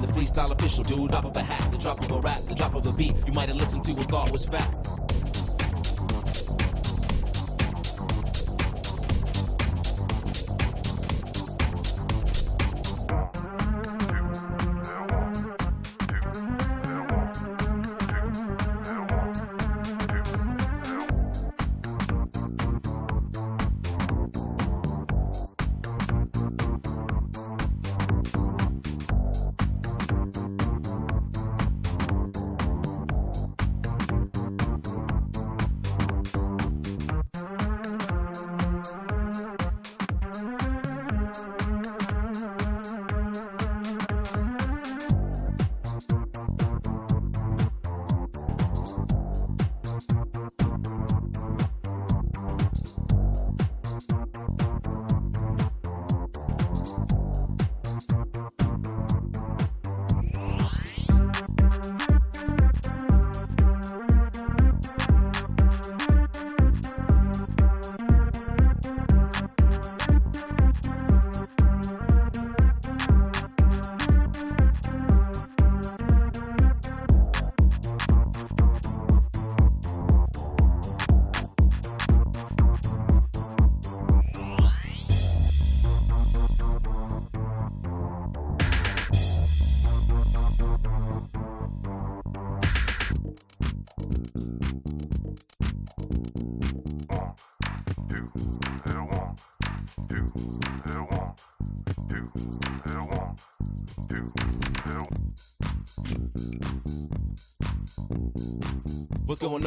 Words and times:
The 0.00 0.06
freestyle 0.06 0.52
official, 0.52 0.84
dude. 0.84 1.10
Drop 1.10 1.24
of 1.24 1.36
a 1.36 1.42
hat, 1.42 1.72
the 1.72 1.78
drop 1.78 2.00
of 2.00 2.10
a 2.10 2.20
rap, 2.20 2.40
the 2.46 2.54
drop 2.54 2.74
of 2.76 2.86
a 2.86 2.92
beat. 2.92 3.14
You 3.26 3.32
might 3.32 3.48
have 3.48 3.58
listened 3.58 3.82
to 3.84 3.92
and 3.92 4.08
thought 4.08 4.30
was 4.30 4.44
fact. 4.44 4.67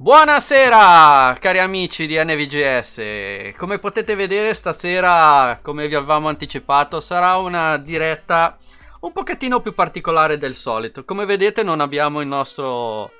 Buonasera 0.00 1.36
cari 1.38 1.58
amici 1.58 2.06
di 2.06 2.16
NVGS, 2.16 3.52
come 3.58 3.78
potete 3.78 4.14
vedere 4.14 4.54
stasera, 4.54 5.58
come 5.60 5.88
vi 5.88 5.94
avevamo 5.94 6.28
anticipato, 6.28 7.02
sarà 7.02 7.36
una 7.36 7.76
diretta 7.76 8.56
un 9.00 9.12
pochettino 9.12 9.60
più 9.60 9.74
particolare 9.74 10.38
del 10.38 10.54
solito. 10.54 11.04
Come 11.04 11.26
vedete 11.26 11.62
non 11.62 11.80
abbiamo 11.80 12.22
il 12.22 12.28
nostro 12.28 13.10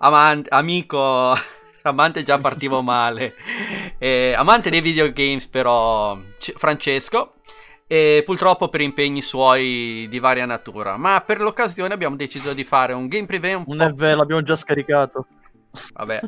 amante, 0.00 0.50
amico, 0.50 1.32
amante 1.82 2.24
già 2.24 2.38
partivo 2.38 2.82
male, 2.82 3.32
eh, 3.96 4.34
amante 4.36 4.68
dei 4.68 4.80
videogames 4.80 5.46
però 5.46 6.18
C- 6.40 6.54
Francesco, 6.56 7.34
e 7.86 8.24
purtroppo 8.26 8.68
per 8.68 8.80
impegni 8.80 9.22
suoi 9.22 10.08
di 10.10 10.18
varia 10.18 10.44
natura, 10.44 10.96
ma 10.96 11.22
per 11.24 11.40
l'occasione 11.40 11.94
abbiamo 11.94 12.16
deciso 12.16 12.52
di 12.52 12.64
fare 12.64 12.94
un 12.94 13.06
game 13.06 13.26
preview 13.26 13.62
un 13.64 13.80
Un 13.80 13.94
po' 13.94 14.04
l'abbiamo 14.04 14.42
già 14.42 14.56
scaricato. 14.56 15.26
Vabbè. 15.94 16.20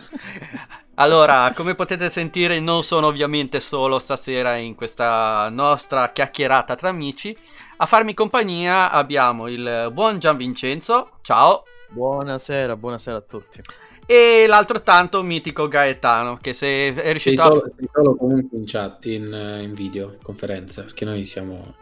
Allora, 0.95 1.53
come 1.55 1.75
potete 1.75 2.11
sentire, 2.11 2.61
non 2.61 2.83
sono 2.83 3.07
ovviamente 3.07 3.61
solo 3.61 3.99
stasera 3.99 4.57
in 4.57 4.75
questa 4.75 5.49
nostra 5.51 6.11
chiacchierata 6.13 6.75
tra 6.75 6.89
amici. 6.89 7.37
A 7.79 7.87
farmi 7.87 8.15
compagnia 8.15 8.91
abbiamo 8.91 9.47
il 9.49 9.91
buon 9.93 10.19
Gian 10.19 10.37
Vincenzo, 10.37 11.11
ciao, 11.23 11.63
Buonasera, 11.91 12.77
buonasera 12.77 13.17
a 13.17 13.21
tutti. 13.23 13.63
E 14.05 14.45
l'altro 14.47 14.83
tanto 14.83 15.23
mitico 15.23 15.69
Gaetano, 15.69 16.37
che 16.39 16.53
se 16.53 16.89
è 16.89 16.95
Sei 16.95 17.11
riuscito 17.11 17.43
solo, 17.43 17.61
a... 17.61 17.71
sei 17.75 17.89
solo 17.93 18.17
comunque 18.17 18.59
in 18.59 18.65
chat, 18.67 19.07
in, 19.07 19.33
eh, 19.33 19.63
in 19.63 19.73
video, 19.73 20.17
conferenza, 20.23 20.83
perché 20.83 21.05
noi 21.05 21.25
siamo... 21.25 21.75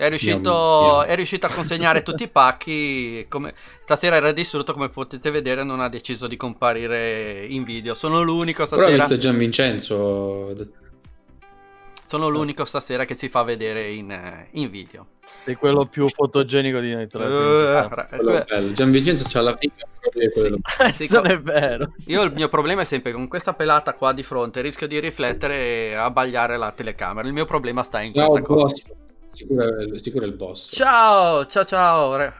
È 0.00 0.08
riuscito, 0.08 1.02
è 1.02 1.14
riuscito 1.14 1.44
a 1.44 1.50
consegnare 1.50 2.02
tutti 2.02 2.22
i 2.22 2.28
pacchi. 2.28 3.26
Come... 3.28 3.52
Stasera 3.82 4.16
era 4.16 4.32
distrutto, 4.32 4.72
come 4.72 4.88
potete 4.88 5.30
vedere, 5.30 5.62
non 5.62 5.80
ha 5.80 5.90
deciso 5.90 6.26
di 6.26 6.38
comparire 6.38 7.44
in 7.46 7.64
video. 7.64 7.92
Sono 7.92 8.22
l'unico 8.22 8.64
Però 8.64 8.80
stasera. 8.80 8.96
visto 8.96 9.18
Gian 9.18 9.36
Vincenzo... 9.36 10.78
Sono 12.02 12.28
l'unico 12.28 12.64
stasera 12.64 13.04
che 13.04 13.14
si 13.14 13.28
fa 13.28 13.42
vedere 13.42 13.90
in, 13.90 14.10
eh, 14.10 14.48
in 14.52 14.70
video. 14.70 15.06
Sei 15.44 15.54
quello 15.54 15.84
più 15.84 16.08
fotogenico 16.08 16.80
di 16.80 16.94
noi 16.94 17.06
tre. 17.06 17.26
Eh, 17.26 18.44
bello. 18.46 18.72
Gian 18.72 18.88
Vincenzo 18.88 19.24
c'ha 19.28 19.42
la 19.42 19.54
figa 19.54 19.86
di 20.14 20.28
Sì. 20.28 20.60
Sì, 21.06 21.12
non 21.12 21.26
è 21.26 21.38
vero. 21.38 21.92
Io 22.06 22.22
il 22.22 22.32
mio 22.32 22.48
problema 22.48 22.80
è 22.80 22.84
sempre 22.86 23.12
con 23.12 23.28
questa 23.28 23.52
pelata 23.52 23.92
qua 23.92 24.14
di 24.14 24.22
fronte, 24.22 24.62
rischio 24.62 24.88
di 24.88 24.98
riflettere 24.98 25.90
e 25.90 25.94
abbagliare 25.94 26.56
la 26.56 26.72
telecamera. 26.72 27.28
Il 27.28 27.34
mio 27.34 27.44
problema 27.44 27.82
sta 27.82 28.00
in 28.00 28.14
Ciao 28.14 28.24
questa 28.24 28.40
cosa. 28.40 28.88
Sicuro 29.32 29.98
sicuro 29.98 30.24
il 30.24 30.32
boss. 30.32 30.74
Ciao, 30.74 31.46
ciao, 31.46 31.64
ciao. 31.64 32.32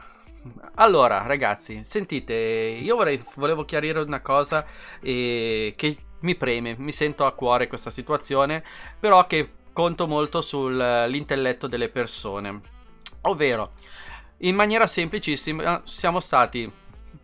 Allora, 0.75 1.23
ragazzi, 1.27 1.81
sentite, 1.85 2.35
io 2.35 2.97
vorrei, 2.97 3.23
volevo 3.35 3.65
chiarire 3.65 4.01
una 4.01 4.21
cosa 4.21 4.65
eh, 5.01 5.75
che 5.77 5.97
mi 6.21 6.35
preme, 6.35 6.75
mi 6.79 6.93
sento 6.93 7.27
a 7.27 7.33
cuore 7.33 7.67
questa 7.67 7.91
situazione, 7.91 8.65
però 8.99 9.27
che 9.27 9.51
conto 9.73 10.07
molto 10.07 10.41
sull'intelletto 10.41 11.67
delle 11.67 11.89
persone. 11.89 12.61
Ovvero, 13.23 13.73
in 14.39 14.55
maniera 14.55 14.87
semplicissima, 14.87 15.83
siamo 15.85 16.21
stati 16.21 16.71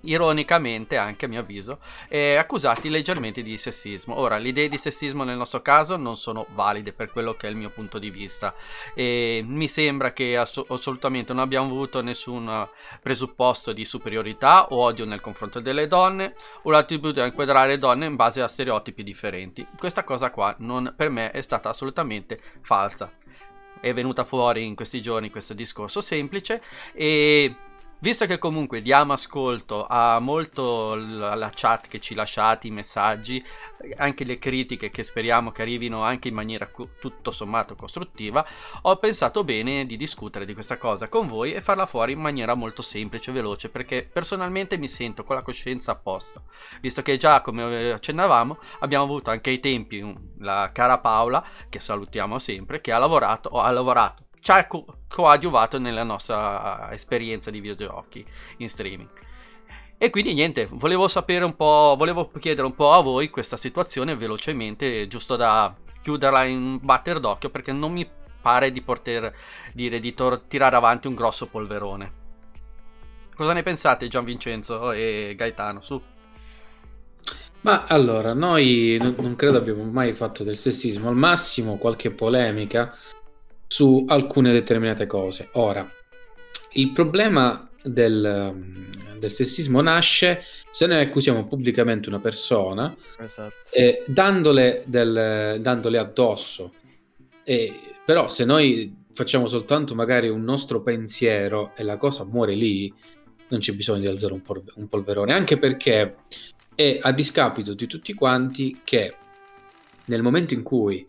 ironicamente 0.02 0.96
anche 0.96 1.24
a 1.24 1.28
mio 1.28 1.40
avviso 1.40 1.80
eh, 2.08 2.36
accusati 2.36 2.88
leggermente 2.88 3.42
di 3.42 3.58
sessismo. 3.58 4.18
Ora 4.18 4.38
le 4.38 4.48
idee 4.48 4.68
di 4.68 4.78
sessismo 4.78 5.24
nel 5.24 5.36
nostro 5.36 5.62
caso 5.62 5.96
non 5.96 6.16
sono 6.16 6.46
valide 6.54 6.92
per 6.92 7.10
quello 7.10 7.34
che 7.34 7.46
è 7.46 7.50
il 7.50 7.56
mio 7.56 7.70
punto 7.70 7.98
di 7.98 8.10
vista 8.10 8.54
e 8.94 9.42
mi 9.46 9.68
sembra 9.68 10.12
che 10.12 10.36
ass- 10.36 10.64
assolutamente 10.68 11.32
non 11.32 11.42
abbiamo 11.42 11.66
avuto 11.66 12.02
nessun 12.02 12.66
presupposto 13.02 13.72
di 13.72 13.84
superiorità 13.84 14.68
o 14.68 14.76
odio 14.76 15.04
nel 15.04 15.20
confronto 15.20 15.60
delle 15.60 15.86
donne 15.86 16.34
o 16.62 16.70
l'attitudine 16.70 17.22
a 17.22 17.26
inquadrare 17.26 17.78
donne 17.78 18.06
in 18.06 18.16
base 18.16 18.42
a 18.42 18.48
stereotipi 18.48 19.02
differenti. 19.02 19.66
Questa 19.76 20.04
cosa 20.04 20.30
qua 20.30 20.54
non, 20.58 20.94
per 20.96 21.10
me 21.10 21.30
è 21.30 21.42
stata 21.42 21.68
assolutamente 21.68 22.40
falsa. 22.62 23.12
È 23.78 23.92
venuta 23.92 24.24
fuori 24.24 24.64
in 24.64 24.74
questi 24.74 25.02
giorni 25.02 25.30
questo 25.30 25.52
discorso 25.52 26.00
semplice 26.00 26.62
e 26.92 27.54
visto 28.06 28.26
che 28.26 28.38
comunque 28.38 28.82
diamo 28.82 29.14
ascolto 29.14 29.84
a 29.84 30.20
molto 30.20 30.94
l- 30.94 31.22
alla 31.24 31.50
chat 31.52 31.88
che 31.88 31.98
ci 31.98 32.14
lasciate, 32.14 32.68
i 32.68 32.70
messaggi, 32.70 33.44
anche 33.96 34.22
le 34.22 34.38
critiche 34.38 34.90
che 34.92 35.02
speriamo 35.02 35.50
che 35.50 35.62
arrivino 35.62 36.04
anche 36.04 36.28
in 36.28 36.34
maniera 36.34 36.68
cu- 36.68 36.88
tutto 37.00 37.32
sommato 37.32 37.74
costruttiva, 37.74 38.46
ho 38.82 38.96
pensato 38.98 39.42
bene 39.42 39.86
di 39.86 39.96
discutere 39.96 40.44
di 40.44 40.54
questa 40.54 40.76
cosa 40.78 41.08
con 41.08 41.26
voi 41.26 41.52
e 41.52 41.60
farla 41.60 41.84
fuori 41.86 42.12
in 42.12 42.20
maniera 42.20 42.54
molto 42.54 42.80
semplice 42.80 43.30
e 43.30 43.34
veloce 43.34 43.70
perché 43.70 44.08
personalmente 44.10 44.78
mi 44.78 44.86
sento 44.88 45.24
con 45.24 45.34
la 45.34 45.42
coscienza 45.42 45.90
a 45.90 45.96
posto, 45.96 46.44
visto 46.80 47.02
che 47.02 47.16
già 47.16 47.40
come 47.40 47.90
accennavamo 47.90 48.58
abbiamo 48.80 49.02
avuto 49.02 49.30
anche 49.30 49.50
ai 49.50 49.58
tempi 49.58 49.98
un- 50.00 50.16
la 50.38 50.70
cara 50.72 50.98
Paola 50.98 51.44
che 51.68 51.80
salutiamo 51.80 52.38
sempre 52.38 52.80
che 52.80 52.92
ha 52.92 52.98
lavorato 52.98 53.48
ha 53.60 53.70
lavorato 53.72 54.25
ci 54.46 54.52
ha 54.52 54.64
co- 54.68 54.84
coadiuvato 55.08 55.80
nella 55.80 56.04
nostra 56.04 56.92
esperienza 56.92 57.50
di 57.50 57.58
videogiochi 57.58 58.24
in 58.58 58.68
streaming. 58.68 59.08
E 59.98 60.08
quindi 60.10 60.34
niente, 60.34 60.68
volevo 60.70 61.08
sapere 61.08 61.44
un 61.44 61.56
po', 61.56 61.96
volevo 61.98 62.30
chiedere 62.38 62.64
un 62.64 62.76
po' 62.76 62.92
a 62.92 63.00
voi 63.00 63.28
questa 63.28 63.56
situazione 63.56 64.14
velocemente, 64.14 65.08
giusto 65.08 65.34
da 65.34 65.74
chiuderla 66.00 66.44
in 66.44 66.78
batter 66.80 67.18
d'occhio, 67.18 67.50
perché 67.50 67.72
non 67.72 67.90
mi 67.90 68.08
pare 68.40 68.70
di 68.70 68.82
poter 68.82 69.34
dire 69.72 69.98
di 69.98 70.14
tor- 70.14 70.42
tirare 70.46 70.76
avanti 70.76 71.08
un 71.08 71.16
grosso 71.16 71.48
polverone. 71.48 72.12
Cosa 73.34 73.52
ne 73.52 73.64
pensate 73.64 74.06
Gian 74.06 74.24
Vincenzo 74.24 74.92
e 74.92 75.34
Gaetano? 75.36 75.80
Su. 75.80 76.00
Ma 77.62 77.82
allora, 77.82 78.32
noi 78.32 78.96
non, 79.02 79.16
non 79.18 79.34
credo 79.34 79.58
abbiamo 79.58 79.82
mai 79.82 80.12
fatto 80.12 80.44
del 80.44 80.56
sessismo, 80.56 81.08
al 81.08 81.16
massimo 81.16 81.78
qualche 81.78 82.12
polemica 82.12 82.96
su 83.66 84.04
alcune 84.08 84.52
determinate 84.52 85.06
cose. 85.06 85.48
Ora, 85.52 85.88
il 86.72 86.92
problema 86.92 87.68
del, 87.82 88.52
um, 88.52 89.18
del 89.18 89.30
sessismo 89.30 89.80
nasce 89.80 90.42
se 90.70 90.86
noi 90.86 91.00
accusiamo 91.00 91.46
pubblicamente 91.46 92.08
una 92.08 92.20
persona 92.20 92.94
Esatto. 93.18 93.72
eh, 93.72 94.02
dandole, 94.06 94.82
del- 94.86 95.58
dandole 95.60 95.98
addosso. 95.98 96.72
E, 97.44 97.80
però 98.04 98.28
se 98.28 98.44
noi 98.44 99.04
facciamo 99.12 99.46
soltanto 99.46 99.94
magari 99.94 100.28
un 100.28 100.42
nostro 100.42 100.82
pensiero 100.82 101.72
e 101.74 101.82
la 101.82 101.96
cosa 101.96 102.24
muore 102.24 102.54
lì, 102.54 102.92
non 103.48 103.60
c'è 103.60 103.72
bisogno 103.72 104.00
di 104.00 104.06
alzare 104.08 104.32
un, 104.32 104.42
polve- 104.42 104.72
un 104.74 104.88
polverone, 104.88 105.32
anche 105.32 105.56
perché 105.56 106.16
è 106.74 106.98
a 107.00 107.12
discapito 107.12 107.72
di 107.72 107.86
tutti 107.86 108.12
quanti 108.12 108.80
che 108.84 109.14
nel 110.06 110.22
momento 110.22 110.52
in 110.52 110.62
cui 110.62 111.06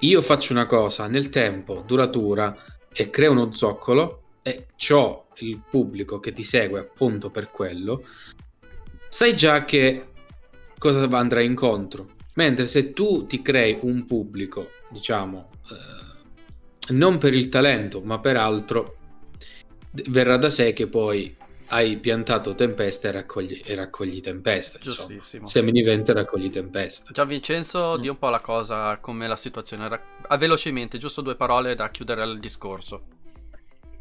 io 0.00 0.22
faccio 0.22 0.52
una 0.52 0.66
cosa 0.66 1.06
nel 1.06 1.28
tempo 1.28 1.82
duratura 1.86 2.56
e 2.92 3.10
creo 3.10 3.32
uno 3.32 3.50
zoccolo 3.52 4.22
e 4.42 4.66
ho 4.90 5.26
il 5.38 5.60
pubblico 5.68 6.20
che 6.20 6.32
ti 6.32 6.42
segue 6.42 6.80
appunto 6.80 7.30
per 7.30 7.50
quello, 7.50 8.04
sai 9.08 9.34
già 9.34 9.64
che 9.64 10.08
cosa 10.78 11.00
andrà 11.16 11.40
incontro. 11.40 12.16
Mentre 12.34 12.68
se 12.68 12.92
tu 12.92 13.26
ti 13.26 13.42
crei 13.42 13.78
un 13.82 14.06
pubblico, 14.06 14.70
diciamo, 14.90 15.50
eh, 15.70 16.92
non 16.92 17.18
per 17.18 17.34
il 17.34 17.48
talento, 17.48 18.00
ma 18.00 18.20
per 18.20 18.36
altro, 18.36 18.96
verrà 20.06 20.36
da 20.36 20.48
sé 20.48 20.72
che 20.72 20.86
poi 20.86 21.34
hai 21.68 21.96
piantato 21.98 22.54
tempesta 22.54 23.08
e 23.08 23.12
raccogli, 23.12 23.60
e 23.64 23.74
raccogli 23.74 24.20
tempesta. 24.20 24.78
insomma. 24.78 24.96
Giustissimo. 25.08 25.46
Semini 25.46 25.82
vento 25.82 26.10
e 26.10 26.14
raccogli 26.14 26.50
tempesta. 26.50 27.10
Gian 27.12 27.28
Vincenzo, 27.28 27.96
Mm. 27.98 28.00
di 28.00 28.08
un 28.08 28.16
po' 28.16 28.30
la 28.30 28.40
cosa, 28.40 28.96
come 28.98 29.26
la 29.26 29.36
situazione. 29.36 29.88
Ra- 29.88 30.00
ah, 30.28 30.36
velocemente, 30.36 30.98
giusto 30.98 31.20
due 31.20 31.36
parole 31.36 31.74
da 31.74 31.90
chiudere 31.90 32.24
il 32.24 32.38
discorso. 32.40 33.02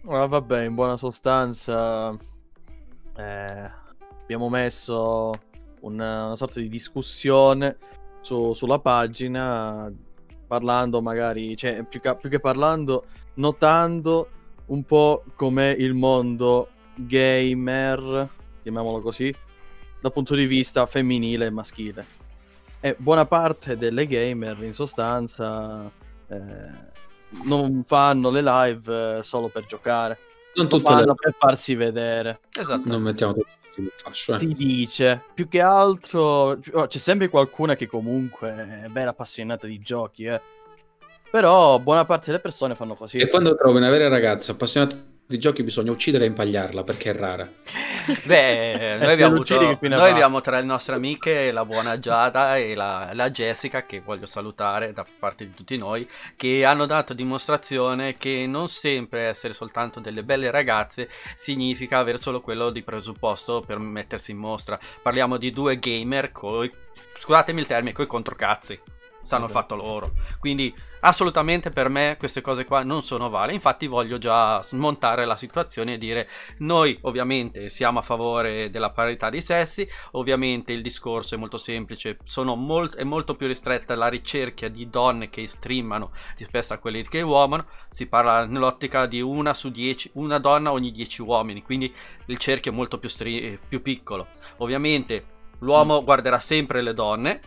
Ora 0.06 0.26
vabbè, 0.26 0.64
in 0.64 0.74
buona 0.76 0.96
sostanza 0.96 2.16
eh, 3.18 3.72
abbiamo 4.22 4.48
messo 4.50 5.38
una, 5.82 6.26
una 6.28 6.36
sorta 6.38 6.60
di 6.62 6.70
discussione 6.70 7.78
su- 8.22 8.54
sulla 8.54 8.80
pagina 8.80 9.92
parlando 10.48 11.02
magari, 11.02 11.58
cioè 11.58 11.84
più 11.84 12.00
che, 12.00 12.16
più 12.16 12.30
che 12.30 12.40
parlando, 12.40 13.06
notando 13.36 14.30
un 14.68 14.84
po' 14.84 15.24
com'è 15.36 15.76
il 15.78 15.94
mondo 15.94 16.70
gamer, 16.98 18.30
chiamiamolo 18.62 19.02
così, 19.02 19.34
dal 20.00 20.12
punto 20.12 20.36
di 20.36 20.46
vista 20.46 20.86
femminile 20.86 21.46
e 21.46 21.50
maschile. 21.50 22.06
E 22.80 22.96
buona 22.98 23.26
parte 23.26 23.78
delle 23.78 24.06
gamer 24.06 24.62
in 24.64 24.74
sostanza 24.74 25.90
eh, 26.28 26.96
non 27.44 27.84
fanno 27.86 28.30
le 28.30 28.42
live 28.42 29.18
eh, 29.18 29.24
solo 29.24 29.48
per 29.48 29.66
giocare, 29.66 30.18
Non 30.56 30.68
lo 30.70 30.78
le 30.78 30.84
fanno 30.84 31.16
per 31.16 31.36
farsi 31.38 31.76
vedere. 31.76 32.40
Esatto. 32.54 32.84
non 32.86 33.02
mettiamo 33.02 33.34
tutto 33.34 33.92
fascio. 33.98 34.34
eh. 34.34 34.40
Si 34.40 34.48
dice, 34.48 35.22
più 35.34 35.48
che 35.48 35.62
altro, 35.62 36.60
oh, 36.72 36.88
c'è 36.88 36.98
sempre 36.98 37.30
qualcuna 37.30 37.76
che 37.76 37.88
comunque 37.88 38.84
è 38.84 38.90
vera 38.90 39.12
appassionata 39.12 39.68
di 39.68 39.80
giochi, 39.80 40.26
eh. 40.26 40.42
Però 41.30 41.78
buona 41.80 42.06
parte 42.06 42.28
delle 42.28 42.40
persone 42.40 42.74
fanno 42.76 42.96
così. 42.96 43.18
E 43.18 43.28
quando 43.28 43.56
trovi 43.56 43.78
una 43.78 43.90
vera 43.90 44.08
ragazza 44.08 44.54
appassionata 44.54 44.96
di 45.28 45.38
giochi 45.38 45.62
bisogna 45.62 45.92
uccidere 45.92 46.24
e 46.24 46.28
impagliarla 46.28 46.84
perché 46.84 47.10
è 47.10 47.14
rara. 47.14 47.48
Beh, 48.24 48.98
noi 48.98 49.12
abbiamo, 49.12 49.36
avuto- 49.36 49.78
noi 49.82 50.10
abbiamo 50.10 50.40
tra 50.40 50.58
le 50.58 50.66
nostre 50.66 50.96
amiche 50.96 51.52
la 51.52 51.66
buona 51.66 52.00
Giada 52.00 52.56
e 52.56 52.74
la, 52.76 53.10
la 53.12 53.30
Jessica, 53.30 53.86
che 53.86 54.00
voglio 54.00 54.26
salutare 54.26 54.94
da 54.94 55.06
parte 55.20 55.46
di 55.46 55.54
tutti 55.54 55.78
noi, 55.78 56.08
che 56.38 56.64
hanno 56.64 56.86
dato 56.86 57.14
dimostrazione 57.14 58.16
che 58.16 58.46
non 58.48 58.70
sempre 58.70 59.24
essere 59.24 59.54
soltanto 59.54 60.00
delle 60.00 60.24
belle 60.24 60.50
ragazze 60.50 61.10
significa 61.36 62.00
avere 62.00 62.22
solo 62.22 62.40
quello 62.40 62.70
di 62.70 62.82
presupposto 62.82 63.60
per 63.60 63.80
mettersi 63.80 64.32
in 64.32 64.38
mostra. 64.38 64.80
Parliamo 65.02 65.36
di 65.36 65.52
due 65.52 65.78
gamer 65.78 66.32
coi, 66.32 66.72
scusatemi 67.20 67.60
il 67.60 67.68
termine, 67.68 67.92
coi 67.92 68.08
controcazzi. 68.08 68.80
Sanno 69.28 69.48
Esatto. 69.50 69.76
fatto 69.76 69.76
loro. 69.76 70.12
Quindi 70.40 70.74
assolutamente 71.02 71.70
per 71.70 71.90
me 71.90 72.16
queste 72.18 72.40
cose 72.40 72.64
qua 72.64 72.82
non 72.84 73.04
sono 73.04 73.28
valide. 73.30 73.56
Infatti 73.56 73.86
voglio 73.88 74.18
già 74.18 74.64
smontare 74.64 75.26
la 75.26 75.36
situazione 75.36 75.94
e 75.94 75.98
dire 75.98 76.30
noi 76.60 76.98
ovviamente 77.02 77.68
siamo 77.68 78.00
a 78.00 78.02
favore 78.02 78.70
della 78.70 78.90
parità 78.92 79.30
dei 79.30 79.42
sessi, 79.42 79.86
ovviamente 80.12 80.72
il 80.72 80.82
discorso 80.82 81.36
è 81.36 81.38
molto 81.38 81.58
semplice, 81.58 82.18
sono 82.24 82.56
molt- 82.56 82.96
è 82.96 83.04
molto 83.04 83.36
più 83.36 83.48
ristretta 83.48 83.96
la 83.96 84.08
ricerca 84.08 84.70
di 84.70 84.90
donne 84.90 85.30
che 85.30 85.46
streamano 85.46 86.12
rispetto 86.38 86.74
a 86.74 86.78
quelli 86.78 87.04
che 87.04 87.22
uomini, 87.22 87.66
si 87.90 88.08
parla 88.08 88.46
nell'ottica 88.46 89.08
di 89.08 89.20
una 89.20 89.54
su 89.54 89.70
dieci, 89.72 90.10
una 90.14 90.40
donna 90.40 90.72
ogni 90.72 90.92
dieci 90.94 91.22
uomini, 91.22 91.62
quindi 91.64 91.94
il 92.28 92.38
cerchio 92.38 92.72
è 92.72 92.76
molto 92.76 92.98
più, 92.98 93.10
stri- 93.10 93.60
più 93.68 93.82
piccolo. 93.82 94.28
Ovviamente 94.60 95.36
L'uomo 95.62 96.04
guarderà 96.04 96.38
sempre 96.38 96.82
le 96.84 96.94
donne, 96.94 97.42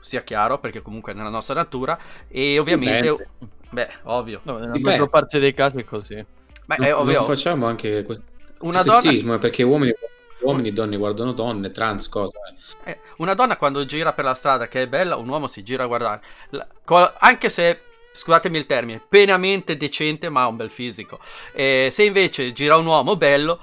sia 0.00 0.22
chiaro, 0.22 0.58
perché 0.58 0.82
comunque 0.82 1.12
è 1.12 1.14
nella 1.14 1.28
nostra 1.28 1.54
natura. 1.54 1.98
E 2.28 2.58
ovviamente, 2.58 3.08
Dipende. 3.10 3.28
beh, 3.70 3.88
ovvio. 4.04 4.40
No, 4.44 4.54
nella 4.54 4.66
Dipende. 4.66 4.90
maggior 4.90 5.08
parte 5.10 5.38
dei 5.38 5.54
casi 5.54 5.78
è 5.78 5.84
così. 5.84 6.14
Beh, 6.14 6.76
Non- 6.78 6.86
è 6.86 6.94
ovvio. 6.94 7.22
facciamo 7.24 7.66
anche 7.66 8.02
questo 8.02 8.24
Una 8.60 8.82
donna, 8.82 9.00
sessismo, 9.00 9.34
eh, 9.34 9.38
perché 9.38 9.62
uomini, 9.62 9.92
uomini, 10.40 10.72
donne 10.72 10.96
guardano 10.96 11.32
donne, 11.32 11.70
trans, 11.70 12.08
cosa. 12.08 12.38
eh. 12.84 12.90
eh, 12.90 13.00
una 13.18 13.34
donna 13.34 13.56
quando 13.56 13.84
gira 13.84 14.12
per 14.12 14.24
la 14.24 14.34
strada 14.34 14.68
che 14.68 14.82
è 14.82 14.86
bella, 14.86 15.16
un 15.16 15.28
uomo 15.28 15.46
si 15.46 15.62
gira 15.62 15.84
a 15.84 15.86
guardare. 15.86 16.20
La- 16.50 16.66
co- 16.84 17.12
anche 17.18 17.48
se, 17.48 17.80
scusatemi 18.12 18.58
il 18.58 18.66
termine, 18.66 19.00
penamente 19.08 19.76
decente, 19.76 20.28
ma 20.28 20.42
ha 20.42 20.48
un 20.48 20.56
bel 20.56 20.70
fisico. 20.70 21.18
Eh, 21.52 21.88
se 21.90 22.02
invece 22.04 22.52
gira 22.52 22.76
un 22.76 22.86
uomo 22.86 23.16
bello, 23.16 23.60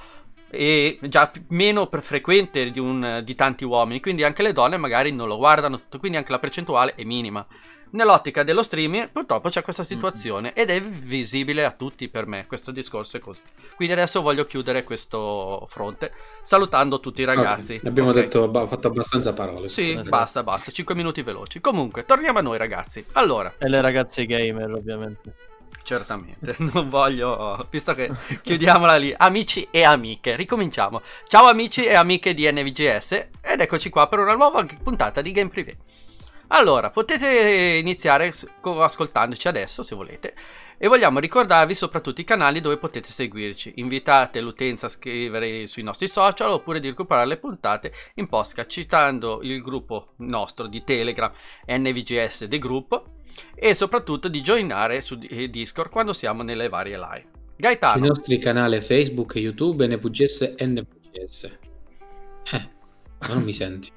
è 0.55 0.97
già 1.07 1.31
meno 1.49 1.87
per- 1.87 2.01
frequente 2.03 2.69
di, 2.71 2.79
un- 2.79 3.21
di 3.23 3.35
tanti 3.35 3.63
uomini, 3.65 3.99
quindi 3.99 4.23
anche 4.23 4.41
le 4.43 4.53
donne 4.53 4.77
magari 4.77 5.11
non 5.11 5.27
lo 5.27 5.37
guardano 5.37 5.77
tutto, 5.77 5.99
quindi 5.99 6.17
anche 6.17 6.31
la 6.31 6.39
percentuale 6.39 6.95
è 6.95 7.03
minima. 7.03 7.45
Nell'ottica 7.91 8.43
dello 8.43 8.61
streaming, 8.63 9.09
purtroppo 9.09 9.47
c'è 9.47 9.61
questa 9.61 9.85
situazione 9.85 10.51
ed 10.53 10.69
è 10.69 10.81
visibile 10.81 11.63
a 11.63 11.71
tutti 11.71 12.09
per 12.09 12.25
me. 12.27 12.45
Questo 12.45 12.71
discorso 12.71 13.15
è 13.15 13.19
così. 13.21 13.41
Quindi 13.75 13.93
adesso 13.93 14.21
voglio 14.21 14.45
chiudere 14.45 14.83
questo 14.83 15.65
fronte 15.69 16.11
salutando 16.43 16.99
tutti 16.99 17.21
i 17.21 17.25
ragazzi. 17.25 17.75
Ok, 17.75 17.85
Abbiamo 17.85 18.09
Ok? 18.09 18.15
detto, 18.15 18.43
abba- 18.43 18.67
fatto 18.67 18.87
abbastanza 18.87 19.31
parole. 19.31 19.69
Sì, 19.69 19.97
basta, 20.09 20.43
basta. 20.43 20.71
5 20.71 20.93
minuti 20.93 21.21
veloci. 21.21 21.61
Comunque, 21.61 22.03
torniamo 22.03 22.39
a 22.39 22.41
noi, 22.41 22.57
ragazzi. 22.57 23.05
Allora, 23.13 23.53
E 23.57 23.69
le 23.69 23.79
ragazze 23.79 24.25
gamer, 24.25 24.71
ovviamente. 24.73 25.33
Certamente, 25.83 26.55
non 26.71 26.89
voglio. 26.89 27.67
Visto 27.69 27.93
che 27.93 28.09
chiudiamola 28.41 28.95
lì, 28.97 29.13
amici 29.15 29.67
e 29.71 29.83
amiche, 29.83 30.35
ricominciamo. 30.35 31.01
Ciao, 31.27 31.47
amici 31.47 31.85
e 31.85 31.93
amiche 31.93 32.33
di 32.33 32.51
NVGS, 32.51 33.27
ed 33.41 33.61
eccoci 33.61 33.89
qua 33.89 34.07
per 34.07 34.19
una 34.19 34.35
nuova 34.35 34.65
puntata 34.83 35.21
di 35.21 35.31
Game 35.31 35.49
Privé. 35.49 35.77
Allora, 36.49 36.91
potete 36.91 37.79
iniziare 37.81 38.31
ascoltandoci 38.61 39.47
adesso 39.47 39.81
se 39.81 39.95
volete. 39.95 40.35
E 40.77 40.87
vogliamo 40.87 41.19
ricordarvi 41.19 41.73
soprattutto 41.73 42.21
i 42.21 42.25
canali 42.25 42.61
dove 42.61 42.77
potete 42.77 43.09
seguirci. 43.11 43.73
Invitate 43.77 44.41
l'utenza 44.41 44.85
a 44.85 44.89
scrivere 44.89 45.65
sui 45.67 45.83
nostri 45.83 46.07
social 46.07 46.51
oppure 46.51 46.79
di 46.79 46.89
recuperare 46.89 47.27
le 47.27 47.37
puntate 47.37 47.93
in 48.15 48.27
podcast 48.27 48.69
citando 48.69 49.39
il 49.41 49.61
gruppo 49.61 50.13
nostro 50.17 50.67
di 50.67 50.83
Telegram 50.83 51.31
NVGS 51.65 52.47
The 52.47 52.59
Group 52.59 53.03
e 53.53 53.75
soprattutto 53.75 54.27
di 54.27 54.41
joinare 54.41 55.01
su 55.01 55.19
eh, 55.29 55.49
Discord 55.49 55.89
quando 55.89 56.13
siamo 56.13 56.43
nelle 56.43 56.69
varie 56.69 56.97
live. 56.97 57.27
Gaetano, 57.57 58.07
nostri 58.07 58.37
canali 58.37 58.81
Facebook, 58.81 59.35
YouTube, 59.35 59.87
NVGS, 59.87 60.55
NVGS. 60.59 61.43
Eh, 62.51 62.69
ma 63.19 63.27
non 63.33 63.43
mi 63.43 63.53
senti. 63.53 63.91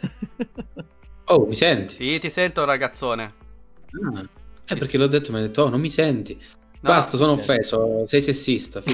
Oh, 1.28 1.46
mi 1.46 1.54
senti? 1.54 1.94
sì, 1.94 2.18
ti 2.18 2.28
sento 2.28 2.66
ragazzone. 2.66 3.34
Ah, 4.14 4.28
eh, 4.66 4.76
perché 4.76 4.98
l'ho 4.98 5.06
detto, 5.06 5.32
mi 5.32 5.38
ha 5.38 5.40
detto, 5.40 5.62
oh, 5.62 5.70
non 5.70 5.80
mi 5.80 5.88
senti. 5.88 6.34
No. 6.34 6.90
Basta, 6.90 7.16
sono 7.16 7.32
offeso, 7.32 8.04
sei 8.06 8.20
sessista. 8.20 8.82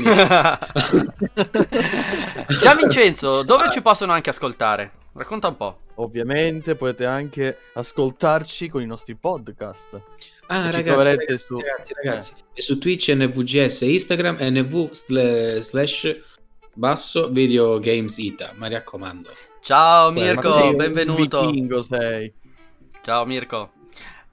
Già 2.60 2.76
Vincenzo, 2.76 3.42
dove 3.42 3.68
ci 3.70 3.82
possono 3.82 4.12
anche 4.12 4.30
ascoltare? 4.30 4.92
Racconta 5.12 5.48
un 5.48 5.56
po'. 5.56 5.80
Ovviamente 5.96 6.74
potete 6.76 7.04
anche 7.04 7.58
ascoltarci 7.74 8.68
con 8.68 8.80
i 8.80 8.86
nostri 8.86 9.14
podcast. 9.16 10.00
Ah, 10.46 10.70
Ci 10.70 10.76
ragazzi, 10.76 10.82
troverete 10.82 11.24
ragazzi, 11.26 11.44
su- 11.46 11.60
ragazzi, 11.60 11.92
ragazzi. 12.02 12.32
E 12.54 12.62
su 12.62 12.78
Twitch 12.78 13.10
NVGS, 13.12 13.80
Instagram, 13.82 14.36
NV 14.40 14.90
sl- 14.92 15.58
slash 15.60 16.16
basso 16.74 17.28
video 17.28 17.78
games 17.80 18.16
ita, 18.18 18.52
mi 18.54 18.68
raccomando. 18.68 19.30
Ciao 19.60 20.10
Beh, 20.12 20.20
ma 20.20 20.26
Mirko, 20.32 20.50
sei 20.50 20.76
benvenuto. 20.76 21.46
Vichingo 21.46 21.80
sei. 21.82 22.32
Ciao 23.02 23.26
Mirko. 23.26 23.72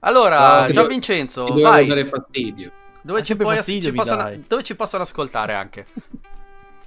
Allora, 0.00 0.36
Ciao, 0.36 0.66
ti 0.66 0.72
Gian 0.72 0.86
Vincenzo, 0.86 1.46
vai. 1.46 1.86
dare 1.86 2.04
fastidio. 2.06 2.72
Dove 3.02 3.18
Ma 3.20 3.24
ci, 3.24 3.34
fastidio 3.36 3.92
possono, 3.92 4.32
dove 4.46 4.62
ci 4.62 4.76
possono 4.76 5.02
ascoltare 5.02 5.52
anche? 5.54 5.86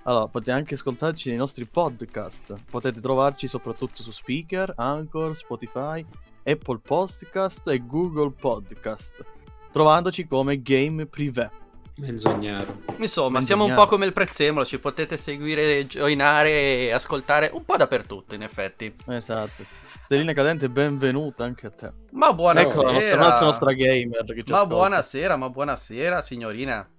Allora, 0.04 0.28
potete 0.28 0.52
anche 0.52 0.74
ascoltarci 0.74 1.30
nei 1.30 1.38
nostri 1.38 1.66
podcast. 1.66 2.56
Potete 2.70 3.00
trovarci 3.00 3.48
soprattutto 3.48 4.02
su 4.02 4.12
Speaker, 4.12 4.74
Anchor, 4.78 5.36
Spotify, 5.38 6.04
Apple 6.44 6.80
Podcast 6.84 7.68
e 7.68 7.86
Google 7.86 8.32
Podcast. 8.32 9.24
Trovandoci 9.72 10.26
come 10.26 10.62
Game 10.62 11.06
Privé. 11.06 11.50
Menzognaro. 11.98 12.78
Insomma, 12.98 12.98
Menzognaro. 12.98 13.42
siamo 13.44 13.66
un 13.66 13.76
po' 13.76 13.86
come 13.86 14.08
il 14.08 14.14
prezzemolo, 14.14 14.66
ci 14.66 14.80
potete 14.80 15.18
seguire, 15.18 15.86
joinare 15.86 16.50
e 16.88 16.92
ascoltare 16.92 17.52
un 17.54 17.64
po' 17.64 17.78
dappertutto, 17.78 18.34
in 18.34 18.42
effetti. 18.42 18.94
Esatto. 19.08 19.64
Stellina 20.02 20.34
Cadente, 20.34 20.68
benvenuta 20.68 21.44
anche 21.44 21.68
a 21.68 21.70
te. 21.70 21.92
Ma 22.14 22.34
buonasera. 22.34 22.72
Ecco 22.72 22.82
la 22.84 22.92
nostra, 22.92 23.16
la 23.18 23.40
nostra 23.40 23.74
gamer 23.74 24.24
che 24.26 24.44
ci 24.44 24.52
Ma 24.52 24.58
ascolta. 24.58 24.76
buonasera, 24.76 25.36
ma 25.38 25.50
buonasera, 25.50 26.22
signorina. 26.24 26.90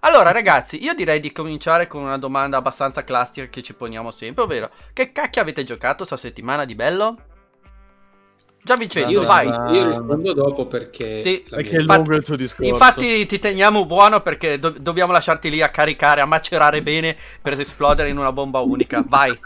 Allora, 0.00 0.32
ragazzi, 0.32 0.82
io 0.82 0.94
direi 0.94 1.20
di 1.20 1.32
cominciare 1.32 1.86
con 1.86 2.02
una 2.02 2.18
domanda 2.18 2.56
abbastanza 2.56 3.04
classica 3.04 3.46
che 3.46 3.62
ci 3.62 3.74
poniamo 3.74 4.10
sempre, 4.10 4.44
ovvero: 4.44 4.70
Che 4.92 5.12
cacchio 5.12 5.42
avete 5.42 5.64
giocato 5.64 6.04
sta 6.04 6.16
settimana 6.16 6.64
di 6.64 6.74
bello? 6.74 7.16
Già 8.62 8.76
Vincenzo, 8.76 9.20
Io, 9.20 9.24
vai. 9.24 9.46
Io 9.46 9.88
rispondo 9.88 10.34
dopo 10.34 10.66
perché... 10.66 11.18
Sì, 11.20 11.42
Perché 11.48 11.76
è 11.76 11.80
lungo 11.80 12.14
il 12.14 12.24
tuo 12.24 12.36
discorso. 12.36 12.70
Infatti 12.70 13.24
ti 13.24 13.38
teniamo 13.38 13.86
buono 13.86 14.20
perché 14.20 14.58
do- 14.58 14.74
dobbiamo 14.78 15.12
lasciarti 15.12 15.48
lì 15.48 15.62
a 15.62 15.70
caricare, 15.70 16.20
a 16.20 16.26
macerare 16.26 16.82
bene 16.82 17.16
per 17.40 17.58
esplodere 17.58 18.10
in 18.10 18.18
una 18.18 18.32
bomba 18.32 18.58
unica. 18.58 19.02
Vai. 19.06 19.38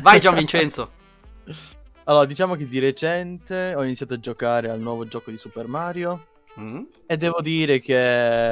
Vai 0.00 0.20
Gian 0.20 0.36
Vincenzo. 0.36 0.90
Allora, 2.04 2.24
diciamo 2.24 2.54
che 2.54 2.66
di 2.66 2.78
recente 2.78 3.74
ho 3.74 3.82
iniziato 3.82 4.14
a 4.14 4.20
giocare 4.20 4.70
al 4.70 4.78
nuovo 4.78 5.04
gioco 5.06 5.30
di 5.30 5.38
Super 5.38 5.66
Mario. 5.66 6.26
Mm. 6.58 6.82
E 7.06 7.16
devo 7.16 7.40
dire 7.40 7.78
che 7.80 7.96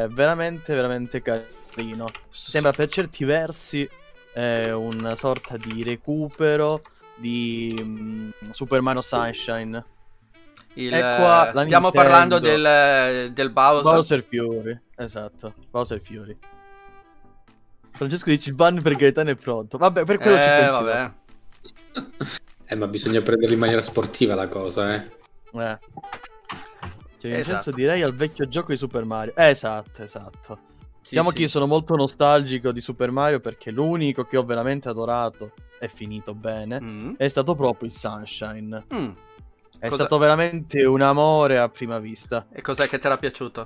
è 0.04 0.06
veramente, 0.08 0.74
veramente 0.74 1.20
carino. 1.22 2.08
Sembra 2.30 2.72
per 2.72 2.88
certi 2.88 3.24
versi 3.24 3.88
eh, 4.34 4.72
una 4.72 5.14
sorta 5.14 5.56
di 5.56 5.82
recupero 5.82 6.82
di 7.16 7.74
mm, 7.82 8.30
Super 8.50 8.80
Mario 8.80 9.00
Sunshine. 9.00 9.84
Il, 10.74 10.94
E 10.94 11.00
qua 11.00 11.46
eh, 11.48 11.50
stiamo 11.64 11.90
Nintendo. 11.90 11.90
parlando 11.90 12.38
del, 12.38 13.32
del 13.32 13.50
Bowser. 13.50 13.82
Bowser 13.92 14.22
Fury. 14.22 14.80
Esatto, 14.96 15.54
Bowser 15.70 16.00
Fury. 16.00 16.36
Francesco 17.92 18.30
dice 18.30 18.50
il 18.50 18.54
ban 18.54 18.80
per 18.80 18.94
Gaetano 18.94 19.30
è 19.30 19.34
pronto. 19.34 19.76
Vabbè, 19.76 20.04
per 20.04 20.18
quello 20.18 20.36
ci 20.36 20.42
Eh, 20.44 20.46
penso. 20.46 20.82
vabbè. 20.84 21.12
Eh, 22.66 22.74
ma 22.76 22.86
bisogna 22.86 23.20
prenderla 23.22 23.54
in 23.54 23.58
maniera 23.60 23.82
sportiva 23.82 24.34
la 24.36 24.46
cosa, 24.46 24.94
eh. 24.94 25.08
Eh. 25.52 25.78
Cioè, 27.18 27.30
Vincenzo 27.32 27.50
Esatto. 27.58 27.76
direi 27.76 28.02
al 28.02 28.14
vecchio 28.14 28.46
gioco 28.48 28.70
di 28.72 28.76
Super 28.76 29.04
Mario. 29.04 29.34
Eh, 29.36 29.48
esatto, 29.48 30.02
esatto. 30.02 30.58
Sì, 31.02 31.14
diciamo 31.14 31.30
sì. 31.30 31.36
che 31.36 31.42
io 31.42 31.48
sono 31.48 31.66
molto 31.66 31.96
nostalgico 31.96 32.70
di 32.70 32.80
Super 32.80 33.10
Mario 33.10 33.40
perché 33.40 33.70
l'unico 33.70 34.24
che 34.24 34.36
ho 34.36 34.44
veramente 34.44 34.88
adorato 34.88 35.52
e 35.80 35.88
finito 35.88 36.34
bene 36.34 36.80
Mm. 36.80 37.14
è 37.16 37.26
stato 37.28 37.54
proprio 37.54 37.88
il 37.88 37.94
Sunshine. 37.94 38.84
Mm. 38.94 39.10
È 39.78 39.88
Cosa- 39.88 39.94
stato 40.04 40.18
veramente 40.18 40.84
un 40.84 41.00
amore 41.00 41.58
a 41.58 41.68
prima 41.68 41.98
vista. 41.98 42.46
E 42.52 42.60
cos'è 42.62 42.88
che 42.88 42.98
ti 42.98 43.06
era 43.06 43.16
piaciuto? 43.16 43.64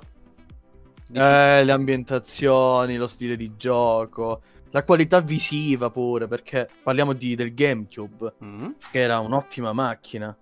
Eh, 1.11 1.63
le 1.63 1.71
ambientazioni, 1.71 2.95
lo 2.97 3.07
stile 3.07 3.35
di 3.35 3.55
gioco, 3.57 4.41
la 4.71 4.83
qualità 4.83 5.19
visiva 5.21 5.89
pure, 5.91 6.27
perché 6.27 6.67
parliamo 6.81 7.13
di- 7.13 7.35
del 7.35 7.53
GameCube, 7.53 8.33
Mm. 8.43 8.69
che 8.91 8.99
era 8.99 9.19
un'ottima 9.19 9.73
macchina 9.73 10.35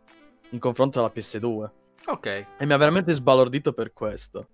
in 0.51 0.59
confronto 0.59 0.99
alla 0.99 1.09
PS2. 1.09 1.71
Ok. 2.11 2.45
E 2.57 2.65
mi 2.65 2.73
ha 2.73 2.77
veramente 2.77 3.13
sbalordito 3.13 3.73
per 3.73 3.93
questo. 3.93 4.47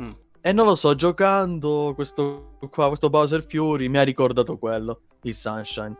Mm. 0.00 0.10
E 0.40 0.52
non 0.52 0.66
lo 0.66 0.74
so, 0.74 0.94
giocando 0.94 1.92
questo 1.94 2.56
qua, 2.70 2.88
questo 2.88 3.10
Bowser 3.10 3.44
Fury, 3.44 3.88
mi 3.88 3.98
ha 3.98 4.02
ricordato 4.02 4.58
quello, 4.58 5.00
il 5.22 5.34
Sunshine. 5.34 5.96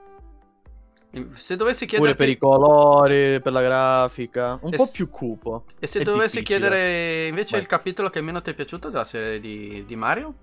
Se 1.32 1.56
dovessi 1.56 1.86
Pure 1.86 2.14
chiederti 2.14 2.16
per 2.16 2.28
i 2.28 2.36
colori, 2.36 3.40
per 3.40 3.52
la 3.52 3.62
grafica, 3.62 4.58
un 4.60 4.74
E 4.74 4.76
po' 4.76 4.88
più 4.92 5.08
cupo. 5.08 5.64
E 5.78 5.86
se 5.86 6.04
dovessi 6.04 6.40
difficile. 6.40 6.58
chiedere 6.58 7.26
invece 7.28 7.52
Vai. 7.52 7.60
il 7.60 7.66
capitolo 7.66 8.10
che 8.10 8.20
meno 8.20 8.42
ti 8.42 8.50
è 8.50 8.54
piaciuto 8.54 8.90
della 8.90 9.04
serie 9.04 9.40
di, 9.40 9.84
di 9.86 9.96
Mario? 9.96 10.34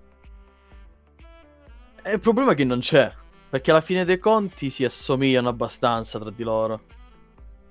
E 2.02 2.12
il 2.14 2.20
problema 2.20 2.52
è 2.52 2.54
che 2.54 2.64
non 2.64 2.80
c'è, 2.80 3.10
perché 3.48 3.70
alla 3.70 3.80
fine 3.80 4.04
dei 4.04 4.18
conti 4.18 4.68
si 4.68 4.84
assomigliano 4.84 5.48
abbastanza 5.48 6.18
tra 6.18 6.30
di 6.30 6.42
loro. 6.42 6.80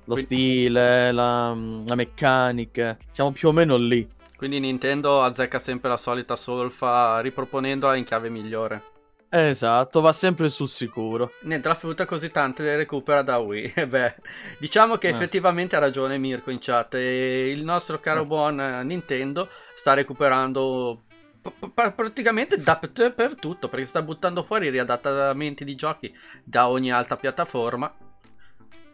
Lo 0.05 0.15
Quindi- 0.15 0.21
stile, 0.23 1.11
la, 1.11 1.47
la 1.85 1.95
meccanica, 1.95 2.97
siamo 3.09 3.31
più 3.31 3.47
o 3.49 3.51
meno 3.51 3.75
lì. 3.77 4.07
Quindi 4.35 4.59
Nintendo 4.59 5.21
azzecca 5.23 5.57
sempre 5.59 5.89
la 5.89 5.97
solita 5.97 6.35
solfa 6.35 7.19
riproponendola 7.21 7.95
in 7.95 8.03
chiave 8.03 8.29
migliore. 8.29 8.83
Esatto, 9.29 10.01
va 10.01 10.11
sempre 10.13 10.49
sul 10.49 10.67
sicuro. 10.67 11.31
Niente, 11.43 11.67
la 11.67 11.73
frutta 11.75 12.05
così 12.05 12.29
tante 12.29 12.61
le 12.63 12.75
recupera 12.75 13.21
da 13.23 13.37
Wii. 13.39 13.71
E 13.75 13.87
beh, 13.87 14.15
diciamo 14.59 14.97
che 14.97 15.07
Eh. 15.07 15.11
effettivamente 15.11 15.75
ha 15.75 15.79
ragione 15.79 16.17
Mirko 16.17 16.51
in 16.51 16.59
chat. 16.59 16.93
Il 16.95 17.63
nostro 17.63 17.99
caro 17.99 18.21
Eh. 18.21 18.25
buon 18.25 18.59
eh, 18.59 18.83
Nintendo 18.83 19.47
sta 19.73 19.93
recuperando 19.93 21.03
p- 21.41 21.51
p- 21.73 21.91
praticamente 21.93 22.59
dappertutto 22.59 23.69
perché 23.69 23.85
sta 23.87 24.01
buttando 24.03 24.43
fuori 24.43 24.69
riadattamenti 24.69 25.63
di 25.65 25.73
giochi 25.75 26.13
da 26.43 26.67
ogni 26.69 26.91
altra 26.91 27.15
piattaforma. 27.15 27.91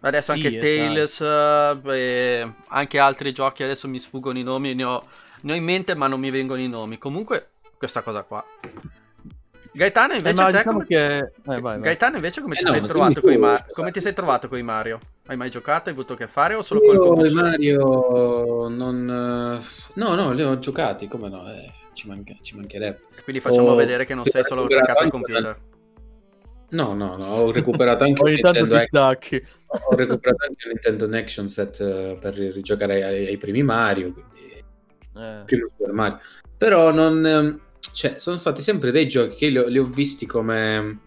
Adesso 0.01 0.31
Sì, 0.31 0.43
anche. 0.43 0.57
Tales, 0.57 1.21
eh, 1.21 1.79
e 1.83 2.53
anche 2.67 2.99
altri 2.99 3.31
giochi, 3.33 3.63
adesso 3.63 3.87
mi 3.87 3.99
sfuggono 3.99 4.37
i 4.37 4.43
nomi, 4.43 4.73
ne 4.73 4.83
ho, 4.83 5.05
ne 5.41 5.53
ho 5.53 5.55
in 5.55 5.63
mente 5.63 5.95
ma 5.95 6.07
non 6.07 6.19
mi 6.19 6.29
vengono 6.29 6.61
i 6.61 6.69
nomi. 6.69 6.97
Comunque, 6.97 7.49
questa 7.77 8.01
cosa 8.01 8.23
qua. 8.23 8.43
Gaetano 9.71 10.13
Eh, 10.13 10.17
invece, 10.17 10.45
te 10.45 10.51
diciamo 10.51 10.63
come... 10.63 10.85
che... 10.87 11.17
eh, 11.17 11.31
vai, 11.43 11.59
vai. 11.61 11.81
Gaetano 11.81 12.15
invece 12.15 12.41
come 12.41 12.55
Eh 12.55 12.59
ti 12.59 12.65
no, 12.65 12.71
sei 12.71 12.85
trovato 12.85 13.21
con 13.21 13.31
i 13.33 13.37
come 13.73 13.91
ti 13.91 14.01
sei 14.01 14.13
trovato 14.13 14.47
con 14.47 14.57
i 14.57 14.63
Mario? 14.63 14.99
Hai 15.27 15.37
mai 15.37 15.49
giocato? 15.49 15.89
Hai 15.89 15.95
avuto 15.95 16.13
a 16.13 16.17
che 16.17 16.27
fare 16.27 16.55
o 16.55 16.61
solo 16.61 16.81
col 16.81 16.95
Io 16.95 17.03
e 17.25 17.29
computer? 17.29 17.31
Mario 17.31 18.67
non... 18.69 19.59
eh, 19.61 19.65
No, 19.95 20.15
no, 20.15 20.31
li 20.31 20.43
ho 20.43 20.57
giocati, 20.59 21.07
come 21.07 21.29
no? 21.29 21.51
eh, 21.51 21.71
ci, 21.93 22.07
manca- 22.07 22.35
ci 22.41 22.55
mancherebbe. 22.55 22.99
Quindi 23.23 23.41
facciamo 23.41 23.71
Ho- 23.71 23.75
vedere 23.75 24.05
che 24.05 24.15
non 24.15 24.25
sei 24.25 24.43
solo 24.43 24.65
attaccato 24.65 25.03
al 25.03 25.09
computer. 25.09 25.57
No, 26.71 26.93
no, 26.93 27.15
no, 27.17 27.25
ho 27.25 27.51
recuperato 27.51 28.03
anche 28.03 28.21
Ogni 28.23 28.33
il 28.33 28.39
tanto 28.41 28.59
Nintendo, 28.59 28.79
ti 28.81 28.87
stacchi. 28.87 29.43
ho 29.67 29.95
recuperato 29.95 30.45
anche 30.47 30.67
Nintendo 30.67 31.17
Action 31.17 31.47
Set 31.49 31.79
eh, 31.81 32.17
per 32.19 32.33
rigiocare 32.35 33.03
ai, 33.03 33.27
ai 33.27 33.37
primi 33.37 33.63
Mario, 33.63 34.13
quindi 34.13 34.63
Eh. 35.17 35.41
primo 35.45 35.67
Super 35.75 35.93
Mario. 35.93 36.19
Però 36.57 36.91
non... 36.91 37.25
ehm, 37.25 37.59
Cioè, 37.93 38.19
sono 38.19 38.37
stati 38.37 38.61
sempre 38.61 38.91
dei 38.91 39.07
giochi 39.07 39.35
che 39.35 39.47
li 39.49 39.57
ho, 39.57 39.67
li 39.67 39.79
ho 39.79 39.85
visti 39.85 40.25
come... 40.27 40.99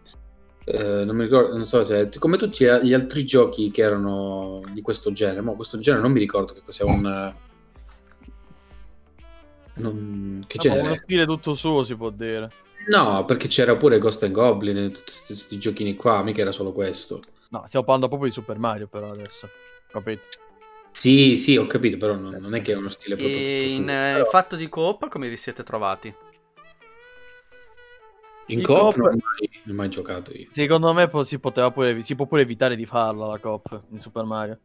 eh, 0.65 1.05
non 1.05 1.15
mi 1.15 1.25
ricordo, 1.25 1.55
non 1.57 1.65
so 1.67 1.85
se... 1.85 2.09
Come 2.19 2.37
tutti 2.39 2.65
gli 2.83 2.93
altri 2.93 3.25
giochi 3.25 3.71
che 3.71 3.83
erano 3.83 4.63
di 4.73 4.81
questo 4.83 5.13
genere. 5.13 5.43
Ma 5.43 5.53
questo 5.53 5.79
genere 5.79 6.03
non 6.03 6.13
mi 6.13 6.19
ricordo 6.19 6.55
che 6.55 6.63
cos'è 6.65 6.83
un... 6.83 7.35
non- 9.75 10.45
che 10.47 10.59
Ah, 10.59 10.61
genere? 10.61 10.81
uno 10.83 10.97
stile 10.97 11.25
tutto 11.27 11.55
suo 11.55 11.85
si 11.85 11.95
può 11.97 12.11
dire. 12.11 12.51
No, 12.89 13.25
perché 13.25 13.49
c'era 13.49 13.77
pure 13.77 13.99
Ghost 13.99 14.23
and 14.25 14.33
Goblin 14.33 14.77
e 14.77 14.91
tutti 14.91 15.13
questi 15.27 15.59
giochini 15.59 15.95
qua, 15.95 16.23
mica 16.23 16.41
era 16.41 16.53
solo 16.53 16.73
questo. 16.73 17.23
No, 17.51 17.65
stiamo 17.67 17.85
parlando 17.85 18.09
proprio 18.09 18.29
di 18.29 18.35
Super 18.35 18.59
Mario 18.59 18.89
però 18.89 19.11
adesso. 19.11 19.49
Capito? 19.89 20.23
Sì, 20.91 21.37
sì, 21.37 21.57
ho 21.57 21.67
capito, 21.67 21.97
però 21.97 22.15
non, 22.15 22.37
non 22.41 22.55
è 22.55 22.61
che 22.61 22.73
è 22.73 22.77
uno 22.77 22.89
stile 22.91 23.17
proprio 23.17 23.37
E 23.39 23.73
in 23.73 23.89
eh, 23.89 24.13
però 24.15 24.25
fatto 24.29 24.57
di 24.57 24.69
coop 24.69 25.09
come 25.09 25.29
vi 25.29 25.37
siete 25.37 25.63
trovati? 25.63 26.15
in 28.47 28.59
il 28.59 28.67
coop 28.67 28.79
coop- 28.79 28.97
non 28.97 29.07
ho 29.07 29.11
mai, 29.11 29.51
non 29.65 29.75
ho 29.75 29.79
mai 29.79 29.89
giocato 29.89 30.33
io. 30.33 30.49
Secondo 30.51 30.93
me 30.93 31.11
si, 31.25 31.39
poteva 31.39 31.71
pure, 31.71 32.03
si 32.03 32.15
può 32.15 32.27
pure 32.27 32.43
evitare 32.43 32.77
di 32.77 32.87
farla 32.87 33.27
la 33.27 33.39
coop 33.39 33.85
in 33.91 34.01
Super 34.01 34.25
Mario. 34.25 34.59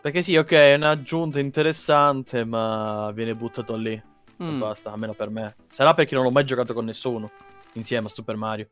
Perché 0.00 0.22
sì, 0.22 0.36
ok, 0.36 0.52
è 0.52 0.74
un'aggiunta 0.74 1.40
interessante, 1.40 2.44
ma 2.44 3.10
viene 3.12 3.34
buttato 3.34 3.76
lì. 3.76 4.00
E 4.38 4.44
Mm. 4.44 4.58
basta, 4.58 4.92
almeno 4.92 5.12
per 5.14 5.30
me. 5.30 5.54
Sarà 5.70 5.94
perché 5.94 6.14
non 6.14 6.26
ho 6.26 6.30
mai 6.30 6.44
giocato 6.44 6.74
con 6.74 6.84
nessuno 6.84 7.30
insieme 7.74 8.06
a 8.06 8.10
Super 8.10 8.36
Mario. 8.36 8.68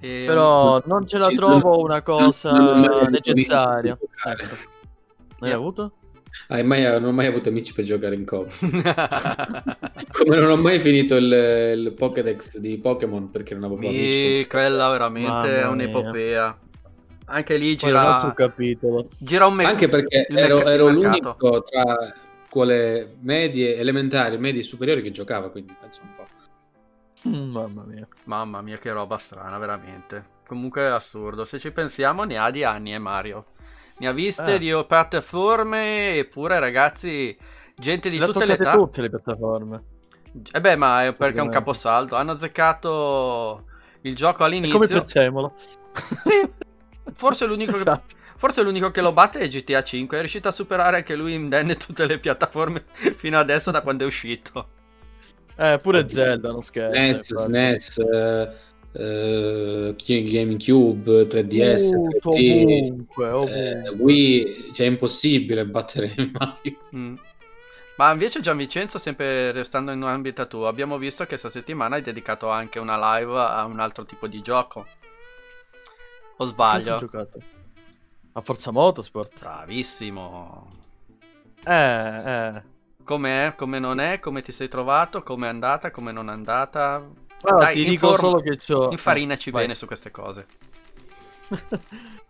E- 0.00 0.24
Però 0.26 0.82
non 0.86 1.06
ce 1.06 1.18
la 1.18 1.28
Sì, 1.28 1.34
trovo 1.34 1.58
non- 1.76 1.84
una 1.84 2.02
cosa 2.02 2.50
non 2.52 3.08
necessaria. 3.10 3.96
Ecco. 4.24 4.54
Non 5.38 5.48
hai 5.48 5.52
avuto? 5.52 5.92
Hai 6.48 6.64
mai, 6.64 6.82
non 6.82 7.04
ho 7.04 7.12
mai 7.12 7.26
avuto 7.26 7.48
amici 7.48 7.72
per 7.72 7.84
giocare 7.84 8.14
in 8.16 8.24
coop. 8.24 8.50
Come 10.12 10.36
non 10.40 10.50
ho 10.50 10.56
mai 10.56 10.80
finito 10.80 11.14
il, 11.16 11.24
il 11.76 11.92
Pokédex 11.94 12.58
di 12.58 12.76
Pokémon 12.78 13.30
perché 13.30 13.54
non 13.54 13.64
avevo 13.64 13.80
Mi- 13.80 13.88
amici. 13.88 14.46
quella 14.48 14.90
veramente 14.90 15.60
è 15.60 15.66
un'epopea. 15.66 16.58
Anche 17.26 17.56
lì 17.56 17.74
Poi 17.76 17.90
un 17.90 17.96
altro 17.96 18.30
gira, 18.30 18.48
capitolo. 18.48 19.08
gira 19.18 19.46
un 19.46 19.54
me- 19.54 19.64
Anche 19.64 19.88
perché 19.88 20.26
ero, 20.28 20.58
il 20.60 20.66
ero 20.68 20.88
l'unico 20.90 21.36
tra 21.64 22.12
quelle 22.54 23.16
medie, 23.22 23.76
elementari, 23.76 24.38
medie 24.38 24.60
e 24.60 24.64
superiori 24.64 25.02
che 25.02 25.10
giocava, 25.10 25.50
quindi 25.50 25.74
penso 25.78 26.00
un 26.02 26.08
po'. 26.14 27.28
Mm, 27.28 27.50
Mamma 27.50 27.82
mia. 27.84 28.06
Mamma 28.24 28.62
mia, 28.62 28.78
che 28.78 28.92
roba 28.92 29.18
strana, 29.18 29.58
veramente. 29.58 30.24
Comunque 30.46 30.82
è 30.82 30.84
assurdo. 30.86 31.44
Se 31.44 31.58
ci 31.58 31.72
pensiamo, 31.72 32.22
ne 32.22 32.38
ha 32.38 32.52
di 32.52 32.62
anni, 32.62 32.94
eh, 32.94 32.98
Mario. 32.98 33.46
Ne 33.98 34.06
ha 34.06 34.12
viste 34.12 34.54
Eh. 34.54 34.58
di 34.60 34.72
piattaforme, 34.86 36.16
eppure, 36.16 36.60
ragazzi, 36.60 37.36
gente 37.74 38.08
di 38.08 38.18
Le 38.18 38.26
tutte 38.26 38.44
le 38.46 38.52
età. 38.52 38.72
tutte 38.76 39.00
le 39.02 39.10
piattaforme. 39.10 39.82
Eh 40.52 40.60
beh, 40.60 40.76
ma 40.76 41.06
è 41.06 41.12
perché 41.12 41.38
è 41.40 41.42
un 41.42 41.48
caposaldo. 41.48 42.14
Hanno 42.14 42.32
azzeccato 42.32 43.64
il 44.02 44.14
gioco 44.14 44.44
È 44.44 44.48
come 44.48 44.56
all'inizio. 44.56 44.86
Prezzemolo. 44.86 45.54
Sì, 46.22 46.48
forse 47.14 47.46
l'unico, 47.46 47.72
che, 47.72 47.78
Esatto. 47.78 48.14
Forse 48.44 48.62
l'unico 48.62 48.90
che 48.90 49.00
lo 49.00 49.14
batte 49.14 49.38
è 49.38 49.48
GTA 49.48 49.82
5. 49.82 50.18
È 50.18 50.20
riuscito 50.20 50.48
a 50.48 50.52
superare 50.52 50.98
anche 50.98 51.16
lui 51.16 51.32
indenne 51.32 51.78
tutte 51.78 52.04
le 52.04 52.18
piattaforme 52.18 52.84
fino 53.16 53.38
adesso 53.38 53.70
da 53.70 53.80
quando 53.80 54.04
è 54.04 54.06
uscito. 54.06 54.68
Eh, 55.56 55.78
pure 55.80 56.06
Zelda, 56.10 56.50
non 56.50 56.60
scherzo. 56.60 57.48
NES. 57.48 57.96
SNES, 57.96 57.98
eh, 58.92 59.94
GameCube, 59.96 61.26
3DS, 61.26 61.94
Uh, 61.94 62.18
3D, 62.18 62.82
ovunque, 62.82 63.26
eh, 63.26 63.30
ovunque. 63.30 63.94
Wii, 63.96 64.70
cioè 64.74 64.86
è 64.86 64.90
impossibile 64.90 65.64
battere 65.64 66.14
Mario. 66.30 66.78
Mm. 66.94 67.14
Ma 67.96 68.10
invece 68.10 68.42
Gianvincenzo, 68.42 68.98
sempre 68.98 69.52
restando 69.52 69.90
in 69.90 70.02
ambito 70.02 70.46
tuo, 70.46 70.66
abbiamo 70.66 70.98
visto 70.98 71.22
che 71.22 71.30
questa 71.30 71.48
settimana 71.48 71.94
hai 71.94 72.02
dedicato 72.02 72.50
anche 72.50 72.78
una 72.78 73.16
live 73.16 73.38
a 73.38 73.64
un 73.64 73.80
altro 73.80 74.04
tipo 74.04 74.26
di 74.26 74.42
gioco. 74.42 74.86
O 76.36 76.44
sbaglio? 76.44 76.96
ho 76.96 76.98
giocato? 76.98 77.53
A 78.36 78.40
Forza 78.40 78.70
Motorsport? 78.72 79.38
Bravissimo. 79.38 80.66
Eh, 81.64 81.72
eh. 81.72 82.62
Com'è? 83.04 83.54
Come 83.56 83.78
non 83.78 84.00
è? 84.00 84.18
Come 84.18 84.42
ti 84.42 84.50
sei 84.52 84.68
trovato? 84.68 85.22
Come 85.22 85.46
è 85.46 85.50
andata? 85.50 85.90
Come 85.90 86.10
non 86.10 86.28
è 86.28 86.32
andata? 86.32 87.06
Allora, 87.42 87.64
Dai, 87.66 87.74
ti 87.74 87.84
dico 87.84 88.10
informa- 88.10 88.16
solo 88.16 88.40
che 88.42 88.56
c'ho... 88.56 88.90
Infarinaci 88.90 89.50
Eh, 89.50 89.52
bene 89.52 89.74
su 89.74 89.86
queste 89.86 90.10
cose. 90.10 90.46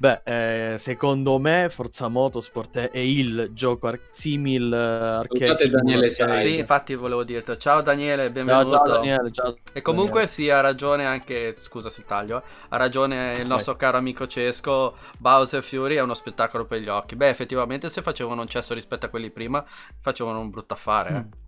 Beh, 0.00 0.22
eh, 0.24 0.78
secondo 0.78 1.38
me 1.38 1.68
Forza 1.68 2.08
Motorsport 2.08 2.78
è, 2.78 2.90
è 2.90 2.98
il 3.00 3.50
gioco 3.52 3.88
ar- 3.88 4.00
simil 4.10 4.72
eh, 4.72 4.76
arcade 4.78 5.54
Salutate 5.54 5.68
Daniele 5.68 6.08
simulator. 6.08 6.40
Sai. 6.40 6.52
Sì, 6.52 6.58
infatti 6.58 6.94
volevo 6.94 7.22
dirti 7.22 7.58
ciao 7.58 7.82
Daniele, 7.82 8.22
Ciao, 8.24 8.32
benvenuto. 8.32 8.70
ciao 8.76 8.86
Daniele, 8.86 9.30
ciao. 9.30 9.56
E 9.74 9.82
comunque 9.82 10.20
Daniele. 10.22 10.32
sì, 10.32 10.48
ha 10.48 10.60
ragione 10.62 11.04
anche, 11.04 11.54
scusa 11.60 11.90
se 11.90 12.06
taglio, 12.06 12.42
ha 12.70 12.76
ragione 12.78 13.36
il 13.38 13.46
nostro 13.46 13.76
caro 13.76 13.98
amico 13.98 14.26
Cesco, 14.26 14.96
Bowser 15.18 15.62
Fury 15.62 15.96
è 15.96 16.00
uno 16.00 16.14
spettacolo 16.14 16.64
per 16.64 16.80
gli 16.80 16.88
occhi. 16.88 17.14
Beh, 17.14 17.28
effettivamente 17.28 17.90
se 17.90 18.00
facevano 18.00 18.40
un 18.40 18.48
cesso 18.48 18.72
rispetto 18.72 19.04
a 19.04 19.10
quelli 19.10 19.30
prima, 19.30 19.62
facevano 20.00 20.40
un 20.40 20.48
brutto 20.48 20.72
affare. 20.72 21.14
Eh. 21.14 21.38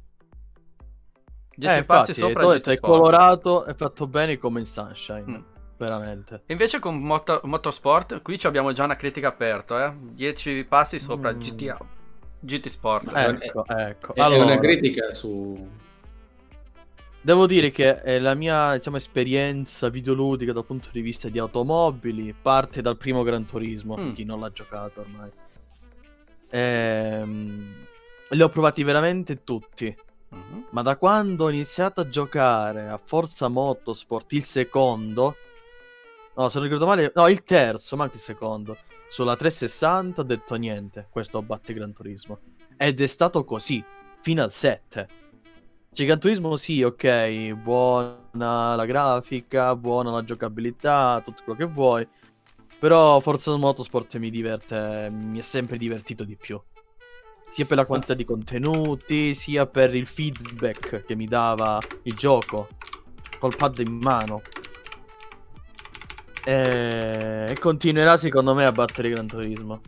10 1.57 1.79
Eh, 1.79 1.85
passi 1.85 2.11
infatti, 2.11 2.13
sopra 2.13 2.43
e 2.43 2.47
detto, 2.57 2.69
10 2.69 2.77
è 2.77 2.81
colorato, 2.81 3.65
è 3.65 3.75
fatto 3.75 4.07
bene 4.07 4.37
come 4.37 4.61
in 4.61 4.67
Sunshine, 4.67 5.25
Mm. 5.27 5.41
Veramente. 5.87 6.43
E 6.47 6.53
Invece 6.53 6.79
con 6.79 6.99
Moto- 6.99 7.41
Motorsport, 7.45 8.23
qui 8.23 8.39
ci 8.39 8.47
abbiamo 8.47 8.73
già 8.73 8.85
una 8.85 8.97
critica 8.97 9.29
aperta, 9.29 9.87
eh. 9.87 9.93
10 9.99 10.65
passi 10.69 10.99
sopra 11.01 11.33
Mm. 11.33 11.39
GTA. 11.41 11.79
GT 12.41 12.69
Sport. 12.69 13.11
Ecco, 13.15 13.65
ecco. 13.67 14.15
È 14.15 14.21
Allora, 14.21 14.45
una 14.45 14.59
critica 14.59 15.13
su... 15.15 15.69
devo 17.21 17.47
dire 17.47 17.71
che 17.71 18.01
eh, 18.03 18.19
la 18.19 18.35
mia 18.35 18.75
diciamo, 18.77 18.97
esperienza 18.97 19.89
videoludica 19.89 20.53
dal 20.53 20.65
punto 20.65 20.89
di 20.91 21.01
vista 21.03 21.29
di 21.29 21.39
automobili 21.39 22.35
parte 22.41 22.83
dal 22.83 22.97
primo 22.97 23.23
Gran 23.23 23.45
Turismo, 23.47 23.97
Mm. 23.97 24.13
chi 24.13 24.25
non 24.25 24.41
l'ha 24.41 24.51
giocato 24.51 25.01
ormai. 25.03 25.31
Ehm, 26.51 27.75
li 28.31 28.43
ho 28.43 28.49
provati 28.49 28.83
veramente 28.83 29.45
tutti. 29.45 29.95
Mhm. 30.31 30.67
Ma 30.71 30.83
da 30.83 30.97
quando 30.97 31.45
ho 31.45 31.51
iniziato 31.51 32.01
a 32.01 32.09
giocare 32.09 32.89
a 32.89 32.99
Forza 33.03 33.49
Motorsport, 33.49 34.33
il 34.33 34.43
secondo, 34.45 35.37
no, 36.37 36.49
se 36.49 36.59
non 36.59 36.65
ricordo 36.67 36.87
male, 36.87 37.13
no, 37.15 37.29
il 37.29 37.43
terzo, 37.43 37.97
manco 37.97 38.15
il 38.15 38.21
secondo, 38.21 38.77
sulla 39.09 39.37
360 39.37 40.21
ho 40.21 40.25
detto 40.25 40.55
niente, 40.55 41.07
questo 41.11 41.43
batte 41.43 41.73
Gran 41.75 41.93
Turismo. 41.93 42.39
Ed 42.77 43.01
è 43.01 43.07
stato 43.07 43.45
così, 43.45 43.83
fino 44.21 44.43
al 44.43 44.53
7. 44.53 45.09
Cioè, 45.93 46.07
Gran 46.07 46.19
Turismo 46.19 46.57
sì, 46.57 46.83
ok, 46.83 47.53
buona 47.53 48.75
la 48.75 48.85
grafica, 48.87 49.77
buona 49.77 50.11
la 50.11 50.25
giocabilità, 50.25 51.21
tutto 51.25 51.43
quello 51.45 51.59
che 51.59 51.67
vuoi. 51.67 52.09
Però 52.79 53.21
Forza 53.21 53.55
Motorsport 53.57 54.17
mi 54.17 54.31
diverte, 54.31 55.09
mi 55.13 55.39
è 55.39 55.43
sempre 55.43 55.77
divertito 55.77 56.25
di 56.25 56.37
più. 56.37 56.61
Sia 57.53 57.67
per 57.67 57.77
la 57.77 57.85
quantità 57.85 58.15
di 58.15 58.25
contenuti, 58.25 59.35
sia 59.35 59.67
per 59.67 59.95
il 59.95 60.07
feedback 60.07 61.05
che 61.05 61.15
mi 61.15 61.27
dava 61.27 61.79
il 62.05 62.15
gioco 62.15 62.69
col 63.39 63.55
pad 63.55 63.79
in 63.81 63.99
mano. 64.01 64.41
E, 66.45 67.47
e 67.51 67.59
continuerà 67.59 68.17
secondo 68.17 68.55
me 68.55 68.65
a 68.65 68.73
battere 68.73 69.09
Gran 69.11 69.27
Turismo. 69.27 69.81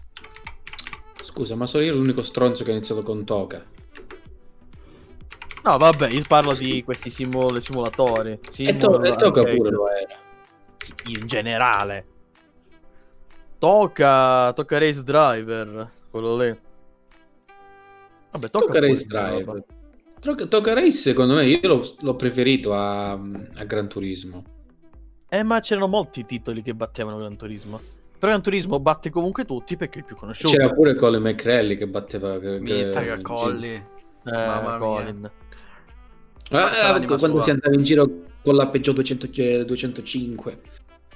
Scusa, 1.20 1.56
ma 1.56 1.66
sono 1.66 1.82
io 1.84 1.94
l'unico 1.94 2.22
stronzo 2.22 2.62
che 2.64 2.70
ha 2.70 2.74
iniziato 2.74 3.02
con 3.02 3.24
Toka. 3.24 3.64
No, 5.64 5.78
vabbè, 5.78 6.10
io 6.10 6.22
parlo 6.28 6.52
di 6.52 6.84
questi 6.84 7.08
simul- 7.10 7.60
simulatori. 7.62 8.32
E, 8.32 8.40
Simul- 8.50 8.78
to- 8.78 9.02
e 9.02 9.16
Toka 9.16 9.40
arcade. 9.40 9.56
pure 9.56 9.70
lo 9.70 9.88
era. 9.90 10.14
In 11.06 11.26
generale. 11.26 12.06
Tocca, 13.58 14.52
tocca 14.52 14.78
Race 14.78 15.02
Driver, 15.02 15.90
quello 16.10 16.36
lì. 16.36 16.58
Vabbè, 18.32 18.50
tocca 18.50 18.66
Toka 18.66 18.72
pure 18.78 18.88
Race 18.88 19.00
sta 19.00 19.30
roba. 19.30 19.52
Drive. 19.52 19.64
Toka, 20.20 20.46
Toka 20.46 20.72
Race 20.74 20.90
secondo 20.96 21.34
me 21.34 21.46
io 21.46 21.66
l'ho, 21.66 21.94
l'ho 22.00 22.14
preferito 22.16 22.74
a, 22.74 23.12
a 23.12 23.64
Gran 23.64 23.88
Turismo. 23.88 24.44
Eh, 25.34 25.42
ma 25.42 25.58
c'erano 25.58 25.88
molti 25.88 26.24
titoli 26.24 26.62
che 26.62 26.74
battevano 26.74 27.16
Gran 27.18 27.36
Turismo. 27.36 27.80
Gran 28.20 28.40
Turismo 28.40 28.78
batte 28.78 29.10
comunque 29.10 29.44
tutti 29.44 29.76
perché 29.76 29.96
è 29.96 29.98
il 29.98 30.04
più 30.04 30.14
conosciuto. 30.14 30.56
C'era 30.56 30.72
pure 30.72 30.94
Colin 30.94 31.22
McRae 31.22 31.76
che 31.76 31.88
batteva. 31.88 32.38
Che, 32.38 32.60
Mizzaga, 32.60 33.16
che- 33.16 33.22
Colli. 33.22 33.74
Eh, 33.74 33.84
Mamma 34.30 34.68
mia. 34.68 34.78
Colin. 34.78 35.30
Ah, 36.50 36.70
l'anima 36.92 37.16
quando 37.16 37.36
sua. 37.36 37.42
si 37.42 37.50
andava 37.50 37.74
in 37.74 37.82
giro 37.82 38.08
con 38.44 38.54
la 38.54 38.68
Peugeot 38.68 38.94
200 38.94 39.28
eh, 39.34 39.64
205. 39.64 40.60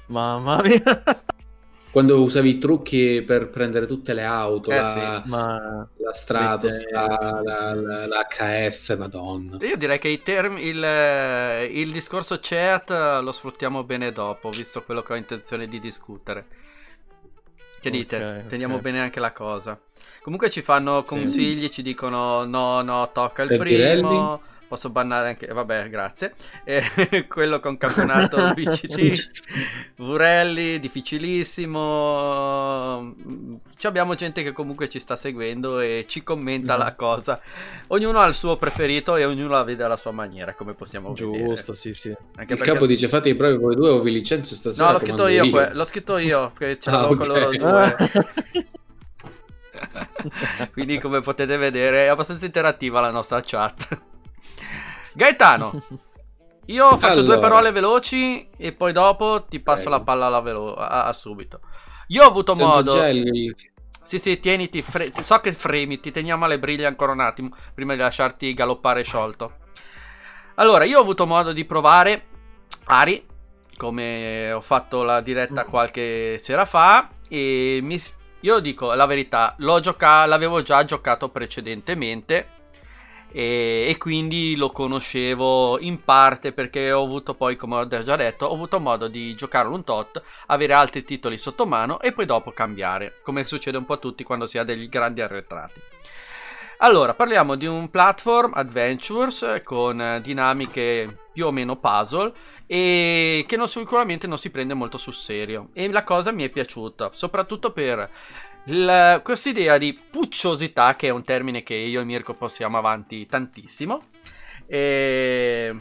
Mamma 0.06 0.62
mia. 0.62 0.82
Quando 1.90 2.20
usavi 2.22 2.50
i 2.50 2.58
trucchi 2.58 3.22
per 3.22 3.48
prendere 3.50 3.86
tutte 3.86 4.12
le 4.14 4.22
auto, 4.24 4.70
Eh, 4.70 4.74
la, 4.74 5.24
Ma 5.24 5.88
la 5.96 6.12
Stratos, 6.12 6.88
la, 6.90 7.40
la- 7.42 7.74
la- 7.74 8.06
la 8.06 8.26
HF, 8.28 8.96
madonna. 8.96 9.60
Io 9.60 9.76
direi 9.76 9.98
che 10.00 10.08
i 10.08 10.20
term- 10.22 10.58
il, 10.58 10.82
il 11.70 11.92
discorso 11.92 12.38
chat 12.40 12.90
eh, 12.90 13.20
lo 13.20 13.30
sfruttiamo 13.32 13.84
bene 13.84 14.10
dopo, 14.12 14.50
visto 14.50 14.82
quello 14.82 15.02
che 15.02 15.12
ho 15.12 15.16
intenzione 15.16 15.66
di 15.68 15.78
discutere. 15.80 16.46
Che 17.80 17.90
dite? 17.90 18.28
Ok, 18.28 18.44
Teniamo 18.46 18.78
ok. 18.78 18.80
bene 18.80 19.00
anche 19.00 19.20
la 19.20 19.32
cosa. 19.32 19.80
Comunque 20.20 20.50
ci 20.50 20.62
fanno 20.62 21.02
Sì. 21.02 21.04
consigli, 21.04 21.68
ci 21.70 21.82
dicono 21.82 22.44
no, 22.44 22.82
no, 22.82 23.10
tocca 23.12 23.42
il 23.42 23.52
Per 23.52 23.64
Pirelli? 23.64 24.32
Posso 24.68 24.90
bannare 24.90 25.28
anche, 25.28 25.46
vabbè, 25.46 25.88
grazie. 25.88 26.34
Eh, 26.64 26.82
quello 27.26 27.58
con 27.58 27.78
campionato 27.78 28.36
BCT, 28.52 29.30
Vurelli, 29.96 30.78
difficilissimo. 30.78 33.00
Mm, 33.02 33.54
Ci 33.78 33.86
abbiamo 33.86 34.14
gente 34.14 34.42
che 34.42 34.52
comunque 34.52 34.90
ci 34.90 34.98
sta 34.98 35.16
seguendo 35.16 35.80
e 35.80 36.04
ci 36.06 36.22
commenta 36.22 36.74
Mhm. 36.76 36.82
la 36.82 36.94
cosa. 36.94 37.40
Ognuno 37.88 38.18
ha 38.20 38.26
il 38.26 38.34
suo 38.34 38.58
preferito 38.58 39.16
e 39.16 39.24
ognuno 39.24 39.48
la 39.48 39.62
vede 39.64 39.84
alla 39.84 39.96
sua 39.96 40.10
maniera, 40.10 40.52
come 40.52 40.74
possiamo 40.74 41.14
vedere. 41.14 41.44
giusto, 41.46 41.72
sì, 41.72 41.94
sì. 41.94 42.08
Anche 42.36 42.52
Il 42.52 42.58
perché- 42.58 42.72
capo 42.74 42.84
dice 42.86 43.08
fate 43.08 43.30
i 43.30 43.34
bravi 43.34 43.56
voi 43.56 43.74
due 43.74 43.88
o 43.88 44.02
vi 44.02 44.12
licenzio 44.12 44.54
stasera. 44.54 44.84
No, 44.86 44.92
l'ho 44.92 44.98
scritto 44.98 45.16
comando 45.22 45.44
io, 45.44 45.50
que- 45.50 45.70
l'ho 45.72 45.84
scritto 45.86 46.18
io, 46.18 46.52
perché 46.56 46.78
ce 46.78 46.90
Ah, 46.90 47.00
l'avevo 47.00 47.16
con 47.16 47.30
ok. 47.30 47.36
loro 47.38 47.50
due. 47.56 47.96
Quindi 50.72 50.98
come 50.98 51.22
potete 51.22 51.56
vedere 51.56 52.04
è 52.04 52.08
abbastanza 52.08 52.44
interattiva 52.44 53.00
la 53.00 53.10
nostra 53.10 53.40
chat. 53.42 53.98
Gaetano, 55.18 55.72
io 56.66 56.96
faccio 56.96 57.22
due 57.22 57.34
Allora. 57.34 57.48
parole 57.48 57.72
veloci 57.72 58.48
e 58.56 58.72
poi 58.72 58.92
dopo 58.92 59.44
ti 59.48 59.58
passo 59.58 59.88
Prego. 59.88 59.96
la 59.98 60.00
palla 60.04 60.26
alla 60.26 60.40
velo- 60.40 60.76
a, 60.76 61.06
a 61.06 61.12
subito. 61.12 61.60
Io 62.08 62.22
ho 62.22 62.28
avuto 62.28 62.54
Sento 62.54 62.70
modo... 62.70 63.04
il- 63.06 63.52
Sì, 64.00 64.20
sì, 64.20 64.38
tieniti, 64.38 64.80
fre- 64.80 65.10
so 65.24 65.36
che 65.38 65.52
fremi, 65.52 65.98
ti 65.98 66.12
teniamo 66.12 66.44
alle 66.44 66.60
briglie 66.60 66.86
ancora 66.86 67.10
un 67.10 67.18
attimo 67.20 67.50
prima 67.74 67.94
di 67.94 68.00
lasciarti 68.00 68.54
galoppare 68.54 69.02
sciolto. 69.02 69.56
Allora, 70.54 70.84
io 70.84 70.98
ho 70.98 71.02
avuto 71.02 71.26
modo 71.26 71.52
di 71.52 71.64
provare 71.64 72.26
Ari, 72.84 73.26
come 73.76 74.52
ho 74.52 74.60
fatto 74.60 75.02
la 75.02 75.20
diretta 75.20 75.64
qualche 75.64 76.38
sera 76.38 76.64
fa, 76.64 77.08
e 77.28 77.80
mi 77.82 78.00
io 78.42 78.60
dico 78.60 78.92
la 78.94 79.06
verità, 79.06 79.56
l'ho 79.58 79.80
gioca- 79.80 80.26
l'avevo 80.26 80.62
già 80.62 80.84
giocato 80.84 81.28
precedentemente 81.28 82.46
e, 83.30 83.86
e 83.88 83.96
quindi 83.98 84.56
lo 84.56 84.70
conoscevo 84.70 85.78
in 85.80 86.02
parte 86.02 86.52
perché 86.52 86.92
ho 86.92 87.04
avuto 87.04 87.34
poi, 87.34 87.56
come 87.56 87.76
ho 87.76 87.86
già 87.86 88.16
detto, 88.16 88.46
ho 88.46 88.54
avuto 88.54 88.80
modo 88.80 89.08
di 89.08 89.34
giocarlo 89.34 89.74
un 89.74 89.84
tot 89.84 90.22
avere 90.46 90.72
altri 90.72 91.04
titoli 91.04 91.38
sotto 91.38 91.66
mano 91.66 92.00
e 92.00 92.12
poi 92.12 92.26
dopo 92.26 92.50
cambiare, 92.52 93.20
come 93.22 93.44
succede 93.44 93.76
un 93.76 93.84
po' 93.84 93.94
a 93.94 93.98
tutti 93.98 94.24
quando 94.24 94.46
si 94.46 94.58
ha 94.58 94.64
degli 94.64 94.88
grandi 94.88 95.20
arretrati. 95.20 95.80
Allora, 96.80 97.12
parliamo 97.12 97.56
di 97.56 97.66
un 97.66 97.90
platform 97.90 98.52
adventures 98.54 99.62
con 99.64 100.20
dinamiche 100.22 101.24
più 101.32 101.46
o 101.46 101.50
meno 101.50 101.76
puzzle 101.76 102.32
e 102.66 103.44
che 103.48 103.56
non, 103.56 103.66
sicuramente 103.66 104.28
non 104.28 104.38
si 104.38 104.50
prende 104.50 104.74
molto 104.74 104.96
sul 104.96 105.14
serio. 105.14 105.70
E 105.72 105.90
la 105.90 106.04
cosa 106.04 106.30
mi 106.30 106.44
è 106.44 106.48
piaciuta, 106.50 107.10
soprattutto 107.12 107.72
per 107.72 108.08
questa 109.22 109.48
idea 109.48 109.78
di 109.78 109.98
pucciosità, 110.10 110.94
che 110.96 111.08
è 111.08 111.10
un 111.10 111.24
termine 111.24 111.62
che 111.62 111.74
io 111.74 112.00
e 112.00 112.04
Mirko 112.04 112.34
possiamo 112.34 112.78
avanti 112.78 113.26
tantissimo. 113.26 114.08
E 114.66 115.76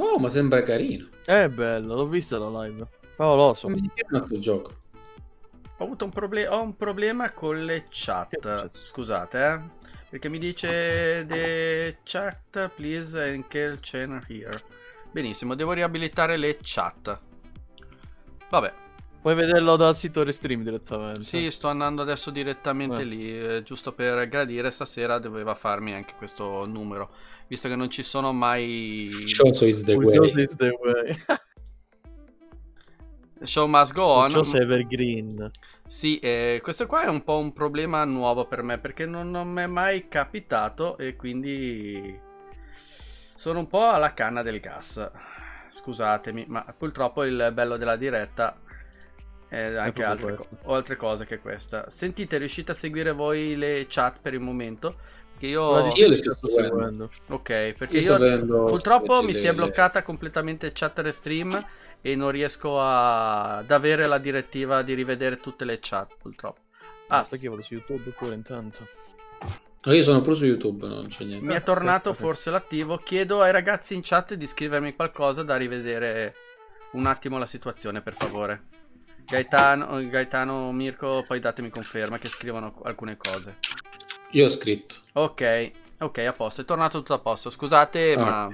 Oh, 0.00 0.18
ma 0.18 0.30
sembra 0.30 0.62
carino. 0.62 1.08
È 1.24 1.48
bello, 1.48 1.96
l'ho 1.96 2.06
vista 2.06 2.38
la 2.38 2.62
live. 2.62 2.86
Favoloso. 3.16 3.66
Come 3.66 3.78
si 3.78 3.90
chiama 3.94 4.18
questo 4.18 4.38
gioco? 4.38 4.74
Ho 5.78 5.84
avuto 5.84 6.04
un, 6.04 6.10
proble- 6.10 6.46
ho 6.46 6.62
un 6.62 6.76
problema 6.76 7.32
con 7.32 7.64
le 7.64 7.86
chat. 7.90 8.70
Scusate, 8.70 9.44
eh. 9.44 9.86
Perché 10.08 10.28
mi 10.28 10.38
dice 10.38 11.26
the 11.26 11.98
chat 12.04 12.70
please 12.74 13.20
and 13.20 13.46
kill 13.48 13.78
channel 13.80 14.24
here. 14.28 14.62
Benissimo, 15.10 15.54
devo 15.54 15.72
riabilitare 15.72 16.36
le 16.36 16.58
chat. 16.62 17.20
Vabbè, 18.48 18.72
Puoi 19.20 19.34
vederlo 19.34 19.76
dal 19.76 19.96
sito 19.96 20.22
Restream 20.22 20.62
direttamente. 20.62 21.22
sì, 21.24 21.50
sto 21.50 21.68
andando 21.68 22.02
adesso 22.02 22.30
direttamente 22.30 23.00
Eh. 23.02 23.04
lì, 23.04 23.38
eh, 23.38 23.62
giusto 23.62 23.92
per 23.92 24.28
gradire 24.28 24.70
stasera 24.70 25.18
doveva 25.18 25.54
farmi 25.56 25.92
anche 25.92 26.14
questo 26.16 26.64
numero, 26.66 27.10
visto 27.48 27.68
che 27.68 27.74
non 27.76 27.90
ci 27.90 28.02
sono 28.04 28.32
mai 28.32 29.10
Shoso 29.26 29.66
is 29.66 29.82
the 29.82 29.94
way. 29.96 30.32
is 30.42 30.54
the 30.54 30.70
way. 30.80 31.16
Show 33.42 33.66
must 33.66 33.92
go 33.92 34.04
on. 34.04 34.28
Pucciose 34.28 34.58
Evergreen. 34.58 35.50
Sì, 35.86 36.18
eh, 36.18 36.60
questo 36.62 36.86
qua 36.86 37.02
è 37.02 37.08
un 37.08 37.22
po' 37.24 37.38
un 37.38 37.52
problema 37.52 38.04
nuovo 38.04 38.46
per 38.46 38.62
me 38.62 38.78
perché 38.78 39.04
non, 39.04 39.30
non 39.30 39.48
mi 39.48 39.62
è 39.62 39.66
mai 39.66 40.08
capitato 40.08 40.96
e 40.96 41.16
quindi 41.16 42.18
sono 43.36 43.58
un 43.60 43.66
po' 43.66 43.86
alla 43.88 44.14
canna 44.14 44.42
del 44.42 44.60
Scusatemi, 45.70 46.46
ma 46.48 46.64
purtroppo 46.76 47.24
il 47.24 47.50
bello 47.52 47.76
della 47.76 47.96
diretta 47.96 48.58
è 49.48 49.74
anche 49.76 50.04
altre, 50.04 50.34
co- 50.34 50.46
o 50.64 50.74
altre 50.74 50.96
cose 50.96 51.24
che 51.24 51.38
questa. 51.38 51.88
Sentite, 51.88 52.38
riuscite 52.38 52.72
a 52.72 52.74
seguire 52.74 53.12
voi 53.12 53.56
le 53.56 53.86
chat 53.88 54.18
per 54.20 54.34
il 54.34 54.40
momento? 54.40 54.96
Perché 55.32 55.46
io... 55.46 55.92
Io 55.94 56.08
le 56.08 56.16
sto 56.16 56.34
seguendo. 56.46 57.10
Ok, 57.28 57.72
perché 57.72 57.98
Io 57.98 58.16
io 58.16 58.64
purtroppo 58.64 59.22
mi 59.22 59.34
si 59.34 59.46
è 59.46 59.54
bloccata 59.54 60.02
completamente 60.02 60.70
chat 60.72 60.98
restream 60.98 61.64
e 62.00 62.14
non 62.14 62.30
riesco 62.30 62.80
a- 62.80 63.58
ad 63.58 63.70
avere 63.70 64.06
la 64.06 64.18
direttiva 64.18 64.82
di 64.82 64.94
rivedere 64.94 65.38
tutte 65.38 65.64
le 65.64 65.78
chat, 65.80 66.16
purtroppo. 66.20 66.60
Ah, 67.08 67.26
che 67.28 67.36
io 67.36 67.50
vado 67.50 67.62
su 67.62 67.74
YouTube 67.74 68.10
pure 68.10 68.34
intanto. 68.34 68.86
No, 69.84 69.92
io 69.94 70.02
sono 70.02 70.20
pure 70.20 70.34
su 70.36 70.44
YouTube, 70.44 70.86
non 70.86 71.06
c'è 71.06 71.24
niente. 71.24 71.46
mi 71.46 71.54
è 71.54 71.62
tornato 71.62 72.12
forse 72.12 72.50
l'attivo. 72.50 72.98
Chiedo 72.98 73.40
ai 73.40 73.52
ragazzi 73.52 73.94
in 73.94 74.00
chat 74.02 74.34
di 74.34 74.46
scrivermi 74.46 74.94
qualcosa 74.94 75.42
da 75.42 75.56
rivedere 75.56 76.34
un 76.92 77.06
attimo 77.06 77.38
la 77.38 77.46
situazione, 77.46 78.02
per 78.02 78.14
favore. 78.14 78.62
Gaetano, 79.28 80.08
Gaetano 80.08 80.72
Mirko, 80.72 81.24
poi 81.26 81.38
datemi 81.38 81.68
conferma 81.68 82.18
che 82.18 82.28
scrivono 82.28 82.80
alcune 82.84 83.16
cose. 83.16 83.58
Io 84.30 84.46
ho 84.46 84.48
scritto. 84.48 84.94
Ok, 85.12 85.70
ok, 86.00 86.18
a 86.18 86.32
posto, 86.32 86.62
è 86.62 86.64
tornato 86.64 86.98
tutto 86.98 87.14
a 87.14 87.18
posto. 87.18 87.50
Scusate, 87.50 88.14
Ah. 88.14 88.18
ma 88.20 88.48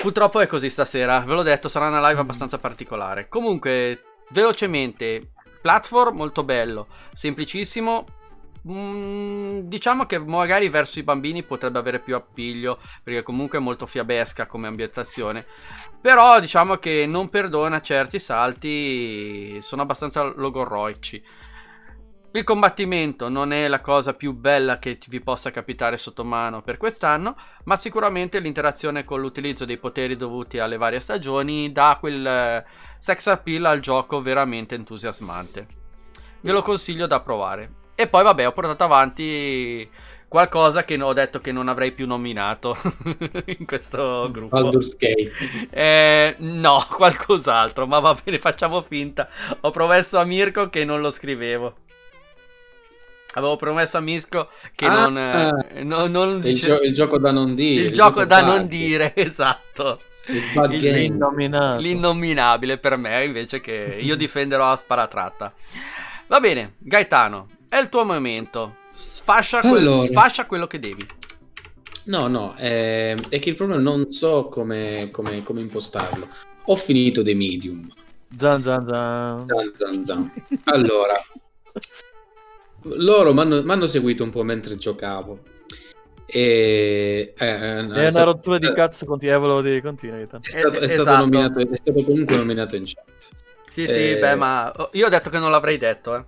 purtroppo 0.00 0.40
è 0.40 0.46
così 0.46 0.70
stasera. 0.70 1.20
Ve 1.20 1.34
l'ho 1.34 1.42
detto, 1.42 1.68
sarà 1.68 1.88
una 1.88 2.06
live 2.08 2.20
abbastanza 2.20 2.58
particolare. 2.58 3.28
Comunque, 3.28 4.02
velocemente, 4.30 5.32
platform 5.60 6.16
molto 6.16 6.42
bello, 6.42 6.88
semplicissimo. 7.12 8.04
Mm, 8.68 9.60
diciamo 9.60 10.04
che 10.04 10.18
magari 10.18 10.68
verso 10.68 10.98
i 10.98 11.02
bambini 11.02 11.42
potrebbe 11.42 11.78
avere 11.78 11.98
più 11.98 12.14
appiglio 12.14 12.78
perché 13.02 13.22
comunque 13.22 13.56
è 13.56 13.60
molto 13.62 13.86
fiabesca 13.86 14.44
come 14.44 14.66
ambientazione 14.66 15.46
però 15.98 16.38
diciamo 16.40 16.76
che 16.76 17.06
non 17.06 17.30
perdona 17.30 17.80
certi 17.80 18.18
salti 18.18 19.62
sono 19.62 19.80
abbastanza 19.80 20.24
logorroici 20.24 21.22
il 22.32 22.44
combattimento 22.44 23.28
non 23.28 23.52
è 23.52 23.66
la 23.66 23.80
cosa 23.80 24.14
più 24.14 24.32
bella 24.34 24.78
che 24.78 24.98
vi 25.08 25.20
possa 25.20 25.50
capitare 25.50 25.98
sotto 25.98 26.24
mano 26.24 26.62
per 26.62 26.76
quest'anno, 26.76 27.34
ma 27.64 27.74
sicuramente 27.74 28.38
l'interazione 28.38 29.04
con 29.04 29.20
l'utilizzo 29.20 29.64
dei 29.64 29.78
poteri 29.78 30.14
dovuti 30.14 30.60
alle 30.60 30.76
varie 30.76 31.00
stagioni 31.00 31.72
dà 31.72 31.96
quel 31.98 32.24
eh, 32.24 32.64
sex 33.00 33.26
appeal 33.26 33.64
al 33.64 33.80
gioco 33.80 34.22
veramente 34.22 34.76
entusiasmante. 34.76 35.66
Ve 36.42 36.52
lo 36.52 36.62
consiglio 36.62 37.08
da 37.08 37.18
provare. 37.18 37.79
E 38.00 38.06
poi 38.08 38.22
vabbè, 38.22 38.46
ho 38.46 38.52
portato 38.52 38.84
avanti 38.84 39.88
qualcosa 40.26 40.84
che 40.84 41.00
ho 41.02 41.12
detto 41.12 41.40
che 41.40 41.52
non 41.52 41.68
avrei 41.68 41.92
più 41.92 42.06
nominato 42.06 42.76
in 43.58 43.66
questo 43.66 44.28
gruppo. 44.32 44.56
Baldur's 44.60 44.96
Gate. 44.96 45.32
Eh, 45.70 46.34
no, 46.38 46.84
qualcos'altro, 46.90 47.86
ma 47.86 47.98
va 47.98 48.16
bene, 48.24 48.38
facciamo 48.38 48.80
finta. 48.82 49.28
Ho 49.60 49.70
promesso 49.70 50.18
a 50.18 50.24
Mirko 50.24 50.68
che 50.70 50.84
non 50.84 51.00
lo 51.00 51.10
scrivevo. 51.10 51.74
Avevo 53.34 53.56
promesso 53.56 53.96
a 53.96 54.00
Mirko 54.00 54.48
che 54.74 54.86
Ah, 54.86 55.08
non, 55.08 55.16
eh, 55.18 55.82
no- 55.84 56.06
non 56.08 56.40
Il, 56.42 56.54
gio- 56.56 56.80
il 56.80 56.94
gioco 56.94 57.18
da 57.18 57.30
non 57.30 57.54
dire. 57.54 57.84
il 57.84 57.92
gioco 57.92 58.24
da 58.24 58.42
bug. 58.42 58.48
non 58.56 58.66
dire, 58.66 59.12
esatto. 59.16 60.00
Il 60.26 60.42
Il-. 60.72 60.90
L'innominato. 60.92 61.80
L'innominabile 61.80 62.78
per 62.78 62.96
me, 62.96 63.24
invece 63.24 63.60
che 63.60 63.98
io 64.00 64.16
difenderò 64.16 64.72
a 64.72 64.76
sparatratta. 64.76 65.52
Va 66.26 66.40
bene, 66.40 66.74
Gaetano, 66.78 67.48
è 67.70 67.78
il 67.78 67.88
tuo 67.88 68.04
momento. 68.04 68.76
Sfascia, 68.92 69.60
quel- 69.60 69.86
Allora. 69.86 70.04
sfascia 70.04 70.44
quello 70.44 70.66
che 70.66 70.78
devi. 70.78 71.06
No, 72.04 72.26
no, 72.26 72.54
eh, 72.58 73.14
è 73.30 73.38
che 73.38 73.50
il 73.50 73.54
problema 73.56 73.80
non 73.80 74.10
so 74.10 74.48
come, 74.48 75.08
come- 75.12 75.42
come 75.42 75.60
impostarlo. 75.62 76.28
Ho 76.64 76.76
finito 76.76 77.22
The 77.22 77.34
Medium. 77.34 77.88
Zan 78.36 78.62
zan 78.62 78.84
zan. 78.86 79.44
Zan, 79.46 79.72
zan, 79.74 80.04
zan. 80.04 80.32
Allora, 80.64 81.14
loro 82.82 83.32
mi 83.34 83.40
hanno 83.40 83.86
seguito 83.86 84.22
un 84.24 84.30
po' 84.30 84.42
mentre 84.42 84.76
giocavo. 84.76 85.40
E, 86.26 87.34
eh, 87.36 87.46
È 87.46 88.08
una 88.08 88.22
rottura 88.22 88.58
di 88.58 88.66
eh, 88.66 88.72
cazzo, 88.72 89.04
continua, 89.04 89.34
eh, 89.34 89.38
volevo 89.38 89.62
dire, 89.62 89.82
continua. 89.82 90.16
È 90.16 90.26
stato, 90.26 90.78
è 90.78 90.84
Eh, 90.84 90.88
stato 90.88 91.02
esatto. 91.02 91.16
nominato, 91.24 91.58
è 91.58 91.76
stato 91.76 92.02
comunque 92.04 92.36
nominato 92.36 92.76
in 92.76 92.84
chat. 92.86 93.04
Sì, 93.68 93.86
sì, 93.88 94.10
Eh, 94.12 94.18
beh, 94.18 94.36
ma 94.36 94.72
io 94.92 95.06
ho 95.06 95.08
detto 95.08 95.28
che 95.30 95.38
non 95.38 95.50
l'avrei 95.50 95.76
detto, 95.76 96.14
eh. 96.16 96.24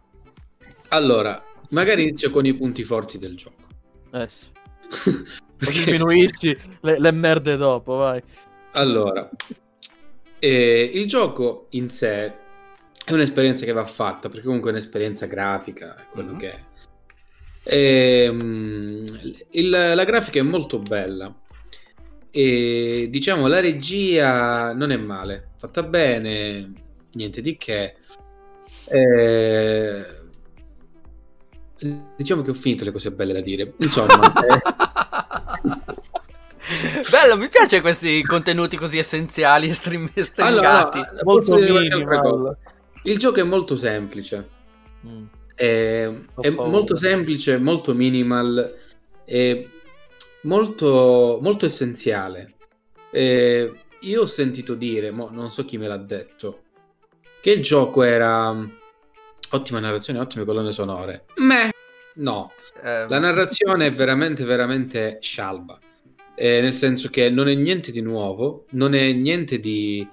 Allora, 0.92 1.42
magari 1.70 2.02
inizio 2.04 2.30
con 2.30 2.44
i 2.46 2.54
punti 2.54 2.84
forti 2.84 3.18
del 3.18 3.36
gioco. 3.36 3.66
Eh 4.12 4.28
sì. 4.28 4.46
Perché, 5.56 5.82
sminuisci 5.82 6.56
le, 6.80 6.98
le 6.98 7.10
merde 7.12 7.56
dopo, 7.56 7.94
vai. 7.96 8.20
allora, 8.72 9.28
eh, 10.40 10.90
il 10.92 11.06
gioco 11.06 11.66
in 11.70 11.88
sé 11.88 12.32
è 13.04 13.12
un'esperienza 13.12 13.64
che 13.64 13.72
va 13.72 13.84
fatta, 13.84 14.28
perché 14.28 14.44
comunque 14.44 14.70
è 14.70 14.72
un'esperienza 14.72 15.26
grafica, 15.26 15.94
è 15.96 16.02
quello 16.10 16.32
Mhm. 16.32 16.38
che 16.38 16.50
è. 16.50 16.60
Ehm, 17.64 19.04
il- 19.50 19.70
la 19.70 20.04
grafica 20.04 20.40
è 20.40 20.42
molto 20.42 20.80
bella 20.80 21.32
e 22.30 23.06
diciamo 23.08 23.46
la 23.46 23.60
regia 23.60 24.72
non 24.72 24.90
è 24.90 24.96
male, 24.96 25.50
fatta 25.58 25.84
bene, 25.84 26.72
niente 27.12 27.40
di 27.40 27.56
che. 27.56 27.94
Eh, 28.88 30.04
diciamo 32.16 32.42
che 32.42 32.50
ho 32.50 32.54
finito 32.54 32.84
le 32.84 32.92
cose 32.92 33.10
belle 33.10 33.32
da 33.32 33.40
dire. 33.40 33.74
Insomma, 33.78 34.32
eh, 34.42 34.60
Bello, 37.10 37.36
mi 37.36 37.48
piace 37.48 37.80
questi 37.80 38.22
contenuti 38.22 38.76
così 38.76 38.98
essenziali 38.98 39.68
e 39.68 39.74
string- 39.74 40.10
allora, 40.36 40.88
stringati. 40.90 41.24
Molto 41.24 41.56
cosa? 42.22 42.56
Il 43.04 43.18
gioco 43.18 43.40
è 43.40 43.42
molto 43.42 43.76
semplice. 43.76 44.48
Mm. 45.06 45.24
È, 45.54 46.10
è 46.40 46.50
molto 46.50 46.96
semplice, 46.96 47.58
molto 47.58 47.94
minimal, 47.94 48.74
è 49.24 49.66
molto, 50.42 51.38
molto 51.42 51.66
essenziale. 51.66 52.54
Eh, 53.10 53.72
io 54.00 54.22
ho 54.22 54.26
sentito 54.26 54.74
dire, 54.74 55.10
mo 55.10 55.28
non 55.30 55.50
so 55.50 55.64
chi 55.64 55.76
me 55.76 55.88
l'ha 55.88 55.96
detto, 55.96 56.62
che 57.40 57.50
il 57.50 57.62
gioco 57.62 58.02
era 58.02 58.56
ottima 59.52 59.78
narrazione, 59.80 60.18
ottime 60.18 60.44
colonne 60.44 60.72
sonore. 60.72 61.24
Meh, 61.36 61.70
no, 62.16 62.50
Eh, 62.82 63.06
la 63.08 63.18
narrazione 63.18 63.86
è 63.86 63.92
veramente, 63.92 64.44
veramente 64.44 65.18
scialba. 65.20 65.78
Eh, 66.34 66.60
nel 66.60 66.74
senso 66.74 67.08
che 67.10 67.30
non 67.30 67.48
è 67.48 67.54
niente 67.54 67.92
di 67.92 68.00
nuovo, 68.00 68.64
non 68.70 68.94
è 68.94 69.12
niente 69.12 69.58
di. 69.58 70.06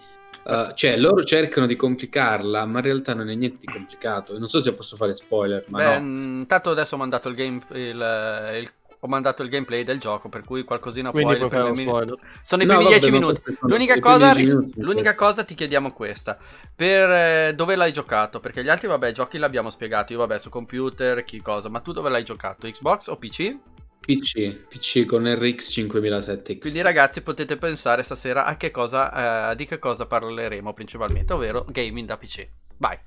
eh, 0.45 0.71
cioè, 0.75 0.97
loro 0.97 1.23
cercano 1.23 1.65
di 1.65 1.75
complicarla, 1.75 2.65
ma 2.65 2.80
in 2.80 2.86
realtà 2.86 3.13
non 3.13 3.30
è 3.30 3.36
niente 3.36 3.58
di 3.62 3.71
complicato. 3.71 4.38
Non 4.38 4.47
so 4.49 4.60
se 4.60 4.73
posso 4.73 4.95
fare 4.95 5.13
spoiler, 5.13 5.63
ma 5.69 5.78
Beh, 5.78 5.99
no. 5.99 6.02
mm, 6.06 6.39
intanto 6.41 6.69
adesso 6.71 6.95
ho 6.95 6.97
mandato 6.97 7.30
il, 7.30 7.36
game, 7.36 7.62
il, 7.73 8.58
il- 8.62 8.71
ho 9.02 9.08
mandato 9.08 9.44
il 9.44 9.50
gameplay 9.50 9.84
del 9.84 10.00
gioco, 10.00 10.30
per 10.30 10.44
cui 10.44 10.64
qualcosina 10.64 11.12
Quindi 11.12 11.36
puoi... 11.38 11.50
puoi 11.50 11.76
spoiler. 11.76 12.18
Sono 12.42 12.64
i 12.64 12.66
No, 12.66 12.74
primi 12.76 12.86
vabbè, 12.86 13.00
10 13.00 13.12
ma 13.12 13.18
minuti. 13.18 13.42
L'unica, 13.62 14.00
cosa, 14.00 14.34
10 14.34 14.34
ris- 14.34 14.54
minuti, 14.54 14.82
l'unica 14.82 15.16
questo. 15.16 15.26
cosa 15.26 15.44
ti 15.44 15.56
chiediamo 15.56 15.92
questa. 15.94 16.38
Per 16.76 17.10
eh, 17.10 17.54
dove 17.56 17.76
l'hai 17.76 17.92
giocato? 17.94 18.40
Perché 18.40 18.64
gli 18.64 18.70
altri, 18.70 18.88
vabbè, 18.88 19.12
giochi 19.12 19.38
l'abbiamo 19.38 19.70
spiegato. 19.70 20.14
Io, 20.14 20.20
vabbè, 20.20 20.40
su 20.40 20.50
computer, 20.50 21.24
chi 21.24 21.42
cosa. 21.42 21.70
Ma 21.70 21.80
tu 21.82 21.92
dove 21.94 22.10
l'hai 22.10 22.24
giocato? 22.24 22.68
Xbox 22.70 23.08
o 23.08 23.18
PC? 23.18 23.58
PC, 24.00 24.68
PC 24.68 25.06
con 25.06 25.26
RX 25.34 25.70
5007 25.72 26.56
X. 26.58 26.60
Quindi, 26.60 26.82
ragazzi, 26.82 27.22
potete 27.22 27.58
pensare 27.58 28.04
stasera 28.04 28.46
a 28.46 28.58
che 28.58 28.72
cosa, 28.72 29.52
eh, 29.52 29.56
di 29.56 29.66
che 29.66 29.78
cosa 29.80 30.06
parleremo 30.08 30.74
principalmente, 30.74 31.34
ovvero 31.34 31.66
gaming 31.70 32.08
da 32.08 32.18
PC. 32.18 32.48
Vai. 32.78 32.98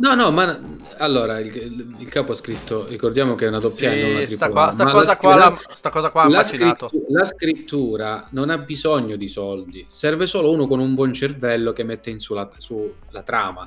No, 0.00 0.14
no, 0.14 0.30
ma 0.30 0.58
allora 0.98 1.40
il, 1.40 1.54
il- 1.98 2.08
capo 2.08 2.30
ha 2.32 2.34
scritto, 2.34 2.86
ricordiamo 2.86 3.34
che 3.34 3.46
è 3.46 3.48
una 3.48 3.58
doppia 3.58 3.92
e 3.92 4.00
non 4.00 4.26
Sì, 4.26 4.36
sta, 4.36 4.48
qua, 4.48 4.70
sta 4.70 4.86
cosa 4.86 5.16
qua, 5.16 5.34
la, 5.36 5.50
scrittura- 5.50 5.74
sta 5.74 5.90
cosa 5.90 6.10
qua 6.10 6.22
ha 6.22 6.28
la, 6.28 6.36
macinato. 6.36 6.88
scrittu- 6.88 7.10
la 7.10 7.24
scrittura 7.24 8.28
non 8.30 8.50
ha 8.50 8.58
bisogno 8.58 9.16
di 9.16 9.26
soldi, 9.26 9.84
serve 9.90 10.26
solo 10.26 10.50
uno 10.52 10.68
con 10.68 10.78
un 10.78 10.94
buon 10.94 11.12
cervello 11.12 11.72
che 11.72 11.82
mette 11.82 12.10
in 12.10 12.20
su 12.20 12.34
la, 12.34 12.48
su 12.58 12.94
la 13.10 13.22
trama. 13.22 13.64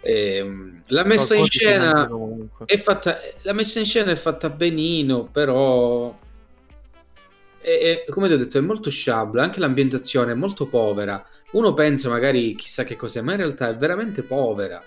Ehm, 0.00 0.82
la 0.88 1.04
messa 1.04 1.34
in 1.34 1.46
scena 1.46 2.08
è 2.66 2.76
fatta, 2.76 3.18
la 3.42 3.52
messa 3.54 3.78
in 3.78 3.86
scena 3.86 4.12
è 4.12 4.16
fatta 4.16 4.50
benino, 4.50 5.24
però 5.24 6.14
è- 7.60 8.04
è- 8.06 8.10
come 8.10 8.28
ti 8.28 8.34
ho 8.34 8.38
detto 8.38 8.58
è 8.58 8.60
molto 8.60 8.90
sciabla, 8.90 9.42
anche 9.42 9.60
l'ambientazione 9.60 10.32
è 10.32 10.34
molto 10.34 10.66
povera. 10.66 11.24
Uno 11.52 11.72
pensa 11.72 12.08
magari 12.10 12.54
chissà 12.54 12.84
che 12.84 12.96
cos'è, 12.96 13.22
ma 13.22 13.32
in 13.32 13.38
realtà 13.38 13.68
è 13.70 13.76
veramente 13.76 14.22
povera 14.22 14.82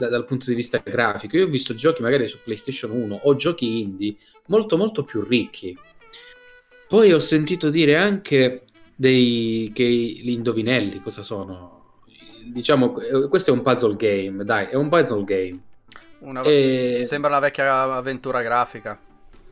da- 0.00 0.08
dal 0.08 0.24
punto 0.24 0.46
di 0.48 0.54
vista 0.56 0.78
grafico. 0.82 1.36
Io 1.36 1.44
ho 1.44 1.48
visto 1.50 1.74
giochi 1.74 2.00
magari 2.02 2.26
su 2.26 2.38
PlayStation 2.42 2.90
1 2.90 3.20
o 3.22 3.36
giochi 3.36 3.80
indie 3.80 4.16
molto 4.46 4.76
molto 4.76 5.04
più 5.04 5.22
ricchi. 5.22 5.76
Poi 6.88 7.12
ho 7.12 7.18
sentito 7.18 7.70
dire 7.70 7.96
anche 7.96 8.64
dei 8.96 9.70
che 9.74 9.84
gli 9.84 10.30
indovinelli 10.30 11.00
cosa 11.00 11.22
sono. 11.22 11.98
Diciamo, 12.52 12.98
eh, 13.00 13.28
questo 13.28 13.50
è 13.50 13.54
un 13.54 13.60
puzzle 13.62 13.96
game, 13.96 14.42
dai, 14.44 14.66
è 14.66 14.74
un 14.74 14.88
puzzle 14.88 15.24
game. 15.24 15.60
Una- 16.20 16.42
E- 16.42 17.04
Sembra 17.06 17.30
una 17.30 17.38
vecchia 17.38 17.82
avventura 17.82 18.42
grafica. 18.42 18.98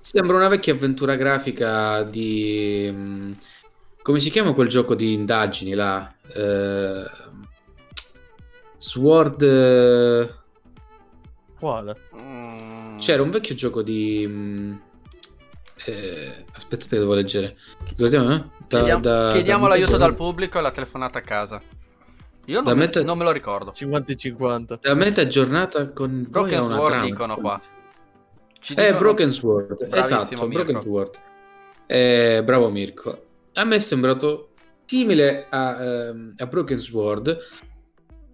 Sembra 0.00 0.36
una 0.36 0.48
vecchia 0.48 0.72
avventura 0.72 1.16
grafica 1.16 2.02
di... 2.02 2.88
mm, 2.90 3.32
come 4.02 4.20
si 4.20 4.30
chiama 4.30 4.52
quel 4.54 4.68
gioco 4.68 4.94
di 4.94 5.12
indagini 5.12 5.74
là? 5.74 6.12
Eh, 6.34 7.04
Sword... 8.78 10.36
Quale? 11.58 11.96
Mm. 12.20 12.98
C'era 12.98 13.22
un 13.22 13.30
vecchio 13.30 13.54
gioco 13.54 13.82
di... 13.82 14.24
mm, 14.26 14.72
eh, 15.86 16.44
aspettate 16.52 16.90
che 16.90 16.98
devo 16.98 17.14
leggere. 17.14 17.56
Ricordiamo, 17.88 18.34
eh? 18.34 18.38
Da- 18.66 18.76
Chiediamo, 18.78 19.00
da- 19.00 19.30
chiediamo 19.32 19.62
da- 19.64 19.68
l'aiuto 19.68 19.90
da- 19.92 19.98
dal 19.98 20.14
pubblico 20.14 20.58
e 20.58 20.62
la 20.62 20.70
telefonata 20.70 21.18
a 21.18 21.22
casa. 21.22 21.60
Io 22.46 22.60
non, 22.60 22.72
me, 22.72 22.78
meta- 22.86 23.02
non 23.02 23.18
me 23.18 23.24
lo 23.24 23.30
ricordo. 23.30 23.72
50 23.72 24.12
e 24.12 24.16
50. 24.16 24.78
Da 24.80 24.94
metà 24.94 25.26
giornata 25.26 25.90
con... 25.90 26.24
Broken 26.28 26.62
Sword 26.62 26.86
trama. 26.92 27.04
dicono 27.04 27.36
qua. 27.36 27.60
Ci 28.60 28.72
Eh, 28.74 28.76
dicono- 28.76 28.98
Broken 28.98 29.30
Sword, 29.30 29.88
Bravissimo, 29.88 30.18
esatto, 30.18 30.46
Mirko. 30.46 30.64
Broken 30.64 30.80
Sword. 30.82 31.10
Eh, 31.86 32.42
bravo 32.44 32.68
Mirko. 32.70 33.22
A 33.54 33.64
me 33.64 33.76
è 33.76 33.80
sembrato 33.80 34.50
simile 34.86 35.46
a, 35.48 35.84
ehm, 35.84 36.34
a 36.38 36.46
Broken 36.46 36.78
Sword, 36.78 37.38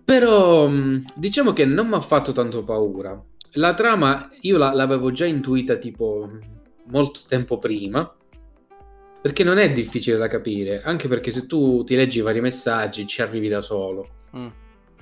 però 0.04 0.68
mh, 0.68 1.04
diciamo 1.14 1.52
che 1.52 1.64
non 1.64 1.88
mi 1.88 1.94
ha 1.94 2.00
fatto 2.00 2.32
tanto 2.32 2.62
paura. 2.64 3.20
La 3.52 3.74
trama 3.74 4.30
io 4.40 4.58
la- 4.58 4.72
l'avevo 4.72 5.10
già 5.12 5.24
intuita 5.26 5.76
tipo 5.76 6.28
molto 6.86 7.20
tempo 7.28 7.58
prima, 7.58 8.14
perché 9.22 9.42
non 9.44 9.58
è 9.58 9.72
difficile 9.72 10.16
da 10.18 10.28
capire, 10.28 10.82
anche 10.82 11.08
perché 11.08 11.30
se 11.30 11.46
tu 11.46 11.82
ti 11.84 11.94
leggi 11.96 12.18
i 12.18 12.22
vari 12.22 12.40
messaggi 12.40 13.06
ci 13.06 13.22
arrivi 13.22 13.48
da 13.48 13.60
solo. 13.60 14.08
Mm. 14.36 14.46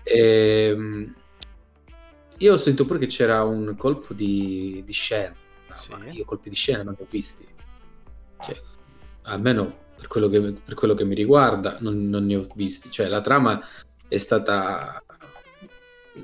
Ehm, 0.04 1.14
io 2.38 2.52
ho 2.52 2.56
sentito 2.56 2.84
pure 2.84 2.98
che 2.98 3.06
c'era 3.06 3.42
un 3.44 3.74
colpo 3.76 4.14
di, 4.14 4.82
di 4.84 4.92
scena, 4.92 5.34
Sì. 5.76 5.92
io 6.12 6.24
colpi 6.24 6.48
di 6.50 6.54
scena 6.54 6.82
non 6.82 6.94
li 6.96 7.02
ho 7.02 7.06
visti. 7.10 7.46
Cioè, 8.44 8.60
almeno 9.22 9.80
per 9.96 10.08
quello 10.08 10.28
che, 10.28 10.40
per 10.40 10.74
quello 10.74 10.94
che 10.94 11.04
mi 11.04 11.14
riguarda, 11.14 11.76
non, 11.80 12.08
non 12.08 12.26
ne 12.26 12.36
ho 12.36 12.46
visti. 12.54 12.90
Cioè, 12.90 13.06
la 13.08 13.20
trama 13.20 13.60
è 14.12 14.18
stata. 14.18 15.02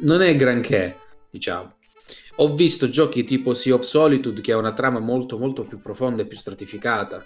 Non 0.01 0.20
è 0.20 0.37
granché, 0.37 0.96
diciamo. 1.31 1.77
Ho 2.37 2.55
visto 2.55 2.88
giochi 2.90 3.24
tipo 3.24 3.55
Sea 3.55 3.74
of 3.74 3.81
Solitude, 3.83 4.42
che 4.42 4.53
ha 4.53 4.59
una 4.59 4.74
trama 4.74 4.98
molto, 4.98 5.38
molto 5.38 5.62
più 5.64 5.81
profonda 5.81 6.22
e 6.22 6.27
più 6.27 6.37
stratificata. 6.37 7.24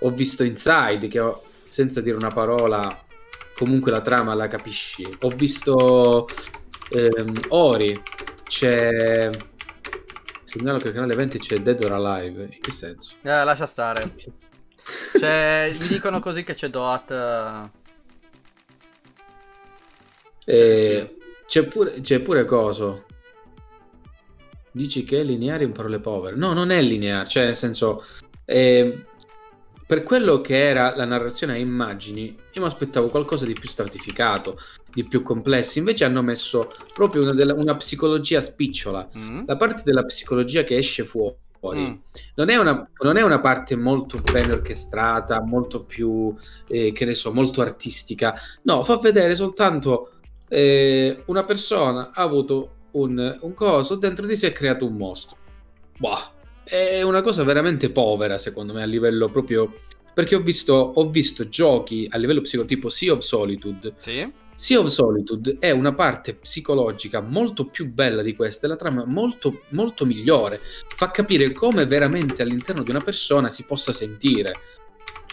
Ho 0.00 0.10
visto 0.10 0.42
Inside, 0.42 1.06
che 1.08 1.20
ho- 1.20 1.44
senza 1.68 2.00
dire 2.00 2.16
una 2.16 2.30
parola, 2.30 2.88
comunque 3.54 3.92
la 3.92 4.00
trama 4.02 4.34
la 4.34 4.48
capisci. 4.48 5.06
Ho 5.20 5.28
visto 5.28 6.26
ehm, 6.90 7.40
Ori, 7.50 8.02
c'è. 8.44 9.30
Segnalo 10.44 10.78
che 10.78 10.88
il 10.88 10.94
canale 10.94 11.14
20 11.14 11.38
c'è 11.38 11.58
Dead 11.60 11.84
or 11.84 11.92
Alive. 11.92 12.42
In 12.42 12.60
che 12.60 12.72
senso? 12.72 13.14
Eh, 13.22 13.44
lascia 13.44 13.66
stare. 13.66 14.12
C'è- 15.16 15.72
mi 15.78 15.86
dicono 15.86 16.18
così 16.18 16.42
che 16.42 16.54
c'è 16.54 16.68
Dot. 16.68 17.70
Eh, 20.46 20.56
Eh, 20.56 21.16
c'è, 21.46 21.64
pure, 21.64 22.00
c'è 22.00 22.20
pure 22.20 22.44
coso. 22.44 23.04
Dici 24.72 25.02
che 25.04 25.20
è 25.20 25.24
lineare 25.24 25.64
in 25.64 25.72
parole 25.72 25.98
povere. 25.98 26.36
No, 26.36 26.52
non 26.52 26.70
è 26.70 26.80
lineare, 26.80 27.28
cioè 27.28 27.44
nel 27.44 27.56
senso... 27.56 28.04
eh, 28.44 29.04
per 29.90 30.04
quello 30.04 30.40
che 30.40 30.56
era 30.56 30.94
la 30.94 31.04
narrazione 31.04 31.54
a 31.54 31.56
immagini, 31.56 32.26
io 32.52 32.60
mi 32.60 32.66
aspettavo 32.68 33.08
qualcosa 33.08 33.44
di 33.44 33.54
più 33.54 33.68
stratificato, 33.68 34.56
di 34.88 35.02
più 35.02 35.20
complesso. 35.22 35.80
Invece 35.80 36.04
hanno 36.04 36.22
messo 36.22 36.70
proprio 36.94 37.22
una, 37.22 37.34
della- 37.34 37.54
una 37.54 37.74
psicologia 37.74 38.40
spicciola. 38.40 39.08
mm? 39.18 39.42
La 39.46 39.56
parte 39.56 39.82
della 39.84 40.04
psicologia 40.04 40.62
che 40.62 40.76
esce 40.76 41.02
fuori 41.04 41.34
Mm. 41.62 41.94
non, 42.36 42.48
è 42.48 42.56
una, 42.56 42.88
non 43.02 43.16
è 43.18 43.22
una 43.22 43.38
parte 43.40 43.76
molto 43.76 44.18
ben 44.32 44.50
orchestrata, 44.50 45.42
molto 45.42 45.82
più, 45.84 46.34
eh, 46.68 46.92
che 46.92 47.04
ne 47.04 47.14
so, 47.14 47.32
molto 47.32 47.60
artistica. 47.60 48.32
No, 48.62 48.82
fa 48.82 48.96
vedere 48.96 49.34
soltanto 49.34 50.19
eh, 50.50 51.22
una 51.26 51.44
persona 51.44 52.10
ha 52.12 52.22
avuto 52.22 52.72
un, 52.92 53.38
un 53.40 53.54
coso, 53.54 53.94
dentro 53.94 54.26
di 54.26 54.36
sé 54.36 54.48
ha 54.48 54.52
creato 54.52 54.84
un 54.84 54.96
mostro. 54.96 55.36
Boh, 55.96 56.18
è 56.64 57.02
una 57.02 57.22
cosa 57.22 57.44
veramente 57.44 57.90
povera, 57.90 58.36
secondo 58.36 58.74
me, 58.74 58.82
a 58.82 58.86
livello 58.86 59.28
proprio... 59.28 59.72
Perché 60.12 60.34
ho 60.34 60.40
visto, 60.40 60.74
ho 60.74 61.08
visto 61.08 61.48
giochi 61.48 62.06
a 62.10 62.18
livello 62.18 62.40
psicotipo 62.40 62.88
Sea 62.88 63.12
of 63.12 63.20
Solitude. 63.20 63.94
Sì? 64.00 64.30
Sea 64.54 64.80
of 64.80 64.88
Solitude 64.88 65.56
è 65.58 65.70
una 65.70 65.94
parte 65.94 66.34
psicologica 66.34 67.22
molto 67.22 67.64
più 67.66 67.90
bella 67.90 68.20
di 68.20 68.34
questa, 68.34 68.66
e 68.66 68.68
la 68.68 68.76
trama 68.76 69.04
molto, 69.06 69.62
molto 69.68 70.04
migliore. 70.04 70.60
Fa 70.94 71.10
capire 71.10 71.52
come 71.52 71.86
veramente 71.86 72.42
all'interno 72.42 72.82
di 72.82 72.90
una 72.90 73.00
persona 73.00 73.48
si 73.48 73.62
possa 73.62 73.92
sentire. 73.92 74.52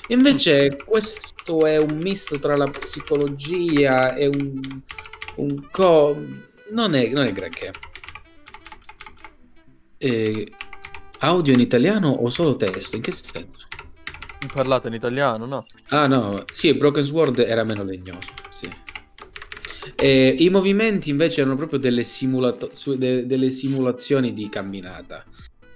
Invece 0.07 0.77
questo 0.85 1.65
è 1.65 1.77
un 1.77 1.97
misto 1.97 2.39
tra 2.39 2.55
la 2.55 2.67
psicologia 2.67 4.15
e 4.15 4.27
un, 4.27 4.81
un 5.35 5.67
co... 5.69 6.17
Non 6.71 6.95
è, 6.95 7.09
non 7.09 7.25
è 7.25 7.33
granché. 7.33 7.71
E... 9.97 10.51
Audio 11.19 11.53
in 11.53 11.59
italiano 11.59 12.09
o 12.09 12.29
solo 12.29 12.55
testo? 12.57 12.95
In 12.95 13.01
che 13.01 13.11
senso? 13.11 13.67
Parlate 14.53 14.87
in 14.87 14.93
italiano, 14.93 15.45
no? 15.45 15.65
Ah 15.87 16.05
no, 16.05 16.43
sì, 16.53 16.73
Broken 16.75 17.03
Sword 17.03 17.39
era 17.39 17.63
meno 17.63 17.83
legnoso, 17.83 18.33
sì. 18.53 18.69
E 19.95 20.35
I 20.39 20.49
movimenti 20.49 21.09
invece 21.09 21.41
erano 21.41 21.55
proprio 21.55 21.79
delle, 21.79 22.03
simulato- 22.03 22.71
de- 22.95 23.25
delle 23.25 23.49
simulazioni 23.49 24.33
di 24.33 24.47
camminata, 24.47 25.25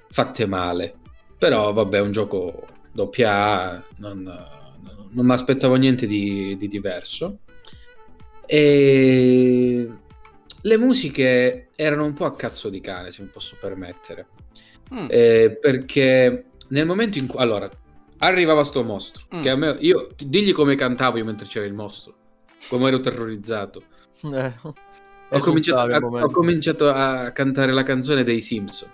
fatte 0.09 0.45
male. 0.45 0.93
Però 1.37 1.73
vabbè, 1.73 1.97
è 1.97 2.01
un 2.01 2.11
gioco 2.11 2.67
doppia 2.91 3.83
non, 3.97 4.23
non 5.09 5.25
mi 5.25 5.31
aspettavo 5.31 5.75
niente 5.75 6.07
di, 6.07 6.55
di 6.57 6.67
diverso. 6.67 7.39
E 8.45 9.89
le 10.63 10.77
musiche 10.77 11.69
erano 11.75 12.05
un 12.05 12.13
po' 12.13 12.25
a 12.25 12.35
cazzo 12.35 12.69
di 12.69 12.81
cane, 12.81 13.11
se 13.11 13.21
mi 13.21 13.29
posso 13.29 13.55
permettere. 13.59 14.27
Mm. 14.93 15.07
Eh, 15.09 15.57
perché 15.59 16.45
nel 16.69 16.85
momento 16.85 17.17
in 17.17 17.27
cui 17.27 17.39
allora 17.39 17.69
arrivava 18.19 18.63
sto 18.63 18.83
mostro, 18.83 19.25
Mm. 19.35 19.41
che 19.41 19.49
a 19.49 19.55
me 19.55 19.77
io 19.79 20.09
digli 20.17 20.51
come 20.51 20.75
cantavo 20.75 21.17
io 21.17 21.25
mentre 21.25 21.45
c'era 21.47 21.65
il 21.65 21.73
mostro, 21.73 22.13
come 22.67 22.87
ero 22.87 22.99
terrorizzato. 22.99 23.83
Eh. 24.33 24.53
Ho 25.33 25.39
cominciato, 25.39 25.79
a, 25.79 25.97
ho 25.97 26.29
cominciato 26.29 26.89
a 26.89 27.31
cantare 27.31 27.71
la 27.71 27.83
canzone 27.83 28.25
dei 28.25 28.41
Simpson. 28.41 28.89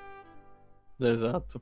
Esatto. 1.00 1.62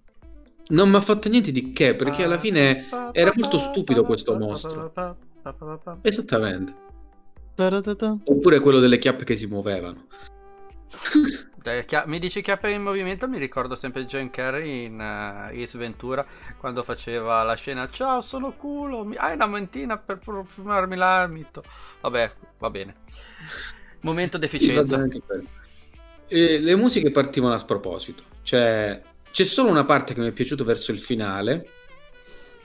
Non 0.67 0.89
mi 0.89 0.95
ha 0.95 1.01
fatto 1.01 1.29
niente 1.29 1.51
di 1.51 1.71
che, 1.73 1.95
perché 1.95 2.23
alla 2.23 2.39
fine 2.39 2.87
era 3.11 3.31
molto 3.35 3.57
stupido 3.57 4.03
questo 4.03 4.35
mostro. 4.35 4.91
Esattamente. 6.01 6.73
Oppure 8.25 8.59
quello 8.59 8.79
delle 8.79 8.97
chiappe 8.97 9.23
che 9.23 9.35
si 9.35 9.45
muovevano. 9.45 10.07
Mi 12.05 12.19
dici 12.19 12.41
chiappe 12.41 12.69
in 12.69 12.83
movimento, 12.83 13.27
mi 13.27 13.39
ricordo 13.39 13.73
sempre 13.73 14.05
Jim 14.05 14.29
Carrey 14.29 14.85
in 14.85 14.99
uh, 14.99 15.51
Ace 15.51 15.79
Ventura 15.79 16.23
quando 16.59 16.83
faceva 16.83 17.41
la 17.41 17.55
scena 17.55 17.89
Ciao, 17.89 18.21
sono 18.21 18.51
culo, 18.51 19.03
mi- 19.03 19.15
hai 19.15 19.33
una 19.33 19.47
mentina 19.47 19.97
per 19.97 20.19
profumarmi 20.19 20.95
l'amito. 20.95 21.63
Vabbè, 22.01 22.31
va 22.59 22.69
bene. 22.69 22.95
Momento 24.01 24.37
Sì, 24.37 24.41
deficienza. 24.43 24.97
va 24.97 25.01
bene 25.01 25.13
anche 25.15 25.25
quello. 25.25 25.47
E 26.27 26.59
le 26.59 26.75
musiche 26.75 27.09
partivano 27.09 27.55
a 27.55 27.57
sproposito. 27.57 28.21
Cioè, 28.43 29.01
c'è 29.35 29.43
solo 29.43 29.69
una 29.69 29.83
parte 29.83 30.13
che 30.13 30.21
mi 30.21 30.29
è 30.29 30.31
piaciuta 30.31 30.63
verso 30.63 30.93
il 30.93 30.99
finale. 31.01 31.67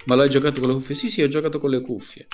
Ma 0.04 0.14
l'hai 0.14 0.30
giocato 0.30 0.61
con 0.61 0.68
le 0.68 0.76
cuffie? 0.76 0.94
Sì, 0.94 1.11
sì, 1.11 1.20
ho 1.20 1.26
giocato 1.26 1.59
con 1.59 1.68
le 1.68 1.80
cuffie. 1.80 2.28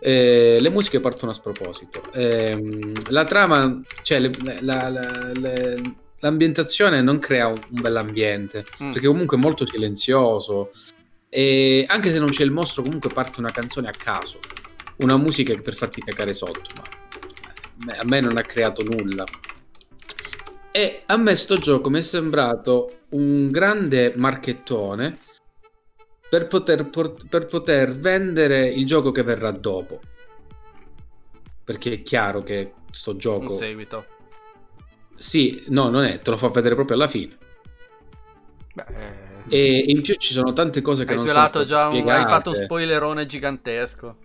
Eh, 0.00 0.56
le 0.58 0.70
musiche 0.70 0.98
partono 0.98 1.30
a 1.30 1.34
sproposito. 1.34 2.10
Ehm, 2.14 2.90
la 3.10 3.24
trama, 3.26 3.82
cioè 4.02 4.18
le- 4.18 4.30
la- 4.60 4.88
la- 4.88 5.30
le- 5.34 5.94
l'ambientazione 6.20 7.02
non 7.02 7.18
crea 7.18 7.48
un, 7.48 7.54
un 7.68 7.80
bell'ambiente, 7.82 8.64
Mm. 8.82 8.92
perché 8.92 9.06
comunque 9.08 9.36
è 9.36 9.40
molto 9.40 9.66
silenzioso. 9.66 10.70
E 11.28 11.84
anche 11.86 12.10
se 12.10 12.18
non 12.18 12.30
c'è 12.30 12.44
il 12.44 12.50
mostro, 12.50 12.82
comunque 12.82 13.10
parte 13.10 13.40
una 13.40 13.50
canzone 13.52 13.88
a 13.88 13.92
caso, 13.92 14.38
una 15.00 15.18
musica 15.18 15.54
per 15.60 15.74
farti 15.74 16.00
cacare 16.00 16.32
sotto. 16.32 16.70
Ma 17.84 17.92
a 17.98 18.04
me 18.04 18.20
non 18.20 18.38
ha 18.38 18.42
creato 18.42 18.82
nulla. 18.82 19.24
E 20.74 21.02
a 21.06 21.16
me 21.16 21.36
sto 21.36 21.56
gioco 21.56 21.90
mi 21.90 21.98
è 21.98 22.02
sembrato 22.02 23.00
un 23.10 23.50
grande 23.50 24.14
marchettone 24.16 25.18
per 26.30 26.46
poter, 26.46 26.88
por- 26.88 27.28
per 27.28 27.44
poter 27.46 27.92
vendere 27.94 28.68
il 28.68 28.86
gioco 28.86 29.12
che 29.12 29.22
verrà 29.22 29.50
dopo. 29.50 30.00
Perché 31.64 31.92
è 31.92 32.02
chiaro 32.02 32.42
che 32.42 32.72
sto 32.90 33.10
Un 33.12 33.18
gioco... 33.18 33.50
seguito. 33.50 34.06
Sì, 35.16 35.62
no, 35.68 35.88
non 35.90 36.04
è, 36.04 36.18
te 36.18 36.30
lo 36.30 36.36
fa 36.36 36.48
vedere 36.48 36.74
proprio 36.74 36.96
alla 36.96 37.06
fine. 37.06 37.36
Beh, 38.74 38.84
eh, 38.88 39.30
E 39.48 39.84
in 39.88 40.00
più 40.00 40.14
ci 40.14 40.32
sono 40.32 40.52
tante 40.52 40.80
cose 40.80 41.04
che 41.04 41.10
hai 41.10 41.16
non 41.16 41.24
svelato 41.26 41.64
già 41.64 41.88
un, 41.88 42.08
hai 42.08 42.26
fatto 42.26 42.50
un 42.50 42.56
spoilerone 42.56 43.26
gigantesco. 43.26 44.16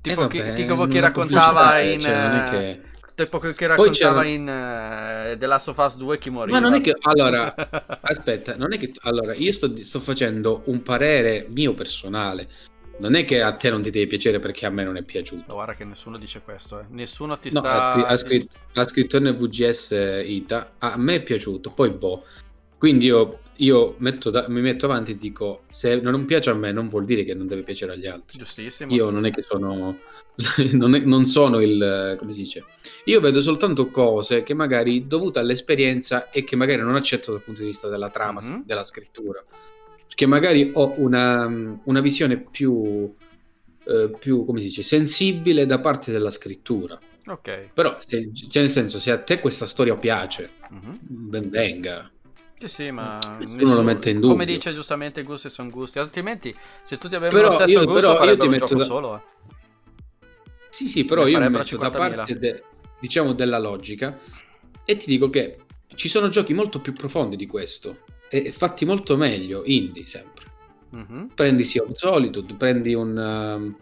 Tipo, 0.00 0.22
Eh, 0.22 0.28
chi, 0.28 0.38
vabbè, 0.38 0.54
tipo 0.54 0.86
chi 0.86 0.98
raccontava 1.00 1.78
in... 1.80 2.00
cioè, 2.00 2.16
non 2.16 2.34
è 2.34 2.44
eh, 2.46 2.50
che- 2.50 2.80
Tipo 3.16 3.38
Poi 3.38 3.54
raccontava 3.60 4.24
in 4.24 4.46
eh, 4.46 5.38
The 5.38 5.46
Last 5.46 5.68
of 5.68 5.78
Us 5.78 5.96
2 5.96 6.18
chi 6.18 6.28
moriva. 6.28 6.60
Ma 6.60 6.62
non 6.62 6.74
è 6.78 6.82
che 6.82 6.94
allora, 7.00 7.54
aspetta, 8.02 8.56
non 8.56 8.74
è 8.74 8.78
che 8.78 8.92
allora 9.00 9.34
io 9.34 9.52
sto, 9.54 9.74
sto 9.82 10.00
facendo 10.00 10.60
un 10.66 10.82
parere 10.82 11.46
mio 11.48 11.72
personale. 11.72 12.46
Non 12.98 13.14
è 13.14 13.24
che 13.24 13.40
a 13.40 13.54
te 13.54 13.70
non 13.70 13.80
ti 13.80 13.88
deve 13.88 14.06
piacere 14.06 14.38
perché 14.38 14.66
a 14.66 14.70
me 14.70 14.84
non 14.84 14.98
è 14.98 15.02
piaciuto. 15.02 15.44
No, 15.48 15.54
guarda 15.54 15.72
che 15.72 15.84
nessuno 15.84 16.18
dice 16.18 16.42
questo, 16.42 16.80
eh. 16.80 16.84
Nessuno 16.90 17.38
ti 17.38 17.50
No, 17.52 17.60
sta... 17.60 17.70
ha, 17.70 17.90
scri- 17.92 18.04
ha 18.04 18.16
scritto, 18.18 18.56
ha 18.74 18.84
scritto 18.84 19.18
NVGS 19.18 20.22
Ita. 20.22 20.72
A 20.78 20.98
me 20.98 21.14
è 21.14 21.22
piaciuto, 21.22 21.70
poi 21.70 21.88
boh. 21.90 22.22
Quindi 22.76 23.06
io, 23.06 23.40
io 23.58 23.94
metto 23.98 24.30
da- 24.30 24.46
mi 24.48 24.60
metto 24.60 24.86
avanti 24.86 25.12
e 25.12 25.18
dico: 25.18 25.62
se 25.70 25.96
non 26.00 26.24
piace 26.24 26.50
a 26.50 26.54
me, 26.54 26.72
non 26.72 26.88
vuol 26.88 27.04
dire 27.04 27.24
che 27.24 27.34
non 27.34 27.46
deve 27.46 27.62
piacere 27.62 27.92
agli 27.92 28.06
altri. 28.06 28.38
Giustissimo. 28.38 28.92
Io 28.92 29.10
non 29.10 29.24
è 29.26 29.30
che 29.30 29.42
sono. 29.42 29.98
non, 30.72 30.94
è- 30.94 31.00
non 31.00 31.24
sono 31.26 31.60
il. 31.60 32.16
come 32.18 32.32
si 32.32 32.40
dice? 32.42 32.64
Io 33.04 33.20
vedo 33.20 33.40
soltanto 33.40 33.88
cose 33.88 34.42
che 34.42 34.54
magari 34.54 35.06
dovute 35.06 35.38
all'esperienza 35.38 36.30
e 36.30 36.44
che 36.44 36.56
magari 36.56 36.82
non 36.82 36.94
accetto 36.96 37.32
dal 37.32 37.42
punto 37.42 37.60
di 37.60 37.66
vista 37.68 37.88
della 37.88 38.10
trama, 38.10 38.40
Mhm. 38.42 38.62
della 38.66 38.84
scrittura. 38.84 39.42
Perché 40.06 40.26
magari 40.26 40.70
ho 40.74 40.94
una, 40.98 41.78
una 41.84 42.00
visione 42.00 42.36
più. 42.38 43.12
eh, 43.88 44.10
più, 44.18 44.44
come 44.44 44.58
si 44.58 44.64
dice, 44.66 44.82
sensibile 44.82 45.64
da 45.64 45.78
parte 45.78 46.10
della 46.10 46.30
scrittura. 46.30 46.98
Ok. 47.26 47.68
Però, 47.72 47.96
se, 48.00 48.30
cioè 48.34 48.62
nel 48.62 48.70
senso, 48.70 48.98
se 48.98 49.12
a 49.12 49.18
te 49.18 49.38
questa 49.38 49.66
storia 49.66 49.94
piace, 49.94 50.50
Mhm. 50.70 50.98
ben 51.02 51.50
venga. 51.50 52.10
Sì, 52.58 52.68
sì, 52.68 52.90
ma 52.90 53.18
Nessuno 53.38 53.74
lo 53.74 53.82
mette 53.82 54.08
in 54.10 54.16
dubbio. 54.16 54.30
Come 54.30 54.46
dice 54.46 54.72
giustamente, 54.72 55.22
gusti 55.22 55.50
sono 55.50 55.68
gusti. 55.70 55.98
Altrimenti, 55.98 56.54
se 56.82 56.96
tutti 56.96 57.14
avevano 57.14 57.38
Però 57.38 57.50
lo 57.50 57.54
stesso 57.62 57.80
io- 57.80 57.84
gusto, 57.84 58.00
però 58.00 58.12
io 58.12 58.18
farebbero 58.18 58.40
ti 58.40 58.46
un 58.46 58.52
metto 58.52 58.66
gioco 58.66 58.78
da- 58.78 58.84
solo. 58.84 59.16
eh. 59.16 59.20
Sì, 60.70 60.86
sì, 60.88 61.04
però 61.04 61.24
Ne 61.24 61.30
io 61.30 61.38
mi 61.38 61.48
metto 61.50 61.76
da 61.76 61.90
50.000. 61.90 62.16
parte, 62.16 62.38
de- 62.38 62.62
diciamo, 62.98 63.32
della 63.34 63.58
logica 63.58 64.18
e 64.84 64.96
ti 64.96 65.06
dico 65.06 65.28
che 65.30 65.58
ci 65.94 66.08
sono 66.08 66.28
giochi 66.28 66.54
molto 66.54 66.80
più 66.80 66.92
profondi 66.92 67.36
di 67.36 67.46
questo 67.46 68.00
e 68.28 68.52
fatti 68.52 68.84
molto 68.84 69.16
meglio, 69.16 69.62
indie 69.64 70.06
sempre. 70.06 70.44
Mhm. 70.90 71.30
Prendi 71.34 71.64
Sea 71.64 71.82
of 71.82 71.92
Solitude, 71.92 72.54
prendi 72.54 72.94
un... 72.94 73.16
um, 73.16 73.76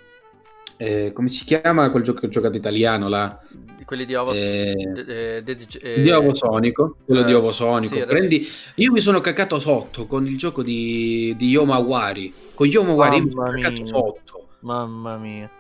eh, 0.77 1.13
come 1.13 1.29
si 1.29 1.45
chiama 1.45 1.91
quel 1.91 2.03
gioco 2.03 2.21
che 2.21 2.27
ho 2.27 2.31
giocato 2.31 2.57
italiano 2.57 3.09
là? 3.09 3.41
Quelli 3.85 4.07
di 4.07 4.15
Ovos... 4.15 4.37
Eh, 4.37 4.75
de- 4.77 5.43
de- 5.43 5.43
de- 5.45 5.67
eh, 5.83 6.03
di 6.03 6.11
Ovo 6.11 6.35
Sonico, 6.35 6.97
quello 7.05 7.21
eh, 7.21 7.25
di 7.25 7.35
Ovo 7.35 7.53
Sonico. 7.53 7.95
sì, 7.97 8.05
Prendi... 8.07 8.49
Io 8.77 8.91
mi 8.93 9.01
sono 9.01 9.21
cacato 9.21 9.59
sotto 9.59 10.07
con 10.07 10.27
il 10.27 10.39
gioco 10.39 10.63
di, 10.63 11.35
di 11.37 11.49
Yomawari. 11.49 12.33
Con 12.55 12.67
Yomawari 12.67 13.21
mi 13.21 13.31
sono 13.31 13.43
Mamma 13.43 13.57
cacato 13.57 13.75
mia. 13.75 13.87
sotto. 13.87 14.49
Mamma 14.61 15.17
mia. 15.19 15.51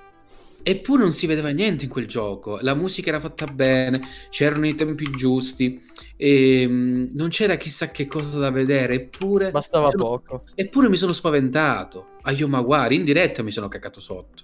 Eppure 0.62 1.02
non 1.02 1.12
si 1.12 1.26
vedeva 1.26 1.50
niente 1.50 1.84
in 1.84 1.90
quel 1.90 2.06
gioco. 2.06 2.58
La 2.62 2.72
musica 2.72 3.10
era 3.10 3.20
fatta 3.20 3.44
bene, 3.44 4.00
c'erano 4.30 4.66
i 4.66 4.74
tempi 4.74 5.10
giusti, 5.10 5.82
e, 6.16 6.64
mm, 6.66 7.08
non 7.12 7.28
c'era 7.28 7.56
chissà 7.56 7.90
che 7.90 8.06
cosa 8.06 8.38
da 8.38 8.50
vedere. 8.50 8.94
Eppure, 8.94 9.50
Bastava 9.50 9.90
sono- 9.90 10.02
poco. 10.02 10.44
eppure 10.54 10.88
mi 10.88 10.96
sono 10.96 11.12
spaventato. 11.12 12.06
A 12.22 12.32
Yomawari, 12.32 12.94
in 12.94 13.04
diretta 13.04 13.42
mi 13.42 13.50
sono 13.50 13.68
cacato 13.68 14.00
sotto. 14.00 14.42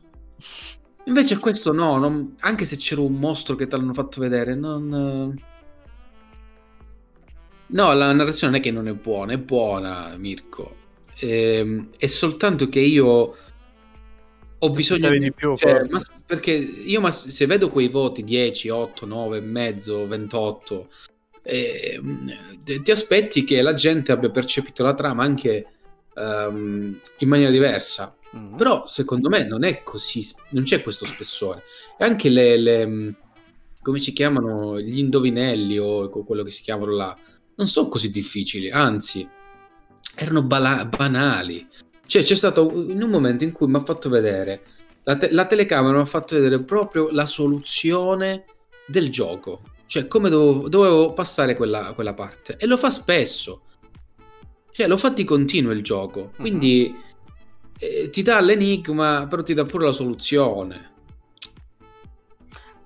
Invece 1.04 1.38
questo 1.38 1.72
no, 1.72 1.96
non- 1.98 2.34
anche 2.40 2.64
se 2.64 2.76
c'era 2.76 3.00
un 3.00 3.14
mostro 3.14 3.56
che 3.56 3.66
te 3.66 3.76
l'hanno 3.76 3.92
fatto 3.94 4.20
vedere, 4.20 4.54
non... 4.54 5.34
eh. 5.36 5.48
No, 7.72 7.92
la 7.94 8.12
narrazione 8.12 8.52
non 8.52 8.60
è 8.60 8.62
che 8.62 8.70
non 8.70 8.88
è 8.88 8.92
buona, 8.94 9.32
è 9.32 9.38
buona, 9.38 10.14
Mirko. 10.16 10.76
Ehm, 11.20 11.90
è 11.98 12.06
soltanto 12.06 12.68
che 12.68 12.80
io 12.80 13.36
ho 14.62 14.68
bisogno 14.70 15.08
di 15.10 15.32
più, 15.32 15.56
cioè, 15.56 15.86
ma- 15.88 16.00
perché 16.26 16.52
io 16.52 17.00
ma 17.00 17.10
se 17.10 17.46
vedo 17.46 17.70
quei 17.70 17.88
voti 17.88 18.22
10, 18.24 18.68
8, 18.68 19.06
9 19.06 19.38
e 19.38 19.40
mezzo, 19.40 20.06
28 20.06 20.88
ehm, 21.42 22.32
ti 22.64 22.82
ti 22.82 22.90
aspetti 22.90 23.44
che 23.44 23.62
la 23.62 23.74
gente 23.74 24.12
abbia 24.12 24.30
percepito 24.30 24.82
la 24.82 24.94
trama 24.94 25.22
anche 25.24 25.66
ehm, 26.14 27.00
in 27.18 27.28
maniera 27.28 27.50
diversa 27.50 28.14
Mhm. 28.32 28.56
però 28.56 28.86
secondo 28.86 29.28
me 29.28 29.44
non 29.44 29.64
è 29.64 29.82
così, 29.82 30.26
non 30.50 30.62
c'è 30.64 30.82
questo 30.82 31.04
spessore. 31.04 31.62
E 31.98 32.04
anche 32.04 32.28
le, 32.28 32.56
le, 32.56 32.86
mh, 32.86 33.16
come 33.80 33.98
si 33.98 34.12
chiamano, 34.12 34.80
gli 34.80 34.98
indovinelli 34.98 35.78
o 35.78 36.08
quello 36.08 36.42
che 36.42 36.50
si 36.50 36.62
chiamano 36.62 36.92
là, 36.92 37.16
non 37.56 37.66
sono 37.66 37.88
così 37.88 38.10
difficili, 38.10 38.70
anzi, 38.70 39.26
erano 40.14 40.42
bala- 40.42 40.84
banali. 40.84 41.66
Cioè, 42.06 42.22
c'è 42.22 42.34
stato 42.34 42.70
in 42.88 43.02
un 43.02 43.10
momento 43.10 43.44
in 43.44 43.52
cui 43.52 43.66
mi 43.68 43.76
ha 43.76 43.84
fatto 43.84 44.08
vedere, 44.08 44.62
la, 45.04 45.16
te- 45.16 45.32
la 45.32 45.46
telecamera 45.46 45.96
mi 45.96 46.02
ha 46.02 46.06
fatto 46.06 46.34
vedere 46.34 46.62
proprio 46.62 47.10
la 47.10 47.26
soluzione 47.26 48.44
del 48.86 49.10
gioco. 49.10 49.62
Cioè, 49.86 50.06
come 50.06 50.28
dovevo, 50.28 50.68
dovevo 50.68 51.12
passare 51.14 51.56
quella, 51.56 51.92
quella 51.94 52.14
parte. 52.14 52.56
E 52.58 52.66
lo 52.66 52.76
fa 52.76 52.90
spesso. 52.90 53.62
Cioè, 54.72 54.86
lo 54.86 54.96
fa 54.96 55.08
di 55.08 55.24
continuo 55.24 55.72
il 55.72 55.82
gioco. 55.82 56.32
Quindi 56.36 56.94
eh, 57.80 58.10
ti 58.10 58.22
dà 58.22 58.38
l'enigma, 58.40 59.26
però 59.28 59.42
ti 59.42 59.54
dà 59.54 59.64
pure 59.64 59.86
la 59.86 59.92
soluzione. 59.92 60.88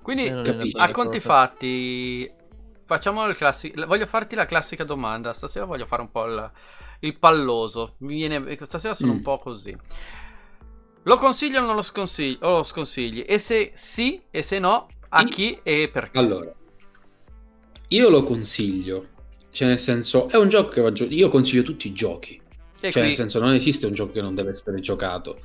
Quindi, 0.02 0.26
Eh, 0.26 0.70
a 0.74 0.90
conti 0.90 1.18
cosa- 1.18 1.20
fatti, 1.20 2.30
facciamo 2.84 3.26
il 3.26 3.36
classico. 3.36 3.86
Voglio 3.86 4.06
farti 4.06 4.34
la 4.34 4.44
classica 4.46 4.84
domanda. 4.84 5.32
Stasera 5.32 5.64
voglio 5.64 5.86
fare 5.86 6.02
un 6.02 6.10
po' 6.10 6.26
il, 6.26 6.50
il 7.00 7.18
palloso. 7.18 7.94
Mi 7.98 8.14
viene, 8.16 8.56
stasera 8.66 8.94
sono 8.94 9.12
Mm. 9.12 9.16
un 9.16 9.22
po' 9.22 9.38
così. 9.38 9.76
Lo 11.06 11.16
consiglio 11.16 11.60
o 11.62 11.64
non 11.66 11.74
lo 11.74 11.82
sconsigli? 11.82 12.38
O 12.42 12.56
lo 12.58 12.62
sconsigli? 12.62 13.24
E 13.26 13.38
se 13.38 13.72
sì, 13.74 14.22
e 14.30 14.42
se 14.42 14.58
no, 14.58 14.88
a 15.10 15.20
Sì. 15.20 15.26
chi 15.26 15.58
e 15.62 15.88
perché? 15.92 16.18
Allora, 16.18 16.52
io 17.88 18.08
lo 18.10 18.22
consiglio. 18.22 19.08
Cioè, 19.50 19.68
nel 19.68 19.78
senso, 19.78 20.28
è 20.28 20.36
un 20.36 20.48
gioco 20.48 20.68
che 20.70 20.80
va 20.80 20.92
giocato. 20.92 21.14
Io 21.16 21.28
consiglio 21.30 21.62
tutti 21.62 21.86
i 21.88 21.92
giochi. 21.92 22.40
E 22.88 22.90
Cioè, 22.92 23.00
qui- 23.00 23.02
nel 23.02 23.14
senso, 23.14 23.38
non 23.40 23.52
esiste 23.54 23.86
un 23.86 23.94
gioco 23.94 24.12
che 24.12 24.20
non 24.20 24.34
deve 24.34 24.50
essere 24.50 24.78
giocato. 24.80 25.40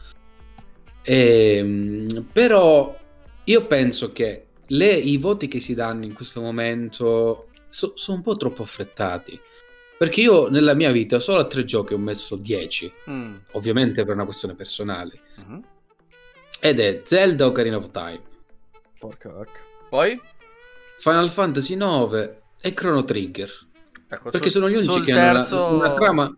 Ehm, 1.04 2.28
però 2.32 2.98
io 3.46 3.66
penso 3.66 4.12
che 4.12 4.46
le- 4.68 4.94
i 4.98 5.18
voti 5.18 5.48
che 5.48 5.60
si 5.60 5.74
danno 5.74 6.04
in 6.06 6.14
questo 6.14 6.42
momento 6.42 7.48
so- 7.70 7.94
sono 7.96 8.18
un 8.18 8.24
po' 8.24 8.36
troppo 8.36 8.64
affrettati. 8.64 9.40
Perché 9.98 10.22
io 10.22 10.48
nella 10.50 10.74
mia 10.74 10.92
vita 10.92 11.20
solo 11.20 11.40
a 11.40 11.46
tre 11.46 11.66
giochi 11.66 11.94
ho 11.94 11.98
messo 11.98 12.36
10, 12.36 12.92
Mm, 13.10 13.36
ovviamente 13.54 14.04
per 14.06 14.16
una 14.16 14.26
questione 14.26 14.56
personale. 14.56 15.20
mhm. 15.38 15.64
Ed 16.62 16.80
è 16.80 17.02
Zelda 17.06 17.46
Ocarina 17.46 17.78
of 17.78 17.90
Time, 17.92 18.20
Porca 19.00 19.30
vacca. 19.32 19.60
Poi? 19.90 20.20
Final 20.98 21.30
Fantasy 21.30 21.76
9 21.76 22.42
e 22.60 22.74
Chrono 22.74 23.06
Trigger. 23.06 23.50
Ecco, 24.12 24.30
Perché 24.30 24.50
sul- 24.50 24.62
sono 24.64 24.70
gli 24.70 24.76
unici 24.76 25.02
che 25.02 25.12
hanno 25.14 25.22
la- 25.34 25.40
terzo... 25.40 25.66
una, 25.74 25.94
trama, 25.94 26.38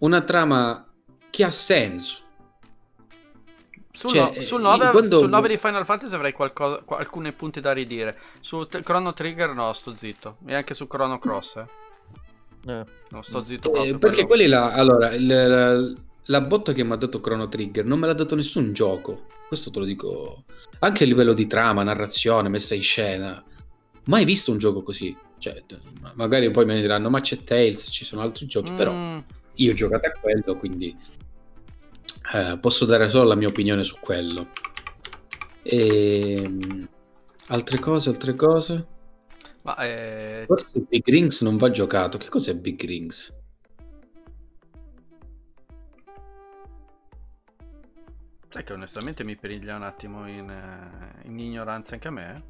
una 0.00 0.20
trama 0.22 0.86
che 1.30 1.44
ha 1.44 1.50
senso. 1.50 2.18
Sul, 3.92 4.10
Cioè, 4.10 4.34
no- 4.34 4.40
sul 4.40 4.60
eh, 4.60 4.62
9, 4.62 4.90
quando- 4.92 5.18
sul 5.18 5.28
9 5.28 5.48
di 5.48 5.56
Final 5.58 5.84
Fantasy 5.84 6.14
avrei 6.14 6.32
qualcosa, 6.32 6.80
qua- 6.84 6.98
alcuni 6.98 7.32
punti 7.32 7.60
da 7.60 7.72
ridire. 7.72 8.18
Su 8.40 8.66
t- 8.66 8.82
Chrono 8.82 9.12
Trigger 9.12 9.52
no, 9.52 9.72
sto 9.72 9.94
zitto. 9.94 10.38
E 10.46 10.54
anche 10.54 10.74
su 10.74 10.86
Chrono 10.86 11.18
Cross, 11.18 11.56
eh. 11.56 11.66
Eh. 12.72 12.84
No, 13.10 13.22
sto 13.22 13.42
zitto 13.44 13.74
Eh, 13.74 13.98
perché 13.98 14.26
quelli 14.26 14.46
là, 14.46 14.72
allora, 14.72 15.12
il- 15.12 15.26
la, 15.26 15.92
la 16.24 16.40
botta 16.40 16.72
che 16.72 16.82
mi 16.84 16.92
ha 16.92 16.96
dato 16.96 17.20
Chrono 17.20 17.48
Trigger 17.48 17.84
non 17.84 17.98
me 17.98 18.06
l'ha 18.06 18.14
dato 18.14 18.34
nessun 18.34 18.72
gioco. 18.72 19.26
Questo 19.48 19.70
te 19.70 19.80
lo 19.80 19.84
dico 19.84 20.44
anche 20.78 21.04
a 21.04 21.06
livello 21.06 21.32
di 21.34 21.46
trama, 21.46 21.82
narrazione, 21.82 22.48
messa 22.48 22.74
in 22.74 22.82
scena. 22.82 23.42
Mai 24.04 24.24
visto 24.24 24.50
un 24.50 24.58
gioco 24.58 24.82
così. 24.82 25.14
Cioè, 25.36 25.62
magari 26.14 26.50
poi 26.50 26.64
me 26.64 26.74
ne 26.74 26.80
diranno, 26.80 27.10
ma 27.10 27.20
c'è 27.20 27.42
Tales, 27.42 27.88
ci 27.90 28.04
sono 28.04 28.22
altri 28.22 28.46
giochi, 28.46 28.70
però 28.72 28.92
Mm, 28.92 29.18
io 29.54 29.72
ho 29.72 29.74
giocato 29.74 30.08
a 30.08 30.12
quello, 30.12 30.56
quindi 30.56 30.96
eh, 32.34 32.58
posso 32.60 32.84
dare 32.84 33.08
solo 33.08 33.28
la 33.28 33.34
mia 33.34 33.48
opinione 33.48 33.84
su 33.84 33.96
quello. 34.00 34.48
E... 35.62 36.88
Altre 37.48 37.78
cose, 37.78 38.10
altre 38.10 38.34
cose? 38.34 38.86
ma 39.62 39.76
eh, 39.76 40.44
Forse 40.46 40.86
Big 40.88 41.02
Rings 41.06 41.42
non 41.42 41.56
va 41.56 41.70
giocato. 41.70 42.16
Che 42.16 42.28
cos'è 42.28 42.54
Big 42.54 42.82
Rings? 42.84 43.38
sai 48.50 48.64
che 48.64 48.72
onestamente 48.72 49.24
mi 49.24 49.36
periglia 49.36 49.76
un 49.76 49.84
attimo 49.84 50.28
in, 50.28 50.50
eh, 50.50 51.28
in 51.28 51.38
ignoranza 51.38 51.94
anche 51.94 52.08
a 52.08 52.10
me. 52.10 52.42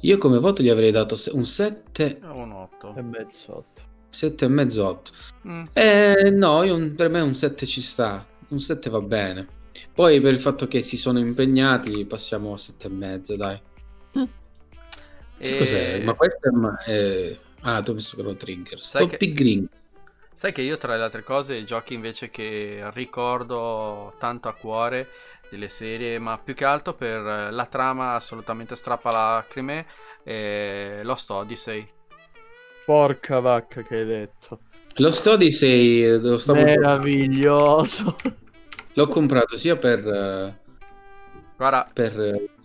Io 0.00 0.18
come 0.18 0.38
voto 0.38 0.62
gli 0.62 0.68
avrei 0.68 0.90
dato 0.90 1.16
un 1.32 1.46
7, 1.46 2.20
eh. 2.20 2.26
Ho 2.26 2.36
un 2.36 2.52
8. 2.52 2.94
E 2.96 3.02
mezzotto. 3.02 3.90
7 4.12 4.44
e 4.44 4.48
mezzo, 4.48 4.86
8. 4.86 5.12
Mm, 5.48 5.64
Eh, 5.72 6.30
no, 6.32 6.62
io 6.62 6.94
per 6.94 7.08
me 7.10 7.20
un 7.20 7.34
7 7.34 7.66
ci 7.66 7.80
sta. 7.82 8.24
Un 8.48 8.58
7 8.60 8.90
va 8.90 9.00
bene. 9.00 9.46
Poi 9.94 10.20
per 10.20 10.32
il 10.32 10.40
fatto 10.40 10.68
che 10.68 10.82
si 10.82 10.96
sono 10.96 11.18
impegnati 11.18 12.04
passiamo 12.04 12.52
a 12.52 12.56
7 12.58 12.86
e 12.86 12.90
mezzo, 12.90 13.36
dai. 13.36 13.60
Che 15.38 15.54
e- 15.54 15.58
cos'è? 15.58 16.02
Ma 16.04 16.14
questo 16.14 16.48
è... 16.84 16.90
è- 16.90 17.38
Ah, 17.64 17.80
tu 17.80 17.90
hai 17.90 17.96
messo 17.96 18.16
Chrono 18.16 18.34
Trigger. 18.36 18.80
Sai 18.80 19.06
che- 19.06 19.18
Rings. 19.18 19.68
Sai 20.34 20.52
che 20.52 20.62
io 20.62 20.76
tra 20.78 20.96
le 20.96 21.02
altre 21.02 21.22
cose 21.22 21.54
i 21.54 21.64
giochi 21.64 21.94
invece 21.94 22.28
che 22.30 22.82
ricordo 22.94 24.14
tanto 24.18 24.48
a 24.48 24.54
cuore 24.54 25.06
delle 25.48 25.68
serie, 25.68 26.18
ma 26.18 26.38
più 26.38 26.54
che 26.54 26.64
altro 26.64 26.94
per 26.94 27.24
eh, 27.24 27.50
la 27.52 27.66
trama 27.66 28.14
assolutamente 28.14 28.74
strappalacrime, 28.74 29.86
è 30.24 31.00
Lost 31.04 31.30
Odyssey. 31.30 31.86
Porca 32.84 33.40
vacca 33.40 33.82
che 33.82 33.96
hai 33.96 34.04
detto. 34.04 34.60
Lo 34.96 35.10
sto 35.10 35.36
di 35.36 35.50
6 35.50 36.20
lo 36.20 36.38
stavo 36.38 36.62
Meraviglioso. 36.62 38.16
L'ho 38.94 39.08
comprato 39.08 39.56
sia 39.56 39.76
per, 39.76 40.06
eh, 40.06 40.60
Guarda, 41.56 41.88
per 41.92 42.12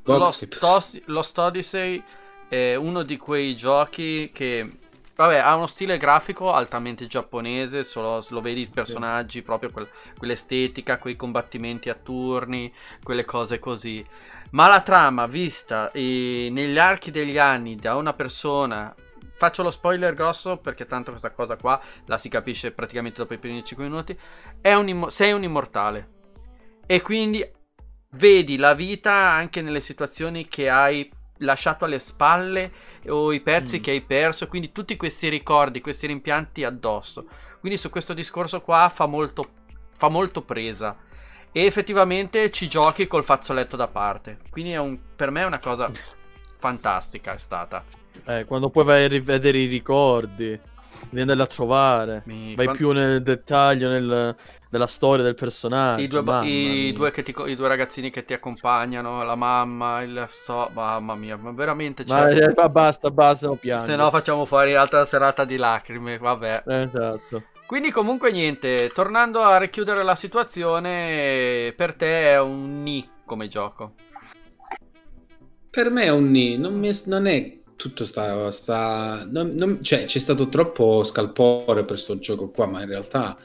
che 0.03 0.47
per- 0.47 0.57
Tos- 0.59 1.01
Lost 1.05 1.37
Odyssey 1.37 2.03
è 2.47 2.75
uno 2.75 3.03
di 3.03 3.17
quei 3.17 3.55
giochi 3.55 4.31
che, 4.33 4.79
vabbè, 5.15 5.37
ha 5.37 5.55
uno 5.55 5.67
stile 5.67 5.97
grafico 5.97 6.51
altamente 6.53 7.07
giapponese, 7.07 7.83
solo 7.83 8.25
lo 8.29 8.41
vedi 8.41 8.61
i 8.61 8.67
personaggi, 8.67 9.41
proprio 9.41 9.71
quel- 9.71 9.89
quell'estetica, 10.17 10.97
quei 10.97 11.15
combattimenti 11.15 11.89
a 11.89 11.95
turni, 11.95 12.73
quelle 13.03 13.25
cose 13.25 13.59
così. 13.59 14.05
Ma 14.51 14.67
la 14.67 14.81
trama 14.81 15.27
vista 15.27 15.91
eh, 15.91 16.49
negli 16.51 16.77
archi 16.77 17.11
degli 17.11 17.37
anni 17.37 17.75
da 17.75 17.95
una 17.95 18.13
persona... 18.13 18.93
Faccio 19.37 19.61
lo 19.63 19.69
spoiler 19.71 20.13
grosso 20.15 20.57
perché 20.57 20.85
tanto 20.85 21.11
questa 21.11 21.31
cosa 21.31 21.55
qua 21.57 21.79
la 22.05 22.17
si 22.17 22.27
capisce 22.27 22.71
praticamente 22.71 23.17
dopo 23.19 23.33
i 23.33 23.37
primi 23.37 23.63
5 23.63 23.85
minuti. 23.85 24.17
È 24.59 24.73
un 24.73 24.87
immo- 24.87 25.09
sei 25.09 25.31
un 25.31 25.43
immortale. 25.43 26.09
E 26.87 27.01
quindi 27.01 27.45
vedi 28.11 28.57
la 28.57 28.73
vita 28.73 29.11
anche 29.13 29.61
nelle 29.61 29.81
situazioni 29.81 30.47
che 30.47 30.69
hai 30.69 31.11
lasciato 31.41 31.85
alle 31.85 31.99
spalle 31.99 32.71
o 33.09 33.31
i 33.31 33.41
pezzi 33.41 33.77
Mm. 33.77 33.81
che 33.83 33.91
hai 33.91 34.01
perso, 34.01 34.47
quindi 34.47 34.71
tutti 34.71 34.97
questi 34.97 35.29
ricordi, 35.29 35.81
questi 35.81 36.07
rimpianti 36.07 36.63
addosso. 36.63 37.27
Quindi 37.59 37.77
su 37.77 37.91
questo 37.91 38.13
discorso 38.15 38.61
qua 38.61 38.89
fa 38.91 39.05
molto, 39.05 39.47
fa 39.93 40.07
molto 40.09 40.41
presa. 40.41 40.97
E 41.51 41.65
effettivamente 41.65 42.49
ci 42.49 42.67
giochi 42.67 43.05
col 43.05 43.23
fazzoletto 43.23 43.75
da 43.75 43.87
parte. 43.87 44.39
Quindi 44.49 44.71
è 44.71 44.77
un- 44.77 44.97
per 45.15 45.29
me 45.29 45.41
è 45.41 45.45
una 45.45 45.59
cosa 45.59 45.91
fantastica 46.57 47.33
è 47.33 47.37
stata. 47.37 47.83
Eh, 48.25 48.45
quando 48.45 48.69
poi 48.69 48.83
vai 48.83 49.03
a 49.05 49.07
rivedere 49.07 49.57
i 49.59 49.65
ricordi, 49.67 50.59
devi 51.09 51.21
andarli 51.21 51.41
a 51.41 51.47
trovare. 51.47 52.23
Mi- 52.25 52.55
Vai 52.55 52.69
più 52.71 52.91
nel 52.91 53.21
dettaglio 53.23 53.89
nel- 53.89 54.35
della 54.69 54.87
storia 54.87 55.23
del 55.23 55.35
personaggio. 55.35 56.01
I 56.01 56.07
due, 56.07 56.23
ba- 56.23 56.43
i 56.43 56.91
due 56.93 57.11
che 57.11 57.23
ti 57.23 57.33
i 57.45 57.55
due 57.55 57.67
ragazzini 57.67 58.09
che 58.09 58.25
ti 58.25 58.33
accompagnano, 58.33 59.23
la 59.23 59.35
mamma, 59.35 60.01
il 60.01 60.27
so, 60.29 60.69
mamma 60.73 61.15
mia, 61.15 61.37
ma 61.37 61.51
veramente 61.51 62.03
Ma 62.07 62.25
c'è. 62.25 62.37
eh, 62.49 62.53
ma 62.55 62.67
basta, 62.69 63.09
basta, 63.11 63.47
non 63.47 63.57
piango. 63.57 63.85
Se 63.85 63.95
no 63.95 64.09
facciamo 64.11 64.45
fuori 64.45 64.75
altra 64.75 65.05
serata 65.05 65.45
di 65.45 65.55
lacrime, 65.57 66.17
vabbè. 66.17 66.63
Esatto. 66.65 67.43
Quindi 67.65 67.91
comunque 67.91 68.31
niente, 68.31 68.89
tornando 68.93 69.41
a 69.41 69.57
richiudere 69.57 70.01
la 70.03 70.15
situazione, 70.15 71.73
per 71.75 71.95
te 71.95 72.31
è 72.31 72.39
un 72.39 72.81
ni 72.81 73.07
come 73.25 73.47
gioco. 73.49 73.93
Per 75.69 75.89
me 75.91 76.03
è 76.03 76.09
un 76.09 76.31
ni, 76.31 76.57
non, 76.57 76.73
mi- 76.79 76.97
non 77.05 77.27
è 77.27 77.56
tutto 77.77 78.03
sta... 78.03 78.51
sta 78.51 79.25
non- 79.31 79.53
non- 79.55 79.81
cioè, 79.81 80.03
c'è 80.05 80.19
stato 80.19 80.49
troppo 80.49 81.03
scalpore 81.03 81.85
per 81.85 81.97
sto 81.97 82.19
gioco 82.19 82.49
qua, 82.49 82.65
ma 82.67 82.81
in 82.81 82.89
realtà 82.89 83.37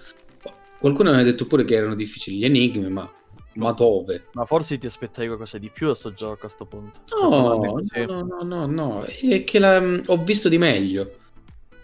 qualcuno 0.80 1.12
mi 1.12 1.20
ha 1.20 1.22
detto 1.22 1.46
pure 1.46 1.64
che 1.64 1.74
erano 1.76 1.94
difficili 1.94 2.38
gli 2.38 2.44
enigmi, 2.44 2.88
ma, 2.88 3.08
ma 3.54 3.72
dove? 3.72 4.24
Ma 4.32 4.44
forse 4.44 4.78
ti 4.78 4.86
aspettavi 4.86 5.28
qualcosa 5.28 5.58
di 5.58 5.70
più 5.72 5.86
da 5.86 5.94
sto 5.94 6.12
gioco 6.12 6.46
a 6.46 6.48
sto 6.48 6.64
punto. 6.66 7.00
No, 7.20 7.78
no, 8.08 8.22
no, 8.24 8.42
no, 8.42 8.66
no, 8.66 9.02
è 9.04 9.44
che 9.44 9.58
la- 9.60 10.02
ho 10.06 10.24
visto 10.24 10.48
di 10.48 10.58
meglio. 10.58 11.18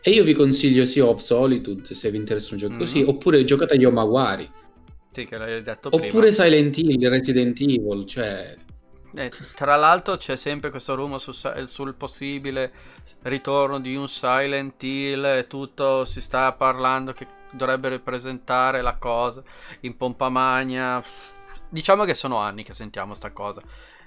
E 0.00 0.10
io 0.10 0.24
vi 0.24 0.32
consiglio 0.32 0.84
sia 0.86 1.04
of 1.04 1.20
Solitude, 1.20 1.94
se 1.94 2.10
vi 2.10 2.16
interessa 2.16 2.54
un 2.54 2.58
gioco 2.60 2.72
Mhm. 2.74 2.78
così, 2.78 3.02
oppure 3.02 3.44
giocate 3.44 3.74
a 3.74 3.76
Yomawari, 3.76 4.50
Sì, 5.12 5.24
che 5.26 5.36
l'hai 5.36 5.62
detto 5.62 5.88
oppure 5.88 6.28
prima. 6.28 6.32
Silent 6.32 6.76
Hill, 6.78 7.08
Resident 7.08 7.60
Evil, 7.60 8.06
cioè... 8.06 8.56
Eh, 9.14 9.30
tra 9.54 9.76
l'altro 9.76 10.16
c'è 10.16 10.36
sempre 10.36 10.70
questo 10.70 10.94
rumore 10.94 11.18
su- 11.18 11.32
sul 11.32 11.94
possibile 11.94 12.72
ritorno 13.22 13.80
di 13.80 13.96
un 13.96 14.06
Silent 14.06 14.82
Hill 14.82 15.24
e 15.24 15.46
tutto 15.46 16.04
si 16.04 16.20
sta 16.20 16.52
parlando 16.52 17.12
che 17.12 17.26
dovrebbe 17.52 17.88
ripresentare 17.88 18.82
la 18.82 18.96
cosa 18.96 19.42
in 19.80 19.96
pompa 19.96 20.28
magna. 20.28 21.02
Diciamo 21.68 22.04
che 22.04 22.14
sono 22.14 22.38
anni 22.38 22.62
che 22.64 22.74
sentiamo 22.74 23.14
sta 23.14 23.30
cosa. 23.32 23.62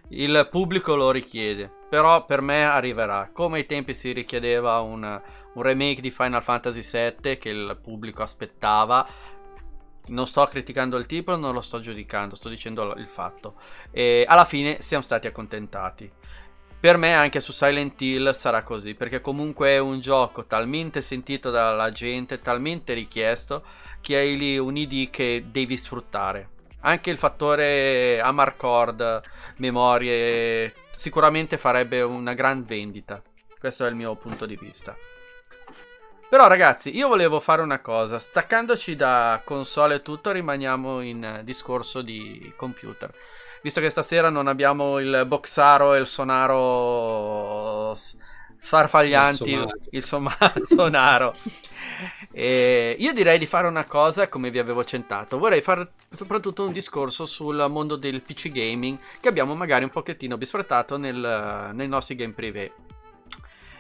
il 0.09 0.47
pubblico 0.49 0.95
lo 0.95 1.11
richiede. 1.11 1.71
Però 1.89 2.25
per 2.25 2.41
me 2.41 2.65
arriverà. 2.65 3.29
Come 3.33 3.57
ai 3.57 3.65
tempi 3.65 3.93
si 3.93 4.11
richiedeva 4.13 4.79
un, 4.79 5.21
un 5.53 5.61
remake 5.61 6.01
di 6.01 6.11
Final 6.11 6.43
Fantasy 6.43 6.81
VII 6.81 7.37
che 7.37 7.49
il 7.49 7.77
pubblico 7.81 8.23
aspettava. 8.23 9.05
Non 10.07 10.27
sto 10.27 10.45
criticando 10.45 10.97
il 10.97 11.05
tipo, 11.05 11.35
non 11.37 11.53
lo 11.53 11.61
sto 11.61 11.79
giudicando, 11.79 12.35
sto 12.35 12.49
dicendo 12.49 12.93
il 12.95 13.07
fatto. 13.07 13.55
E 13.91 14.25
alla 14.27 14.45
fine 14.45 14.81
siamo 14.81 15.03
stati 15.03 15.27
accontentati. 15.27 16.11
Per 16.79 16.97
me 16.97 17.13
anche 17.13 17.39
su 17.39 17.51
Silent 17.51 18.01
Hill 18.01 18.31
sarà 18.31 18.63
così, 18.63 18.95
perché 18.95 19.21
comunque 19.21 19.69
è 19.69 19.77
un 19.77 19.99
gioco 19.99 20.47
talmente 20.47 21.01
sentito 21.01 21.51
dalla 21.51 21.91
gente, 21.91 22.41
talmente 22.41 22.93
richiesto, 22.93 23.63
che 24.01 24.15
hai 24.15 24.35
lì 24.35 24.57
un 24.57 24.75
ID 24.75 25.11
che 25.11 25.45
devi 25.51 25.77
sfruttare. 25.77 26.49
Anche 26.79 27.11
il 27.11 27.19
fattore 27.19 28.19
Amarcord, 28.19 29.21
memorie, 29.57 30.73
sicuramente 30.95 31.59
farebbe 31.59 32.01
una 32.01 32.33
gran 32.33 32.65
vendita. 32.65 33.21
Questo 33.59 33.85
è 33.85 33.89
il 33.89 33.95
mio 33.95 34.15
punto 34.15 34.47
di 34.47 34.57
vista. 34.59 34.97
Però 36.31 36.47
ragazzi, 36.47 36.95
io 36.95 37.09
volevo 37.09 37.41
fare 37.41 37.61
una 37.61 37.81
cosa, 37.81 38.17
staccandoci 38.17 38.95
da 38.95 39.41
console 39.43 39.95
e 39.95 40.01
tutto, 40.01 40.31
rimaniamo 40.31 41.01
in 41.01 41.41
discorso 41.43 42.01
di 42.01 42.53
computer 42.55 43.11
visto 43.61 43.79
che 43.79 43.89
stasera 43.89 44.29
non 44.29 44.47
abbiamo 44.47 44.99
il 44.99 45.23
boxaro 45.27 45.93
e 45.93 45.99
il 45.99 46.07
sonaro 46.07 47.97
farfaglianti, 48.57 49.59
il, 49.91 50.03
sonaro. 50.63 51.33
E 52.31 52.95
io 52.97 53.13
direi 53.13 53.37
di 53.37 53.45
fare 53.45 53.67
una 53.67 53.85
cosa 53.85 54.29
come 54.29 54.49
vi 54.51 54.59
avevo 54.59 54.83
centato. 54.83 55.37
Vorrei 55.37 55.61
fare 55.61 55.91
soprattutto 56.15 56.65
un 56.65 56.71
discorso 56.71 57.25
sul 57.25 57.65
mondo 57.69 57.95
del 57.95 58.21
PC 58.21 58.51
gaming 58.51 58.97
che 59.19 59.29
abbiamo 59.29 59.55
magari 59.55 59.83
un 59.83 59.89
pochettino 59.89 60.37
bisfrattato 60.37 60.97
nel, 60.97 61.71
nei 61.73 61.87
nostri 61.87 62.15
game 62.15 62.33
privé. 62.33 62.71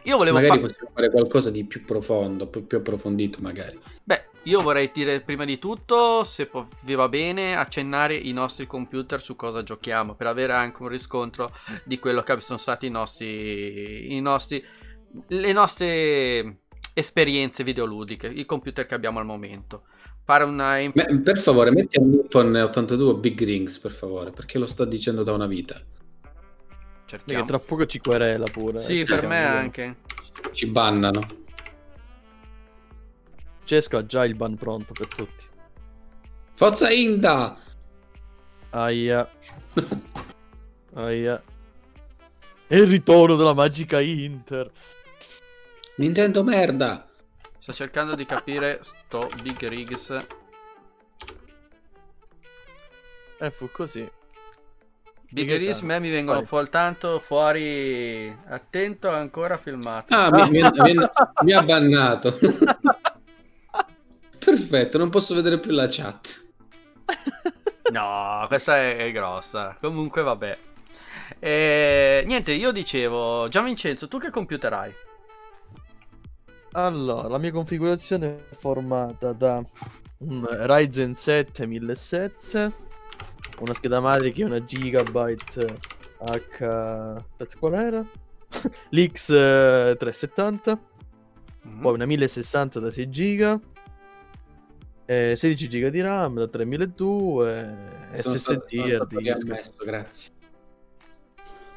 Io 0.03 0.17
volevo 0.17 0.37
magari 0.37 0.59
fa- 0.59 0.67
possiamo 0.67 0.91
fare 0.93 1.11
qualcosa 1.11 1.49
di 1.49 1.63
più 1.65 1.83
profondo, 1.85 2.47
più, 2.47 2.65
più 2.65 2.77
approfondito 2.77 3.39
magari. 3.41 3.79
Beh, 4.03 4.29
io 4.43 4.61
vorrei 4.61 4.91
dire 4.93 5.21
prima 5.21 5.45
di 5.45 5.59
tutto, 5.59 6.23
se 6.23 6.47
po- 6.47 6.67
vi 6.83 6.95
va 6.95 7.07
bene, 7.07 7.55
accennare 7.55 8.15
i 8.15 8.31
nostri 8.31 8.67
computer 8.67 9.21
su 9.21 9.35
cosa 9.35 9.63
giochiamo, 9.63 10.15
per 10.15 10.27
avere 10.27 10.53
anche 10.53 10.81
un 10.81 10.87
riscontro 10.87 11.51
di 11.83 11.99
quello 11.99 12.23
che 12.23 12.39
sono 12.39 12.57
stati 12.57 12.87
i 12.87 12.89
nostri, 12.89 14.15
i 14.15 14.21
nostri 14.21 14.63
le 15.27 15.51
nostre 15.51 16.57
esperienze 16.93 17.63
videoludiche, 17.63 18.27
i 18.27 18.45
computer 18.45 18.85
che 18.85 18.95
abbiamo 18.95 19.19
al 19.19 19.25
momento. 19.25 19.83
Fare 20.23 20.43
una... 20.43 20.77
Beh, 20.91 21.19
per 21.19 21.39
favore, 21.39 21.71
metti 21.71 21.97
a 21.97 22.03
Nippon 22.03 22.55
82 22.55 23.15
Big 23.15 23.43
Rings, 23.43 23.79
per 23.79 23.91
favore, 23.91 24.31
perché 24.31 24.57
lo 24.57 24.67
sta 24.67 24.85
dicendo 24.85 25.23
da 25.23 25.33
una 25.33 25.47
vita. 25.47 25.81
Perché 27.17 27.45
tra 27.45 27.59
poco 27.59 27.85
ci 27.85 27.99
querela 27.99 28.45
pure. 28.45 28.77
Sì, 28.77 29.03
per 29.03 29.27
me 29.27 29.43
anche. 29.43 29.97
Ci 30.51 30.67
bannano. 30.67 31.39
Francesco 33.71 33.97
ha 33.97 34.05
già 34.05 34.25
il 34.25 34.35
ban 34.35 34.55
pronto 34.55 34.91
per 34.91 35.07
tutti. 35.07 35.45
Forza 36.55 36.91
Inda! 36.91 37.57
Aia. 38.71 39.29
Aia. 40.95 41.41
E 42.67 42.77
il 42.77 42.87
ritorno 42.87 43.37
della 43.37 43.53
magica 43.53 44.01
Inter. 44.01 44.69
Nintendo 45.97 46.43
merda. 46.43 47.09
Sto 47.59 47.71
cercando 47.71 48.15
di 48.15 48.25
capire 48.25 48.81
sto 48.83 49.29
Big 49.41 49.65
Rigs. 49.65 50.17
Eh, 53.39 53.51
fu 53.51 53.69
così. 53.71 54.09
Big 55.31 55.49
Rigs 55.55 55.79
me 55.81 55.99
mi 55.99 56.09
vengono 56.09 56.43
soltanto 56.45 57.19
fuori. 57.19 58.35
Attento, 58.47 59.09
ancora 59.09 59.57
filmato. 59.57 60.13
Ah, 60.13 60.29
mi, 60.29 60.49
mi, 60.49 60.61
mi, 60.93 60.95
mi 61.43 61.53
ha 61.53 61.63
bannato. 61.63 62.37
Perfetto, 64.37 64.97
non 64.97 65.09
posso 65.09 65.33
vedere 65.35 65.59
più 65.59 65.71
la 65.71 65.87
chat. 65.89 66.47
no, 67.91 68.45
questa 68.47 68.77
è, 68.77 68.97
è 68.97 69.11
grossa. 69.11 69.75
Comunque, 69.79 70.21
vabbè. 70.21 70.57
E, 71.39 72.23
niente, 72.25 72.51
io 72.51 72.71
dicevo, 72.71 73.47
Gian 73.47 73.63
Vincenzo, 73.63 74.07
tu 74.07 74.17
che 74.17 74.29
computer 74.29 74.73
hai? 74.73 74.93
Allora, 76.73 77.27
la 77.27 77.37
mia 77.37 77.51
configurazione 77.51 78.35
è 78.49 78.53
formata 78.53 79.33
da 79.33 79.61
un 80.19 80.47
Ryzen 80.49 81.15
7 81.15 81.65
1007, 81.65 82.71
una 83.61 83.73
scheda 83.73 83.99
madre 83.99 84.31
che 84.31 84.41
è 84.41 84.45
una 84.45 84.63
Gigabyte 84.63 85.77
H... 86.19 86.63
Aspetta, 86.63 87.57
qual 87.57 87.73
era? 87.73 88.05
L'X 88.89 89.27
370, 89.27 90.79
mm-hmm. 91.67 91.81
poi 91.81 91.93
una 91.93 92.05
1060 92.05 92.79
da 92.79 92.91
6 92.91 93.09
GB, 93.09 93.59
eh, 95.05 95.35
16 95.35 95.67
GB 95.67 95.87
di 95.87 96.01
RAM 96.01 96.35
da 96.35 96.47
3200 96.47 98.19
SSD 98.21 98.73
hard 98.99 99.17
disk. 99.17 99.83
grazie. 99.83 100.31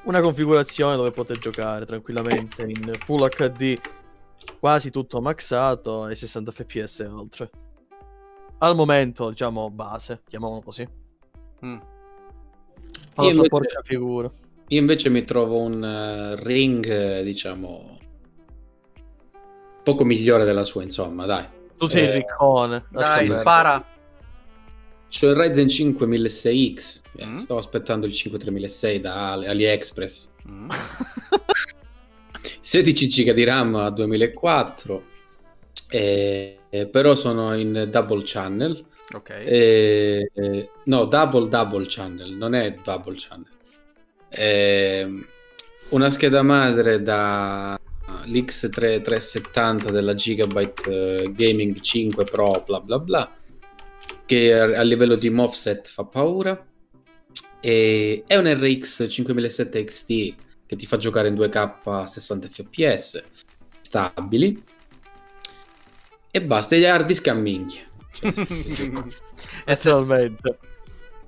Una 0.05 0.21
configurazione 0.21 0.97
dove 0.97 1.13
potete 1.13 1.39
giocare 1.39 1.87
tranquillamente 1.87 2.63
in 2.63 2.95
Full 2.99 3.27
HD, 3.29 3.79
quasi 4.59 4.91
tutto 4.91 5.23
maxato 5.23 6.09
e 6.09 6.15
60 6.15 6.53
fps 6.53 7.01
e 7.01 7.07
oltre. 7.07 7.51
Al 8.59 8.75
momento, 8.75 9.31
diciamo, 9.31 9.71
base, 9.71 10.23
chiamiamolo 10.29 10.61
così. 10.61 10.87
Mm. 11.65 11.77
Fa 13.13 13.23
io 13.23 13.43
porca 13.49 13.81
figura. 13.83 14.31
Io 14.69 14.81
invece 14.81 15.09
mi 15.11 15.25
trovo 15.25 15.61
un 15.61 15.83
uh, 15.83 16.43
ring, 16.43 17.21
diciamo, 17.23 17.99
poco 19.83 20.05
migliore 20.05 20.45
della 20.45 20.65
sua, 20.65 20.83
insomma, 20.83 21.27
dai. 21.27 21.47
Tu 21.77 21.87
sei 21.87 22.03
eh, 22.03 22.07
il 22.07 22.13
riccone. 22.13 22.85
Dai, 22.91 23.31
spara. 23.31 23.85
C'ho 25.09 25.29
il 25.29 25.37
Ryzen 25.37 25.69
5 25.69 26.07
1600X. 26.07 27.01
Eh, 27.17 27.27
mm. 27.27 27.37
Stavo 27.37 27.61
aspettando 27.61 28.07
il 28.07 28.13
5306 28.13 29.01
da 29.01 29.33
AliExpress. 29.33 30.35
Mm. 30.49 30.69
16 32.61 33.07
GB 33.07 33.31
di 33.33 33.45
RAM 33.45 33.75
a 33.77 33.91
2004. 33.91 35.05
Eh, 35.91 36.59
però 36.91 37.15
sono 37.15 37.55
in 37.55 37.87
double 37.91 38.23
channel. 38.25 38.85
Ok. 39.13 39.31
Eh, 39.31 40.31
no, 40.85 41.05
double 41.05 41.49
double 41.49 41.87
channel, 41.87 42.31
non 42.31 42.55
è 42.55 42.75
double 42.83 43.17
channel. 43.17 43.51
Eh, 44.29 45.09
una 45.91 46.11
scheda 46.11 46.43
madre 46.43 47.03
da 47.03 47.79
l'X370 48.27 49.91
della 49.91 50.15
Gigabyte 50.15 50.91
uh, 50.91 51.33
Gaming 51.33 51.81
5 51.81 52.25
Pro, 52.25 52.63
bla 52.67 52.81
bla 52.81 52.99
bla, 52.99 53.35
che 54.25 54.53
a, 54.53 54.83
livello 54.83 55.17
di 55.17 55.31
MOVSET 55.31 55.89
fa 55.89 56.05
paura. 56.05 56.67
E 57.61 58.25
è 58.27 58.37
un 58.37 58.53
RX 58.53 59.09
5007 59.09 59.85
XT 59.85 60.35
che 60.67 60.77
ti 60.77 60.87
fa 60.87 60.97
giocare 60.99 61.29
in 61.29 61.35
2K 61.35 61.73
a 61.85 62.07
60 62.07 62.49
fps 62.49 63.25
stabili. 63.81 64.63
E 66.31 66.43
basta, 66.43 66.77
gli 66.77 66.85
hard 66.85 67.07
disk 67.07 67.27
a 67.29 67.35
minchia. 67.35 67.85
Cioè, 68.15 68.33
Essenzialmente. 69.65 70.59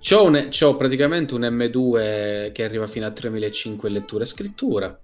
C'ho, 0.00 0.24
un, 0.24 0.48
c'ho 0.50 0.76
praticamente 0.76 1.34
un 1.34 1.40
M2 1.42 2.52
che 2.52 2.64
arriva 2.64 2.86
fino 2.86 3.06
a 3.06 3.10
3500 3.10 3.88
lettura 3.88 4.22
e 4.22 4.26
scrittura 4.26 5.00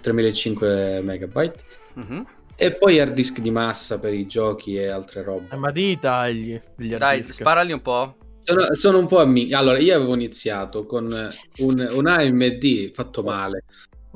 3005 0.00 1.00
megabyte. 1.02 1.62
Mm-hmm. 1.98 2.22
E 2.56 2.72
poi 2.72 2.98
hard 3.00 3.12
disk 3.12 3.40
di 3.40 3.50
massa 3.50 3.98
per 3.98 4.14
i 4.14 4.26
giochi 4.26 4.76
e 4.76 4.88
altre 4.88 5.22
robe. 5.22 5.48
Eh, 5.50 5.56
ma 5.56 5.70
di 5.70 5.98
tagli. 5.98 6.60
Dai, 6.76 7.18
disk. 7.20 7.34
sparali 7.34 7.72
un 7.72 7.82
po'. 7.82 8.16
Sono, 8.36 8.74
sono 8.74 8.98
un 8.98 9.06
po' 9.06 9.20
amici. 9.20 9.52
Allora, 9.52 9.78
io 9.78 9.94
avevo 9.94 10.14
iniziato 10.14 10.86
con 10.86 11.04
un, 11.58 11.88
un 11.92 12.06
AMD 12.06 12.92
fatto 12.92 13.22
male. 13.22 13.64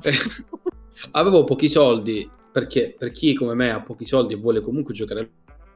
avevo 1.12 1.44
pochi 1.44 1.68
soldi 1.68 2.28
perché 2.50 2.94
per 2.96 3.10
chi 3.10 3.34
come 3.34 3.54
me 3.54 3.70
ha 3.70 3.80
pochi 3.80 4.06
soldi 4.06 4.34
e 4.34 4.36
vuole 4.36 4.60
comunque 4.60 4.94
giocare 4.94 5.20
al 5.20 5.28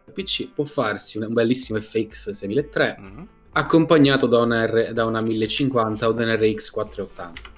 PC 0.09 0.49
può 0.55 0.65
farsi 0.65 1.19
un, 1.19 1.33
bellissimo 1.33 1.81
FX 1.81 2.31
6003 2.31 2.97
mm-hmm. 3.01 3.25
accompagnato 3.53 4.27
da 4.27 4.41
una, 4.41 4.67
R, 4.67 4.93
da 4.93 5.05
una 5.05 5.21
1050 5.21 6.09
o 6.09 6.13
da 6.13 6.25
un 6.25 6.37
RX 6.37 6.71
480 6.71 7.57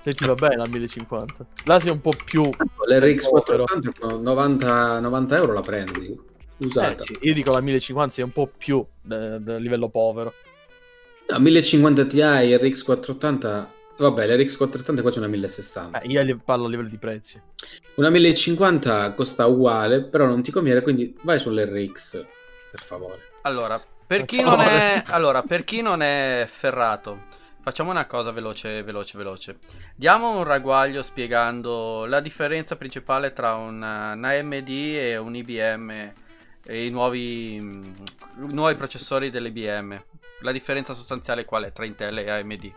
se 0.00 0.14
ti 0.14 0.24
va 0.24 0.34
bene 0.34 0.56
la 0.56 0.66
1050. 0.66 1.46
Là 1.64 1.78
sei 1.78 1.92
un 1.92 2.00
po' 2.00 2.14
più... 2.24 2.48
L'RX 2.88 3.28
480 3.28 4.16
90, 4.16 5.00
90 5.00 5.36
euro 5.36 5.52
la 5.52 5.60
prendi. 5.60 6.18
Usata. 6.56 6.92
Eh, 6.92 6.96
sì, 7.00 7.18
io 7.20 7.34
dico 7.34 7.52
la 7.52 7.60
1050 7.60 8.14
sei 8.14 8.24
un 8.24 8.32
po' 8.32 8.50
più 8.56 8.84
del 9.02 9.60
livello 9.60 9.90
povero. 9.90 10.32
No, 11.28 11.38
1050 11.38 12.06
Ti, 12.06 12.56
RX 12.56 12.82
480... 12.82 13.78
Vabbè, 14.00 14.26
l'RX 14.26 14.56
480 14.56 15.02
qua 15.02 15.10
c'è 15.10 15.18
una 15.18 15.26
1060. 15.26 16.00
Eh, 16.00 16.08
io 16.08 16.40
parlo 16.42 16.64
a 16.64 16.68
livello 16.68 16.88
di 16.88 16.96
prezzi. 16.96 17.40
Una 17.94 18.10
1050 18.10 19.12
costa 19.12 19.46
uguale, 19.46 20.02
però 20.02 20.26
non 20.26 20.42
ti 20.42 20.50
conviene, 20.50 20.80
quindi 20.80 21.14
vai 21.22 21.38
sull'RX, 21.38 22.24
per 22.70 22.80
favore. 22.80 23.20
Allora, 23.42 23.82
per 24.06 24.24
chi, 24.24 24.40
non 24.40 24.60
è... 24.60 25.02
allora, 25.10 25.42
per 25.42 25.64
chi 25.64 25.82
non 25.82 26.00
è 26.00 26.46
ferrato 26.48 27.28
Facciamo 27.62 27.90
una 27.90 28.06
cosa 28.06 28.30
veloce, 28.30 28.82
veloce, 28.82 29.18
veloce. 29.18 29.58
Diamo 29.94 30.34
un 30.34 30.44
ragguaglio 30.44 31.02
spiegando 31.02 32.06
la 32.06 32.20
differenza 32.20 32.74
principale 32.76 33.34
tra 33.34 33.54
un, 33.54 33.74
un 33.74 34.24
AMD 34.24 34.68
e 34.68 35.18
un 35.18 35.36
IBM 35.36 36.12
e 36.64 36.86
i 36.86 36.90
nuovi, 36.90 37.56
i 37.56 37.94
nuovi 38.34 38.74
processori 38.76 39.28
dell'IBM. 39.28 40.02
La 40.40 40.52
differenza 40.52 40.94
sostanziale 40.94 41.44
qual 41.44 41.64
è 41.64 41.72
tra 41.72 41.84
Intel 41.84 42.18
e 42.18 42.30
AMD? 42.30 42.72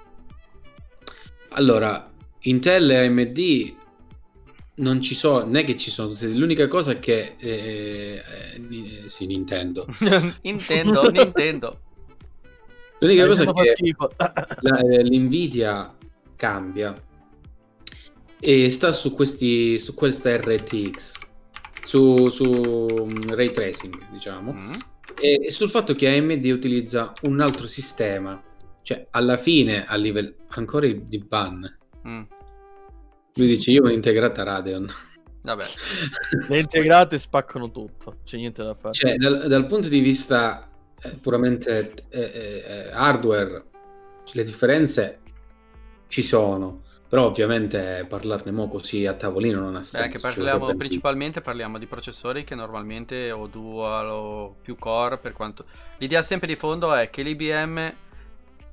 Allora, 1.53 2.11
Intel 2.41 2.89
e 2.91 3.05
AMD 3.05 3.73
non 4.75 5.01
ci 5.01 5.13
sono, 5.15 5.43
non 5.45 5.55
è 5.55 5.63
che 5.63 5.77
ci 5.77 5.91
sono 5.91 6.13
l'unica 6.21 6.67
cosa 6.67 6.93
è 6.93 6.99
che 6.99 7.35
eh, 7.37 8.21
eh, 8.55 8.57
ni- 8.59 9.03
sì, 9.05 9.25
Nintendo. 9.25 9.85
Nintendo, 10.41 11.09
Nintendo. 11.11 11.79
L'unica 12.99 13.23
Eh, 13.23 13.27
cosa 13.27 13.43
è 13.43 13.73
che 13.73 13.95
la- 14.61 14.79
eh, 14.79 15.03
l'Nvidia 15.03 15.95
cambia 16.35 16.93
e 18.39 18.69
sta 18.71 18.91
su 18.91 19.13
questi 19.13 19.77
su 19.79 19.93
questa 19.93 20.35
RTX 20.35 21.11
su, 21.85 22.29
su 22.29 22.45
mm, 22.45 23.29
ray 23.29 23.51
tracing 23.51 24.09
diciamo 24.11 24.51
Mm. 24.53 24.71
e, 25.21 25.39
e 25.45 25.51
sul 25.51 25.69
fatto 25.69 25.95
che 25.95 26.07
AMD 26.09 26.43
utilizza 26.45 27.11
un 27.23 27.39
altro 27.39 27.67
sistema 27.67 28.41
cioè 28.83 29.07
alla 29.11 29.37
fine 29.37 29.85
a 29.85 29.95
livello 29.95 30.33
ancora 30.49 30.87
di 30.87 31.17
ban 31.19 31.77
Mm. 32.05 32.21
lui 33.35 33.47
dice 33.47 33.71
io 33.71 33.81
ho 33.81 33.85
un'integrata 33.85 34.43
Radeon 34.43 34.87
Vabbè, 35.41 35.63
Le 36.49 36.59
integrate 36.59 37.17
spaccano 37.17 37.71
tutto, 37.71 38.17
c'è 38.23 38.37
niente 38.37 38.61
da 38.63 38.75
fare. 38.75 38.93
cioè 38.93 39.15
dal, 39.17 39.47
dal 39.47 39.67
punto 39.67 39.87
di 39.89 39.99
vista 39.99 40.69
eh, 41.01 41.09
puramente 41.21 41.93
eh, 42.09 42.21
eh, 42.65 42.89
hardware 42.91 43.63
le 44.33 44.43
differenze 44.43 45.19
ci 46.07 46.21
sono 46.23 46.81
però 47.07 47.25
ovviamente 47.27 48.05
parlarne 48.09 48.51
mo 48.51 48.67
così 48.67 49.05
a 49.05 49.13
tavolino 49.13 49.59
non 49.59 49.75
ha 49.75 49.79
Beh, 49.79 49.83
senso 49.83 50.03
anche 50.05 50.17
ci 50.17 50.21
parliamo, 50.23 50.59
vorrebbe- 50.59 50.77
principalmente 50.79 51.41
parliamo 51.41 51.77
di 51.77 51.85
processori 51.85 52.43
che 52.43 52.55
normalmente 52.55 53.31
o 53.31 53.45
dual 53.47 54.09
o 54.09 54.55
più 54.61 54.75
core 54.77 55.17
per 55.19 55.31
quanto... 55.33 55.65
L'idea 55.99 56.21
sempre 56.23 56.47
di 56.47 56.55
fondo 56.55 56.91
è 56.93 57.11
che 57.11 57.21
l'IBM, 57.21 57.93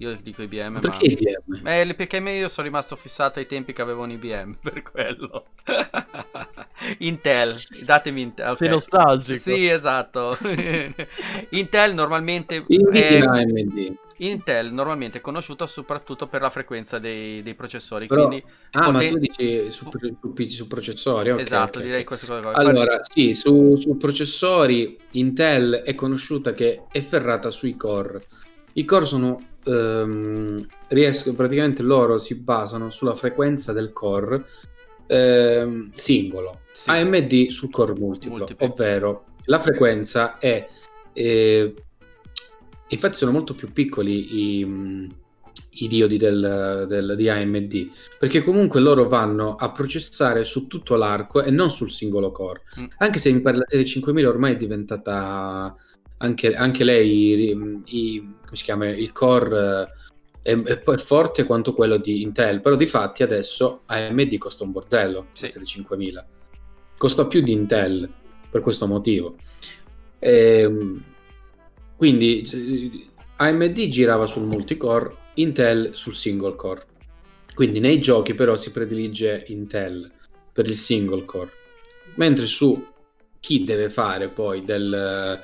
io 0.01 0.19
dico 0.23 0.41
IBM, 0.43 0.73
Ma 0.73 0.79
perché 0.79 1.05
IBM? 1.05 1.61
ma... 1.63 1.81
Eh, 1.81 1.95
perché 1.95 2.17
io 2.17 2.49
sono 2.49 2.67
rimasto 2.67 2.97
fissato 2.97 3.39
ai 3.39 3.47
tempi 3.47 3.75
che 3.75 3.83
avevo 3.83 4.03
un 4.03 4.11
IBM, 4.11 4.57
per 4.63 4.83
quello. 4.83 5.45
Intel, 6.99 7.57
datemi 7.85 8.23
Intel. 8.23 8.51
ok. 8.51 8.57
Sei 8.57 8.69
nostalgico. 8.69 9.41
Sì, 9.41 9.67
esatto. 9.69 10.37
Intel 11.51 11.93
normalmente... 11.93 12.65
È- 12.67 13.21
AMD 13.21 13.97
Intel 14.23 14.73
normalmente 14.73 15.19
è 15.19 15.21
conosciuto 15.23 15.65
soprattutto 15.67 16.27
per 16.27 16.43
la 16.43 16.51
frequenza 16.51 16.99
dei, 16.99 17.43
dei 17.43 17.55
processori, 17.55 18.07
Però- 18.07 18.27
quindi 18.27 18.45
ah 18.73 18.91
ma 18.91 18.93
poten- 18.99 19.13
tu 19.13 19.19
dici 19.19 19.71
su, 19.71 19.89
su, 20.21 20.33
PC 20.35 20.51
su 20.51 20.67
processori 20.67 21.31
ok, 21.31 21.41
esatto, 21.41 21.79
ok, 21.79 21.85
direi 21.85 22.05
queste 22.05 22.27
cose. 22.27 22.43
qua. 22.43 22.53
Allora, 22.53 23.01
sì, 23.03 23.33
su, 23.33 23.77
su 23.77 23.97
processori 23.97 24.99
Intel 25.13 25.83
è 25.85 25.95
conosciuta 25.95 26.53
che 26.53 26.83
è 26.91 27.01
ferrata 27.01 27.51
sui 27.51 27.77
core. 27.77 28.23
I 28.75 28.85
core 28.85 29.07
sono 29.07 29.41
ehm, 29.65 30.67
riescono 30.89 31.35
praticamente 31.37 31.83
loro 31.83 32.19
si 32.19 32.35
basano 32.37 32.91
sulla 32.91 33.15
frequenza 33.15 33.73
del 33.73 33.93
core 33.93 34.45
ehm, 35.07 35.91
singolo. 35.93 36.61
Sì. 36.75 36.91
AMD 36.91 37.49
sul 37.49 37.71
core 37.71 37.93
multiplo, 37.99 38.39
Multiplo. 38.39 38.67
ovvero 38.67 39.25
la 39.45 39.59
frequenza 39.59 40.39
è 40.39 40.67
eh, 41.13 41.75
infatti 42.89 43.17
sono 43.17 43.33
molto 43.33 43.53
più 43.55 43.73
piccoli 43.73 44.61
i, 44.61 45.09
i 45.73 45.89
diodi 45.89 46.17
del, 46.17 46.87
del- 46.89 47.15
di 47.17 47.29
AMD 47.29 47.89
perché 48.19 48.43
comunque 48.43 48.81
loro 48.81 49.09
vanno 49.09 49.57
a 49.57 49.71
processare 49.73 50.45
su 50.45 50.67
tutto 50.69 50.95
l'arco 50.97 51.43
e 51.43 51.51
non 51.51 51.71
sul 51.71 51.91
singolo 51.91 52.31
core 52.31 52.63
Mm. 52.81 52.85
anche 52.99 53.19
se 53.19 53.33
mi 53.33 53.41
pare 53.41 53.57
la 53.59 53.65
serie 53.67 53.85
5000 53.85 54.29
ormai 54.29 54.53
è 54.53 54.57
diventata 54.57 55.75
anche, 56.23 56.55
anche 56.55 56.85
lei 56.85 57.51
i- 57.51 57.83
i- 57.87 58.21
come 58.45 58.57
si 58.57 58.65
chiama 58.65 58.89
il 58.89 59.13
core 59.13 59.89
eh, 60.43 60.55
è, 60.55 60.55
è 60.63 60.97
forte 60.97 61.45
quanto 61.45 61.75
quello 61.75 61.97
di 61.99 62.23
Intel 62.23 62.61
però 62.61 62.77
di 62.77 62.87
fatti 62.87 63.23
adesso 63.23 63.83
AMD 63.87 64.39
costa 64.39 64.65
un 64.65 64.73
bordello 64.73 65.27
Sì. 65.33 65.45
la 65.45 65.51
serie 65.51 65.67
5000 65.67 66.27
costa 66.97 67.27
più 67.27 67.41
di 67.41 67.53
Intel 67.53 68.09
per 68.51 68.61
questo 68.61 68.87
motivo. 68.87 69.37
Ehm, 70.19 71.03
quindi 71.97 72.43
c- 72.43 73.09
AMD 73.37 73.87
girava 73.89 74.27
sul 74.27 74.45
multicore 74.45 75.17
Intel 75.35 75.91
sul 75.95 76.15
single 76.15 76.57
core. 76.57 76.85
Quindi 77.55 77.81
nei 77.81 78.01
giochi 78.01 78.35
però 78.35 78.57
si 78.57 78.71
predilige 78.71 79.45
Intel 79.49 80.11
per 80.53 80.67
il 80.67 80.77
single 80.77 81.25
core. 81.25 81.51
Mentre 82.17 82.45
su 82.47 82.85
chi 83.39 83.65
deve 83.65 83.89
fare 83.89 84.29
poi 84.29 84.65
del, 84.65 85.41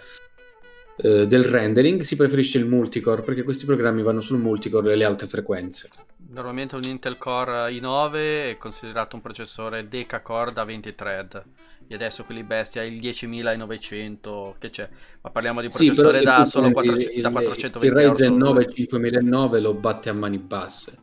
eh, 0.97 1.27
del 1.27 1.45
rendering 1.45 2.01
si 2.03 2.17
preferisce 2.17 2.59
il 2.59 2.67
multicore 2.67 3.23
perché 3.23 3.43
questi 3.43 3.65
programmi 3.65 4.03
vanno 4.03 4.21
sul 4.21 4.39
multicore 4.39 4.93
e 4.93 4.97
le 4.97 5.05
alte 5.05 5.27
frequenze 5.29 5.89
Normalmente 6.29 6.77
un 6.77 6.85
Intel 6.85 7.17
Core 7.19 7.71
i9 7.71 8.51
è 8.51 8.57
considerato 8.59 9.17
un 9.17 9.23
processore 9.23 9.89
deca-core 9.89 10.53
da 10.53 10.65
20 10.65 10.95
thread. 10.95 11.43
E 11.89 11.95
adesso 11.95 12.25
quelli 12.25 12.43
bestia 12.43 12.83
il 12.83 12.99
10900 12.99 14.57
che 14.59 14.71
c'è. 14.71 14.89
Ma 15.23 15.31
parliamo 15.31 15.61
di 15.61 15.69
Sì, 15.69 15.71
processore 15.71 16.21
però 16.21 16.23
da 16.23 16.45
solo 16.45 16.71
prendi 16.71 16.73
400, 16.73 17.21
da 17.21 17.29
il, 17.29 17.33
420 17.33 17.87
il 17.87 17.93
Ryzen 17.93 18.27
euro. 18.27 18.37
9 18.37 18.73
5009 18.73 19.61
lo 19.61 19.75
batte 19.75 20.09
a 20.09 20.13
mani 20.15 20.39
basse 20.39 20.99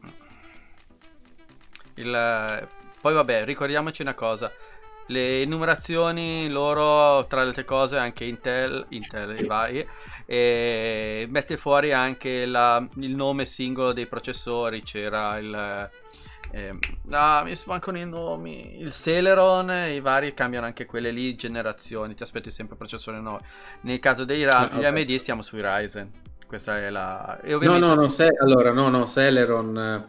Il- 1.96 2.68
Poi 3.02 3.14
vabbè, 3.14 3.44
ricordiamoci 3.46 4.02
una 4.02 4.14
cosa. 4.14 4.52
Le 5.08 5.42
enumerazioni 5.42 6.50
loro, 6.50 7.26
tra 7.28 7.42
le 7.42 7.48
altre 7.50 7.66
cose, 7.66 7.98
anche 7.98 8.24
Intel, 8.26 8.86
Intel 8.90 9.38
i 9.38 9.44
vari, 9.44 9.86
e 10.26 11.26
mette 11.30 11.58
fuori 11.58 11.92
anche 11.92 12.46
la- 12.46 12.86
il 12.98 13.16
nome 13.16 13.46
singolo 13.46 13.92
dei 13.94 14.08
processori. 14.08 14.82
C'era 14.82 15.38
il... 15.38 15.90
ehm, 16.52 16.80
ah, 17.12 17.44
mi 17.44 17.54
mancano 17.66 17.98
i 17.98 18.06
nomi. 18.06 18.80
Il 18.80 18.92
Celeron, 18.94 19.70
i 19.92 20.00
vari 20.00 20.34
cambiano 20.34 20.66
anche 20.66 20.86
quelle 20.86 21.12
lì, 21.12 21.36
generazioni. 21.36 22.16
Ti 22.16 22.24
aspetti 22.24 22.50
sempre 22.52 22.76
processore 22.78 23.20
nuovo. 23.20 23.42
Nel 23.82 24.00
caso 24.00 24.24
dei 24.26 24.44
Ra- 24.44 24.70
Ah, 24.72 24.78
gli 24.78 24.80
ok. 24.80 24.86
AMD 24.86 25.16
stiamo 25.16 25.42
sui 25.42 25.62
Ryzen. 25.62 26.12
Questa 26.48 26.78
è 26.78 26.90
la... 26.90 27.40
E 27.42 27.54
no 27.56 27.78
no 27.80 27.96
no 27.96 28.10
se- 28.10 28.36
allora 28.40 28.72
no 28.72 28.90
no 28.90 29.08
Celeron 29.08 29.78
eh, 29.78 30.08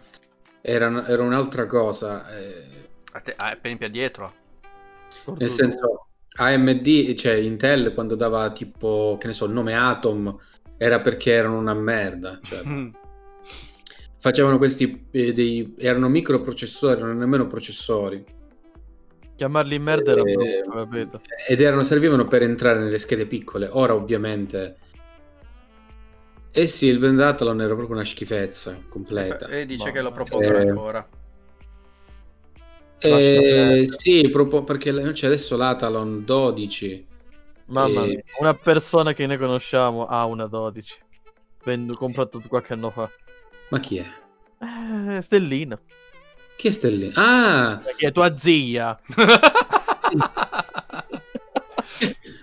era, 0.61 1.07
era 1.07 1.23
un'altra 1.23 1.67
cosa 1.67 2.29
eh, 2.37 2.83
te- 3.23 3.35
ah, 3.37 3.51
per 3.51 3.67
esempio 3.67 3.89
dietro. 3.89 4.33
Nel 5.37 5.49
senso 5.49 6.09
AMD 6.37 7.15
cioè 7.15 7.35
Intel 7.35 7.95
quando 7.95 8.15
dava 8.15 8.51
tipo 8.53 9.17
che 9.19 9.29
ne 9.29 9.33
so 9.33 9.45
il 9.45 9.53
nome 9.53 9.75
Atom 9.75 10.37
era 10.77 11.01
perché 11.01 11.33
erano 11.33 11.59
una 11.59 11.75
merda 11.75 12.41
cioè, 12.43 12.63
facevano 14.25 14.57
questi 14.57 15.07
eh, 15.11 15.35
dei, 15.35 15.75
erano 15.79 16.09
microprocessori 16.09 17.01
non 17.01 17.19
nemmeno 17.19 17.47
processori. 17.47 18.25
Chiamarli 19.37 19.79
merda 19.79 20.13
era 20.13 20.23
Eh, 20.23 20.35
brutto, 20.63 20.71
capito? 20.71 21.21
ed 21.47 21.61
erano 21.61 21.83
servivano 21.83 22.27
per 22.27 22.41
entrare 22.43 22.79
nelle 22.79 22.99
schede 22.99 23.27
piccole. 23.27 23.69
Ora 23.71 23.95
ovviamente 23.95 24.79
eh 26.51 26.67
sì 26.67 26.87
il 26.87 27.01
Vendathlon 27.01 27.61
era 27.61 27.75
proprio 27.75 27.97
una 27.97 28.05
schifezza 28.05 28.79
completa. 28.89 29.47
E 29.49 29.67
dice 29.67 29.89
Boh, 29.89 29.93
che 29.93 30.01
lo 30.01 30.13
propongono 30.13 30.57
eh, 30.57 30.69
ancora. 30.69 31.09
Eh, 32.99 33.87
sì, 33.91 34.29
propo- 34.31 34.65
perché 34.65 34.93
c'è 35.13 35.27
adesso 35.27 35.57
l'Atalon 35.57 36.25
12. 36.25 37.07
Mamma 37.67 38.05
eh, 38.05 38.07
mia, 38.07 38.23
una 38.41 38.55
persona 38.55 39.13
che 39.13 39.27
noi 39.27 39.39
conosciamo 39.39 40.07
ha 40.07 40.25
una 40.25 40.47
12. 40.47 40.99
Vendo, 41.65 41.95
comprato 41.95 42.43
qualche 42.47 42.75
anno 42.75 42.91
fa. 42.91 43.11
Ma 43.71 43.81
chi 43.81 43.97
è? 43.99 44.07
Eh, 45.17 45.21
Stellina. 45.21 45.81
Chi 46.57 46.69
è 46.69 46.71
Stellina? 46.71 47.13
Ah, 47.15 47.83
Che 47.97 48.07
è 48.07 48.13
tua 48.13 48.37
zia. 48.39 48.99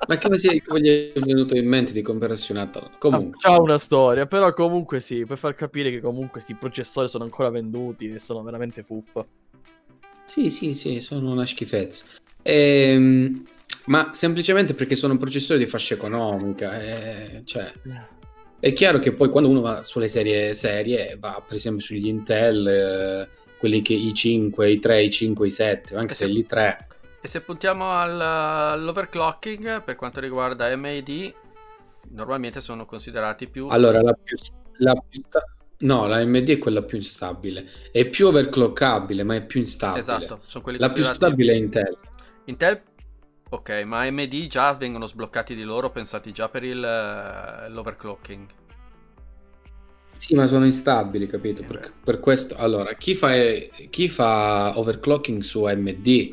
ma 0.07 0.17
come, 0.17 0.37
si, 0.37 0.61
come 0.61 0.81
gli 0.81 1.11
è 1.13 1.19
venuto 1.19 1.55
in 1.55 1.67
mente 1.67 1.93
di 1.93 2.01
comprarsi 2.01 2.51
un 2.51 2.57
Atalon? 2.57 2.91
Comunque, 2.97 3.37
C'ha 3.39 3.59
una 3.61 3.77
storia, 3.77 4.25
però 4.25 4.51
comunque 4.53 4.99
sì, 4.99 5.23
per 5.25 5.37
far 5.37 5.55
capire 5.55 5.91
che 5.91 6.01
comunque 6.01 6.31
questi 6.31 6.55
processori 6.55 7.07
sono 7.07 7.23
ancora 7.23 7.49
venduti 7.49 8.09
e 8.09 8.19
sono 8.19 8.41
veramente 8.41 8.83
fuffa. 8.83 9.25
Sì, 10.32 10.49
sì, 10.49 10.73
sì, 10.73 11.01
sono 11.01 11.29
una 11.29 11.45
schifezza. 11.45 12.05
Ehm, 12.41 13.45
ma 13.88 14.11
semplicemente 14.13 14.73
perché 14.73 14.95
sono 14.95 15.17
processori 15.17 15.59
di 15.59 15.65
fascia 15.65 15.95
economica. 15.95 16.82
eh, 16.82 17.41
cioè, 17.43 17.69
è 18.57 18.71
chiaro 18.71 18.99
che 18.99 19.11
poi 19.11 19.27
quando 19.27 19.49
uno 19.49 19.59
va 19.59 19.84
sulle 19.84 20.07
serie 20.07 20.53
serie, 20.53 21.17
va 21.19 21.43
per 21.45 21.57
esempio 21.57 21.84
sugli 21.84 22.07
Intel, 22.07 22.65
eh, 22.65 23.29
quelli 23.57 23.82
che 23.82 23.93
i 23.93 24.13
5, 24.13 24.71
i 24.71 24.79
3, 24.79 25.03
i 25.03 25.09
5, 25.11 25.47
i 25.47 25.51
7, 25.51 25.97
anche 25.97 26.13
se 26.13 26.29
gli 26.29 26.45
3 26.45 26.88
E 27.19 27.27
se 27.27 27.41
puntiamo 27.41 27.91
al- 27.91 28.21
all'overclocking 28.21 29.84
per 29.84 29.95
quanto 29.97 30.21
riguarda 30.21 30.73
MAD, 30.77 31.34
normalmente 32.11 32.61
sono 32.61 32.86
considerati 32.86 33.49
più... 33.49 33.67
Allora, 33.67 34.01
la 34.01 34.13
più, 34.13 34.38
la 34.77 34.93
più 35.09 35.21
No, 35.82 36.07
la 36.07 36.17
AMD 36.17 36.49
è 36.49 36.57
quella 36.57 36.84
più 36.84 36.97
instabile. 36.97 37.67
È 37.91 38.05
più 38.07 38.27
overclockabile, 38.27 39.23
ma 39.23 39.36
è 39.36 39.45
più 39.45 39.59
instabile. 39.59 39.99
Esatto, 39.99 40.41
sono 40.45 40.63
quelli 40.63 40.79
La 40.79 40.89
più 40.89 41.03
stabile 41.03 41.53
è 41.53 41.55
Intel. 41.55 41.97
Intel, 42.45 42.82
ok, 43.49 43.84
ma 43.86 44.01
AMD 44.01 44.47
già 44.47 44.73
vengono 44.73 45.07
sbloccati 45.07 45.55
di 45.55 45.63
loro, 45.63 45.89
pensati 45.89 46.32
già 46.32 46.49
per 46.49 46.63
il, 46.63 46.84
eh, 46.84 47.69
l'overclocking. 47.69 48.45
Sì, 50.11 50.36
ma 50.36 50.45
sono 50.45 50.65
instabili, 50.65 51.25
capito? 51.25 51.63
Eh 51.63 51.65
Per, 51.65 51.93
per 52.03 52.19
questo, 52.19 52.55
allora, 52.55 52.93
chi 52.93 53.15
fa, 53.15 53.32
chi 53.89 54.07
fa 54.07 54.77
overclocking 54.77 55.41
su 55.41 55.63
AMD 55.63 56.29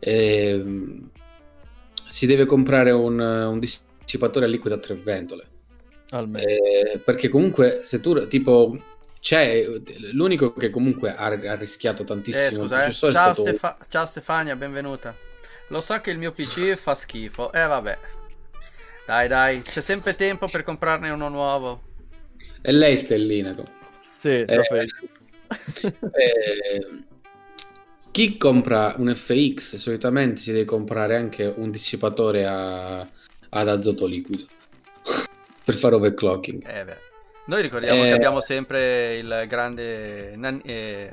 ehm, 0.00 1.10
si 2.08 2.26
deve 2.26 2.44
comprare 2.46 2.90
un, 2.90 3.18
un 3.20 3.58
dissipatore 3.60 4.46
a 4.46 4.48
liquido 4.48 4.74
a 4.74 4.78
tre 4.78 4.94
ventole. 4.96 5.46
Almeno. 6.10 6.46
Eh, 6.46 7.00
perché 7.04 7.28
comunque 7.28 7.80
se 7.82 8.00
tu 8.00 8.26
tipo 8.28 8.78
c'è 9.20 9.64
l'unico 10.12 10.52
che 10.52 10.70
comunque 10.70 11.14
ha, 11.14 11.24
ha 11.26 11.54
rischiato 11.54 12.04
tantissimo 12.04 12.44
Eh, 12.46 12.52
scusa, 12.52 12.84
eh. 12.84 12.92
Ciao, 12.92 13.10
stato- 13.10 13.42
Stefa- 13.42 13.78
ciao 13.88 14.06
Stefania, 14.06 14.54
benvenuta. 14.56 15.14
Lo 15.68 15.80
so 15.80 15.98
che 16.00 16.10
il 16.10 16.18
mio 16.18 16.32
PC 16.32 16.74
fa 16.76 16.94
schifo, 16.94 17.50
eh 17.52 17.66
vabbè. 17.66 17.98
Dai, 19.06 19.28
dai, 19.28 19.60
c'è 19.62 19.80
sempre 19.80 20.14
tempo 20.14 20.46
per 20.46 20.62
comprarne 20.62 21.10
uno 21.10 21.28
nuovo. 21.28 21.82
e 22.62 22.72
lei 22.72 22.96
stellina 22.96 23.50
comunque. 23.54 23.72
Sì, 24.16 24.28
Eh, 24.28 24.86
eh, 26.12 26.86
chi 28.10 28.36
compra 28.38 28.94
un 28.98 29.14
FX 29.14 29.76
solitamente 29.76 30.40
si 30.40 30.52
deve 30.52 30.64
comprare 30.64 31.16
anche 31.16 31.44
un 31.56 31.70
dissipatore 31.70 32.46
a- 32.46 33.00
ad 33.00 33.68
azoto 33.68 34.06
liquido 34.06 34.46
per 35.64 35.74
fare 35.74 35.94
overclocking. 35.94 36.62
Eh 36.68 36.84
beh. 36.84 36.96
Noi 37.46 37.62
ricordiamo 37.62 38.02
Eh. 38.02 38.06
che 38.06 38.12
abbiamo 38.12 38.40
sempre 38.40 39.16
il 39.16 39.44
grande... 39.48 40.34
Nan- 40.36 40.60
eh, 40.64 41.12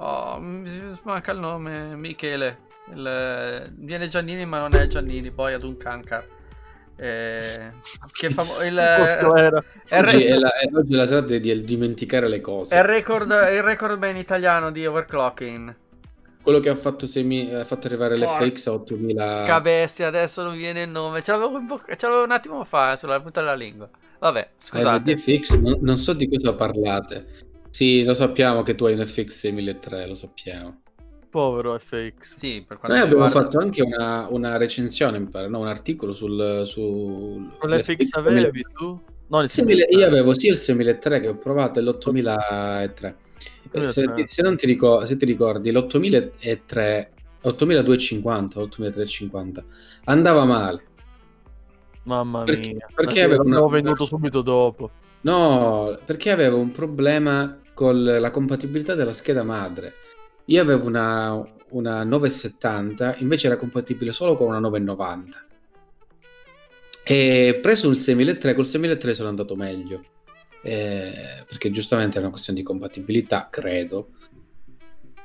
Oh, 0.00 0.38
mi 0.38 0.70
manca 1.02 1.32
il 1.32 1.38
nome, 1.40 1.96
Michele. 1.96 2.58
Il- 2.94 3.72
Viene 3.78 4.06
Giannini 4.06 4.46
ma 4.46 4.60
non 4.60 4.74
è 4.76 4.86
Giannini, 4.86 5.32
poi 5.32 5.54
ad 5.54 5.64
un 5.64 5.76
cancar. 5.76 6.24
Eh, 6.96 7.70
che 8.12 8.30
famo- 8.30 8.60
il, 8.62 8.72
il 8.74 8.78
Oggi 9.00 10.16
re- 10.18 10.24
è, 10.24 10.34
la, 10.34 10.52
è 10.52 10.68
oggi 10.72 10.94
la 10.94 11.04
serata 11.06 11.36
di 11.36 11.62
dimenticare 11.62 12.28
le 12.28 12.40
cose. 12.40 12.74
è 12.76 12.78
il 12.78 12.84
record, 12.84 13.32
è 13.32 13.56
il 13.56 13.62
record 13.62 13.98
man 13.98 14.16
italiano 14.16 14.70
di 14.70 14.86
overclocking. 14.86 15.74
Quello 16.42 16.60
che 16.60 16.68
ha 16.68 16.74
fatto, 16.74 17.06
semi- 17.06 17.52
ha 17.52 17.64
fatto 17.64 17.86
arrivare 17.88 18.16
Porca 18.18 18.44
l'FX 18.44 18.66
a 18.68 18.72
8000. 18.72 19.42
Cabestia, 19.46 20.06
adesso 20.06 20.42
non 20.42 20.56
viene 20.56 20.82
il 20.82 20.88
nome. 20.88 21.22
Ce 21.22 21.30
l'avevo, 21.30 21.60
bocca- 21.60 21.94
ce 21.94 22.06
l'avevo 22.06 22.24
un 22.24 22.30
attimo 22.32 22.64
fa 22.64 22.92
eh, 22.92 22.96
sulla 22.96 23.20
punta 23.20 23.40
della 23.40 23.54
lingua. 23.54 23.88
Vabbè, 24.18 24.50
scusate. 24.58 25.16
FX, 25.16 25.58
non, 25.58 25.78
non 25.82 25.96
so 25.96 26.12
di 26.12 26.28
cosa 26.28 26.54
parlate. 26.54 27.26
Sì, 27.70 28.02
lo 28.04 28.14
sappiamo 28.14 28.62
che 28.62 28.74
tu 28.74 28.86
hai 28.86 28.94
un 28.94 29.04
FX 29.04 29.28
6003, 29.28 30.06
lo 30.06 30.14
sappiamo. 30.14 30.80
Povero 31.28 31.78
FX. 31.78 32.36
Sì, 32.36 32.64
per 32.66 32.78
quanto 32.78 32.96
Noi 32.96 33.06
abbiamo 33.06 33.24
riguarda- 33.24 33.50
fatto 33.50 33.58
anche 33.62 33.82
una, 33.82 34.26
una 34.30 34.56
recensione, 34.56 35.18
mi 35.18 35.28
pare, 35.28 35.48
no? 35.48 35.58
un 35.60 35.66
articolo 35.66 36.14
sul... 36.14 36.62
sul 36.64 37.50
Con 37.58 37.68
l'FX 37.70 38.16
avevi 38.16 38.64
tu? 38.74 38.98
No, 39.30 39.42
il 39.42 39.50
6000 39.50 39.86
io 39.90 40.06
avevo 40.06 40.32
sia 40.32 40.52
il 40.52 40.56
6003 40.56 41.20
che 41.20 41.28
ho 41.28 41.36
provato 41.36 41.78
e 41.78 41.82
l'8003. 41.82 43.14
Eh, 43.70 43.90
Se, 43.90 44.00
8003. 44.02 44.26
se 44.28 44.42
non 44.42 44.56
ti 44.56 44.66
ricordi, 44.66 45.06
se 45.06 45.16
ti 45.16 45.24
ricordi, 45.26 45.70
l'8003, 45.72 47.08
8250, 47.42 48.60
8350 48.60 49.64
andava 50.04 50.44
male. 50.44 50.82
Mamma 52.04 52.44
Perché- 52.44 52.68
mia. 52.74 52.86
perché 52.94 53.22
aveva 53.22 53.42
una- 53.42 53.66
venduto 53.68 54.04
subito 54.04 54.40
dopo. 54.42 54.90
No, 55.20 55.98
perché 56.04 56.30
avevo 56.30 56.58
un 56.58 56.72
problema 56.72 57.58
con 57.74 58.02
la 58.02 58.30
compatibilità 58.30 58.94
della 58.94 59.12
scheda 59.14 59.42
madre. 59.42 59.92
Io 60.46 60.62
avevo 60.62 60.86
una, 60.86 61.44
una 61.70 62.04
970, 62.04 63.16
invece 63.18 63.48
era 63.48 63.56
compatibile 63.56 64.12
solo 64.12 64.34
con 64.36 64.48
una 64.48 64.58
990. 64.58 65.44
E 67.04 67.58
preso 67.62 67.88
il 67.90 67.98
6003, 67.98 68.54
col 68.54 68.66
6003 68.66 69.14
sono 69.14 69.28
andato 69.28 69.54
meglio. 69.56 70.02
Eh, 70.62 71.44
perché 71.46 71.70
giustamente 71.70 72.12
era 72.16 72.22
una 72.22 72.30
questione 72.30 72.58
di 72.58 72.64
compatibilità, 72.64 73.48
credo. 73.50 74.10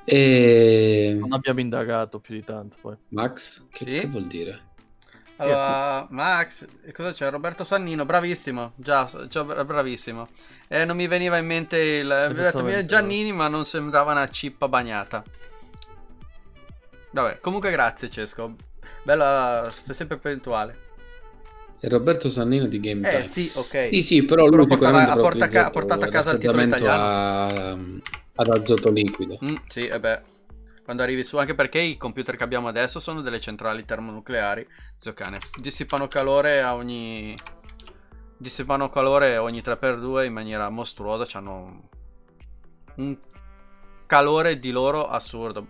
E... 0.05 1.15
Non 1.17 1.33
abbiamo 1.33 1.59
indagato 1.61 2.19
più 2.19 2.35
di 2.35 2.43
tanto 2.43 2.77
poi. 2.81 2.95
Max, 3.09 3.65
che, 3.69 3.85
Sì? 3.85 3.99
che 4.01 4.07
vuol 4.07 4.27
dire? 4.27 4.71
Allora, 5.37 6.05
Max, 6.09 6.65
cosa 6.93 7.11
c'è? 7.11 7.29
Roberto 7.29 7.63
Sannino, 7.63 8.05
bravissimo. 8.05 8.73
Già, 8.75 9.09
già 9.27 9.43
bra- 9.43 9.65
bravissimo. 9.65 10.27
Eh, 10.67 10.85
non 10.85 10.95
mi 10.95 11.07
veniva 11.07 11.37
in 11.37 11.45
mente 11.45 11.77
il. 11.77 12.31
Detto. 12.33 12.85
Giannini, 12.85 13.31
ma 13.31 13.47
non 13.47 13.65
sembrava 13.65 14.11
una 14.11 14.29
cippa 14.29 14.67
bagnata. 14.67 15.23
Vabbè, 17.11 17.39
comunque 17.39 17.71
grazie, 17.71 18.09
Cesco. 18.09 18.55
Bella, 19.03 19.69
sei 19.71 19.95
sempre 19.95 20.17
puntuale. 20.17 20.82
E 21.85 21.89
Roberto 21.89 22.29
Sannino 22.29 22.65
di 22.67 22.79
Game 22.79 23.05
Eh, 23.05 23.11
Time. 23.11 23.25
sì, 23.25 23.51
ok. 23.55 23.89
Sì, 23.91 24.01
sì, 24.03 24.23
però 24.23 24.45
Però 24.45 24.55
lui 24.55 24.67
portava- 24.67 25.01
ha 25.01 25.15
porta- 25.17 25.27
utilizzato 25.27 25.67
ha 25.67 25.69
portato 25.69 26.05
a 26.05 26.07
casa 26.07 26.31
il 26.31 26.37
titolo 26.37 26.57
raffreddamento 26.57 26.89
a- 26.89 27.71
ad 28.35 28.47
azoto 28.49 28.89
liquido. 28.89 29.37
Mm, 29.43 29.55
sì, 29.67 29.81
e 29.87 29.99
beh. 29.99 30.21
Quando 30.85 31.03
arrivi 31.03 31.25
su, 31.25 31.35
anche 31.37 31.55
perché 31.55 31.79
i 31.79 31.97
computer 31.97 32.37
che 32.37 32.43
abbiamo 32.45 32.69
adesso 32.69 33.01
sono 33.01 33.21
delle 33.21 33.41
centrali 33.41 33.83
termonucleari. 33.83 34.65
Zio 34.95 35.13
cane, 35.13 35.39
dissipano 35.59 36.07
calore 36.07 36.61
a 36.61 36.73
ogni. 36.73 37.35
Dissipano 38.37 38.89
calore 38.89 39.35
ogni 39.35 39.61
3x2 39.61 40.23
in 40.25 40.31
maniera 40.33 40.69
mostruosa. 40.69 41.25
Hanno 41.37 41.89
un 42.95 43.17
calore 44.05 44.57
di 44.57 44.71
loro 44.71 45.09
assurdo. 45.09 45.67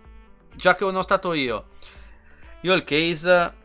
Già 0.54 0.76
che 0.76 0.84
ho 0.84 1.02
stato 1.02 1.32
io. 1.32 1.70
Io 2.60 2.72
il 2.74 2.84
case. 2.84 3.62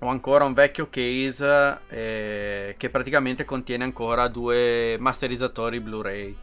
Ho 0.00 0.08
ancora 0.08 0.44
un 0.44 0.52
vecchio 0.52 0.88
case 0.90 1.80
eh, 1.88 2.74
che 2.76 2.90
praticamente 2.90 3.44
contiene 3.44 3.84
ancora 3.84 4.28
due 4.28 4.96
masterizzatori 4.98 5.80
Blu-ray. 5.80 6.36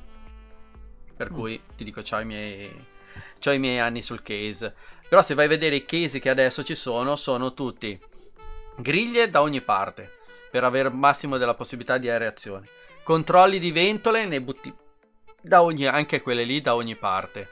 Per 1.15 1.31
Mm. 1.31 1.33
cui 1.35 1.61
ti 1.75 1.83
dico, 1.83 2.01
c'ho 2.01 2.19
i 2.19 2.25
miei. 2.25 2.85
C'ho 3.39 3.51
i 3.51 3.59
miei 3.59 3.79
anni 3.79 4.01
sul 4.01 4.23
case. 4.23 4.73
Però 5.07 5.21
se 5.21 5.33
vai 5.35 5.45
a 5.45 5.49
vedere 5.49 5.75
i 5.75 5.85
case 5.85 6.19
che 6.19 6.29
adesso 6.29 6.63
ci 6.63 6.75
sono, 6.75 7.15
sono 7.15 7.53
tutti 7.53 7.99
griglie 8.77 9.29
da 9.29 9.41
ogni 9.41 9.61
parte. 9.61 10.19
Per 10.49 10.63
avere 10.63 10.89
il 10.89 10.95
massimo 10.95 11.37
della 11.37 11.53
possibilità 11.53 11.97
di 11.97 12.09
aereazione. 12.09 12.67
Controlli 13.03 13.59
di 13.59 13.71
ventole, 13.71 14.25
ne 14.25 14.41
butti 14.41 14.73
da 15.41 15.61
ogni, 15.63 15.85
anche 15.85 16.21
quelle 16.21 16.43
lì 16.43 16.61
da 16.61 16.75
ogni 16.75 16.95
parte. 16.95 17.47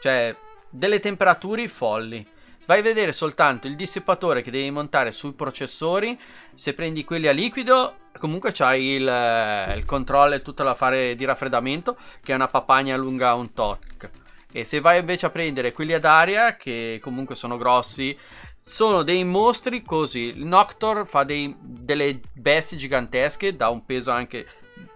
Cioè, 0.00 0.34
delle 0.70 1.00
temperature 1.00 1.66
folli. 1.68 2.26
Vai 2.68 2.80
a 2.80 2.82
vedere 2.82 3.14
soltanto 3.14 3.66
il 3.66 3.76
dissipatore 3.76 4.42
che 4.42 4.50
devi 4.50 4.70
montare 4.70 5.10
sui 5.10 5.32
processori. 5.32 6.18
Se 6.54 6.74
prendi 6.74 7.02
quelli 7.02 7.26
a 7.26 7.32
liquido, 7.32 7.94
comunque 8.18 8.50
c'hai 8.52 8.88
il, 8.88 9.08
eh, 9.08 9.74
il 9.74 9.86
controllo 9.86 10.34
e 10.34 10.42
tutta 10.42 10.64
la 10.64 10.74
fare 10.74 11.14
di 11.14 11.24
raffreddamento, 11.24 11.96
che 12.22 12.32
è 12.32 12.34
una 12.34 12.48
papagna 12.48 12.94
lunga 12.98 13.32
un 13.32 13.54
toc. 13.54 14.10
E 14.52 14.64
se 14.64 14.80
vai 14.80 14.98
invece 14.98 15.24
a 15.24 15.30
prendere 15.30 15.72
quelli 15.72 15.94
ad 15.94 16.04
aria, 16.04 16.56
che 16.56 16.98
comunque 17.00 17.34
sono 17.36 17.56
grossi, 17.56 18.14
sono 18.60 19.02
dei 19.02 19.24
mostri 19.24 19.80
così. 19.80 20.34
Il 20.36 20.44
Noctor 20.44 21.06
fa 21.06 21.24
dei- 21.24 21.56
delle 21.58 22.20
bestie 22.34 22.76
gigantesche, 22.76 23.56
da 23.56 23.70
un 23.70 23.86
peso 23.86 24.10
anche 24.10 24.46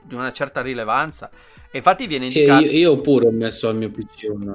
di 0.03 0.15
una 0.15 0.31
certa 0.33 0.61
rilevanza. 0.61 1.31
E 1.71 1.79
infatti 1.79 2.07
viene 2.07 2.27
indicato. 2.27 2.65
io, 2.65 2.71
io 2.71 3.01
pure 3.01 3.29
ho 3.29 3.33
messo 3.33 3.67
al 3.69 3.77
mio 3.77 3.89
PC 3.91 4.29
un... 4.29 4.55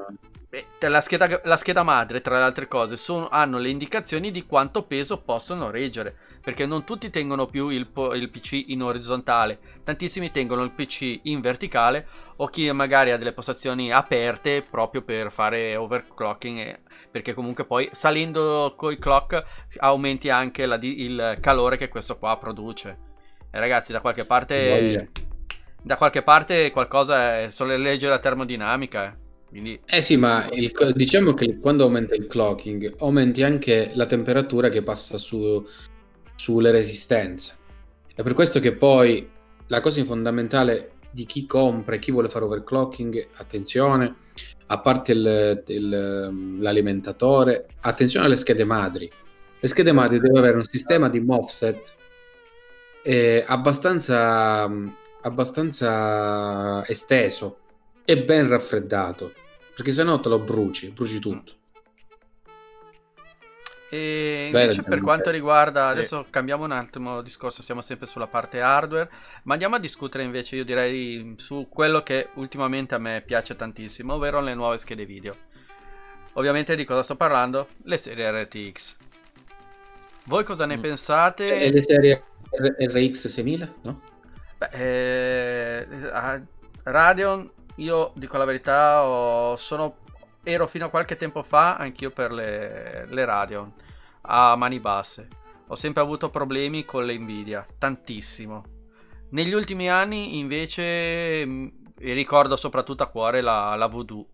La, 0.80 1.02
scheda, 1.02 1.42
la 1.44 1.58
scheda 1.58 1.84
madre, 1.84 2.22
tra 2.22 2.38
le 2.38 2.44
altre 2.44 2.68
cose, 2.68 2.96
sono- 2.96 3.28
hanno 3.28 3.58
le 3.58 3.68
indicazioni 3.68 4.32
di 4.32 4.46
quanto 4.46 4.84
peso 4.84 5.20
possono 5.22 5.70
reggere. 5.70 6.16
Perché 6.42 6.66
non 6.66 6.86
tutti 6.86 7.10
tengono 7.10 7.48
più 7.48 7.68
il, 7.68 7.86
il 8.14 8.30
PC 8.30 8.64
in 8.68 8.82
orizzontale, 8.82 9.60
tantissimi 9.84 10.32
tengono 10.32 10.64
il 10.64 10.72
PC 10.72 11.20
in 11.24 11.42
verticale. 11.42 12.08
O 12.38 12.48
chi 12.48 12.72
magari 12.72 13.12
ha 13.12 13.18
delle 13.18 13.34
postazioni 13.34 13.92
aperte 13.92 14.62
proprio 14.62 15.02
per 15.02 15.32
fare 15.32 15.76
overclocking. 15.76 16.58
e- 16.60 16.80
perché 17.12 17.34
comunque 17.34 17.66
poi 17.66 17.90
salendo 17.92 18.74
coi 18.78 18.98
clock 18.98 19.44
aumenti 19.80 20.30
anche 20.30 20.66
la 20.66 20.78
il 20.82 21.38
calore 21.42 21.76
che 21.76 21.90
questo 21.90 22.18
qua 22.18 22.38
produce. 22.38 22.98
E 23.52 23.60
ragazzi, 23.60 23.92
da 23.92 24.00
qualche 24.00 24.26
parte. 24.26 24.70
Voglia. 24.70 25.06
Da 25.82 25.98
qualche 25.98 26.22
parte 26.22 26.72
qualcosa 26.72 27.40
è 27.40 27.50
solo 27.50 27.76
legge 27.76 28.06
della 28.06 28.20
termodinamica. 28.20 29.06
eh. 29.06 29.26
Quindi 29.50 29.80
Eh 29.86 30.02
sì, 30.02 30.18
ma 30.18 30.50
il- 30.52 30.74
diciamo 30.94 31.34
che 31.34 31.58
quando 31.58 31.84
aumenta 31.84 32.16
il 32.16 32.28
clocking, 32.28 32.96
aumenti 33.00 33.44
anche 33.44 33.92
la 33.94 34.06
temperatura 34.06 34.70
che 34.70 34.82
passa 34.84 35.18
su- 35.18 35.66
sulle 36.36 36.72
resistenze. 36.72 37.56
È 38.14 38.24
per 38.24 38.34
questo 38.34 38.60
che 38.60 38.74
poi 38.74 39.28
la 39.68 39.80
cosa 39.80 40.04
fondamentale 40.04 40.92
di 41.12 41.26
chi 41.26 41.46
compra 41.46 41.96
e 41.96 42.00
chi 42.00 42.12
vuole 42.12 42.30
fare 42.30 42.46
overclocking, 42.46 43.28
attenzione, 43.36 44.16
a 44.68 44.80
parte 44.80 45.14
il- 45.14 45.64
il- 45.68 46.58
l'alimentatore, 46.60 47.68
attenzione 47.82 48.26
alle 48.26 48.36
schede 48.36 48.66
madri. 48.66 49.10
Le 49.60 49.68
schede 49.68 49.92
madri 49.94 50.20
devono 50.20 50.40
avere 50.40 50.58
un 50.58 50.64
sistema 50.64 51.10
di 51.10 51.20
MOSFET 51.22 51.96
eh, 53.04 53.44
abbastanza, 53.48 54.70
abbastanza 55.22 56.86
esteso 56.88 57.60
e 58.10 58.24
ben 58.24 58.48
raffreddato, 58.48 59.34
perché 59.76 59.92
se 59.92 60.02
no 60.04 60.18
te 60.22 60.30
lo 60.30 60.40
bruci, 60.40 60.92
bruci 60.92 61.20
tutto. 61.20 61.56
E 63.90 64.46
invece 64.48 64.68
per 64.68 64.84
veramente. 64.84 65.02
quanto 65.02 65.30
riguarda, 65.30 65.88
Sì. 65.88 65.92
adesso 65.98 66.26
cambiamo 66.30 66.64
un 66.64 66.72
attimo 66.72 67.22
discorso, 67.22 67.62
siamo 67.62 67.82
sempre 67.82 68.08
sulla 68.08 68.28
parte 68.28 68.62
hardware, 68.62 69.10
ma 69.44 69.54
andiamo 69.54 69.76
a 69.76 69.80
discutere 69.80 70.24
invece, 70.24 70.56
io 70.56 70.64
direi, 70.64 71.36
su 71.38 71.68
quello 71.70 72.02
che 72.02 72.30
ultimamente 72.36 72.96
a 72.96 72.98
me 72.98 73.22
piace 73.26 73.58
tantissimo, 73.58 74.14
ovvero 74.14 74.40
le 74.40 74.54
nuove 74.56 74.78
schede 74.78 75.06
video. 75.06 75.36
Ovviamente 76.34 76.76
di 76.78 76.86
cosa 76.86 77.04
sto 77.04 77.16
parlando? 77.16 77.68
Le 77.84 77.98
serie 77.98 78.30
RTX. 78.44 78.96
Voi 80.24 80.44
cosa 80.46 80.66
ne 80.66 80.78
Mm. 80.78 80.82
pensate? 80.82 81.60
E 81.62 81.72
le 81.72 81.84
serie 81.84 82.24
RX 82.52 83.12
6000, 83.28 83.74
no? 83.82 84.02
Beh, 84.58 84.70
eh, 85.82 85.88
a- 86.12 86.42
Radeon, 86.84 87.52
io 87.78 88.12
dico 88.16 88.38
la 88.38 88.46
verità, 88.46 89.04
ho- 89.04 89.56
sono, 89.56 89.98
ero 90.44 90.68
fino 90.68 90.86
a 90.86 90.90
qualche 90.90 91.16
tempo 91.16 91.42
fa 91.42 91.78
anch'io 91.78 92.12
per 92.12 92.32
le, 92.32 93.08
le 93.08 93.26
Radeon 93.26 93.74
a 94.22 94.56
mani 94.56 94.80
basse. 94.80 95.28
Ho 95.68 95.76
sempre 95.76 96.02
avuto 96.02 96.30
problemi 96.30 96.86
con 96.86 97.06
le 97.06 97.18
Nvidia, 97.18 97.66
tantissimo. 97.78 98.64
Negli 99.30 99.54
ultimi 99.54 99.90
anni 99.90 100.38
invece 100.38 101.42
e 102.00 102.14
ricordo 102.14 102.56
soprattutto 102.56 103.04
a 103.04 103.08
cuore 103.08 103.42
la, 103.42 103.76
la 103.76 103.88
Voodoo 103.88 104.26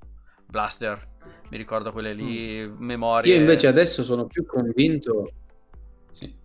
Blaster. 0.45 1.11
Mi 1.49 1.57
ricordo 1.57 1.91
quelle 1.91 2.13
lì, 2.13 2.67
memorie. 2.77 3.33
Io 3.33 3.39
invece 3.39 3.67
adesso 3.67 4.03
sono 4.03 4.25
più 4.25 4.45
convinto... 4.45 5.31
Sì. 6.11 6.35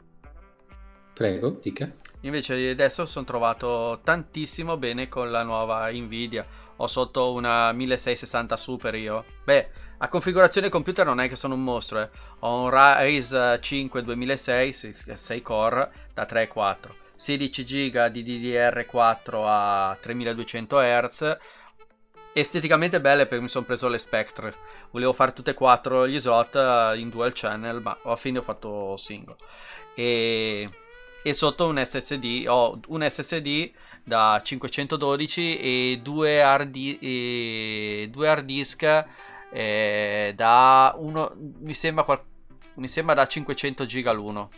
Prego, 1.15 1.59
dica. 1.63 1.91
Invece 2.23 2.71
adesso 2.71 3.07
sono 3.07 3.25
trovato 3.25 4.01
tantissimo 4.03 4.77
bene 4.77 5.09
con 5.09 5.31
la 5.31 5.43
nuova 5.43 5.91
Nvidia. 5.91 6.47
Ho 6.79 6.87
sotto 6.87 7.33
una 7.33 7.73
1660 7.73 8.57
Super 8.57 8.95
io. 8.95 9.25
Beh, 9.45 9.69
a 9.99 10.09
configurazione 10.09 10.69
computer 10.69 11.05
non 11.05 11.21
è 11.21 11.29
che 11.29 11.37
sono 11.37 11.55
un 11.55 11.63
mostro, 11.65 12.01
eh. 12.01 12.09
Ho 12.41 12.63
un 12.63 12.71
Ryzen 12.71 13.59
5 13.61 14.03
2006, 14.03 14.95
6 15.15 15.43
core 15.43 15.91
da 16.15 16.25
3 16.25 16.43
e 16.43 16.49
4. 16.49 16.95
16 17.17 17.65
GB 17.65 18.07
di 18.07 18.25
DDR4 18.25 19.43
a 19.45 19.99
3200 20.01 20.79
Hz. 20.79 21.37
Esteticamente 22.33 23.01
belle 23.01 23.27
perché 23.27 23.43
mi 23.43 23.49
sono 23.49 23.65
preso 23.65 23.89
le 23.89 23.99
Spectre. 23.99 24.55
Volevo 24.91 25.13
fare 25.13 25.33
tutte 25.33 25.51
e 25.51 25.55
quattro 25.55 26.07
gli 26.07 26.21
slot 26.21 26.55
eh, 26.55 26.99
in 26.99 27.09
dual 27.09 27.33
channel, 27.35 27.81
ma 27.81 27.99
alla 28.05 28.17
fine 28.17 28.39
ho 28.39 28.43
fatto 28.43 28.97
single. 28.97 29.37
E 29.95 30.69
e 31.23 31.35
sotto 31.35 31.67
un 31.67 31.83
SSD 31.85 32.45
ho 32.47 32.79
un 32.89 33.07
SSD 33.09 33.71
da 34.09 34.41
512 34.43 35.61
e 35.61 36.01
due 36.03 36.43
hard, 36.43 36.75
e 36.75 38.09
due 38.11 38.29
hard 38.29 38.45
disk 38.45 39.05
eh, 39.51 40.33
da 40.35 40.95
uno 40.99 41.33
mi 41.61 41.75
sembra 41.75 42.05
qual- 42.05 42.25
mi 42.75 42.89
sembra 42.89 43.15
da 43.15 43.27
500 43.27 43.85
giga 43.85 44.13
l'uno 44.13 44.51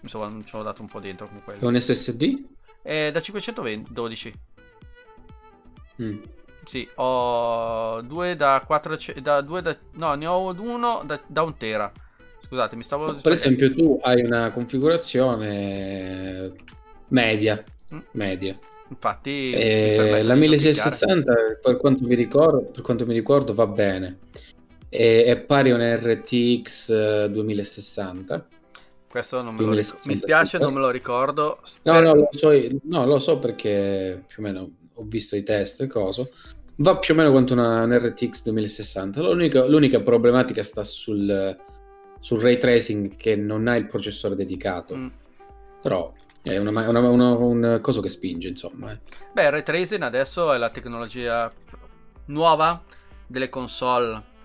insomma 0.00 0.32
ci 0.44 0.56
ho 0.56 0.62
dato 0.62 0.82
un 0.82 0.88
po' 0.88 1.00
dentro 1.00 1.28
con 1.28 1.42
È 1.58 1.64
un 1.64 1.80
SSD? 1.80 2.44
Eh, 2.82 3.10
da 3.12 3.20
512 3.20 4.32
Mm. 6.00 6.16
sì 6.64 6.88
ho 6.94 8.00
due 8.02 8.36
da 8.36 8.62
4 8.64 8.96
da 9.20 9.40
due 9.40 9.62
da 9.62 9.76
no 9.94 10.14
ne 10.14 10.26
ho 10.26 10.52
uno 10.52 11.02
da, 11.04 11.20
da 11.26 11.42
un 11.42 11.56
tera 11.56 11.90
scusate 12.40 12.76
mi 12.76 12.84
stavo 12.84 13.16
Per 13.16 13.32
esempio 13.32 13.72
tu 13.72 13.98
hai 14.00 14.22
una 14.22 14.52
configurazione 14.52 16.52
media. 17.08 17.64
Media. 18.12 18.58
infatti 18.88 19.52
Eh, 19.52 20.22
la 20.22 20.34
di 20.34 20.40
1660 20.40 21.34
per 21.62 21.76
quanto 21.76 22.04
mi 22.04 22.14
ricordo, 22.14 22.64
per 22.70 22.82
quanto 22.82 23.06
mi 23.06 23.14
ricordo 23.14 23.54
va 23.54 23.66
bene. 23.66 24.18
E- 24.88 25.24
è 25.24 25.36
pari 25.38 25.70
a 25.70 25.74
un 25.74 25.82
RTX 25.82 26.90
eh, 26.90 27.28
2060. 27.30 28.46
Questo 29.08 29.42
non 29.42 29.54
me 29.54 29.62
lo 29.62 29.72
ricordo. 29.72 30.02
2060 30.04 30.08
Mi 30.08 30.16
spiace, 30.16 30.58
non 30.58 30.74
me 30.74 30.80
lo 30.80 30.90
ricordo. 30.90 31.42
No, 31.42 31.60
Sper- 31.62 32.02
no, 32.02 32.14
lo 32.14 32.28
so, 32.30 32.50
no, 32.82 33.06
lo 33.06 33.18
so 33.18 33.38
perché 33.38 34.24
più 34.26 34.42
o 34.42 34.46
meno 34.46 34.70
ho 34.94 35.04
visto 35.04 35.36
i 35.36 35.42
test 35.42 35.80
e 35.82 35.86
coso. 35.86 36.30
Va 36.76 36.98
più 36.98 37.14
o 37.14 37.16
meno 37.16 37.30
quanto 37.30 37.54
una, 37.54 37.82
un 37.82 37.96
RTX 37.96 38.42
2060. 38.42 39.20
L'unica, 39.20 39.66
l'unica 39.66 40.00
problematica 40.00 40.62
sta 40.62 40.84
sul, 40.84 41.56
sul 42.20 42.40
ray 42.40 42.58
tracing 42.58 43.16
che 43.16 43.34
non 43.34 43.66
ha 43.66 43.76
il 43.76 43.86
processore 43.86 44.36
dedicato. 44.36 44.94
Mm. 44.94 45.06
Però 45.82 46.12
è 46.42 46.56
una, 46.56 46.88
una, 46.88 47.00
una- 47.08 47.34
un 47.36 47.78
coso 47.82 48.00
che 48.00 48.08
spinge, 48.08 48.48
insomma. 48.48 48.92
eh. 48.92 48.98
Beh, 49.32 49.44
il 49.44 49.50
ray 49.50 49.62
tracing 49.62 50.02
adesso 50.02 50.52
è 50.52 50.58
la 50.58 50.70
tecnologia 50.70 51.50
nuova 52.26 52.82
delle 53.26 53.48
console. 53.48 54.36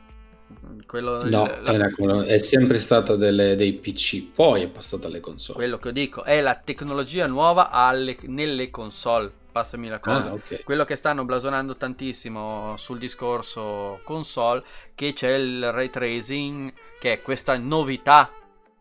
Quello, 0.85 1.23
No, 1.27 1.45
il- 1.45 1.61
la- 1.63 1.71
è, 1.87 1.91
una- 1.97 2.25
è 2.25 2.37
sempre 2.37 2.77
stata 2.79 3.15
delle- 3.15 3.55
dei 3.55 3.73
PC, 3.73 4.23
poi 4.33 4.63
è 4.63 4.67
passata 4.67 5.07
alle 5.07 5.19
console. 5.19 5.57
quello 5.57 5.77
che 5.77 5.91
dico 5.91 6.23
è 6.23 6.41
la 6.41 6.55
tecnologia 6.55 7.25
nuova 7.27 7.69
alle- 7.71 8.17
nelle 8.23 8.69
console. 8.69 9.31
Passami 9.53 9.87
la 9.87 9.99
cosa. 9.99 10.29
Ah, 10.29 10.33
ok. 10.33 10.63
Quello 10.63 10.83
che 10.83 10.95
stanno 10.95 11.25
blasonando 11.25 11.75
tantissimo 11.77 12.75
sul 12.75 12.97
discorso 12.97 13.99
console, 14.03 14.63
che 14.95 15.13
c'è 15.13 15.35
il 15.35 15.71
ray 15.71 15.89
tracing, 15.91 16.73
che 16.99 17.13
è 17.13 17.21
questa 17.21 17.55
novità. 17.57 18.31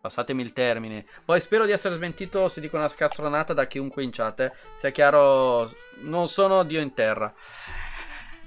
Passatemi 0.03 0.41
il 0.41 0.51
termine. 0.51 1.05
Poi 1.23 1.39
spero 1.39 1.65
di 1.65 1.71
essere 1.71 1.95
smentito 1.95 2.49
se 2.49 2.59
dico 2.59 2.75
una 2.75 2.89
scastronata 2.89 3.53
da 3.53 3.67
chiunque 3.67 4.03
in 4.03 4.11
chat. 4.11 4.41
eh. 4.41 4.51
Sia 4.73 4.89
chiaro, 4.89 5.73
non 6.01 6.27
sono 6.27 6.63
Dio 6.63 6.81
in 6.81 6.93
terra. 6.93 7.33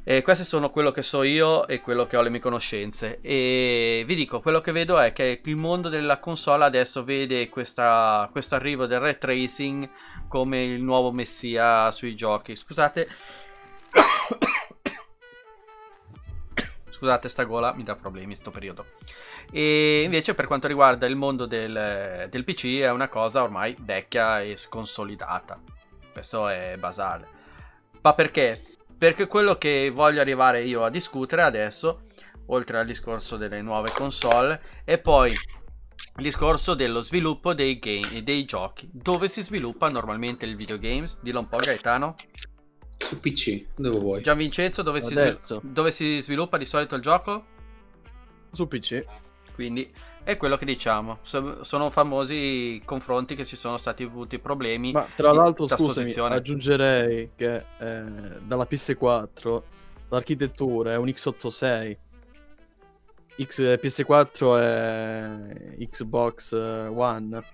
E 0.04 0.20
queste 0.20 0.44
sono 0.44 0.68
quello 0.68 0.92
che 0.92 1.00
so 1.00 1.22
io 1.22 1.66
e 1.66 1.80
quello 1.80 2.06
che 2.06 2.18
ho 2.18 2.20
le 2.20 2.28
mie 2.28 2.40
conoscenze. 2.40 3.20
E 3.22 4.04
vi 4.06 4.14
dico, 4.14 4.40
quello 4.40 4.60
che 4.60 4.70
vedo 4.70 4.98
è 4.98 5.14
che 5.14 5.40
il 5.42 5.56
mondo 5.56 5.88
della 5.88 6.18
console 6.18 6.64
adesso 6.64 7.04
vede 7.04 7.48
questo 7.48 7.80
arrivo 7.80 8.84
del 8.84 9.00
ray 9.00 9.16
tracing 9.16 9.88
come 10.28 10.62
il 10.62 10.82
nuovo 10.82 11.10
messia 11.10 11.90
sui 11.90 12.14
giochi. 12.14 12.54
Scusate. 12.54 13.08
Scusate, 16.96 17.28
sta 17.28 17.44
gola 17.44 17.74
mi 17.74 17.82
dà 17.82 17.94
problemi 17.94 18.32
in 18.32 18.38
sto 18.38 18.50
periodo. 18.50 18.86
E 19.52 20.00
invece 20.02 20.34
per 20.34 20.46
quanto 20.46 20.66
riguarda 20.66 21.04
il 21.04 21.14
mondo 21.14 21.44
del, 21.44 22.26
del 22.30 22.42
PC 22.42 22.78
è 22.78 22.90
una 22.90 23.08
cosa 23.08 23.42
ormai 23.42 23.76
vecchia 23.78 24.40
e 24.40 24.56
consolidata. 24.70 25.60
Questo 26.10 26.48
è 26.48 26.76
basale. 26.78 27.28
Ma 28.00 28.14
perché? 28.14 28.62
Perché 28.96 29.26
quello 29.26 29.56
che 29.56 29.90
voglio 29.92 30.22
arrivare 30.22 30.62
io 30.62 30.84
a 30.84 30.88
discutere 30.88 31.42
adesso, 31.42 32.04
oltre 32.46 32.78
al 32.78 32.86
discorso 32.86 33.36
delle 33.36 33.60
nuove 33.60 33.90
console, 33.90 34.58
è 34.82 34.96
poi 34.96 35.32
il 35.32 36.22
discorso 36.22 36.72
dello 36.72 37.02
sviluppo 37.02 37.52
dei, 37.52 37.78
game, 37.78 38.22
dei 38.22 38.46
giochi. 38.46 38.88
Dove 38.90 39.28
si 39.28 39.42
sviluppa 39.42 39.90
normalmente 39.90 40.46
il 40.46 40.56
videogames? 40.56 41.18
Dillo 41.20 41.40
un 41.40 41.48
po' 41.48 41.58
Gaetano. 41.58 42.16
Su 42.98 43.20
PC, 43.20 43.64
dove 43.76 43.98
vuoi? 43.98 44.22
Gian 44.22 44.36
Vincenzo, 44.36 44.82
dove 44.82 45.00
si, 45.00 45.12
svil- 45.12 45.38
dove 45.62 45.92
si 45.92 46.20
sviluppa 46.20 46.56
di 46.56 46.66
solito 46.66 46.94
il 46.94 47.02
gioco? 47.02 47.44
Su 48.52 48.66
PC. 48.66 49.04
Quindi 49.54 49.92
è 50.22 50.36
quello 50.36 50.56
che 50.56 50.64
diciamo. 50.64 51.18
So- 51.22 51.62
sono 51.62 51.88
famosi 51.90 52.82
confronti 52.84 53.36
che 53.36 53.44
ci 53.44 53.54
sono 53.54 53.76
stati 53.76 54.02
avuti 54.02 54.38
problemi. 54.38 54.92
Ma 54.92 55.06
tra 55.14 55.32
l'altro, 55.32 55.68
scusami, 55.68 56.12
aggiungerei 56.12 57.30
che 57.36 57.64
eh, 57.78 58.02
dalla 58.42 58.66
PS4 58.68 59.62
l'architettura 60.08 60.92
è 60.92 60.96
un 60.96 61.06
x86. 61.06 61.96
X, 63.40 63.60
PS4 63.60 64.58
è 64.58 65.86
Xbox 65.86 66.52
eh, 66.54 66.86
One. 66.88 67.44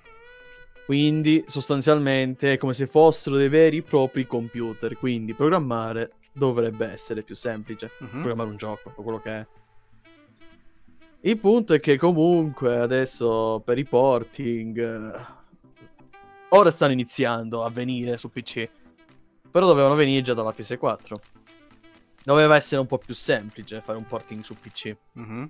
Quindi 0.92 1.42
sostanzialmente 1.46 2.52
è 2.52 2.58
come 2.58 2.74
se 2.74 2.86
fossero 2.86 3.38
dei 3.38 3.48
veri 3.48 3.78
e 3.78 3.82
propri 3.82 4.26
computer. 4.26 4.94
Quindi 4.98 5.32
programmare 5.32 6.16
dovrebbe 6.34 6.86
essere 6.86 7.22
più 7.22 7.34
semplice. 7.34 7.90
Mhm. 7.98 8.08
Programmare 8.10 8.50
un 8.50 8.56
gioco 8.58 8.92
o 8.94 9.02
quello 9.02 9.18
che 9.18 9.30
è. 9.30 9.46
Il 11.22 11.38
punto 11.38 11.72
è 11.72 11.80
che 11.80 11.96
comunque 11.96 12.76
adesso 12.76 13.62
per 13.64 13.78
i 13.78 13.84
porting 13.84 14.78
eh, 14.78 15.18
ora 16.50 16.70
stanno 16.70 16.92
iniziando 16.92 17.64
a 17.64 17.70
venire 17.70 18.18
su 18.18 18.28
PC. 18.28 18.68
Però 19.50 19.64
dovevano 19.64 19.94
venire 19.94 20.20
già 20.20 20.34
dalla 20.34 20.54
PS4. 20.54 21.14
Doveva 22.22 22.54
essere 22.54 22.82
un 22.82 22.86
po' 22.86 22.98
più 22.98 23.14
semplice 23.14 23.80
fare 23.80 23.96
un 23.96 24.04
porting 24.04 24.44
su 24.44 24.54
PC. 24.60 24.94
Mhm. 25.14 25.48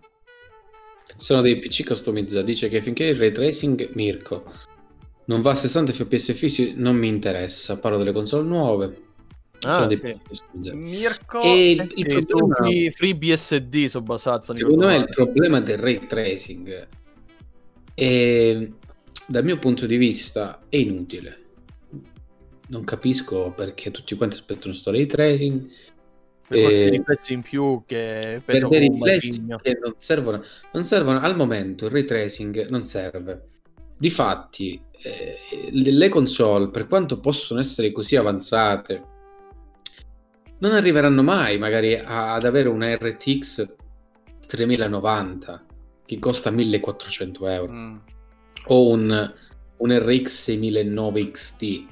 Sono 1.16 1.40
dei 1.40 1.59
PC 1.59 1.84
customizzati. 1.84 2.45
Dice 2.45 2.68
che 2.68 2.80
finché 2.80 3.07
il 3.07 3.18
ray 3.18 3.32
tracing, 3.32 3.90
Mirko, 3.95 4.70
non 5.27 5.41
va 5.43 5.53
a 5.53 5.55
60 5.55 5.93
fps 5.93 6.33
fissi, 6.35 6.75
non 6.77 6.97
mi 6.97 7.09
interessa. 7.09 7.79
Parlo 7.79 7.99
delle 7.99 8.12
console 8.12 8.47
nuove. 8.49 9.03
Ah, 9.64 9.87
dei 9.87 9.97
sì. 9.97 10.18
Customizzati. 10.27 10.77
Mirko 10.77 11.41
E 11.41 11.70
il, 11.70 11.93
il 11.95 12.07
E 12.07 12.20
su 12.20 12.27
problema, 12.27 12.55
free, 12.55 12.91
free 12.91 13.14
BSD 13.16 13.87
sono 13.87 14.05
basati. 14.05 14.47
secondo 14.53 14.87
me, 14.87 14.97
il 14.97 15.09
problema 15.09 15.61
del 15.61 15.79
ray 15.79 16.07
tracing 16.07 16.89
è, 17.95 18.68
dal 19.27 19.45
mio 19.45 19.59
punto 19.59 19.87
di 19.87 19.97
vista, 19.97 20.64
è 20.68 20.77
inutile. 20.77 21.39
non 22.68 22.85
capisco 22.85 23.53
perché 23.53 23.91
tutti 23.91 24.14
quanti 24.16 24.37
aspettano 24.37 24.73
sto 24.75 24.91
ray 24.91 25.07
tracing. 25.07 25.68
Per 26.47 26.59
qualche 26.61 26.87
Eh, 26.87 26.91
riflessi 26.91 27.33
in 27.33 27.43
più 27.43 27.83
che 27.87 28.43
per 28.45 28.66
dei 28.68 28.79
riflessi 28.81 29.43
che 29.62 29.79
non 29.83 29.95
servono, 29.99 30.43
non 30.73 30.85
servono 30.85 31.20
al 31.20 31.37
momento. 31.37 31.87
Il 31.87 31.93
ray 31.93 32.05
tracing 32.05 32.68
non 32.68 32.83
serve. 32.85 33.45
Difatti, 34.03 34.82
eh, 35.00 35.38
le 35.70 35.92
le 35.92 36.09
console, 36.09 36.70
per 36.70 36.88
quanto 36.88 37.20
possono 37.20 37.61
essere 37.61 37.92
così 37.92 38.16
avanzate, 38.16 39.05
non 40.59 40.72
arriveranno 40.72 41.22
mai 41.22 41.57
magari 41.57 41.94
a- 41.96 42.34
ad 42.34 42.44
avere 42.44 42.68
una 42.68 42.92
RTX 42.96 43.64
3090 44.48 45.64
che 46.05 46.18
costa 46.18 46.50
1400 46.50 47.46
euro. 47.46 47.72
Mm, 47.72 47.96
o 48.66 48.88
un, 48.88 49.34
un 49.76 49.98
RX 49.98 50.26
6009 50.26 51.30
XT 51.30 51.84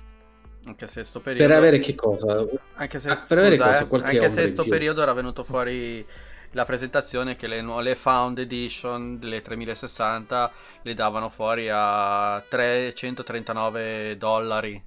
anche 0.66 0.86
se 0.88 1.04
sto 1.04 1.20
periodo... 1.20 1.46
per 1.46 1.56
avere 1.56 1.78
che 1.78 1.94
cosa? 1.94 2.44
Anche 2.74 2.98
se, 2.98 3.08
Ah, 3.08 3.14
scusa, 3.14 3.86
cosa? 3.86 4.10
eh, 4.10 4.16
anche 4.16 4.28
se 4.28 4.48
sto 4.48 4.64
periodo 4.66 5.00
era 5.00 5.12
venuto 5.12 5.44
fuori 5.44 6.04
la 6.52 6.64
presentazione 6.64 7.36
che 7.36 7.46
le, 7.46 7.60
nu- 7.62 7.80
le 7.80 7.94
Found 7.94 8.38
Edition 8.38 9.18
delle 9.18 9.40
3060 9.42 10.50
le 10.82 10.94
davano 10.94 11.28
fuori 11.28 11.68
a 11.70 12.42
339 12.48 14.16
dollari. 14.16 14.82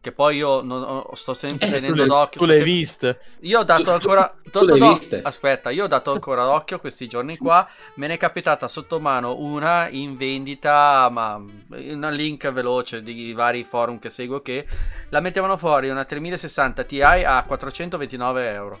Che 0.00 0.12
poi 0.12 0.36
io 0.36 0.62
non, 0.62 1.04
sto 1.14 1.34
sempre 1.34 1.66
Eh, 1.66 1.70
tu 1.70 1.74
tenendo 1.74 2.02
Tu 2.02 2.08
d'occhio. 2.08 2.40
tu 2.40 2.46
le 2.46 2.52
hai 2.52 2.58
sempre- 2.58 2.72
viste? 2.74 3.20
Io 3.40 3.58
ho 3.58 3.64
dato 3.64 3.82
Tu- 3.82 3.90
ancora. 3.90 4.34
tu 4.50 4.64
to- 4.64 4.74
viste? 4.74 5.20
Aspetta, 5.22 5.70
io 5.70 5.84
ho 5.84 5.88
dato 5.88 6.12
ancora 6.12 6.44
d'occhio 6.44 6.78
questi 6.78 7.08
giorni 7.08 7.36
qua. 7.36 7.68
Me 7.94 8.06
ne 8.06 8.14
è 8.14 8.16
capitata 8.16 8.68
sotto 8.68 9.00
mano 9.00 9.36
una 9.38 9.88
in 9.88 10.16
vendita, 10.16 11.08
ma 11.10 11.34
un 11.34 12.08
link 12.12 12.50
veloce 12.52 13.02
di 13.02 13.32
vari 13.32 13.64
forum 13.64 13.98
che 13.98 14.08
seguo. 14.08 14.40
Che 14.40 14.66
la 15.08 15.18
mettevano 15.20 15.56
fuori 15.56 15.88
una 15.90 16.04
3060 16.04 16.84
Ti 16.84 17.02
a 17.02 17.42
429 17.44 18.52
euro. 18.52 18.80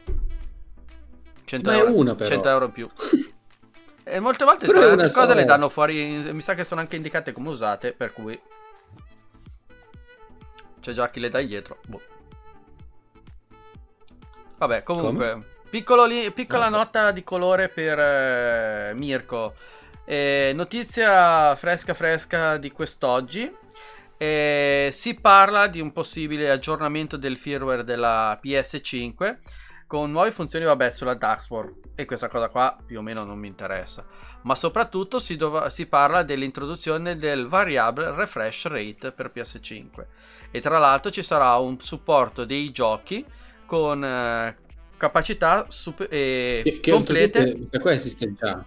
100 1.48 1.70
Ma 1.70 1.76
è 1.76 1.78
euro, 1.80 1.94
una 1.94 2.14
però. 2.14 2.28
100 2.28 2.48
euro 2.48 2.64
in 2.66 2.72
più. 2.72 2.88
E 4.10 4.20
molte 4.20 4.46
volte 4.46 4.66
tra 4.66 4.74
è 4.74 4.84
le 4.84 4.90
altre 4.92 5.10
cose 5.10 5.34
le 5.34 5.44
danno 5.44 5.68
fuori. 5.68 6.32
Mi 6.32 6.40
sa 6.40 6.54
che 6.54 6.64
sono 6.64 6.80
anche 6.80 6.96
indicate 6.96 7.32
come 7.32 7.50
usate. 7.50 7.92
Per 7.92 8.10
cui 8.14 8.40
c'è 10.80 10.92
già 10.92 11.10
chi 11.10 11.20
le 11.20 11.28
dà 11.28 11.42
dietro. 11.42 11.76
Boh. 11.86 12.00
Vabbè, 14.56 14.82
comunque, 14.82 15.42
li- 16.06 16.32
piccola 16.32 16.70
Vabbè. 16.70 16.70
nota 16.70 17.10
di 17.10 17.22
colore 17.22 17.68
per 17.68 17.98
eh, 17.98 18.92
Mirko. 18.94 19.54
Eh, 20.06 20.52
notizia 20.54 21.54
fresca 21.56 21.92
fresca 21.92 22.56
di 22.56 22.72
quest'oggi. 22.72 23.54
Eh, 24.16 24.88
si 24.90 25.14
parla 25.16 25.66
di 25.66 25.80
un 25.80 25.92
possibile 25.92 26.50
aggiornamento 26.50 27.18
del 27.18 27.36
firmware 27.36 27.84
della 27.84 28.40
PS5 28.42 29.36
con 29.88 30.12
nuove 30.12 30.30
funzioni, 30.30 30.64
vabbè, 30.66 30.90
sulla 30.90 31.14
dashboard. 31.14 31.74
E 31.96 32.04
questa 32.04 32.28
cosa 32.28 32.48
qua 32.48 32.76
più 32.86 32.98
o 32.98 33.02
meno 33.02 33.24
non 33.24 33.38
mi 33.38 33.48
interessa. 33.48 34.06
Ma 34.42 34.54
soprattutto 34.54 35.18
si, 35.18 35.34
dov- 35.36 35.66
si 35.68 35.86
parla 35.86 36.22
dell'introduzione 36.22 37.16
del 37.16 37.48
variable 37.48 38.12
refresh 38.14 38.66
rate 38.66 39.10
per 39.10 39.32
PS5. 39.34 40.06
E 40.52 40.60
tra 40.60 40.78
l'altro 40.78 41.10
ci 41.10 41.22
sarà 41.24 41.56
un 41.56 41.80
supporto 41.80 42.44
dei 42.44 42.70
giochi 42.70 43.24
con 43.66 44.04
eh, 44.04 44.56
capacità 44.96 45.64
sup- 45.68 46.06
e 46.10 46.60
Che, 46.62 46.80
che 46.80 46.90
complete. 46.92 47.52
questa 47.54 47.80
qua 47.80 47.92
esiste 47.92 48.34
già. 48.34 48.64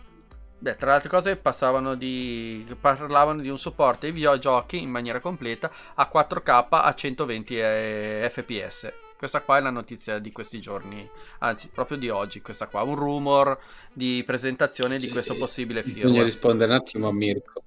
Beh, 0.58 0.76
tra 0.76 0.88
le 0.90 0.94
altre 0.94 1.10
cose 1.10 1.38
passavano 1.38 1.96
di 1.96 2.66
parlavano 2.80 3.42
di 3.42 3.50
un 3.50 3.58
supporto 3.58 4.06
ai 4.06 4.12
videogiochi 4.12 4.80
in 4.82 4.92
maniera 4.92 5.20
completa 5.20 5.72
a 5.96 6.08
4K 6.12 6.68
a 6.84 6.94
120 6.94 7.58
eh, 7.60 8.30
fps. 8.32 8.94
Questa 9.22 9.42
qua 9.42 9.60
è 9.60 9.62
la 9.62 9.70
notizia 9.70 10.18
di 10.18 10.32
questi 10.32 10.60
giorni, 10.60 11.08
anzi, 11.42 11.70
proprio 11.72 11.96
di 11.96 12.10
oggi. 12.10 12.42
Questa 12.42 12.66
qua, 12.66 12.82
un 12.82 12.96
rumor 12.96 13.56
di 13.94 14.24
presentazione 14.26 14.98
di 14.98 15.10
questo 15.10 15.36
possibile 15.36 15.84
Bisogna 15.84 16.02
firmware. 16.02 16.24
rispondere 16.24 16.72
un 16.72 16.78
attimo 16.80 17.08
a 17.08 17.14
Mirko. 17.14 17.64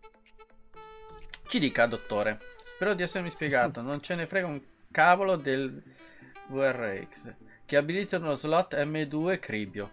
Ci 1.47 1.61
dica, 1.61 1.87
dottore. 1.87 2.41
Spero 2.65 2.95
di 2.95 3.05
essermi 3.05 3.31
spiegato. 3.31 3.83
Non 3.83 4.03
ce 4.03 4.17
ne 4.17 4.27
frega 4.27 4.49
un 4.49 4.61
cavolo 4.91 5.37
del 5.37 5.81
VRX 6.49 7.35
che 7.65 7.77
abilita 7.77 8.17
uno 8.17 8.35
slot 8.35 8.75
M2 8.75 9.39
Cribio. 9.39 9.93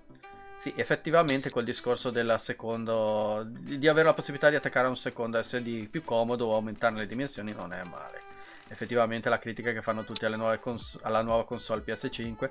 Sì, 0.57 0.73
effettivamente 0.75 1.51
quel 1.51 1.65
discorso 1.65 2.09
del 2.09 2.37
secondo 2.39 3.45
di 3.47 3.77
di 3.77 3.87
avere 3.87 4.07
la 4.07 4.15
possibilità 4.15 4.49
di 4.49 4.55
attaccare 4.55 4.87
a 4.87 4.89
un 4.89 4.97
secondo 4.97 5.39
SD 5.39 5.89
più 5.89 6.03
comodo 6.03 6.47
o 6.47 6.55
aumentare 6.55 6.95
le 6.95 7.05
dimensioni 7.05 7.53
non 7.53 7.71
è 7.71 7.83
male. 7.83 8.29
Effettivamente 8.71 9.27
la 9.29 9.37
critica 9.37 9.73
che 9.73 9.81
fanno 9.81 10.03
tutti 10.05 10.23
alle 10.25 10.37
nuove 10.37 10.59
cons- 10.59 10.97
alla 11.01 11.21
nuova 11.21 11.43
console 11.45 11.83
PS5 11.85 12.49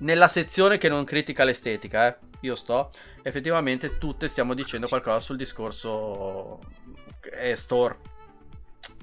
nella 0.00 0.28
sezione 0.28 0.78
che 0.78 0.88
non 0.88 1.04
critica 1.04 1.44
l'estetica, 1.44 2.08
eh, 2.08 2.18
io 2.40 2.54
sto, 2.54 2.90
effettivamente 3.22 3.98
tutte 3.98 4.28
stiamo 4.28 4.54
dicendo 4.54 4.88
qualcosa 4.88 5.20
sul 5.20 5.36
discorso 5.36 6.58
eh, 7.38 7.54
store, 7.56 7.98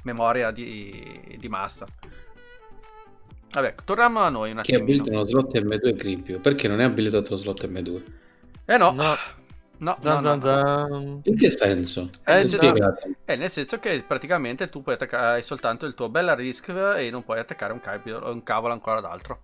memoria 0.04 0.50
di, 0.52 1.36
di 1.38 1.48
massa. 1.50 1.86
Vabbè, 3.52 3.76
torniamo 3.84 4.22
a 4.22 4.30
noi 4.30 4.52
un 4.52 4.62
Che 4.62 4.74
attimino. 4.76 4.84
abilita 4.84 5.12
uno 5.12 5.26
slot 5.26 5.56
M2 5.56 5.96
Cripio. 5.96 6.40
Perché 6.40 6.68
non 6.68 6.82
è 6.82 6.84
abilitato 6.84 7.30
lo 7.32 7.36
slot 7.38 7.68
M2? 7.68 8.04
Eh 8.66 8.78
no, 8.78 8.92
No. 8.92 9.16
No, 9.80 9.98
Zan 10.00 10.16
no, 10.16 10.22
zan 10.22 10.38
no. 10.38 10.42
zan. 10.42 11.22
In 11.24 11.38
che 11.38 11.50
senso? 11.50 12.10
Eh. 12.26 12.42
Eh, 13.26 13.36
nel 13.36 13.50
senso 13.50 13.80
che 13.80 14.04
praticamente 14.06 14.68
tu 14.68 14.82
puoi 14.82 14.96
attaccare 14.96 15.38
hai 15.38 15.44
soltanto 15.44 15.86
il 15.86 15.94
tuo 15.94 16.10
bella 16.10 16.34
risk 16.34 16.70
e 16.70 17.10
non 17.10 17.24
puoi 17.24 17.40
attaccare 17.40 17.74
un, 17.74 17.80
cavolo- 17.80 18.32
un 18.32 18.44
cavolo 18.44 18.74
ancora 18.74 19.02
d'altro. 19.02 19.42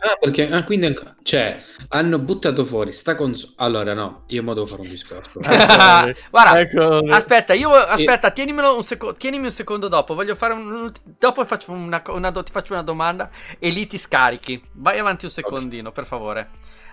Ah, 0.00 0.16
perché 0.20 0.48
ah, 0.48 0.62
quindi 0.64 0.94
cioè, 1.22 1.60
hanno 1.88 2.18
buttato 2.18 2.64
fuori 2.64 2.92
sta 2.92 3.14
console. 3.14 3.54
Allora, 3.56 3.94
no, 3.94 4.24
io 4.28 4.42
mo 4.42 4.52
devo 4.52 4.66
fare 4.66 4.82
un 4.82 4.88
discorso. 4.88 5.40
Guarda, 6.30 6.60
Eccolo 6.60 7.00
lì. 7.00 7.10
Aspetta, 7.10 7.54
io 7.54 7.70
aspetta, 7.70 8.30
tienimelo 8.30 8.76
un 8.76 8.82
secondo, 8.82 9.16
tienimi 9.16 9.46
un 9.46 9.52
secondo 9.52 9.88
dopo. 9.88 10.14
Voglio 10.14 10.34
fare 10.34 10.52
un 10.52 10.86
dopo 11.18 11.44
faccio 11.44 11.72
una, 11.72 12.02
una 12.08 12.30
ti 12.30 12.52
faccio 12.52 12.74
una 12.74 12.82
domanda 12.82 13.30
e 13.58 13.70
lì 13.70 13.86
ti 13.86 13.98
scarichi. 13.98 14.62
Vai 14.72 14.98
avanti 14.98 15.24
un 15.24 15.30
secondino, 15.30 15.90
per 15.90 16.06
favore. 16.06 16.50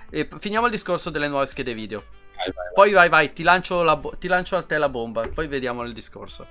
E 0.09 0.27
finiamo 0.39 0.65
il 0.65 0.71
discorso 0.71 1.09
delle 1.09 1.27
nuove 1.27 1.45
schede 1.45 1.73
video. 1.73 2.03
Vai, 2.35 2.45
vai, 2.45 2.53
vai. 2.53 2.73
Poi 2.73 2.91
vai, 2.91 3.09
vai, 3.09 3.33
ti 3.33 3.43
lancio, 3.43 3.83
la 3.83 3.95
bo- 3.95 4.15
ti 4.17 4.27
lancio 4.27 4.55
a 4.57 4.63
te 4.63 4.77
la 4.77 4.89
bomba. 4.89 5.27
Poi 5.27 5.47
vediamo 5.47 5.83
il 5.83 5.93
discorso. 5.93 6.47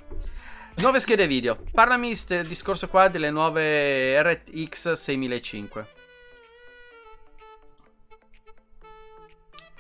Nuove 0.77 0.99
schede 1.01 1.27
video. 1.27 1.59
Parlami 1.73 2.09
questo 2.09 2.43
discorso 2.43 2.89
qua 2.89 3.09
delle 3.09 3.31
nuove 3.31 4.21
RTX 4.23 4.93
6005. 4.95 5.87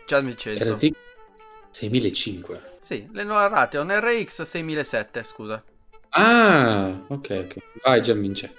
Ciao 0.07 0.20
Vincenzo. 0.20 0.75
RTX 0.75 0.97
6005. 1.70 2.72
Sì, 2.81 3.09
le 3.12 3.25
nuove 3.25 3.49
rate, 3.49 3.79
un 3.79 3.91
RX 3.91 4.43
6007, 4.43 5.25
scusa. 5.25 5.62
Ah, 6.11 7.01
ok, 7.09 7.45
ok. 7.45 7.57
Vai, 7.83 8.01
Gianvince. 8.03 8.53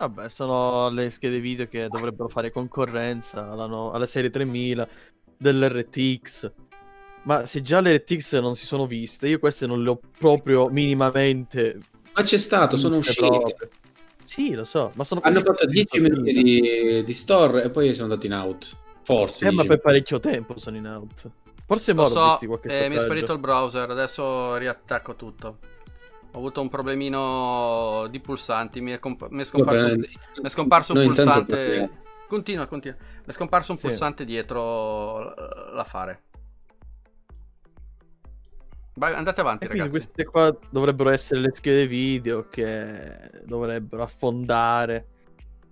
Vabbè, 0.00 0.30
sono 0.30 0.88
le 0.88 1.10
schede 1.10 1.40
video 1.40 1.66
che 1.66 1.86
dovrebbero 1.88 2.28
fare 2.28 2.50
concorrenza 2.50 3.50
alla, 3.50 3.66
no- 3.66 3.90
alla 3.90 4.06
serie 4.06 4.30
3000 4.30 4.88
dell'RTX. 5.36 6.52
Ma 7.24 7.44
se 7.44 7.60
già 7.60 7.80
le 7.80 7.98
RTX 7.98 8.40
non 8.40 8.56
si 8.56 8.64
sono 8.64 8.86
viste, 8.86 9.28
io 9.28 9.38
queste 9.38 9.66
non 9.66 9.82
le 9.82 9.90
ho 9.90 10.00
proprio 10.18 10.68
minimamente 10.68 11.76
Ma 12.14 12.22
c'è 12.22 12.38
stato, 12.38 12.78
sono 12.78 12.96
usciti. 12.96 13.18
proprio. 13.26 13.68
Sì, 14.24 14.54
lo 14.54 14.64
so, 14.64 14.90
ma 14.94 15.04
sono 15.04 15.20
Hanno 15.22 15.40
fatto 15.40 15.66
10 15.66 15.84
tutte 15.84 16.00
minuti 16.00 16.30
in 16.30 16.44
di, 16.44 17.04
di 17.04 17.14
store 17.14 17.64
e 17.64 17.68
poi 17.68 17.94
sono 17.94 18.04
andati 18.10 18.26
in 18.26 18.32
out. 18.32 18.76
Forse. 19.02 19.44
Eh, 19.44 19.50
ma 19.50 19.62
10 19.62 19.66
per 19.66 19.80
parecchio 19.80 20.18
tempo 20.18 20.58
sono 20.58 20.78
in 20.78 20.86
out. 20.86 21.30
Forse 21.66 21.92
Lo 21.92 22.02
mo 22.04 22.08
so, 22.08 22.24
visti 22.24 22.46
qualche 22.46 22.84
eh, 22.84 22.88
mi 22.88 22.96
è 22.96 23.00
sparito 23.00 23.34
il 23.34 23.38
browser, 23.38 23.90
adesso 23.90 24.56
riattacco 24.56 25.14
tutto. 25.14 25.58
Ho 26.32 26.38
avuto 26.38 26.60
un 26.60 26.68
problemino 26.68 28.06
di 28.08 28.20
pulsanti, 28.20 28.80
mi 28.80 28.92
è, 28.92 28.98
comp- 29.00 29.28
mi 29.30 29.40
è 29.42 29.44
scomparso, 29.44 29.88
Vabbè, 29.88 29.96
mi 29.96 30.08
è 30.42 30.48
scomparso 30.48 30.92
un 30.94 31.02
pulsante... 31.04 31.90
Continua, 32.28 32.66
continua. 32.66 32.96
Mi 33.00 33.24
è 33.26 33.32
scomparso 33.32 33.72
un 33.72 33.78
Sì. 33.78 33.88
pulsante 33.88 34.24
dietro 34.24 35.34
eh, 35.34 35.74
l'affare. 35.74 36.22
Vai, 38.94 39.14
andate 39.14 39.40
avanti 39.40 39.64
E 39.64 39.68
quindi 39.68 39.88
ragazzi. 39.88 40.06
queste 40.06 40.24
qua 40.30 40.56
dovrebbero 40.70 41.10
essere 41.10 41.40
le 41.40 41.50
schede 41.52 41.86
video 41.88 42.48
che 42.48 43.30
dovrebbero 43.46 44.02
affondare 44.02 45.06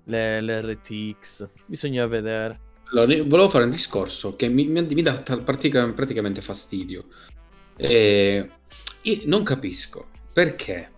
le, 0.05 0.41
le 0.41 0.61
RTX. 0.63 1.47
Bisogna 1.67 2.07
vedere. 2.07 2.61
Allora, 2.91 3.23
volevo 3.25 3.49
fare 3.49 3.65
un 3.65 3.71
discorso 3.71 4.35
che 4.35 4.49
mi, 4.49 4.67
mi- 4.67 4.83
mi 4.83 5.03
dà 5.03 5.13
pratica- 5.23 5.93
praticamente 5.93 6.41
fastidio. 6.41 7.05
Eh, 7.77 8.51
io 9.03 9.21
non 9.27 9.45
capisco 9.45 10.09
perché 10.39 10.91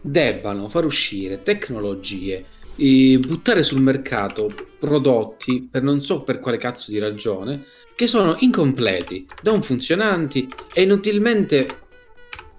debbano 0.00 0.68
far 0.68 0.84
uscire 0.84 1.44
tecnologie 1.44 2.44
e 2.74 3.16
buttare 3.24 3.62
sul 3.62 3.80
mercato 3.80 4.48
prodotti 4.80 5.68
per 5.70 5.84
non 5.84 6.00
so 6.00 6.22
per 6.22 6.40
quale 6.40 6.56
cazzo 6.56 6.90
di 6.90 6.98
ragione 6.98 7.64
che 7.94 8.08
sono 8.08 8.34
incompleti, 8.40 9.24
non 9.44 9.62
funzionanti 9.62 10.48
e 10.74 10.82
inutilmente 10.82 11.68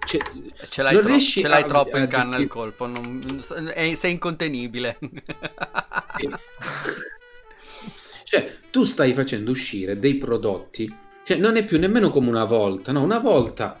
cioè, 0.06 0.20
Ce 0.70 0.82
l'hai, 0.82 0.94
non 0.94 1.02
tro- 1.02 1.10
riesci 1.10 1.40
ce 1.42 1.48
l'hai 1.48 1.64
a- 1.64 1.66
troppo 1.66 1.98
in 1.98 2.08
canna 2.08 2.38
il 2.38 2.48
colpo, 2.48 2.86
non- 2.86 3.20
è- 3.74 3.94
sei 3.94 4.12
incontenibile. 4.12 4.98
Cioè, 8.24 8.56
tu 8.70 8.84
stai 8.84 9.12
facendo 9.12 9.50
uscire 9.50 9.98
dei 9.98 10.14
prodotti, 10.14 10.90
cioè 11.24 11.36
non 11.36 11.56
è 11.56 11.64
più 11.64 11.78
nemmeno 11.78 12.08
come 12.08 12.30
una 12.30 12.44
volta, 12.44 12.90
no? 12.90 13.02
Una 13.02 13.18
volta 13.18 13.78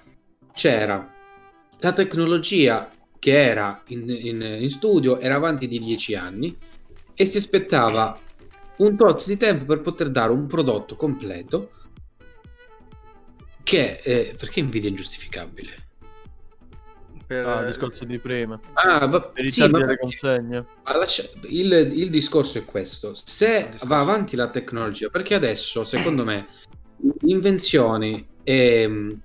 c'era 0.52 1.18
la 1.80 1.92
tecnologia 1.92 2.90
che 3.18 3.32
era 3.42 3.82
in, 3.88 4.08
in- 4.08 4.56
in 4.60 4.70
studio, 4.70 5.18
era 5.18 5.34
avanti 5.36 5.66
di 5.66 5.78
10 5.78 6.14
anni 6.14 6.56
e 7.14 7.24
si 7.26 7.36
aspettava 7.38 8.18
un 8.76 8.96
tot 8.96 9.26
di 9.26 9.36
tempo 9.36 9.64
per 9.66 9.80
poter 9.82 10.10
dare 10.10 10.32
un 10.32 10.46
prodotto 10.46 10.96
completo 10.96 11.72
che, 13.62 14.00
eh, 14.02 14.34
perché 14.38 14.60
invidia 14.60 14.88
è 14.88 14.90
ingiustificabile? 14.90 15.74
Per- 17.26 17.46
Ah, 17.46 17.60
il 17.60 17.66
discorso 17.66 18.04
di 18.04 18.18
prima. 18.18 18.58
Ah, 18.72 19.06
va- 19.06 19.20
Per 19.20 19.48
sì, 19.50 19.60
ma 19.68 19.78
perché- 19.78 19.98
consegne. 19.98 20.64
Ma 20.82 20.96
lascia- 20.96 21.28
il, 21.42 21.72
il 21.94 22.10
discorso 22.10 22.58
è 22.58 22.64
questo: 22.64 23.14
se 23.14 23.58
discorso. 23.70 23.86
va 23.86 24.00
avanti 24.00 24.34
la 24.34 24.48
tecnologia, 24.48 25.08
perché 25.10 25.34
adesso, 25.34 25.84
secondo 25.84 26.24
me, 26.24 26.48
invenzioni 27.26 28.26
e, 28.42 29.16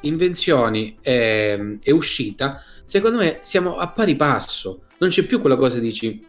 invenzioni 0.00 0.96
e, 1.00 1.78
e 1.82 1.92
uscita, 1.92 2.62
secondo 2.84 3.18
me 3.18 3.38
siamo 3.40 3.76
a 3.76 3.88
pari 3.88 4.16
passo. 4.16 4.82
Non 4.98 5.10
c'è 5.10 5.24
più 5.24 5.40
quella 5.40 5.56
cosa 5.56 5.78
dici 5.78 6.24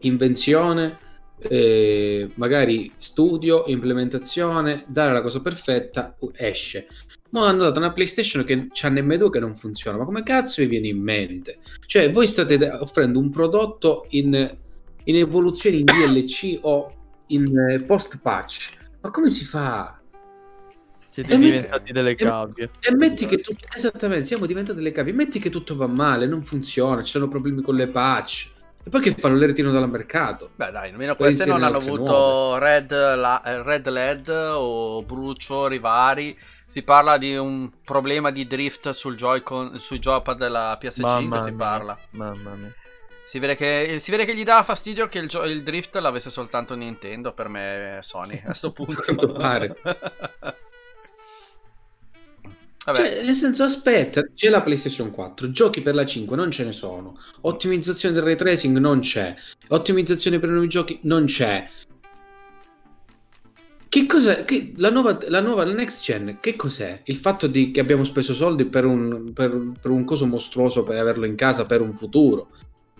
invenzione, 0.00 0.98
eh, 1.38 2.30
magari 2.34 2.92
studio, 2.98 3.64
implementazione, 3.66 4.84
dare 4.86 5.12
la 5.12 5.22
cosa 5.22 5.40
perfetta, 5.40 6.16
esce. 6.34 6.86
Ma 7.30 7.46
hanno 7.46 7.62
dato 7.62 7.78
una 7.78 7.92
PlayStation 7.92 8.44
che 8.44 8.68
c'ha 8.72 8.88
nemmeno 8.88 9.30
che 9.30 9.38
non 9.38 9.54
funziona. 9.54 9.98
Ma 9.98 10.04
come 10.04 10.22
cazzo 10.22 10.62
vi 10.62 10.68
viene 10.68 10.88
in 10.88 11.00
mente? 11.00 11.58
Cioè, 11.86 12.10
voi 12.10 12.26
state 12.26 12.58
offrendo 12.68 13.18
un 13.18 13.30
prodotto 13.30 14.06
in, 14.10 14.56
in 15.04 15.16
evoluzione 15.16 15.76
in 15.76 15.84
DLC 15.84 16.58
o 16.62 16.94
in 17.28 17.56
eh, 17.56 17.82
post 17.84 18.20
patch. 18.20 18.76
Ma 19.00 19.10
come 19.10 19.30
si 19.30 19.44
fa? 19.44 19.99
Siete 21.10 21.32
E 21.32 21.36
metti- 21.36 21.50
diventati 21.50 21.92
delle 21.92 22.10
e- 22.10 22.14
cavie. 22.14 22.70
E 22.80 22.94
metti 22.94 23.26
che 23.26 23.38
tutto. 23.38 23.66
Esattamente, 23.74 24.24
siamo 24.24 24.46
diventati 24.46 24.76
delle 24.78 24.92
cavie. 24.92 25.12
Metti 25.12 25.38
che 25.40 25.50
tutto 25.50 25.74
va 25.76 25.86
male, 25.88 26.26
non 26.26 26.42
funziona, 26.44 27.02
ci 27.02 27.10
sono 27.10 27.26
problemi 27.28 27.62
con 27.62 27.74
le 27.74 27.88
patch. 27.88 28.50
E 28.82 28.88
poi 28.88 29.00
che 29.02 29.12
fanno? 29.12 29.34
Le 29.36 29.44
ritirano 29.46 29.78
dal 29.78 29.90
mercato. 29.90 30.50
Beh 30.54 30.70
dai, 30.70 30.90
almeno 30.90 31.14
queste 31.16 31.44
non 31.44 31.62
hanno 31.62 31.76
avuto 31.76 32.56
red, 32.58 32.90
la- 32.92 33.42
eh, 33.42 33.62
red 33.62 33.86
LED 33.88 34.28
o 34.54 35.02
brucio 35.02 35.66
rivari. 35.66 36.38
Si 36.64 36.82
parla 36.82 37.18
di 37.18 37.36
un 37.36 37.68
problema 37.84 38.30
di 38.30 38.46
drift 38.46 38.90
sul 38.90 39.16
Joy-Con, 39.16 39.78
sui 39.78 39.98
joypad 39.98 40.38
della 40.38 40.78
PS5, 40.80 41.02
Mamma 41.02 41.38
si 41.40 41.48
mia. 41.50 41.56
parla. 41.58 41.98
Mamma 42.12 42.54
mia. 42.54 42.74
Si 43.26 43.38
vede, 43.38 43.54
che, 43.54 43.96
si 44.00 44.10
vede 44.10 44.24
che 44.24 44.34
gli 44.34 44.44
dà 44.44 44.62
fastidio 44.62 45.08
che 45.08 45.18
il, 45.18 45.28
gio- 45.28 45.44
il 45.44 45.62
drift 45.62 45.94
l'avesse 45.96 46.30
soltanto 46.30 46.74
Nintendo, 46.74 47.32
per 47.32 47.48
me 47.48 47.98
Sony 48.02 48.40
a 48.46 48.54
sto 48.54 48.70
punto. 48.72 49.02
Quanto 49.02 49.32
pare. 49.32 49.76
Vabbè, 52.84 52.98
Cioè, 52.98 53.22
nel 53.24 53.34
senso, 53.34 53.64
aspetta, 53.64 54.26
c'è 54.34 54.48
la 54.48 54.62
PlayStation 54.62 55.10
4, 55.10 55.50
giochi 55.50 55.82
per 55.82 55.94
la 55.94 56.06
5 56.06 56.34
non 56.34 56.50
ce 56.50 56.64
ne 56.64 56.72
sono, 56.72 57.18
ottimizzazione 57.42 58.14
del 58.14 58.24
ray 58.24 58.36
tracing 58.36 58.78
non 58.78 59.00
c'è, 59.00 59.34
ottimizzazione 59.68 60.38
per 60.38 60.48
i 60.48 60.52
nuovi 60.52 60.68
giochi 60.68 60.98
non 61.02 61.26
c'è. 61.26 61.68
Che 63.86 64.06
cos'è? 64.06 64.44
Che- 64.44 64.72
la, 64.76 64.88
nuova, 64.88 65.18
la 65.28 65.40
nuova 65.40 65.64
la 65.64 65.72
next 65.72 66.02
gen, 66.02 66.38
che 66.40 66.54
cos'è? 66.56 67.00
Il 67.04 67.16
fatto 67.16 67.48
di, 67.48 67.70
che 67.72 67.80
abbiamo 67.80 68.04
speso 68.04 68.34
soldi 68.34 68.64
per 68.64 68.84
un, 68.84 69.32
per, 69.34 69.72
per 69.80 69.90
un 69.90 70.04
coso 70.04 70.26
mostruoso 70.26 70.82
per 70.84 70.96
averlo 70.96 71.26
in 71.26 71.34
casa 71.34 71.66
per 71.66 71.80
un 71.80 71.92
futuro. 71.92 72.50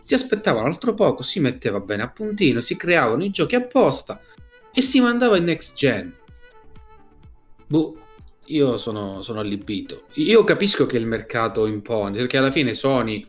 Si 0.03 0.15
aspettava 0.15 0.61
un 0.61 0.67
altro 0.67 0.93
poco, 0.93 1.23
si 1.23 1.39
metteva 1.39 1.79
bene 1.81 2.03
a 2.03 2.09
puntino, 2.09 2.61
si 2.61 2.77
creavano 2.77 3.23
i 3.23 3.31
giochi 3.31 3.55
apposta 3.55 4.21
e 4.75 4.83
si 4.83 5.01
mandava 5.01 5.37
in 5.37 5.45
next 5.45 5.77
gen. 5.77 6.13
Boh, 7.69 7.97
io 8.51 8.77
sono, 8.77 9.23
sono 9.23 9.41
allibito. 9.41 10.05
Io 10.15 10.45
capisco 10.45 10.87
che 10.87 10.97
il 10.97 11.07
mercato 11.07 11.67
impone, 11.67 12.19
perché 12.19 12.37
alla 12.37 12.51
fine 12.51 12.75
Sony, 12.75 13.27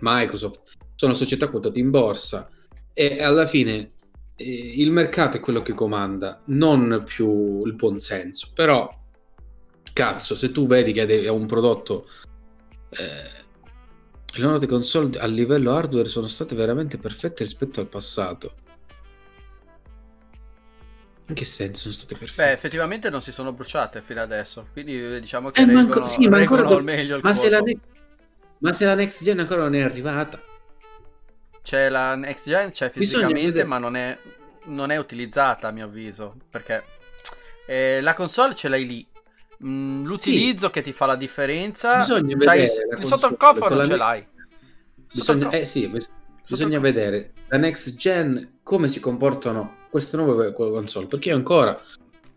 Microsoft 0.00 0.62
sono 0.94 1.14
società 1.14 1.48
quotate 1.48 1.78
in 1.78 1.90
borsa 1.90 2.48
e 2.92 3.22
alla 3.22 3.46
fine 3.46 3.88
eh, 4.36 4.72
il 4.76 4.90
mercato 4.90 5.36
è 5.36 5.40
quello 5.40 5.62
che 5.62 5.74
comanda, 5.74 6.40
non 6.46 7.02
più 7.04 7.64
il 7.66 7.74
buonsenso. 7.74 8.50
Però, 8.54 8.88
cazzo, 9.92 10.34
se 10.34 10.52
tu 10.52 10.66
vedi 10.66 10.92
che 10.92 11.06
è 11.06 11.28
un 11.28 11.46
prodotto... 11.46 12.08
eh, 12.90 13.34
le 14.36 14.42
nuove 14.42 14.66
console 14.66 15.18
a 15.18 15.26
livello 15.26 15.72
hardware 15.72 16.08
sono 16.08 16.26
state 16.26 16.54
veramente 16.54 16.98
perfette 16.98 17.42
rispetto 17.42 17.80
al 17.80 17.88
passato. 17.88 18.52
In 21.28 21.34
che 21.34 21.44
senso 21.44 21.82
sono 21.82 21.94
state 21.94 22.14
perfette? 22.16 22.42
beh, 22.44 22.52
effettivamente 22.52 23.10
non 23.10 23.20
si 23.20 23.32
sono 23.32 23.52
bruciate 23.52 24.00
fino 24.02 24.20
adesso. 24.20 24.68
Quindi 24.72 25.00
eh, 25.16 25.20
diciamo 25.20 25.50
che 25.50 25.62
Eh, 25.62 25.66
ma 25.66 25.80
reggono, 25.80 25.94
anco- 26.04 26.06
sì, 26.06 26.28
ma 26.28 26.36
ancora 26.38 26.68
al 26.68 26.84
meglio 26.84 27.16
il 27.16 27.22
ma, 27.22 27.34
se 27.34 27.48
ne- 27.48 27.78
ma 28.58 28.72
se 28.72 28.84
la 28.84 28.94
next 28.94 29.24
gen 29.24 29.40
ancora 29.40 29.62
non 29.62 29.74
è 29.74 29.80
arrivata, 29.82 30.40
C'è 31.62 31.88
la 31.88 32.14
next 32.14 32.46
gen, 32.48 32.70
c'è 32.70 32.92
Bisogna 32.94 33.26
fisicamente, 33.26 33.64
ma 33.64 33.78
non 33.78 33.96
è, 33.96 34.16
non 34.66 34.90
è 34.92 34.96
utilizzata 34.98 35.66
a 35.66 35.72
mio 35.72 35.86
avviso. 35.86 36.36
Perché 36.48 36.84
eh, 37.66 38.00
la 38.00 38.14
console 38.14 38.54
ce 38.54 38.68
l'hai 38.68 38.86
lì. 38.86 39.04
Mm, 39.64 40.04
l'utilizzo 40.04 40.70
che 40.70 40.80
ti 40.82 40.92
fa 40.92 41.06
la 41.06 41.16
differenza. 41.16 41.96
Bisogna 41.98 42.36
c'hai 42.38 42.62
il 42.62 42.70
sotto 43.04 43.26
il 43.26 43.36
cofano 43.36 43.84
ce 43.84 43.90
ne- 43.90 43.96
l'hai. 43.96 44.26
bisogna, 45.12 45.50
eh 45.50 45.64
sì, 45.64 45.90
bisogna 46.48 46.76
il- 46.76 46.82
vedere 46.82 47.32
la 47.48 47.58
next 47.58 47.96
gen 47.96 48.58
come 48.62 48.88
si 48.88 49.00
comportano 49.00 49.75
queste 49.90 50.16
nuove 50.16 50.52
co- 50.52 50.70
console. 50.70 51.06
Perché 51.06 51.32
ancora 51.32 51.78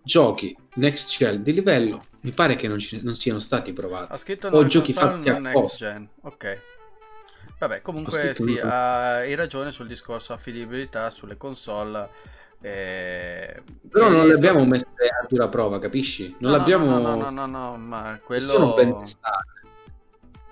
giochi 0.04 0.56
next 0.76 1.10
gen 1.12 1.44
di 1.44 1.54
livello 1.54 2.06
mi 2.22 2.32
pare 2.32 2.56
che 2.56 2.68
non, 2.68 2.80
ci- 2.80 3.02
non 3.04 3.14
siano 3.16 3.40
stati 3.40 3.74
provati. 3.74 4.14
Ha 4.14 4.18
scritto 4.18 4.48
O 4.48 4.66
giochi 4.66 4.94
fatti 4.94 5.30
apposta. 5.30 5.92
gen. 5.92 6.10
Ok. 6.22 6.62
Vabbè, 7.60 7.82
comunque 7.82 8.34
sì, 8.34 8.56
non- 8.56 8.70
hai 8.72 9.36
ragione 9.36 9.72
sul 9.72 9.88
discorso 9.88 10.34
affidabilità 10.34 11.10
sulle 11.12 11.36
console. 11.38 12.10
eh, 12.62 13.62
Però 13.90 14.08
che 14.10 14.16
non 14.16 14.28
le 14.28 14.34
abbiamo 14.34 14.66
messe 14.66 14.86
a 14.86 15.26
dura 15.28 15.48
prova, 15.48 15.80
capisci? 15.80 16.36
Non 16.40 16.52
No, 16.52 16.58
l'abbiamo. 16.58 17.00
No, 17.00 17.16
no, 17.16 17.30
no, 17.30 17.46
no, 17.46 17.78
ma 17.78 18.20
sono 18.26 18.74
ben 18.74 18.90
quello. 18.92 18.98
testate. 19.00 19.62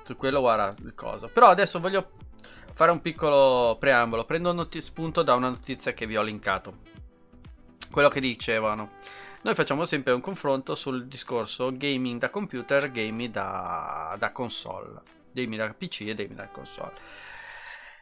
Su 0.05 0.15
quello 0.15 0.39
guarda 0.39 0.73
il 0.83 0.93
coso. 0.95 1.29
Però 1.33 1.47
adesso 1.47 1.79
voglio 1.81 2.11
fare 2.77 2.91
un 2.91 3.01
piccolo 3.01 3.75
preambolo. 3.79 4.23
Prendo 4.23 4.53
noti- 4.53 4.81
spunto 4.81 5.23
da 5.23 5.33
una 5.33 5.49
notizia 5.49 5.93
che 5.93 6.05
vi 6.05 6.15
ho 6.15 6.21
linkato. 6.21 6.77
Quello 7.89 8.07
che 8.07 8.19
dicevano. 8.21 8.91
Noi 9.41 9.55
facciamo 9.55 9.85
sempre 9.85 10.13
un 10.13 10.21
confronto 10.21 10.75
sul 10.75 11.07
discorso 11.07 11.75
gaming 11.75 12.19
da 12.19 12.29
computer, 12.29 12.91
gaming 12.91 13.31
da, 13.31 14.15
da 14.19 14.31
console. 14.31 15.01
Gaming 15.33 15.59
da 15.59 15.73
PC 15.73 16.01
e 16.01 16.13
gaming 16.13 16.35
da 16.35 16.49
console. 16.49 16.93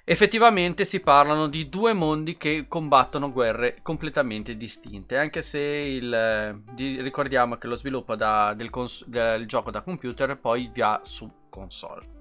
Effettivamente 0.03 0.83
si 0.83 0.99
parlano 0.99 1.47
di 1.47 1.69
due 1.69 1.93
mondi 1.93 2.35
che 2.35 2.65
combattono 2.67 3.31
guerre 3.31 3.79
completamente 3.81 4.57
distinte, 4.57 5.17
anche 5.17 5.41
se 5.41 5.59
il, 5.59 6.61
di- 6.73 6.99
ricordiamo 7.01 7.55
che 7.55 7.67
lo 7.67 7.75
sviluppo 7.75 8.15
da- 8.15 8.53
del, 8.53 8.69
cons- 8.69 9.05
del 9.07 9.47
gioco 9.47 9.71
da 9.71 9.81
computer 9.81 10.37
poi 10.37 10.69
va 10.75 10.99
su 11.01 11.31
console. 11.49 12.14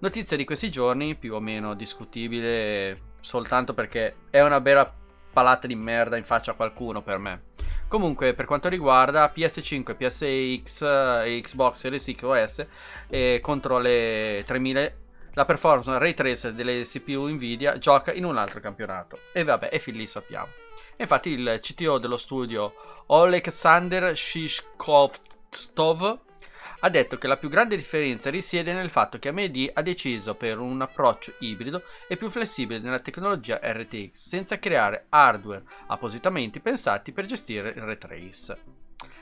Notizia 0.00 0.36
di 0.36 0.44
questi 0.44 0.70
giorni, 0.70 1.16
più 1.16 1.34
o 1.34 1.40
meno 1.40 1.74
discutibile, 1.74 3.14
soltanto 3.18 3.74
perché 3.74 4.14
è 4.30 4.40
una 4.40 4.60
vera 4.60 4.94
palata 5.32 5.66
di 5.66 5.74
merda 5.74 6.16
in 6.16 6.22
faccia 6.22 6.52
a 6.52 6.54
qualcuno 6.54 7.02
per 7.02 7.18
me. 7.18 7.46
Comunque, 7.88 8.32
per 8.34 8.44
quanto 8.44 8.68
riguarda 8.68 9.32
PS5, 9.34 9.96
PSX 9.96 10.82
e 11.24 11.40
Xbox 11.42 11.78
Series 11.78 12.14
X 12.14 12.66
eh, 13.08 13.40
contro 13.42 13.78
le 13.78 14.44
3000 14.46 14.92
la 15.32 15.44
performance 15.44 15.98
ray 15.98 16.14
tracer 16.14 16.52
delle 16.52 16.82
CPU 16.82 17.28
Nvidia 17.28 17.78
gioca 17.78 18.12
in 18.12 18.24
un 18.24 18.36
altro 18.36 18.60
campionato. 18.60 19.18
E 19.32 19.44
vabbè, 19.44 19.68
e 19.72 19.78
fin 19.78 19.96
lì 19.96 20.06
sappiamo. 20.06 20.48
Infatti 20.96 21.30
il 21.30 21.58
CTO 21.60 21.98
dello 21.98 22.16
studio 22.16 22.74
Alexander 23.06 24.16
Shishkovstov 24.16 26.18
ha 26.80 26.88
detto 26.88 27.18
che 27.18 27.26
la 27.26 27.36
più 27.36 27.48
grande 27.48 27.76
differenza 27.76 28.30
risiede 28.30 28.72
nel 28.72 28.90
fatto 28.90 29.18
che 29.18 29.28
AMD 29.28 29.70
ha 29.74 29.82
deciso 29.82 30.34
per 30.34 30.58
un 30.58 30.80
approccio 30.80 31.34
ibrido 31.40 31.82
e 32.06 32.16
più 32.16 32.30
flessibile 32.30 32.80
nella 32.80 33.00
tecnologia 33.00 33.60
RTX, 33.62 34.10
senza 34.12 34.58
creare 34.58 35.06
hardware 35.08 35.64
appositamente 35.86 36.60
pensati 36.60 37.12
per 37.12 37.26
gestire 37.26 37.70
il 37.70 37.82
ray 37.82 37.98
trace. 37.98 38.76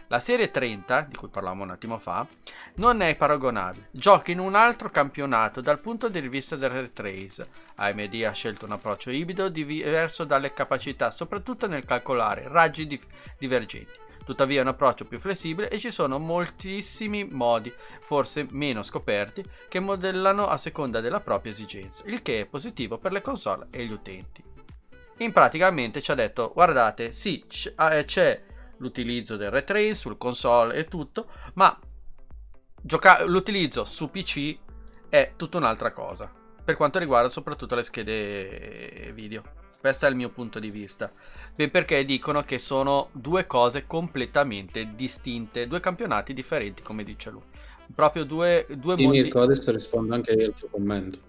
La 0.09 0.20
serie 0.20 0.52
30, 0.52 1.01
di 1.01 1.16
cui 1.16 1.28
parlavamo 1.28 1.64
un 1.64 1.70
attimo 1.70 1.98
fa, 1.98 2.24
non 2.77 3.01
è 3.01 3.16
paragonabile. 3.16 3.89
Gioca 3.90 4.31
in 4.31 4.39
un 4.39 4.55
altro 4.55 4.89
campionato 4.89 5.60
dal 5.60 5.81
punto 5.81 6.09
di 6.09 6.20
vista 6.28 6.55
del 6.55 6.70
ray 6.70 6.93
trace. 6.93 7.48
AMD 7.74 8.23
ha 8.24 8.31
scelto 8.31 8.66
un 8.66 8.73
approccio 8.73 9.10
ibrido 9.10 9.48
diverso 9.48 10.23
dalle 10.23 10.52
capacità, 10.52 11.10
soprattutto 11.10 11.66
nel 11.66 11.85
calcolare 11.85 12.47
raggi 12.47 12.86
dif- 12.86 13.06
divergenti. 13.36 14.05
Tuttavia 14.27 14.59
è 14.59 14.62
un 14.62 14.66
approccio 14.66 15.05
più 15.05 15.20
flessibile 15.20 15.70
e 15.70 15.78
ci 15.78 15.93
sono 15.93 16.19
moltissimi 16.19 17.23
modi, 17.31 17.73
forse 18.01 18.48
meno 18.51 18.82
scoperti, 18.82 19.44
che 19.69 19.78
modellano 19.78 20.48
a 20.48 20.57
seconda 20.57 21.01
della 21.01 21.20
propria 21.20 21.53
esigenza, 21.53 22.03
il 22.07 22.23
che 22.23 22.40
è 22.40 22.47
positivo 22.47 22.98
per 22.98 23.12
le 23.12 23.20
console 23.20 23.69
e 23.70 23.86
gli 23.86 23.93
utenti. 23.93 24.43
In 25.19 25.32
praticamente 25.32 26.03
ci 26.03 26.11
ha 26.11 26.16
detto, 26.16 26.51
guardate, 26.53 27.12
sì, 27.12 27.44
c- 27.47 27.73
eh, 27.78 28.05
c'è 28.05 28.43
l'utilizzo 28.78 29.36
del 29.36 29.53
ray 29.53 29.62
trace 29.62 29.94
sul 29.94 30.19
console 30.19 30.74
e 30.74 30.86
tutto, 30.86 31.31
ma 31.55 31.78
gioca- 32.82 33.24
l'utilizzo 33.24 33.85
su 33.85 34.11
PC 34.11 34.59
è 35.09 35.35
tutta 35.36 35.59
un'altra 35.59 35.93
cosa, 35.93 36.28
per 36.65 36.74
quanto 36.77 36.98
riguarda 36.98 37.28
soprattutto 37.28 37.77
le 37.77 37.85
schede 37.85 39.12
video. 39.15 39.55
Questo 39.86 40.06
è 40.06 40.08
il 40.08 40.16
mio 40.16 40.30
punto 40.30 40.58
di 40.58 40.68
vista. 40.68 41.12
Beh, 41.54 41.70
perché 41.70 42.04
dicono 42.04 42.42
che 42.42 42.58
sono 42.58 43.10
due 43.12 43.46
cose 43.46 43.86
completamente 43.86 44.96
distinte, 44.96 45.68
due 45.68 45.78
campionati 45.78 46.34
differenti, 46.34 46.82
come 46.82 47.04
dice 47.04 47.30
lui. 47.30 47.42
Proprio 47.94 48.24
due, 48.24 48.66
due 48.68 48.96
Sì, 48.96 49.02
mondi. 49.02 49.22
Mirko, 49.22 49.42
adesso 49.42 49.70
rispondo 49.70 50.12
anche 50.12 50.32
io 50.32 50.46
al 50.46 50.54
tuo 50.54 50.66
commento. 50.66 51.20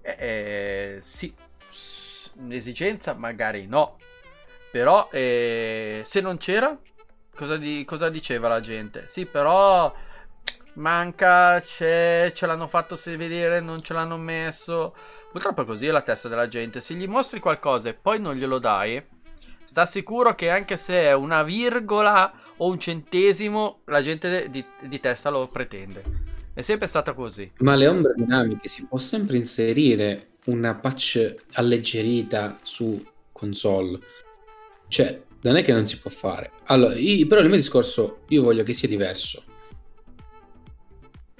Eh, 0.00 0.16
eh, 0.18 0.98
sì, 1.02 1.34
un'esigenza 2.36 3.12
magari 3.12 3.66
no, 3.66 3.98
però 4.70 5.10
eh, 5.12 6.02
se 6.06 6.22
non 6.22 6.38
c'era, 6.38 6.74
cosa, 7.34 7.58
di- 7.58 7.84
cosa 7.84 8.08
diceva 8.08 8.48
la 8.48 8.62
gente? 8.62 9.06
Sì, 9.06 9.26
però 9.26 9.94
manca, 10.74 11.60
c'è, 11.60 12.32
ce 12.34 12.46
l'hanno 12.46 12.68
fatto 12.68 12.96
se 12.96 13.16
vedere, 13.16 13.60
non 13.60 13.82
ce 13.82 13.92
l'hanno 13.92 14.16
messo. 14.16 14.94
Purtroppo 15.34 15.64
così 15.64 15.86
è 15.86 15.90
la 15.90 16.02
testa 16.02 16.28
della 16.28 16.46
gente. 16.46 16.80
Se 16.80 16.94
gli 16.94 17.08
mostri 17.08 17.40
qualcosa 17.40 17.88
e 17.88 17.94
poi 17.94 18.20
non 18.20 18.36
glielo 18.36 18.60
dai, 18.60 19.02
sta 19.64 19.84
sicuro 19.84 20.36
che 20.36 20.48
anche 20.48 20.76
se 20.76 20.94
è 20.94 21.12
una 21.12 21.42
virgola 21.42 22.32
o 22.58 22.70
un 22.70 22.78
centesimo, 22.78 23.80
la 23.86 24.00
gente 24.00 24.48
di, 24.48 24.64
di 24.82 25.00
testa 25.00 25.30
lo 25.30 25.48
pretende. 25.48 26.04
È 26.54 26.62
sempre 26.62 26.86
stata 26.86 27.14
così. 27.14 27.50
Ma 27.58 27.74
le 27.74 27.88
ombre 27.88 28.12
dinamiche 28.14 28.68
si 28.68 28.84
può 28.84 28.96
sempre 28.96 29.36
inserire 29.36 30.34
una 30.44 30.76
patch 30.76 31.34
alleggerita 31.54 32.60
su 32.62 33.04
console. 33.32 33.98
Cioè, 34.86 35.20
non 35.40 35.56
è 35.56 35.64
che 35.64 35.72
non 35.72 35.84
si 35.84 35.98
può 35.98 36.12
fare. 36.12 36.52
Allora, 36.66 36.94
io- 36.94 37.26
però 37.26 37.40
il 37.40 37.48
mio 37.48 37.56
discorso 37.56 38.20
io 38.28 38.44
voglio 38.44 38.62
che 38.62 38.72
sia 38.72 38.86
diverso. 38.86 39.42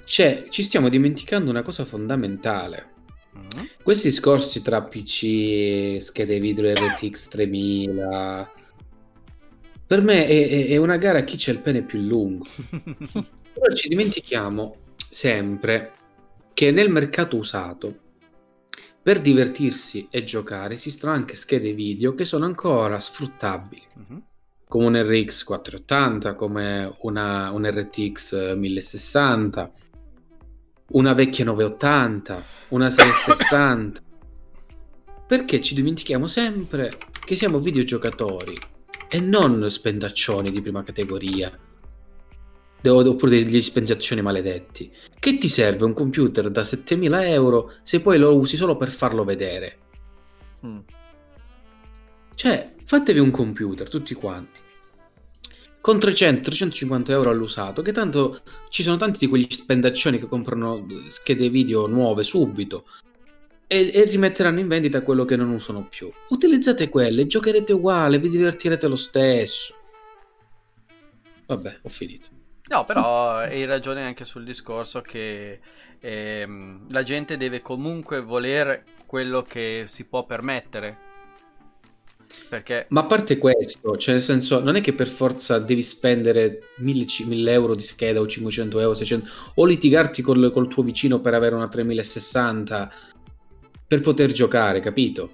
Cioè, 0.03 0.47
ci 0.49 0.63
stiamo 0.63 0.89
dimenticando 0.89 1.49
una 1.49 1.61
cosa 1.61 1.85
fondamentale. 1.85 2.91
Mm. 3.37 3.63
Questi 3.83 4.09
discorsi 4.09 4.61
tra 4.61 4.81
PC, 4.83 5.97
schede 6.01 6.39
video 6.39 6.71
RTX 6.71 7.27
3000, 7.27 8.51
per 9.87 10.01
me 10.01 10.25
è, 10.27 10.67
è- 10.69 10.77
una 10.77 10.97
gara 10.97 11.19
a 11.19 11.23
chi 11.23 11.37
c'è 11.37 11.51
il 11.51 11.59
pene 11.59 11.83
più 11.83 11.99
lungo. 11.99 12.45
Però 13.53 13.73
ci 13.73 13.87
dimentichiamo 13.87 14.75
sempre 15.09 15.91
che 16.53 16.71
nel 16.71 16.89
mercato 16.89 17.37
usato, 17.37 17.99
per 19.01 19.21
divertirsi 19.21 20.07
e 20.09 20.23
giocare, 20.23 20.75
esistono 20.75 21.13
anche 21.13 21.35
schede 21.35 21.73
video 21.73 22.15
che 22.15 22.25
sono 22.25 22.45
ancora 22.45 22.99
sfruttabili, 22.99 23.83
Mhm. 24.07 24.23
come 24.67 24.85
un 24.87 25.03
RX 25.03 25.43
480, 25.43 26.33
come 26.33 26.91
una, 27.01 27.51
un 27.51 27.69
RTX 27.69 28.55
1060, 28.55 29.71
una 30.89 31.13
vecchia 31.13 31.45
980, 31.45 32.43
una 32.69 32.89
660. 32.89 34.01
Perché 35.27 35.61
ci 35.61 35.73
dimentichiamo 35.73 36.27
sempre 36.27 36.91
che 37.23 37.35
siamo 37.35 37.59
videogiocatori 37.59 38.55
e 39.09 39.19
non 39.19 39.69
spendaccioni 39.69 40.51
di 40.51 40.61
prima 40.61 40.83
categoria 40.83 41.51
oppure 42.89 43.43
degli 43.43 43.61
spendaccioni 43.61 44.21
maledetti. 44.21 44.91
Che 45.17 45.37
ti 45.37 45.47
serve 45.47 45.85
un 45.85 45.93
computer 45.93 46.49
da 46.49 46.63
7000 46.63 47.27
euro 47.27 47.73
se 47.83 47.99
poi 47.99 48.17
lo 48.17 48.37
usi 48.37 48.55
solo 48.55 48.77
per 48.77 48.89
farlo 48.89 49.23
vedere? 49.23 49.77
Mm. 50.65 50.79
Cioè, 52.35 52.73
fatevi 52.83 53.19
un 53.19 53.31
computer 53.31 53.89
tutti 53.89 54.13
quanti. 54.13 54.59
Con 55.85 55.97
300-350 55.97 57.11
euro 57.11 57.29
all'usato, 57.29 57.83
che 57.83 57.91
tanto 57.91 58.41
ci 58.69 58.81
sono 58.81 58.97
tanti 58.97 59.19
di 59.19 59.27
quegli 59.27 59.45
spendaccioni 59.47 60.17
che 60.17 60.25
comprano 60.25 60.83
schede 61.09 61.47
video 61.49 61.85
nuove 61.85 62.23
subito 62.23 62.87
e, 63.67 63.91
e 63.93 64.03
rimetteranno 64.05 64.59
in 64.59 64.67
vendita 64.67 65.03
quello 65.03 65.25
che 65.25 65.35
non 65.35 65.51
usano 65.51 65.85
più. 65.87 66.09
Utilizzate 66.29 66.89
quelle, 66.89 67.27
giocherete 67.27 67.73
uguale, 67.73 68.17
vi 68.17 68.29
divertirete 68.29 68.87
lo 68.87 68.95
stesso. 68.95 69.75
Vabbè, 71.45 71.77
ho 71.83 71.89
finito. 71.89 72.29
No, 72.67 72.83
però 72.83 73.33
hai 73.33 73.65
ragione 73.65 74.07
anche 74.07 74.25
sul 74.25 74.43
discorso 74.43 75.01
che 75.01 75.59
ehm, 75.99 76.87
la 76.89 77.03
gente 77.03 77.37
deve 77.37 77.61
comunque 77.61 78.21
voler 78.21 78.81
quello 79.05 79.43
che 79.43 79.83
si 79.85 80.05
può 80.05 80.25
permettere. 80.25 81.13
Perché 82.47 82.85
Ma 82.89 83.01
a 83.01 83.05
parte 83.05 83.37
questo, 83.37 83.97
cioè 83.97 84.13
nel 84.13 84.23
senso, 84.23 84.59
non 84.59 84.75
è 84.75 84.81
che 84.81 84.93
per 84.93 85.07
forza 85.07 85.57
devi 85.59 85.81
spendere 85.81 86.69
1000, 86.77 87.05
1000 87.25 87.51
euro 87.51 87.75
di 87.75 87.81
scheda 87.81 88.19
o 88.19 88.27
500 88.27 88.79
euro, 88.79 88.93
600, 88.93 89.29
o 89.55 89.65
litigarti 89.65 90.21
col, 90.21 90.51
col 90.51 90.67
tuo 90.67 90.83
vicino 90.83 91.19
per 91.19 91.33
avere 91.33 91.55
una 91.55 91.67
3060 91.67 92.91
per 93.87 93.99
poter 93.99 94.31
giocare, 94.31 94.79
capito? 94.79 95.31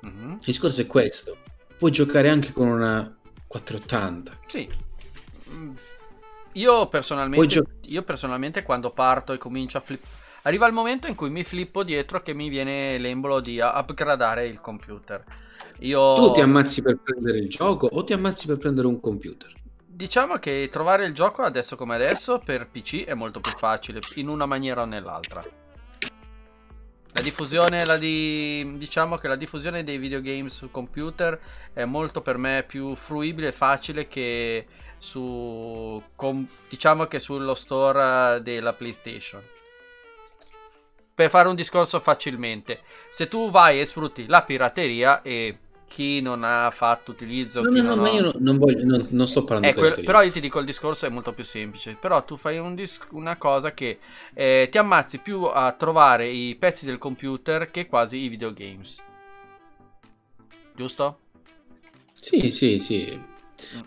Mhm. 0.00 0.32
Il 0.38 0.44
discorso 0.44 0.80
è 0.80 0.86
questo. 0.86 1.36
Puoi 1.76 1.90
giocare 1.90 2.28
anche 2.28 2.52
con 2.52 2.68
una 2.68 3.14
480. 3.46 4.38
Sì. 4.46 4.68
Mm. 5.52 5.74
Io 6.52 6.88
personalmente, 6.88 7.46
gio- 7.46 7.66
io 7.84 8.02
personalmente 8.02 8.62
quando 8.62 8.90
parto 8.90 9.32
e 9.32 9.38
comincio 9.38 9.78
a 9.78 9.80
flip... 9.80 10.02
Arriva 10.46 10.68
il 10.68 10.72
momento 10.72 11.08
in 11.08 11.16
cui 11.16 11.28
mi 11.28 11.42
flippo 11.42 11.82
dietro 11.82 12.22
che 12.22 12.32
mi 12.32 12.48
viene 12.48 12.98
l'embolo 12.98 13.40
di 13.40 13.58
upgradare 13.58 14.46
il 14.46 14.60
computer. 14.60 15.24
Io... 15.80 16.14
Tu 16.14 16.30
ti 16.34 16.40
ammazzi 16.40 16.82
per 16.82 16.98
prendere 17.02 17.38
il 17.38 17.48
gioco 17.48 17.88
o 17.90 18.04
ti 18.04 18.12
ammazzi 18.12 18.46
per 18.46 18.56
prendere 18.56 18.86
un 18.86 19.00
computer? 19.00 19.52
Diciamo 19.84 20.36
che 20.36 20.68
trovare 20.70 21.04
il 21.04 21.14
gioco 21.14 21.42
adesso 21.42 21.74
come 21.74 21.96
adesso 21.96 22.38
per 22.38 22.68
PC 22.68 23.04
è 23.06 23.14
molto 23.14 23.40
più 23.40 23.50
facile, 23.56 23.98
in 24.14 24.28
una 24.28 24.46
maniera 24.46 24.82
o 24.82 24.84
nell'altra. 24.84 25.42
La 27.12 27.22
diffusione, 27.22 27.84
la 27.84 27.96
di... 27.96 28.76
diciamo 28.76 29.16
che 29.16 29.26
la 29.26 29.36
diffusione 29.36 29.82
dei 29.82 29.98
videogame 29.98 30.48
su 30.48 30.70
computer 30.70 31.40
è 31.72 31.84
molto 31.86 32.20
per 32.20 32.36
me 32.38 32.62
più 32.64 32.94
fruibile 32.94 33.48
e 33.48 33.52
facile 33.52 34.06
che 34.06 34.66
su 34.98 36.00
com- 36.14 36.46
diciamo 36.68 37.06
che 37.06 37.18
sullo 37.18 37.54
store 37.54 38.40
della 38.42 38.72
PlayStation. 38.72 39.42
Per 41.16 41.30
fare 41.30 41.48
un 41.48 41.54
discorso 41.54 41.98
facilmente, 41.98 42.80
se 43.10 43.26
tu 43.26 43.50
vai 43.50 43.80
e 43.80 43.86
sfrutti 43.86 44.26
la 44.26 44.42
pirateria 44.42 45.22
e 45.22 45.58
chi 45.88 46.20
non 46.20 46.44
ha 46.44 46.70
fatto 46.70 47.10
utilizzo, 47.12 47.62
No, 47.62 47.70
no, 47.70 47.82
no, 47.82 47.94
non 47.94 47.98
ma 48.02 48.10
io 48.10 48.34
non, 48.38 48.58
voglio, 48.58 48.84
non, 48.84 49.06
non 49.10 49.26
sto 49.26 49.42
parlando 49.44 49.68
eh, 49.68 49.72
di 49.72 49.78
quel- 49.78 49.94
pirateria. 49.94 50.12
però 50.12 50.22
io 50.26 50.30
ti 50.32 50.40
dico 50.40 50.58
il 50.58 50.66
discorso 50.66 51.06
è 51.06 51.08
molto 51.08 51.32
più 51.32 51.42
semplice. 51.44 51.96
Però 51.98 52.22
tu 52.22 52.36
fai 52.36 52.58
un 52.58 52.74
dis- 52.74 53.00
una 53.12 53.36
cosa 53.36 53.72
che 53.72 53.98
eh, 54.34 54.68
ti 54.70 54.76
ammazzi 54.76 55.18
più 55.18 55.44
a 55.44 55.72
trovare 55.72 56.26
i 56.28 56.54
pezzi 56.56 56.84
del 56.84 56.98
computer 56.98 57.70
che 57.70 57.86
quasi 57.86 58.18
i 58.18 58.28
videogames. 58.28 59.00
Giusto? 60.74 61.18
Sì, 62.20 62.50
sì, 62.50 62.78
sì. 62.78 63.18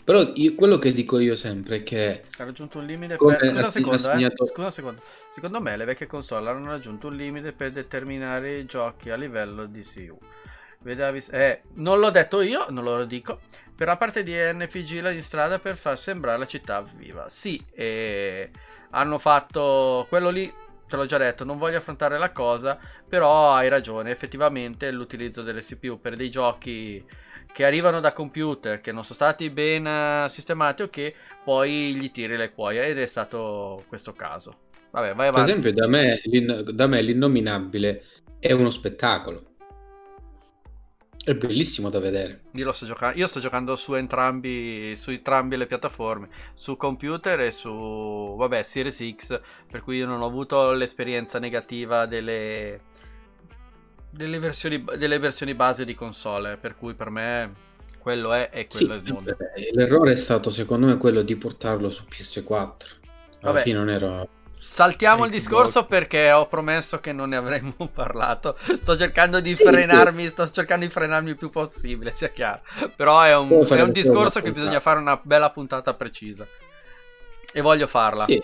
Però 0.03 0.31
io- 0.33 0.55
quello 0.55 0.77
che 0.77 0.91
dico 0.91 1.19
io 1.19 1.35
sempre 1.35 1.77
è 1.77 1.83
che 1.83 2.23
Ha 2.37 2.43
raggiunto 2.43 2.79
un 2.79 2.85
limite 2.85 3.17
per... 3.17 3.37
Scusa 3.43 3.65
un 3.65 3.71
secondo, 3.71 3.97
eh. 3.97 4.09
assegnato- 4.11 4.45
Scusa 4.45 4.65
un 4.65 4.71
secondo. 4.71 5.01
Secondo 5.27 5.61
me 5.61 5.77
le 5.77 5.85
vecchie 5.85 6.07
console 6.07 6.49
hanno 6.49 6.69
raggiunto 6.69 7.07
un 7.07 7.15
limite 7.15 7.53
per 7.53 7.71
determinare 7.71 8.57
i 8.57 8.65
giochi 8.65 9.09
a 9.09 9.15
livello 9.15 9.65
di 9.65 9.83
CU. 9.83 10.17
Vedavi... 10.79 11.23
Eh, 11.31 11.61
non 11.75 11.99
l'ho 11.99 12.09
detto 12.09 12.41
io, 12.41 12.65
non 12.69 12.83
lo 12.83 13.05
dico. 13.05 13.41
Per 13.75 13.87
la 13.87 13.97
parte 13.97 14.23
di 14.23 14.33
NPG 14.33 15.01
la 15.01 15.11
in 15.11 15.21
strada 15.21 15.59
per 15.59 15.77
far 15.77 15.99
sembrare 15.99 16.37
la 16.37 16.47
città 16.47 16.81
viva. 16.95 17.29
Sì, 17.29 17.63
eh, 17.73 18.49
hanno 18.91 19.19
fatto 19.19 20.05
quello 20.09 20.29
lì. 20.29 20.51
Te 20.87 20.95
l'ho 20.95 21.05
già 21.05 21.17
detto, 21.19 21.43
non 21.45 21.59
voglio 21.59 21.77
affrontare 21.77 22.17
la 22.17 22.31
cosa, 22.31 22.79
però 23.07 23.53
hai 23.53 23.69
ragione, 23.69 24.09
effettivamente 24.09 24.89
l'utilizzo 24.89 25.43
delle 25.43 25.61
CPU 25.61 26.01
per 26.01 26.15
dei 26.15 26.31
giochi 26.31 27.05
che 27.51 27.65
arrivano 27.65 27.99
da 27.99 28.13
computer 28.13 28.81
che 28.81 28.91
non 28.91 29.03
sono 29.03 29.15
stati 29.15 29.49
ben 29.49 29.85
eh, 29.85 30.29
sistemati 30.29 30.83
o 30.83 30.89
che 30.89 31.15
poi 31.43 31.95
gli 31.95 32.11
tiri 32.11 32.37
le 32.37 32.51
cuoia 32.51 32.83
ed 32.85 32.97
è 32.99 33.05
stato 33.05 33.83
questo 33.87 34.13
caso. 34.13 34.67
Vabbè, 34.91 35.13
vai 35.13 35.29
per 35.31 35.41
avanti. 35.41 35.51
esempio 35.51 35.73
da 35.73 35.87
me, 35.87 36.19
l'in- 36.25 36.71
da 36.73 36.87
me 36.87 37.01
l'innominabile 37.01 38.03
è 38.39 38.51
uno 38.51 38.69
spettacolo. 38.69 39.45
È 41.23 41.35
bellissimo 41.35 41.89
da 41.89 41.99
vedere. 41.99 42.45
Io, 42.53 42.65
lo 42.65 42.71
sto 42.71 42.85
giocando, 42.85 43.17
io 43.19 43.27
sto 43.27 43.39
giocando 43.39 43.75
su 43.75 43.93
entrambi, 43.93 44.95
su 44.95 45.11
entrambe 45.11 45.57
le 45.57 45.67
piattaforme, 45.67 46.29
su 46.55 46.75
computer 46.77 47.39
e 47.41 47.51
su, 47.51 48.35
vabbè, 48.35 48.63
Series 48.63 49.07
X, 49.15 49.39
per 49.69 49.83
cui 49.83 49.97
io 49.97 50.07
non 50.07 50.21
ho 50.21 50.25
avuto 50.25 50.71
l'esperienza 50.71 51.37
negativa 51.37 52.07
delle, 52.07 52.81
delle, 54.09 54.39
versioni, 54.39 54.83
delle 54.97 55.19
versioni 55.19 55.53
base 55.55 55.85
di 55.85 55.93
console, 55.95 56.57
per 56.57 56.75
cui 56.75 56.93
per 56.95 57.09
me 57.09 57.67
Quello 57.99 58.31
è 58.33 58.49
e 58.53 58.67
Sì, 58.67 58.85
quello 58.85 58.93
è 58.93 58.97
il 58.97 59.03
mondo. 59.03 59.37
eh, 59.55 59.69
l'errore 59.73 60.13
è 60.13 60.15
stato 60.15 60.49
secondo 60.49 60.85
me 60.87 60.97
quello 60.97 61.21
di 61.21 61.35
portarlo 61.35 61.89
su 61.89 62.05
PS4. 62.07 62.99
Alla 63.41 63.53
Vabbè. 63.53 63.61
fine 63.61 63.77
non 63.77 63.89
era... 63.89 64.27
Saltiamo 64.61 65.23
il 65.23 65.31
discorso 65.31 65.85
perché 65.85 66.31
ho 66.31 66.47
promesso 66.47 66.99
che 66.99 67.13
non 67.13 67.29
ne 67.29 67.37
avremmo 67.37 67.87
parlato. 67.93 68.57
Sto 68.81 68.97
cercando 68.97 69.39
di 69.39 69.55
Sì, 69.55 69.63
frenarmi, 69.63 70.27
sto 70.27 70.49
cercando 70.49 70.85
di 70.85 70.91
frenarmi 70.91 71.29
il 71.29 71.37
più 71.37 71.49
possibile, 71.49 72.11
sia 72.11 72.29
chiaro. 72.29 72.61
Però 72.95 73.21
è 73.21 73.35
un, 73.35 73.65
è 73.69 73.81
un 73.81 73.91
discorso 73.91 74.41
che 74.41 74.51
bisogna 74.51 74.79
fare 74.81 74.99
una 74.99 75.19
bella 75.23 75.49
puntata 75.51 75.93
precisa. 75.93 76.49
E 77.53 77.61
voglio 77.61 77.87
farla. 77.87 78.25
Sì, 78.25 78.39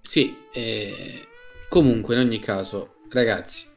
sì 0.00 0.36
eh, 0.52 1.26
comunque 1.68 2.14
in 2.14 2.20
ogni 2.20 2.38
caso, 2.38 2.96
ragazzi, 3.10 3.67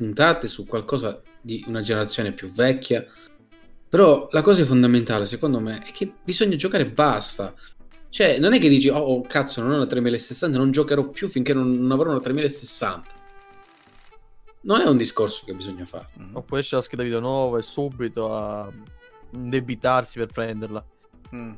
puntate 0.00 0.48
su 0.48 0.64
qualcosa 0.64 1.20
di 1.42 1.62
una 1.66 1.82
generazione 1.82 2.32
più 2.32 2.50
vecchia. 2.50 3.06
Però 3.86 4.28
la 4.30 4.40
cosa 4.40 4.64
fondamentale, 4.64 5.26
secondo 5.26 5.60
me, 5.60 5.82
è 5.82 5.92
che 5.92 6.10
bisogna 6.24 6.56
giocare 6.56 6.84
e 6.84 6.90
basta. 6.90 7.54
Cioè, 8.08 8.38
non 8.38 8.54
è 8.54 8.58
che 8.58 8.70
dici, 8.70 8.88
oh, 8.88 8.96
oh, 8.96 9.20
cazzo, 9.20 9.60
non 9.60 9.72
ho 9.72 9.76
una 9.76 9.86
3060, 9.86 10.56
non 10.56 10.70
giocherò 10.70 11.06
più 11.10 11.28
finché 11.28 11.52
non, 11.52 11.78
non 11.78 11.90
avrò 11.90 12.10
una 12.10 12.20
3060. 12.20 13.18
Non 14.62 14.80
è 14.80 14.88
un 14.88 14.96
discorso 14.96 15.42
che 15.44 15.52
bisogna 15.52 15.84
fare. 15.84 16.08
Mm. 16.18 16.36
Oppure 16.36 16.60
esce 16.60 16.76
la 16.76 16.82
scheda 16.82 17.02
video 17.02 17.20
nuova 17.20 17.58
e 17.58 17.62
subito 17.62 18.34
a 18.34 18.72
indebitarsi 19.32 20.18
per 20.18 20.28
prenderla. 20.28 20.82
Mm. 21.34 21.52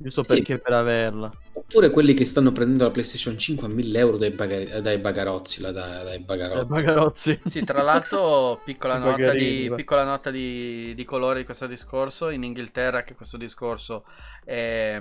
Giusto 0.00 0.22
Sì. 0.22 0.24
perché 0.24 0.58
per 0.58 0.72
averla. 0.72 1.30
Oppure 1.52 1.90
quelli 1.90 2.14
che 2.14 2.24
stanno 2.24 2.52
prendendo 2.52 2.84
la 2.84 2.90
PlayStation 2.90 3.38
5 3.38 3.66
a 3.66 3.70
1000 3.70 3.98
euro 3.98 4.16
dai, 4.16 4.30
bagari- 4.32 4.80
dai 4.82 4.98
bagarozzi, 4.98 5.60
là, 5.60 5.70
dai, 5.72 6.04
dai 6.04 6.18
bagarotti. 6.24 6.66
Bagarozzi. 6.66 7.40
Sì, 7.44 7.64
tra 7.64 7.82
l'altro, 7.82 8.60
piccola 8.64 8.98
nota, 8.98 9.32
di, 9.34 9.70
piccola 9.74 10.04
nota 10.04 10.30
di, 10.30 10.94
di 10.94 11.04
colore 11.04 11.40
di 11.40 11.44
questo 11.44 11.66
discorso. 11.66 12.28
In 12.30 12.44
Inghilterra, 12.44 13.02
che 13.02 13.14
questo 13.14 13.36
discorso 13.36 14.04
è, 14.44 15.00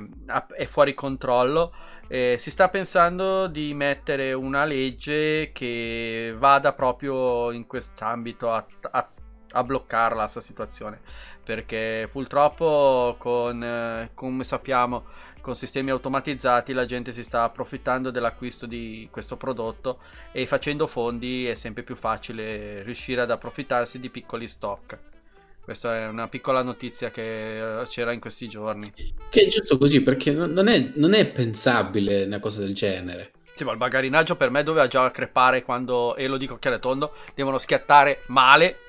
è 0.55 0.65
fuori 0.65 0.93
controllo, 0.93 1.73
eh, 2.07 2.37
si 2.39 2.49
sta 2.51 2.69
pensando 2.69 3.47
di 3.47 3.73
mettere 3.73 4.33
una 4.33 4.65
legge 4.65 5.51
che 5.51 6.33
vada 6.37 6.73
proprio 6.73 7.51
in 7.51 7.67
quest'ambito 7.67 8.51
a, 8.51 8.65
a, 8.91 9.11
a 9.51 9.63
bloccarla, 9.63 10.21
questa 10.21 10.41
situazione. 10.41 11.01
Perché 11.49 12.07
purtroppo, 12.11 13.15
con, 13.17 13.63
eh, 13.63 14.11
come 14.13 14.43
sappiamo, 14.43 15.05
con 15.41 15.55
sistemi 15.55 15.89
automatizzati 15.89 16.73
la 16.73 16.85
gente 16.85 17.11
si 17.11 17.23
sta 17.23 17.41
approfittando 17.41 18.11
dell'acquisto 18.11 18.67
di 18.67 19.07
questo 19.09 19.35
prodotto 19.35 19.97
e 20.31 20.45
facendo 20.45 20.85
fondi 20.85 21.47
è 21.47 21.55
sempre 21.55 21.81
più 21.81 21.95
facile 21.95 22.83
riuscire 22.83 23.21
ad 23.21 23.31
approfittarsi 23.31 23.99
di 23.99 24.11
piccoli 24.11 24.47
stock. 24.47 24.99
Questa 25.59 25.97
è 25.97 26.07
una 26.07 26.27
piccola 26.27 26.61
notizia 26.61 27.09
che 27.09 27.79
eh, 27.81 27.87
c'era 27.87 28.11
in 28.11 28.19
questi 28.19 28.47
giorni. 28.47 28.93
Che 28.93 29.41
è 29.41 29.47
giusto 29.47 29.79
così, 29.79 30.01
perché 30.01 30.29
non 30.29 30.51
non 30.51 30.67
è, 30.67 30.91
non 30.97 31.15
è 31.15 31.25
pensabile 31.31 32.25
una 32.25 32.39
cosa 32.39 32.59
del 32.59 32.75
genere. 32.75 33.31
Sì, 33.53 33.63
ma 33.63 33.71
il 33.71 33.77
bagarinaggio 33.77 34.35
per 34.35 34.51
me 34.51 34.61
doveva 34.61 34.85
già 34.85 35.09
crepare 35.09 35.63
quando, 35.63 36.15
e 36.15 36.27
lo 36.27 36.37
dico 36.37 36.59
chiaro 36.59 36.75
e 36.75 36.79
tondo, 36.79 37.13
devono 37.33 37.57
schiattare 37.57 38.19
male. 38.27 38.81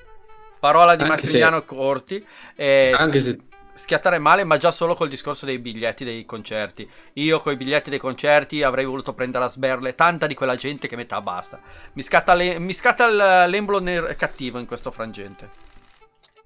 Parola 0.61 0.95
di 0.95 1.03
Anche 1.03 1.15
Massimiliano 1.15 1.65
Corti. 1.65 2.24
eh, 2.55 2.95
Anche 2.97 3.20
se 3.20 3.39
schiattare 3.73 4.19
male, 4.19 4.45
ma 4.45 4.59
già 4.59 4.70
solo 4.70 4.95
col 4.95 5.09
discorso 5.09 5.47
dei 5.47 5.59
biglietti 5.59 6.05
dei 6.05 6.24
concerti. 6.27 6.89
Io 7.15 7.41
con 7.41 7.53
i 7.53 7.57
biglietti 7.57 7.89
dei 7.89 7.99
concerti 7.99 8.62
avrei 8.62 8.85
voluto 8.85 9.15
prendere 9.15 9.45
a 9.45 9.49
sberle 9.49 9.95
tanta 9.95 10.27
di 10.27 10.35
quella 10.35 10.55
gente 10.55 10.87
che 10.87 10.97
metà 10.97 11.20
basta. 11.23 11.61
Mi 11.95 12.03
scatta, 12.03 12.35
le- 12.35 12.59
mi 12.59 12.74
scatta 12.74 13.47
l'embolo 13.47 13.81
ner- 13.81 14.15
cattivo 14.16 14.59
in 14.59 14.66
questo 14.66 14.91
frangente. 14.91 15.49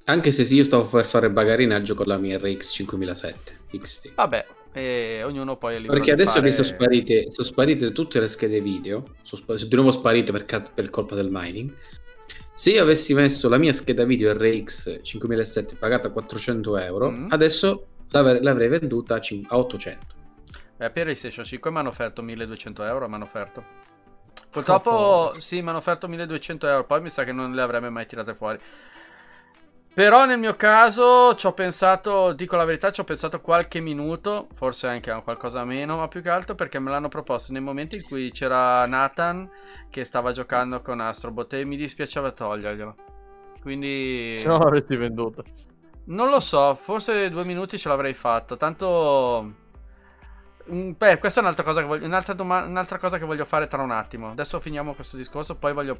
Anche 0.05 0.31
se 0.31 0.45
sì, 0.45 0.55
io 0.57 0.65
stavo 0.65 0.85
per 0.85 1.07
fare 1.07 1.31
bagarinaggio 1.31 1.95
con 1.95 2.07
la 2.07 2.19
mia 2.19 2.39
RX 2.39 2.73
5007 2.73 3.59
XT. 3.73 4.13
Vabbè, 4.15 4.47
e 4.73 5.23
ognuno 5.25 5.57
poi 5.57 5.75
è 5.75 5.79
libero 5.79 5.95
Perché 5.95 6.13
adesso 6.13 6.33
fare... 6.33 6.51
che 6.51 6.53
sono 6.53 6.67
sparite, 6.69 7.27
sono 7.31 7.47
sparite 7.47 7.93
tutte 7.93 8.21
le 8.21 8.29
schede 8.29 8.61
video, 8.61 9.03
sono, 9.23 9.41
spa- 9.41 9.57
sono 9.57 9.69
di 9.69 9.75
nuovo 9.75 9.91
sparite 9.93 10.31
per, 10.31 10.45
ca- 10.45 10.61
per 10.61 10.91
colpa 10.91 11.15
del 11.15 11.31
mining. 11.31 11.73
Se 12.55 12.71
io 12.71 12.83
avessi 12.83 13.15
messo 13.15 13.49
la 13.49 13.59
mia 13.59 13.73
scheda 13.73 14.05
video 14.05 14.33
RX 14.33 15.01
5007 15.03 15.75
pagata 15.77 16.11
400 16.11 16.77
euro, 16.79 17.11
Mm. 17.11 17.27
adesso 17.31 17.87
l'avre- 18.11 18.41
l'avrei 18.43 18.69
venduta 18.69 19.17
a, 19.17 19.21
cin- 19.21 19.45
a 19.49 19.59
800. 19.59 20.07
Eh, 20.79 20.91
per 20.91 21.03
PlayStation 21.05 21.45
5 21.45 21.71
mi 21.71 21.79
hanno 21.79 21.89
offerto 21.89 22.23
1200 22.23 22.85
euro. 22.85 23.09
Mi 23.09 23.15
hanno 23.15 23.25
offerto. 23.25 23.65
Purtroppo, 24.51 24.91
Oh. 24.91 25.41
sì, 25.41 25.63
mi 25.63 25.69
hanno 25.69 25.79
offerto 25.79 26.07
1200 26.09 26.67
euro. 26.69 26.85
Poi 26.85 27.01
mi 27.01 27.11
sa 27.11 27.25
che 27.25 27.33
non 27.33 27.55
le 27.55 27.63
avrebbe 27.63 27.89
mai 27.91 28.07
tirate 28.07 28.35
fuori. 28.35 28.59
Però 29.95 30.27
nel 30.27 30.41
mio 30.41 30.57
caso 30.57 31.37
ci 31.37 31.47
ho 31.47 31.53
pensato, 31.53 32.33
dico 32.33 32.57
la 32.57 32.65
verità, 32.65 32.91
ci 32.91 33.01
ho 33.01 33.05
pensato 33.05 33.41
qualche 33.41 33.79
minuto, 33.79 34.49
forse 34.53 34.89
anche 34.89 35.13
a 35.13 35.21
qualcosa 35.21 35.65
meno, 35.65 35.99
ma 35.99 36.09
più 36.09 36.21
che 36.21 36.31
altro 36.31 36.57
perché 36.57 36.81
me 36.81 36.91
l'hanno 36.91 37.07
proposto 37.07 37.53
nei 37.53 37.63
momenti 37.63 37.95
in 37.95 38.03
cui 38.03 38.33
c'era 38.33 38.85
Nathan 38.87 39.49
che 39.91 40.05
stava 40.05 40.33
giocando 40.33 40.83
con 40.83 40.99
Astrobot 40.99 41.53
e 41.53 41.65
mi 41.65 41.77
dispiaceva 41.77 42.33
toglierglielo. 42.33 42.97
Quindi... 43.61 44.35
Se 44.37 44.49
no 44.49 44.59
l'avresti 44.59 44.97
venduta. 44.97 45.45
Non 46.07 46.29
lo 46.29 46.41
so, 46.41 46.75
forse 46.75 47.31
due 47.31 47.45
minuti 47.45 47.79
ce 47.79 47.89
l'avrei 47.89 48.15
fatto. 48.15 48.57
Tanto. 48.57 49.53
Mm, 50.73 50.91
Beh, 50.97 51.19
questa 51.19 51.39
è 51.39 51.43
un'altra 51.45 51.63
cosa, 51.63 51.83
che 51.83 51.87
voglio, 51.87 52.05
un'altra, 52.05 52.35
doma- 52.35 52.65
un'altra 52.65 52.99
cosa 52.99 53.17
che 53.17 53.25
voglio 53.25 53.45
fare 53.45 53.69
tra 53.69 53.81
un 53.81 53.93
attimo. 53.93 54.31
Adesso 54.31 54.59
finiamo 54.59 54.95
questo 54.95 55.17
discorso, 55.17 55.55
poi 55.55 55.73
voglio 55.73 55.97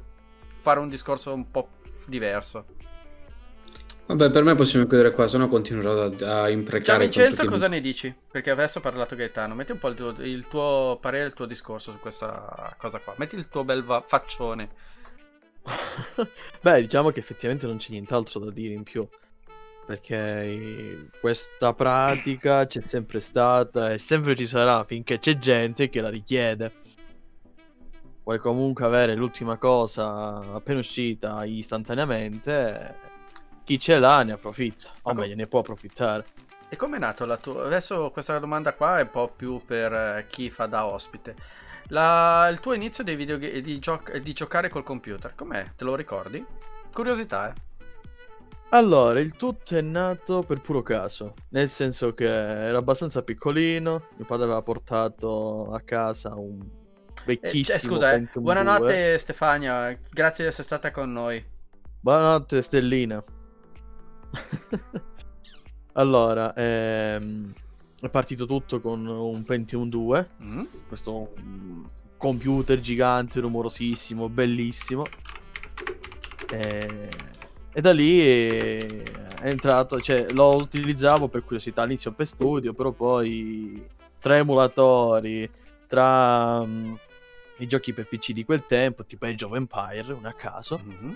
fare 0.59 0.79
un 0.81 0.89
discorso 0.89 1.33
un 1.33 1.49
po' 1.49 1.69
diverso. 2.05 2.65
Vabbè, 4.07 4.29
per 4.29 4.43
me 4.43 4.53
possiamo 4.53 4.85
chiudere 4.85 5.09
qua, 5.11 5.27
sennò 5.27 5.47
continuerò 5.47 5.99
a, 5.99 6.05
a 6.05 6.15
Già, 6.15 6.49
imprecare. 6.49 7.03
Vincenzo, 7.03 7.29
contro 7.29 7.45
chi- 7.45 7.51
cosa 7.51 7.67
ne 7.67 7.81
dici? 7.81 8.15
Perché 8.31 8.51
adesso 8.51 8.77
ha 8.77 8.81
parlato 8.81 9.15
Gaetano. 9.15 9.55
Metti 9.55 9.71
un 9.71 9.79
po' 9.79 9.87
il 9.87 9.95
tuo, 9.95 10.15
il 10.19 10.45
tuo 10.47 10.99
parere, 11.01 11.27
il 11.27 11.33
tuo 11.33 11.45
discorso 11.47 11.91
su 11.91 11.99
questa 11.99 12.75
cosa 12.77 12.99
qua. 12.99 13.15
Metti 13.17 13.35
il 13.35 13.47
tuo 13.47 13.63
bel 13.63 13.83
va- 13.83 14.03
faccione. 14.05 14.69
Beh, 16.61 16.81
diciamo 16.81 17.09
che 17.09 17.19
effettivamente 17.19 17.65
non 17.65 17.77
c'è 17.77 17.91
nient'altro 17.91 18.39
da 18.39 18.51
dire 18.51 18.73
in 18.75 18.83
più. 18.83 19.07
Perché 19.87 21.09
questa 21.19 21.73
pratica 21.73 22.65
c'è 22.67 22.81
sempre 22.81 23.19
stata 23.19 23.91
e 23.91 23.97
sempre 23.99 24.35
ci 24.35 24.45
sarà 24.45 24.83
finché 24.83 25.17
c'è 25.17 25.37
gente 25.37 25.89
che 25.89 26.01
la 26.01 26.09
richiede. 26.09 26.71
Vuole 28.23 28.39
comunque 28.39 28.85
avere 28.85 29.15
l'ultima 29.15 29.57
cosa 29.57 30.41
appena 30.53 30.79
uscita 30.79 31.43
istantaneamente. 31.45 33.04
Chi 33.65 33.79
ce 33.79 33.97
l'ha 33.99 34.21
ne 34.23 34.33
approfitta. 34.33 34.91
O 35.01 35.09
Ma 35.09 35.13
co- 35.15 35.21
meglio, 35.21 35.35
ne 35.35 35.47
può 35.47 35.59
approfittare. 35.59 36.23
E 36.69 36.75
com'è 36.75 36.97
nato 36.99 37.25
la 37.25 37.37
tua... 37.37 37.65
Adesso 37.65 38.11
questa 38.11 38.37
domanda 38.39 38.73
qua 38.73 38.99
è 38.99 39.01
un 39.01 39.09
po' 39.09 39.27
più 39.35 39.61
per 39.65 39.91
eh, 39.91 40.27
chi 40.29 40.49
fa 40.49 40.67
da 40.67 40.85
ospite. 40.85 41.35
La- 41.87 42.47
Il 42.49 42.59
tuo 42.59 42.73
inizio 42.73 43.03
dei 43.03 43.15
videogame 43.15 43.61
di, 43.61 43.79
gioc- 43.79 44.17
di 44.17 44.33
giocare 44.33 44.69
col 44.69 44.83
computer, 44.83 45.33
com'è? 45.35 45.73
Te 45.75 45.83
lo 45.83 45.95
ricordi? 45.95 46.45
Curiosità, 46.93 47.49
eh. 47.49 47.53
Allora, 48.69 49.19
il 49.19 49.33
tutto 49.35 49.77
è 49.77 49.81
nato 49.81 50.41
per 50.43 50.59
puro 50.59 50.81
caso, 50.81 51.33
nel 51.49 51.69
senso 51.69 52.13
che 52.13 52.25
ero 52.25 52.77
abbastanza 52.77 53.21
piccolino, 53.23 54.09
mio 54.15 54.25
padre 54.25 54.45
aveva 54.45 54.61
portato 54.63 55.71
a 55.71 55.79
casa 55.81 56.35
un 56.35 56.59
vecchissimo 57.23 57.95
eh, 57.95 57.99
scusa, 57.99 58.09
eh. 58.11 58.15
Pentium 58.15 58.43
2. 58.43 58.53
buonanotte 58.53 59.17
Stefania, 59.19 59.97
grazie 60.09 60.43
di 60.43 60.49
essere 60.49 60.63
stata 60.67 60.91
con 60.91 61.11
noi. 61.11 61.43
Buonanotte 62.01 62.61
Stellina. 62.61 63.23
allora, 65.93 66.53
ehm, 66.53 67.53
è 68.01 68.09
partito 68.09 68.45
tutto 68.45 68.81
con 68.81 69.05
un 69.05 69.43
Pentium 69.43 69.87
2, 69.89 70.29
Mm? 70.43 70.63
questo 70.87 71.33
mm, 71.41 71.83
computer 72.17 72.79
gigante, 72.79 73.39
rumorosissimo, 73.39 74.29
bellissimo. 74.29 75.05
E, 76.51 77.09
e 77.73 77.81
da 77.81 77.91
lì 77.91 78.19
è 78.21 79.03
è 79.45 79.49
entrato, 79.49 80.01
cioè 80.01 80.31
lo 80.31 80.55
utilizzavo 80.55 81.27
per 81.27 81.43
curiosità 81.43 81.83
all'inizio 81.83 82.11
per 82.13 82.25
studio, 82.25 82.73
però 82.73 82.91
poi 82.91 83.85
tra 84.19 84.37
emulatori, 84.37 85.47
tra 85.85 86.65
mm, 86.65 86.93
i 87.59 87.67
giochi 87.67 87.93
per 87.93 88.07
PC 88.07 88.31
di 88.31 88.43
quel 88.43 88.65
tempo, 88.65 89.05
tipo 89.05 89.25
Age 89.25 89.45
of 89.45 89.53
Empire, 89.53 90.13
un 90.13 90.25
a 90.25 90.31
caso, 90.33 90.81
Mhm. 90.83 91.15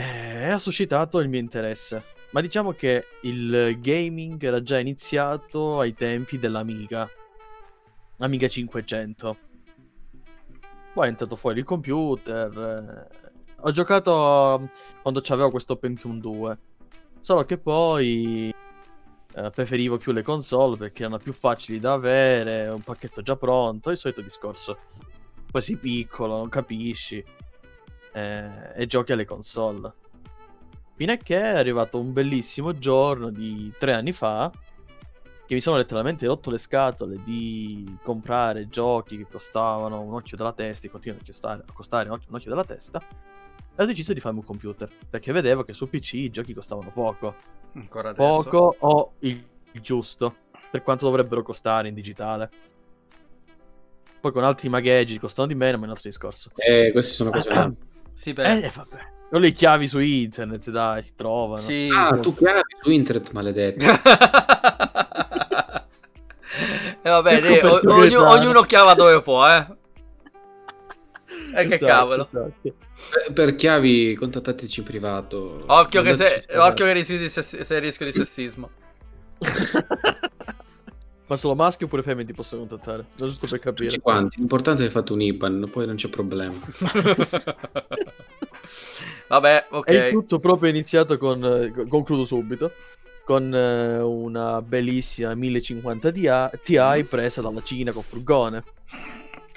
Eh, 0.00 0.48
ha 0.48 0.58
suscitato 0.58 1.18
il 1.18 1.28
mio 1.28 1.38
interesse. 1.38 2.02
Ma 2.30 2.40
diciamo 2.40 2.72
che 2.72 3.04
il 3.22 3.78
gaming 3.80 4.42
era 4.42 4.62
già 4.62 4.78
iniziato 4.78 5.80
ai 5.80 5.94
tempi 5.94 6.38
dell'Amiga. 6.38 7.08
Amiga 8.18 8.48
500. 8.48 9.36
Poi 10.92 11.06
è 11.06 11.08
entrato 11.08 11.36
fuori 11.36 11.58
il 11.58 11.64
computer. 11.64 13.08
eh, 13.12 13.30
Ho 13.60 13.70
giocato 13.72 14.68
quando 15.02 15.20
c'avevo 15.20 15.50
questo 15.50 15.76
Pentium 15.76 16.18
2. 16.18 16.58
Solo 17.20 17.44
che 17.44 17.58
poi 17.58 18.52
eh, 19.34 19.50
preferivo 19.50 19.98
più 19.98 20.12
le 20.12 20.22
console 20.22 20.76
perché 20.76 21.02
erano 21.02 21.18
più 21.18 21.32
facili 21.32 21.78
da 21.78 21.92
avere, 21.92 22.68
un 22.68 22.80
pacchetto 22.80 23.20
già 23.22 23.36
pronto, 23.36 23.90
il 23.90 23.98
solito 23.98 24.22
discorso. 24.22 24.78
Poi 25.50 25.60
sei 25.60 25.76
piccolo, 25.76 26.36
non 26.36 26.48
capisci 26.48 27.22
eh, 28.12 28.72
e 28.74 28.86
giochi 28.86 29.12
alle 29.12 29.24
console. 29.24 29.92
Fino 30.94 31.12
a 31.12 31.16
che 31.16 31.40
è 31.40 31.56
arrivato 31.56 31.98
un 31.98 32.12
bellissimo 32.12 32.78
giorno 32.78 33.30
di 33.30 33.72
tre 33.78 33.94
anni 33.94 34.12
fa 34.12 34.50
che 35.46 35.54
mi 35.54 35.62
sono 35.62 35.78
letteralmente 35.78 36.26
rotto 36.26 36.50
le 36.50 36.58
scatole 36.58 37.18
di 37.24 37.98
comprare 38.02 38.68
giochi 38.68 39.16
che 39.16 39.26
costavano 39.28 40.00
un 40.00 40.14
occhio 40.14 40.36
della 40.36 40.52
testa 40.52 40.86
e 40.86 40.90
continuano 40.90 41.22
a 41.22 41.26
costare, 41.26 41.64
a 41.66 41.72
costare 41.72 42.08
un, 42.08 42.14
occhio, 42.14 42.28
un 42.28 42.36
occhio 42.36 42.50
della 42.50 42.64
testa 42.64 43.02
e 43.74 43.82
ho 43.82 43.86
deciso 43.86 44.12
di 44.12 44.20
farmi 44.20 44.38
un 44.38 44.44
computer 44.44 44.88
perché 45.08 45.32
vedevo 45.32 45.64
che 45.64 45.72
su 45.72 45.88
PC 45.88 46.12
i 46.12 46.30
giochi 46.30 46.54
costavano 46.54 46.90
poco. 46.92 47.34
Ancora 47.74 48.10
adesso. 48.10 48.42
Poco 48.42 48.76
o 48.78 49.12
il, 49.20 49.44
giusto 49.80 50.36
per 50.70 50.82
quanto 50.82 51.06
dovrebbero 51.06 51.42
costare 51.42 51.88
in 51.88 51.94
digitale. 51.94 52.48
Poi 54.20 54.32
con 54.32 54.44
altri 54.44 54.68
magheggi 54.68 55.18
costano 55.18 55.48
di 55.48 55.54
meno, 55.54 55.78
ma 55.78 55.82
è 55.82 55.86
un 55.86 55.92
altro 55.94 56.10
discorso. 56.10 56.50
Eh, 56.56 56.92
queste 56.92 57.14
sono 57.14 57.30
cose. 57.30 57.48
Sì, 58.12 58.32
beh. 58.32 58.64
Eh, 58.64 58.72
vabbè. 58.74 59.08
Non 59.32 59.42
le 59.42 59.52
chiavi 59.52 59.86
su 59.86 59.98
internet, 60.00 60.70
dai, 60.70 61.02
si 61.02 61.12
trovano. 61.14 61.62
Sì. 61.62 61.88
Ah, 61.94 62.18
tu 62.18 62.34
chiavi 62.34 62.60
su 62.82 62.90
internet, 62.90 63.30
maledetto. 63.32 63.84
E 67.02 67.08
vabbè, 67.08 67.38
Che 67.38 67.60
dai, 67.60 67.70
o- 67.70 67.80
Gaetano. 67.80 68.28
ognuno 68.30 68.60
chiava 68.62 68.92
dove 68.94 69.22
può, 69.22 69.48
eh. 69.48 69.66
E 71.54 71.66
che 71.66 71.74
Esatto, 71.76 71.86
cavolo. 71.86 72.28
esatto. 72.30 72.74
Per- 73.32 73.54
chiavi, 73.54 74.14
contattateci 74.14 74.80
in 74.80 74.86
privato. 74.86 75.62
Occhio 75.66 76.02
che, 76.02 76.14
se- 76.14 76.44
occhio 76.56 76.84
che 76.84 76.92
rischi 76.92 77.16
di 77.16 77.28
sei 77.30 77.76
a 77.76 77.80
rischio 77.80 78.04
di 78.04 78.12
sessismo. 78.12 78.68
Ma 81.30 81.36
solo 81.36 81.54
maschi 81.54 81.84
oppure 81.84 82.02
femmine 82.02 82.26
ti 82.26 82.32
possono 82.32 82.66
contattare? 82.66 83.06
No, 83.16 83.26
giusto 83.26 83.46
per 83.46 83.60
capire. 83.60 83.90
Tutti 83.90 84.00
quanti. 84.00 84.38
L'importante 84.38 84.80
è 84.80 84.88
che 84.88 84.92
hai 84.92 85.00
fatto 85.00 85.12
un 85.12 85.22
IBAN, 85.22 85.68
poi 85.70 85.86
non 85.86 85.94
c'è 85.94 86.08
problema. 86.08 86.58
Vabbè, 89.28 89.66
ok. 89.70 89.88
E 89.88 89.94
il 89.94 90.10
tutto 90.10 90.40
proprio 90.40 90.70
iniziato 90.70 91.18
con. 91.18 91.44
eh, 91.44 91.86
concludo 91.88 92.24
subito. 92.24 92.72
Con 93.24 93.54
eh, 93.54 93.98
una 94.00 94.60
bellissima 94.60 95.32
1050 95.36 96.10
Ti 96.10 96.28
Ti 96.64 97.04
presa 97.08 97.40
dalla 97.40 97.62
Cina 97.62 97.92
con 97.92 98.02
furgone. 98.02 98.64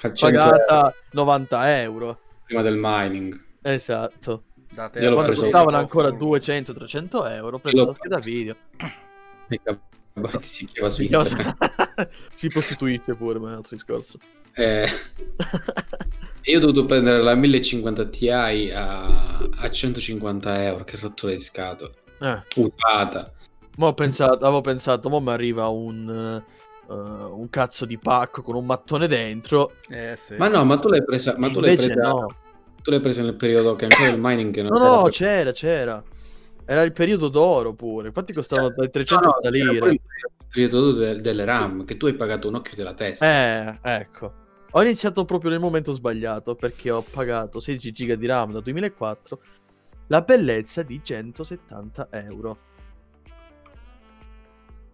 A 0.02 0.12
100 0.12 0.26
euro 0.28 0.50
Pagata 0.50 0.94
90 1.10 1.80
euro. 1.80 2.18
prima 2.44 2.62
del 2.62 2.76
mining. 2.80 3.36
Esatto. 3.62 4.44
Quando 4.72 5.32
costavano 5.32 5.76
ancora 5.76 6.10
200-300 6.10 7.32
euro. 7.32 7.60
L'ho- 7.64 7.88
anche 7.88 8.08
da 8.08 8.20
video. 8.20 8.54
E 9.48 9.60
Gabatti 10.14 10.46
si 10.46 10.66
chiama 10.66 10.90
su 10.90 11.02
internet. 11.02 12.08
si 12.34 12.48
prostituisce 12.48 13.14
pure, 13.14 13.40
ma 13.40 13.46
è 13.46 13.50
un 13.50 13.56
altro 13.56 13.74
discorso. 13.74 14.18
Eh, 14.52 14.86
io 16.42 16.56
ho 16.56 16.60
dovuto 16.60 16.86
prendere 16.86 17.20
la 17.20 17.34
1050 17.34 18.06
Ti 18.06 18.30
a, 18.30 19.38
a 19.38 19.70
150 19.70 20.62
euro. 20.62 20.84
Che 20.84 20.96
rottura 20.98 21.32
di 21.32 21.40
scatole. 21.40 21.92
Eh. 22.20 22.42
Ma 23.76 23.86
ho 23.86 23.94
pensato, 23.94 24.44
avevo 24.44 24.60
pensato, 24.60 25.08
mo 25.08 25.18
mi 25.18 25.30
arriva 25.30 25.66
un, 25.66 26.08
eh, 26.88 26.94
un 26.94 27.50
cazzo 27.50 27.84
di 27.84 27.98
pacco 27.98 28.42
con 28.42 28.54
un 28.54 28.66
mattone 28.66 29.08
dentro. 29.08 29.72
Eh, 29.88 30.14
sì. 30.16 30.36
Ma 30.36 30.46
no, 30.46 30.64
ma 30.64 30.78
tu 30.78 30.90
l'hai 30.90 31.04
presa. 31.04 31.34
Ma 31.36 31.50
tu 31.50 31.58
l'hai 31.58 31.74
presa, 31.74 31.92
no. 31.92 32.36
tu 32.80 32.90
l'hai 32.92 33.00
presa 33.00 33.20
nel 33.22 33.34
periodo 33.34 33.74
che 33.74 33.86
ancora 33.86 34.10
il 34.10 34.20
mining 34.20 34.60
non 34.60 34.78
No, 34.78 34.78
no, 34.78 35.02
per- 35.02 35.12
c'era, 35.12 35.50
c'era. 35.50 36.04
Era 36.66 36.82
il 36.82 36.92
periodo 36.92 37.28
d'oro 37.28 37.74
pure. 37.74 38.08
Infatti 38.08 38.32
costavano 38.32 38.70
dai 38.74 38.90
300 38.90 39.24
No, 39.24 39.30
a 39.32 39.40
c'era 39.40 39.64
salire. 39.64 39.90
il 39.92 40.00
periodo 40.50 40.92
de- 40.92 41.20
delle 41.20 41.44
RAM 41.44 41.84
che 41.84 41.96
tu 41.96 42.06
hai 42.06 42.14
pagato 42.14 42.48
un 42.48 42.54
occhio 42.54 42.76
della 42.76 42.94
testa. 42.94 43.26
Eh, 43.26 43.78
ecco. 43.82 44.42
Ho 44.72 44.82
iniziato 44.82 45.24
proprio 45.24 45.50
nel 45.50 45.60
momento 45.60 45.92
sbagliato 45.92 46.54
perché 46.54 46.90
ho 46.90 47.02
pagato 47.02 47.60
16 47.60 47.92
giga 47.92 48.14
di 48.16 48.26
RAM 48.26 48.52
da 48.52 48.60
2004. 48.60 49.40
La 50.08 50.20
bellezza 50.22 50.82
di 50.82 51.00
170 51.02 52.08
euro. 52.10 52.56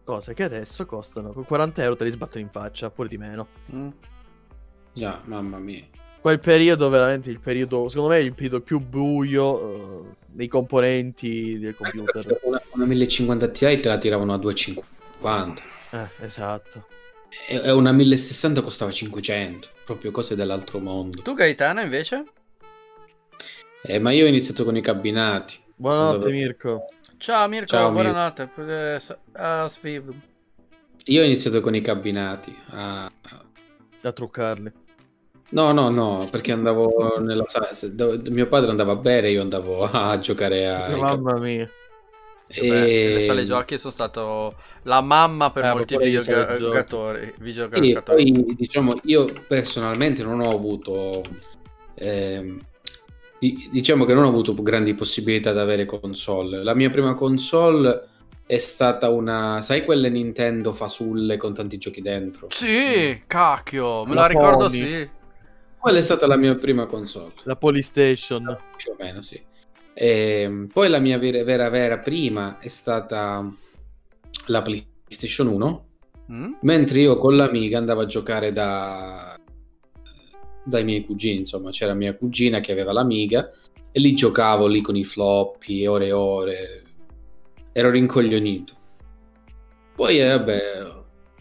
Cose 0.05 0.35
che 0.35 0.43
adesso 0.43 0.87
costano 0.87 1.33
con 1.33 1.45
40 1.45 1.83
euro 1.83 1.97
te 1.97 2.05
li 2.05 2.11
sbattono 2.11 2.43
in 2.45 2.51
faccia, 2.51 2.91
pure 2.91 3.09
di 3.09 3.17
meno. 3.17 3.47
Mm. 3.75 3.89
Già, 4.93 5.21
mamma 5.25 5.59
mia. 5.59 5.85
Quel 6.21 6.41
periodo, 6.41 6.89
veramente 6.89 7.31
il 7.31 7.39
periodo, 7.41 7.89
secondo 7.89 8.11
me 8.11 8.17
è 8.19 8.23
il 8.23 8.35
periodo 8.35 8.61
più 8.61 8.81
buio 8.81 10.03
eh, 10.11 10.17
dei 10.32 10.48
componenti 10.48 11.59
del 11.59 11.74
computer. 11.77 12.24
perché 12.24 12.40
Una, 12.47 12.61
una 12.73 12.85
1050 12.86 13.48
Ti 13.48 13.81
te 13.81 13.89
la 13.89 13.98
tiravano 13.98 14.32
a 14.32 14.39
250 14.39 15.62
Eh, 15.93 16.09
esatto. 16.24 16.86
e 17.48 17.61
e 17.65 17.70
una 17.70 17.93
1060 17.93 18.62
costava 18.62 18.90
500. 18.90 19.69
Proprio 19.85 20.11
cose 20.11 20.35
dell'altro 20.36 20.78
mondo. 20.78 21.20
Tu 21.23 21.35
Gaetano 21.35 21.81
invece? 21.81 22.24
Eh, 23.82 23.98
ma 23.98 24.12
io 24.12 24.24
ho 24.24 24.28
iniziato 24.28 24.65
con 24.65 24.77
i 24.77 24.82
cabinati. 24.82 25.59
Buonanotte 25.74 26.19
Dove- 26.19 26.32
Mirko. 26.32 26.89
Ciao 27.16 27.48
Mirko, 27.48 27.66
Ciao, 27.66 27.90
Mirko. 27.90 28.02
buonanotte. 28.11 28.51
Eh, 28.57 28.98
s- 28.98 29.16
ah. 29.32 29.70
Io 31.07 31.23
ho 31.23 31.24
iniziato 31.24 31.61
con 31.61 31.74
i 31.74 31.81
cabinati. 31.81 32.55
a- 32.69 33.11
A 34.02 34.12
truccarli. 34.12 34.70
No, 35.53 35.73
no, 35.73 35.91
no, 35.91 36.25
perché 36.31 36.53
andavo 36.53 37.19
nella 37.19 37.45
sala. 37.47 37.75
se- 37.75 37.95
do- 37.95 38.21
Mio 38.31 38.47
padre 38.47 38.71
andava 38.71 38.93
a 38.93 38.97
bere, 38.97 39.31
io 39.31 39.43
andavo 39.43 39.83
a 39.85 40.19
giocare 40.21 40.69
a. 40.69 40.97
Mamma 40.97 41.39
mia. 41.39 41.69
Cioè, 42.49 42.65
beh, 42.67 42.81
E- 42.83 43.15
Le 43.15 43.21
sale 43.21 43.45
giochi 43.45 43.79
sono 43.79 43.93
stato 43.93 44.57
la 44.83 45.01
mamma 45.01 45.51
per 45.51 45.65
Eh, 45.67 45.73
molti 45.73 45.95
sale 45.95 46.05
videogiocatori. 46.07 47.21
E 47.21 47.35
videogiocatori. 47.39 48.33
poi 48.33 48.55
diciamo, 48.57 48.95
io 49.05 49.25
personalmente 49.47 50.23
non 50.23 50.41
ho 50.41 50.51
avuto, 50.51 51.23
ehm, 51.95 52.61
di- 53.39 53.69
diciamo 53.71 54.05
che 54.05 54.15
non 54.15 54.25
ho 54.25 54.29
avuto 54.29 54.55
grandi 54.55 54.95
possibilità 54.95 55.53
di 55.53 55.59
avere 55.59 55.85
console. 55.87 56.63
La 56.63 56.75
mia 56.75 56.91
prima 56.91 57.15
console 57.15 58.09
è 58.47 58.59
stata 58.59 59.09
una, 59.09 59.63
sai 59.63 59.85
quelle 59.85 60.09
Nintendo 60.11 60.73
fasulle 60.73 61.37
con 61.37 61.55
tanti 61.55 61.79
giochi 61.79 62.03
dentro? 62.03 62.49
Sì, 62.51 63.23
cacchio, 63.27 64.05
me 64.05 64.15
La 64.15 64.23
la 64.23 64.27
ricordo 64.27 64.69
sì. 64.69 65.09
Quella 65.81 65.97
è 65.97 66.02
stata 66.02 66.27
la 66.27 66.36
mia 66.36 66.55
prima 66.57 66.85
console, 66.85 67.32
La 67.44 67.57
Polystation. 67.57 68.44
più 68.77 68.93
o 68.93 68.97
meno, 68.98 69.23
sì. 69.23 69.43
Ehm, 69.94 70.66
poi 70.66 70.90
la 70.90 70.98
mia 70.98 71.19
vera, 71.19 71.43
vera, 71.43 71.70
vera 71.70 71.98
prima 71.98 72.59
è 72.59 72.69
stata 72.69 73.51
la 74.48 74.62
PlayStation 74.62 75.47
1. 75.47 75.86
Mm? 76.32 76.52
Mentre 76.61 77.01
io 77.01 77.16
con 77.16 77.35
l'amica 77.35 77.78
andavo 77.78 78.02
a 78.02 78.07
giocare 78.07 78.52
da... 78.52 79.39
dai 80.65 80.85
miei 80.85 81.02
cugini, 81.02 81.39
insomma, 81.39 81.70
c'era 81.70 81.94
mia 81.94 82.15
cugina 82.15 82.61
che 82.61 82.73
aveva 82.73 82.93
l'amiga 82.93 83.51
e 83.90 84.01
lì 84.01 84.15
giocavo 84.15 84.66
lì 84.66 84.82
con 84.82 84.97
i 84.97 85.05
floppy, 85.05 85.86
ore 85.86 86.07
e 86.09 86.12
ore. 86.12 86.82
Ero 87.73 87.89
rincoglionito. 87.89 88.74
Poi, 89.94 90.20
eh, 90.20 90.28
vabbè, 90.28 90.61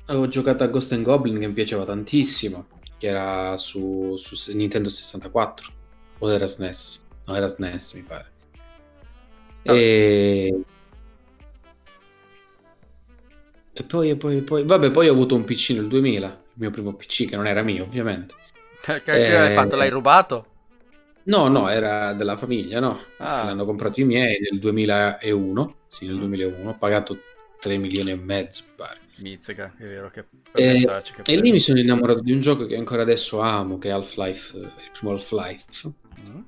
avevo 0.06 0.30
giocato 0.30 0.64
a 0.64 0.68
Ghost 0.68 0.94
and 0.94 1.04
Goblin 1.04 1.40
che 1.40 1.48
mi 1.48 1.54
piaceva 1.54 1.84
tantissimo, 1.84 2.68
che 3.00 3.08
era 3.08 3.58
su, 3.58 4.16
su 4.18 4.56
Nintendo 4.56 4.90
64 4.90 5.74
o 6.20 6.32
era 6.32 6.46
SNES? 6.48 7.08
No, 7.26 7.36
era 7.36 7.48
SNES, 7.48 7.94
mi 7.94 8.04
pare. 8.04 8.34
E... 9.66 10.52
E 13.72 13.84
poi, 13.84 14.10
e 14.10 14.18
poi, 14.18 14.38
e 14.38 14.42
poi, 14.44 14.64
vabbè, 14.64 14.92
poi 14.92 15.08
ho 15.08 15.14
avuto 15.14 15.36
un 15.36 15.46
PC 15.46 15.72
nel 15.72 15.88
2000, 15.88 16.28
il 16.28 16.54
mio 16.56 16.70
primo 16.72 16.96
PC, 16.96 17.28
che 17.30 17.36
non 17.36 17.48
era 17.48 17.62
mio, 17.64 17.84
ovviamente. 17.86 18.36
Che, 18.82 19.02
che 19.02 19.38
hai 19.38 19.52
Eh, 19.52 19.54
fatto? 19.54 19.76
L'hai 19.76 19.90
rubato? 19.90 20.46
No, 21.24 21.48
no, 21.48 21.70
era 21.70 22.14
della 22.14 22.36
famiglia, 22.38 22.80
no? 22.80 23.14
Ah. 23.18 23.44
L'hanno 23.44 23.66
comprato 23.66 24.00
i 24.02 24.04
miei 24.06 24.40
nel 24.40 24.60
2001, 24.60 25.82
sì, 25.88 26.06
nel 26.08 26.18
2001, 26.18 26.70
ho 26.72 26.78
pagato 26.78 27.28
3 27.60 27.78
milioni 27.78 28.12
e 28.12 28.16
mezzo, 28.16 28.64
mi 28.68 28.74
pare. 28.76 29.00
Mizzica, 29.22 29.74
è 29.78 29.84
vero 29.84 30.10
che... 30.10 30.26
E- 30.54 30.72
pensarci 30.72 31.14
che 31.14 31.22
E 31.32 31.40
lì 31.40 31.52
mi 31.52 31.60
sono 31.60 31.80
innamorato 31.80 32.22
di 32.22 32.32
un 32.32 32.42
gioco 32.42 32.66
che 32.66 32.76
ancora 32.76 33.02
adesso 33.02 33.40
amo, 33.40 33.78
che 33.78 33.90
è 33.90 33.92
Half-Life, 33.92 34.58
eh, 34.58 34.62
il 34.62 34.92
primo 34.94 35.14
Half-Life. 35.14 35.66
Mm. 36.28 36.42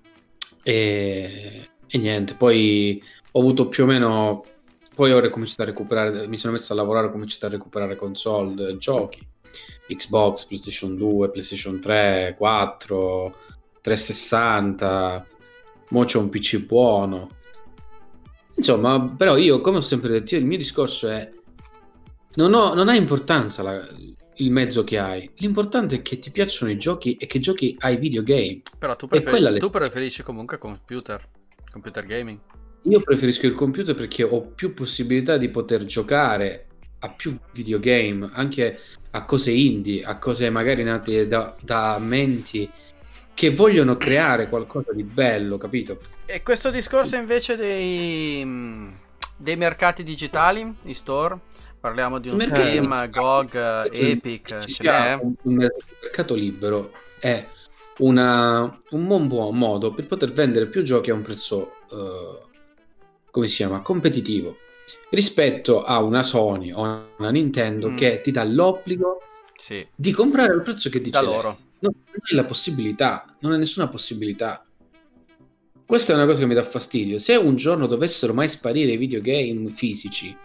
E, 0.63 1.69
e 1.87 1.97
niente, 1.97 2.33
poi 2.35 3.01
ho 3.31 3.39
avuto 3.39 3.67
più 3.67 3.83
o 3.83 3.87
meno. 3.87 4.45
Poi 4.93 5.11
ho 5.11 5.19
ricominciato 5.19 5.63
a 5.63 5.65
recuperare. 5.65 6.27
Mi 6.27 6.37
sono 6.37 6.53
messo 6.53 6.73
a 6.73 6.75
lavorare, 6.75 7.07
ho 7.07 7.11
cominciato 7.11 7.45
a 7.47 7.49
recuperare 7.49 7.95
console, 7.95 8.69
eh, 8.69 8.77
giochi. 8.77 9.19
Xbox, 9.87 10.45
PlayStation 10.45 10.95
2, 10.95 11.31
PlayStation 11.31 11.79
3, 11.79 12.35
4, 12.37 13.35
360. 13.81 15.27
Mo 15.89 16.03
c'è 16.05 16.17
un 16.17 16.29
PC 16.29 16.65
buono. 16.65 17.29
Insomma, 18.55 19.13
però 19.17 19.37
io, 19.37 19.59
come 19.61 19.77
ho 19.77 19.81
sempre 19.81 20.09
detto, 20.09 20.35
io, 20.35 20.41
il 20.41 20.47
mio 20.47 20.57
discorso 20.57 21.07
è. 21.07 21.29
Non, 22.35 22.53
ho- 22.53 22.73
non 22.73 22.87
ha 22.89 22.95
importanza 22.95 23.61
la- 23.61 23.87
il 24.35 24.51
mezzo 24.51 24.83
che 24.83 24.97
hai. 24.97 25.29
L'importante 25.37 25.97
è 25.97 26.01
che 26.01 26.17
ti 26.19 26.31
piacciono 26.31 26.71
i 26.71 26.77
giochi 26.77 27.15
e 27.15 27.27
che 27.27 27.39
giochi 27.39 27.75
ai 27.79 27.97
videogame. 27.97 28.61
Però 28.79 28.95
tu, 28.95 29.07
preferi- 29.07 29.41
le- 29.41 29.59
tu 29.59 29.69
preferisci 29.69 30.23
comunque 30.23 30.57
computer, 30.57 31.27
computer 31.71 32.05
gaming. 32.05 32.39
Io 32.83 32.99
preferisco 33.01 33.45
il 33.45 33.53
computer 33.53 33.93
perché 33.93 34.23
ho 34.23 34.41
più 34.41 34.73
possibilità 34.73 35.37
di 35.37 35.49
poter 35.49 35.85
giocare 35.85 36.67
a 36.99 37.11
più 37.13 37.37
videogame, 37.53 38.29
anche 38.33 38.79
a 39.11 39.25
cose 39.25 39.51
indie, 39.51 40.03
a 40.03 40.17
cose 40.17 40.49
magari 40.49 40.83
nate 40.83 41.27
da, 41.27 41.55
da 41.61 41.99
menti 41.99 42.69
che 43.33 43.53
vogliono 43.53 43.97
creare 43.97 44.47
qualcosa 44.49 44.93
di 44.93 45.03
bello, 45.03 45.57
capito? 45.57 45.99
E 46.25 46.41
questo 46.43 46.69
discorso 46.69 47.15
invece 47.15 47.55
dei, 47.55 48.43
dei 49.37 49.55
mercati 49.57 50.03
digitali, 50.03 50.75
i 50.85 50.93
store, 50.93 51.39
parliamo 51.81 52.19
di 52.19 52.29
un 52.29 52.35
Mercato- 52.37 52.61
Steam, 52.61 53.09
GOG, 53.09 53.51
Cioè, 53.51 53.89
Epic, 54.05 54.65
ci 54.65 54.83
n'è? 54.83 55.19
un, 55.21 55.33
un 55.41 55.55
mercato 56.01 56.35
libero 56.35 56.91
è 57.19 57.45
una- 57.97 58.77
un 58.91 59.07
buon 59.07 59.27
buon 59.27 59.57
modo 59.57 59.89
per 59.91 60.05
poter 60.07 60.31
vendere 60.31 60.67
più 60.67 60.83
giochi 60.83 61.09
a 61.09 61.13
un 61.15 61.21
prezzo, 61.23 61.73
eh, 61.91 62.49
come 63.31 63.47
si 63.47 63.57
chiama, 63.57 63.81
competitivo, 63.81 64.57
rispetto 65.09 65.83
a 65.83 66.01
una 66.01 66.23
Sony 66.23 66.71
o 66.71 66.81
una 67.17 67.29
Nintendo 67.31 67.89
Mm. 67.89 67.95
che 67.97 68.21
ti 68.21 68.31
dà 68.31 68.43
l'obbligo 68.43 69.19
Sì, 69.59 69.85
di 69.93 70.11
comprare 70.11 70.53
al 70.53 70.61
prezzo 70.61 70.89
che 70.89 70.99
dice 70.99 71.11
da 71.11 71.21
loro. 71.21 71.57
Non 71.79 71.93
non 72.11 72.19
hai 72.29 72.35
la 72.35 72.43
possibilità, 72.43 73.35
non 73.39 73.53
hai 73.53 73.57
nessuna 73.57 73.87
possibilità. 73.87 74.63
Questa 75.85 76.13
è 76.13 76.15
una 76.15 76.25
cosa 76.25 76.39
che 76.39 76.45
mi 76.45 76.53
dà 76.53 76.61
fastidio. 76.63 77.17
Se 77.17 77.35
un 77.35 77.55
giorno 77.55 77.87
dovessero 77.87 78.33
mai 78.33 78.47
sparire 78.47 78.91
i 78.91 78.97
videogame 78.97 79.69
fisici, 79.71 80.35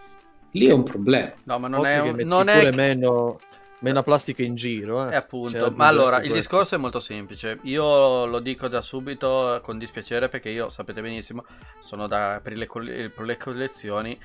lì 0.52 0.66
è 0.66 0.72
un 0.72 0.82
problema. 0.82 1.32
No, 1.44 1.58
ma 1.58 1.68
non 1.68 1.80
Occhio 1.80 1.90
è, 1.90 1.98
un- 2.00 2.20
non 2.24 2.44
pure 2.46 2.60
è 2.68 2.72
meno, 2.72 3.38
meno 3.80 4.02
plastica 4.02 4.42
in 4.42 4.54
giro. 4.54 5.08
Eh. 5.08 5.12
Eh, 5.12 5.16
appunto, 5.16 5.58
Cioè, 5.58 5.70
ma 5.70 5.86
allora 5.86 6.16
il 6.16 6.28
questo. 6.30 6.36
discorso 6.38 6.74
è 6.74 6.78
molto 6.78 7.00
semplice. 7.00 7.58
Io 7.62 8.26
lo 8.26 8.38
dico 8.40 8.68
da 8.68 8.80
subito 8.82 9.60
con 9.62 9.78
dispiacere 9.78 10.28
perché 10.28 10.48
io, 10.50 10.68
sapete 10.70 11.02
benissimo, 11.02 11.44
sono 11.80 12.06
da, 12.06 12.40
per, 12.42 12.56
le, 12.56 12.66
per 12.66 13.24
le 13.24 13.36
collezioni, 13.36 14.18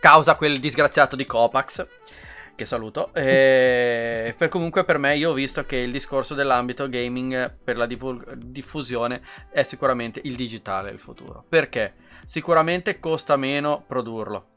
causa 0.00 0.34
quel 0.34 0.58
disgraziato 0.58 1.16
di 1.16 1.24
Copax, 1.26 1.86
che 2.54 2.64
saluto. 2.64 3.12
E 3.14 4.34
per, 4.38 4.48
comunque 4.48 4.84
per 4.84 4.98
me 4.98 5.16
io 5.16 5.30
ho 5.30 5.34
visto 5.34 5.64
che 5.64 5.76
il 5.76 5.92
discorso 5.92 6.34
dell'ambito 6.34 6.88
gaming 6.88 7.54
per 7.62 7.76
la 7.76 7.86
divul- 7.86 8.24
diffusione 8.36 9.20
è 9.50 9.62
sicuramente 9.62 10.20
il 10.24 10.34
digitale 10.34 10.90
il 10.90 10.98
futuro. 10.98 11.44
Perché? 11.48 11.94
Sicuramente 12.24 12.98
costa 12.98 13.36
meno 13.36 13.84
produrlo. 13.86 14.48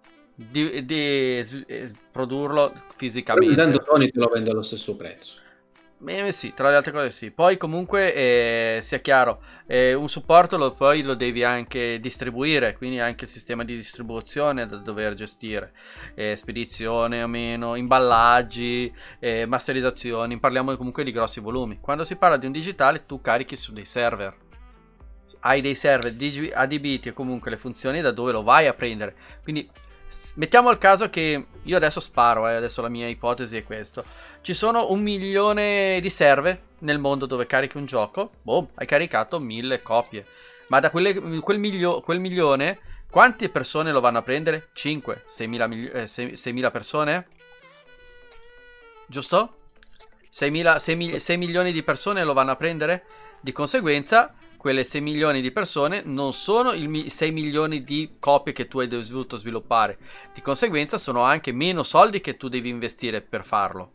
Di, 0.42 0.86
di- 0.86 1.66
eh, 1.68 1.92
produrlo 2.10 2.74
fisicamente. 2.96 3.52
intanto 3.52 3.84
Sony 3.84 4.10
te 4.10 4.20
lo 4.20 4.28
vende 4.28 4.52
allo 4.52 4.62
stesso 4.62 4.96
prezzo. 4.96 5.42
Eh, 6.06 6.32
sì, 6.32 6.54
tra 6.54 6.70
le 6.70 6.78
altre 6.78 6.94
cose 6.94 7.12
sì. 7.12 7.30
Poi 7.32 7.58
comunque 7.58 8.14
eh, 8.14 8.80
sia 8.82 9.00
chiaro, 9.00 9.42
eh, 9.68 9.94
un 9.94 10.08
supporto 10.08 10.56
lo, 10.56 10.72
poi 10.72 11.02
lo 11.02 11.14
devi 11.14 11.44
anche 11.44 12.00
distribuire, 12.00 12.78
quindi 12.78 13.02
anche 13.02 13.26
il 13.26 13.30
sistema 13.30 13.66
di 13.66 13.76
distribuzione 13.76 14.66
da 14.66 14.78
dover 14.78 15.14
gestire, 15.14 15.74
eh, 16.16 16.38
spedizione 16.38 17.22
o 17.22 17.28
meno, 17.28 17.76
imballaggi, 17.76 18.90
eh, 19.20 19.46
masterizzazioni, 19.46 20.40
parliamo 20.40 20.74
comunque 20.78 21.04
di 21.04 21.12
grossi 21.12 21.42
volumi. 21.42 21.80
Quando 21.82 22.06
si 22.06 22.16
parla 22.16 22.38
di 22.38 22.46
un 22.46 22.54
digitale 22.54 23.06
tu 23.06 23.20
carichi 23.20 23.58
su 23.58 23.74
dei 23.74 23.84
server, 23.84 24.34
hai 25.42 25.60
dei 25.60 25.76
server 25.76 26.16
adibiti 26.54 27.10
e 27.10 27.14
comunque 27.14 27.52
le 27.52 27.58
funzioni 27.58 28.00
da 28.00 28.12
dove 28.12 28.32
lo 28.32 28.44
vai 28.44 28.68
a 28.68 28.74
prendere. 28.74 29.16
Quindi 29.44 29.70
mettiamo 30.36 30.70
il 30.72 30.78
caso 30.78 31.10
che 31.10 31.46
io 31.62 31.78
adesso 31.78 32.00
sparo, 32.00 32.48
eh, 32.48 32.54
adesso 32.56 32.82
la 32.82 32.90
mia 32.90 33.08
ipotesi 33.08 33.58
è 33.58 33.64
questo. 33.64 34.04
Ci 34.42 34.54
sono 34.54 34.92
un 34.92 35.02
milione 35.02 36.00
di 36.02 36.10
server 36.10 36.62
nel 36.80 37.00
mondo 37.00 37.26
dove 37.26 37.46
carichi 37.46 37.78
un 37.78 37.86
gioco. 37.86 38.32
Boh, 38.42 38.70
hai 38.76 38.86
caricato 38.86 39.40
mille 39.40 39.82
copie. 39.82 40.26
Ma 40.68 40.80
da 40.80 40.90
quelle- 40.92 41.14
quel, 41.42 41.60
milio- 41.60 42.02
quel 42.02 42.20
milione, 42.20 42.80
quante 43.10 43.50
persone 43.50 43.92
lo 43.92 44.00
vanno 44.00 44.20
a 44.20 44.22
prendere? 44.22 44.70
5, 44.74 45.24
6.000, 45.28 45.68
mili- 45.68 45.90
eh, 45.90 46.08
6 46.08 46.38
6.000 46.38 46.72
persone? 46.72 47.28
Giusto? 49.08 49.56
6.000 50.30 50.78
6 50.80 50.96
mi- 50.96 51.20
6 51.20 51.38
milioni 51.38 51.72
di 51.72 51.82
persone 51.84 52.24
lo 52.24 52.34
vanno 52.34 52.52
a 52.52 52.56
prendere? 52.56 53.06
Di 53.42 53.52
conseguenza, 53.52 54.34
quelle 54.60 54.84
6 54.84 55.00
milioni 55.00 55.40
di 55.40 55.52
persone 55.52 56.02
non 56.04 56.34
sono 56.34 56.74
i 56.74 56.86
mi- 56.90 57.10
6 57.10 57.32
milioni 57.32 57.80
di 57.82 58.10
copie 58.20 58.52
che 58.52 58.68
tu 58.68 58.80
hai 58.80 58.90
dovuto 58.90 59.38
sviluppare. 59.38 59.98
Di 60.34 60.42
conseguenza, 60.42 60.98
sono 60.98 61.22
anche 61.22 61.54
meno 61.54 61.82
soldi 61.82 62.20
che 62.20 62.36
tu 62.36 62.50
devi 62.50 62.68
investire 62.68 63.22
per 63.22 63.46
farlo. 63.46 63.92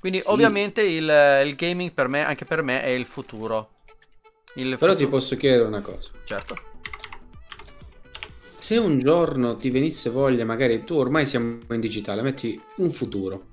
Quindi, 0.00 0.20
Sì. 0.20 0.28
ovviamente, 0.28 0.82
il, 0.82 1.04
il 1.46 1.54
gaming 1.54 1.92
per 1.92 2.08
me, 2.08 2.24
anche 2.24 2.44
per 2.44 2.62
me, 2.64 2.82
è 2.82 2.88
il 2.88 3.06
futuro. 3.06 3.70
Il 4.56 4.76
Però 4.76 4.94
ti 4.94 5.04
futuro- 5.04 5.18
posso 5.18 5.36
chiedere 5.36 5.62
una 5.62 5.80
cosa. 5.80 6.10
Certo. 6.24 6.56
Se 8.58 8.76
un 8.78 8.98
giorno 8.98 9.56
ti 9.56 9.70
venisse 9.70 10.10
voglia, 10.10 10.44
magari 10.44 10.82
tu 10.84 10.94
ormai 10.94 11.24
siamo 11.26 11.58
in 11.70 11.80
digitale, 11.80 12.20
metti 12.22 12.60
un 12.76 12.90
futuro. 12.92 13.46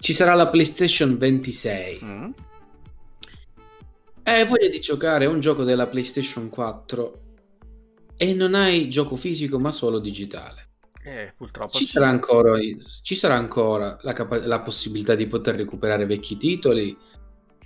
Ci 0.00 0.12
sarà 0.12 0.34
la 0.34 0.48
PlayStation 0.48 1.16
26. 1.18 2.00
Mm. 2.02 2.30
Hai 4.22 4.46
voglia 4.46 4.68
di 4.68 4.80
giocare 4.80 5.24
a 5.24 5.28
un 5.28 5.40
gioco 5.40 5.64
della 5.64 5.86
PlayStation 5.86 6.48
4 6.48 7.20
e 8.16 8.34
non 8.34 8.54
hai 8.54 8.88
gioco 8.90 9.16
fisico 9.16 9.58
ma 9.58 9.70
solo 9.70 9.98
digitale. 9.98 10.68
Eh, 11.02 11.32
purtroppo 11.36 11.78
Ci 11.78 11.86
sì. 11.86 11.92
sarà 11.92 12.08
ancora, 12.08 12.58
ci 13.02 13.16
sarà 13.16 13.34
ancora 13.34 13.96
la, 14.02 14.12
capa- 14.12 14.46
la 14.46 14.60
possibilità 14.60 15.14
di 15.14 15.26
poter 15.26 15.56
recuperare 15.56 16.04
vecchi 16.04 16.36
titoli? 16.36 16.96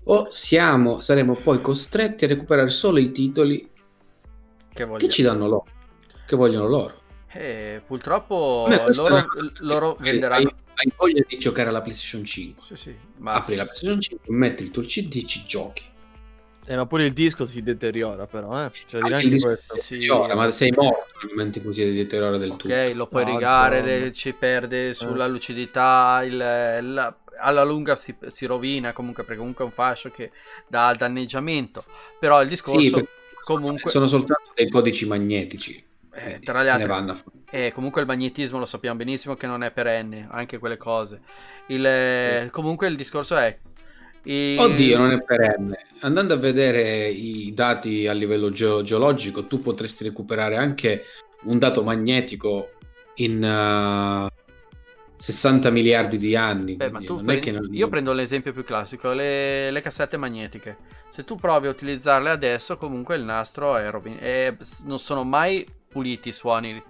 O 0.05 0.31
siamo, 0.31 1.01
saremo 1.01 1.35
poi 1.35 1.61
costretti 1.61 2.25
a 2.25 2.29
recuperare 2.29 2.69
solo 2.69 2.99
i 2.99 3.11
titoli 3.11 3.69
Che 4.73 4.89
che 4.97 5.09
ci 5.09 5.23
danno 5.23 5.49
loro, 5.49 5.67
che 6.27 6.37
vogliono 6.37 6.69
loro? 6.69 7.03
Eh, 7.33 7.83
purtroppo 7.85 8.69
loro, 8.69 9.25
loro 9.61 9.97
venderanno. 9.99 10.49
Hai, 10.49 10.55
hai 10.75 10.93
voglia 10.97 11.25
di 11.27 11.37
giocare 11.37 11.71
alla 11.71 11.83
PlayStation 11.83 12.25
5? 12.25 12.65
Sì, 12.65 12.77
sì. 12.77 12.97
Ma 13.17 13.33
Apri 13.33 13.57
la 13.57 13.65
PlayStation 13.65 14.01
5, 14.01 14.35
metti 14.37 14.63
il 14.63 14.71
tuo 14.71 14.83
CD 14.83 15.17
e 15.17 15.27
ci 15.27 15.45
giochi. 15.47 15.93
Eh, 16.67 16.77
ma 16.77 16.87
pure 16.87 17.05
il 17.05 17.13
disco 17.13 17.45
si 17.47 17.63
deteriora, 17.63 18.27
però, 18.27 18.65
eh. 18.65 18.71
Cioè, 18.87 19.01
Anche 19.01 19.07
il 19.09 19.15
anche 19.15 19.29
disco 19.31 19.49
questo. 19.49 19.75
si 19.75 19.99
deteriora, 19.99 20.35
ma 20.35 20.51
sei 20.51 20.71
morto 20.73 21.05
nel 21.23 21.31
momento 21.37 21.59
in 21.59 21.65
cui 21.65 21.75
si 21.75 21.93
deteriora 21.93 22.39
del 22.39 22.57
tutto. 22.57 22.69
Ok, 22.69 22.93
lo 22.95 23.07
puoi 23.07 23.25
No, 23.25 23.33
rigare, 23.33 23.81
no. 23.81 23.87
le- 23.87 24.13
ci 24.13 24.33
perde 24.33 24.95
sulla 24.95 25.27
lucidità, 25.27 26.23
il- 26.25 26.37
la- 26.37 27.17
alla 27.39 27.65
lunga 27.65 27.97
si, 27.97 28.15
si 28.29 28.47
rovina 28.47 28.93
comunque 28.93 29.25
perché 29.25 29.39
comunque 29.39 29.65
è 29.65 29.67
un 29.67 29.73
fascio 29.75 30.11
che 30.11 30.31
dà 30.67 30.89
al 30.89 30.97
danneggiamento. 30.97 31.85
Però 32.19 32.41
il 32.43 32.49
discorso 32.49 32.97
Sì, 32.99 33.07
comunque... 33.45 33.91
sono 33.91 34.07
soltanto 34.07 34.53
dei 34.55 34.69
codici 34.71 35.07
magnetici. 35.07 35.85
Eh, 36.13 36.35
Eh, 36.37 36.41
tra 36.41 36.63
le 36.63 36.71
altre-. 36.71 36.95
Eh, 37.51 37.73
comunque 37.73 38.01
il 38.01 38.07
magnetismo 38.07 38.59
lo 38.59 38.67
sappiamo 38.67 38.97
benissimo 38.97 39.35
che 39.35 39.47
non 39.47 39.63
è 39.63 39.71
perenne, 39.71 40.27
anche 40.31 40.59
quelle 40.59 40.77
cose. 40.77 41.21
Il, 41.67 41.85
eh, 41.85 42.49
Comunque 42.51 42.89
il 42.89 42.97
discorso 42.97 43.37
è... 43.37 43.59
i- 44.25 44.57
Oddio, 44.59 44.99
non 44.99 45.11
è 45.13 45.23
perenne. 45.23 45.87
Andando 46.01 46.35
a 46.35 46.37
vedere 46.37 47.09
i 47.09 47.53
dati 47.55 48.07
a 48.07 48.13
livello 48.13 48.51
geo- 48.51 48.83
geologico, 48.83 49.47
tu 49.47 49.61
potresti 49.61 50.05
recuperare 50.05 50.57
anche 50.57 51.05
un 51.45 51.59
dato 51.59 51.83
magnetico 51.83 52.71
in 53.17 53.43
uh, 53.43 54.29
60 55.17 55.71
miliardi 55.71 56.17
di 56.19 56.37
anni. 56.37 56.77
Beh, 56.77 56.91
prendi- 56.91 57.51
non- 57.51 57.69
Io 57.73 57.89
prendo 57.89 58.13
l'esempio 58.13 58.53
più 58.53 58.65
classico, 58.65 59.13
le, 59.13 59.71
le 59.71 59.81
cassette 59.81 60.17
magnetiche. 60.17 60.77
Se 61.09 61.25
tu 61.25 61.37
provi 61.37 61.67
a 61.67 61.71
utilizzarle 61.71 62.31
adesso, 62.31 62.77
comunque 62.77 63.17
il 63.17 63.23
nastro 63.23 63.77
è, 63.77 63.91
rovin- 63.91 64.19
è- 64.19 64.55
non 64.85 64.99
sono 64.99 65.23
mai 65.25 65.67
puliti 65.89 66.31
i 66.31 66.33
suoni. 66.33 66.83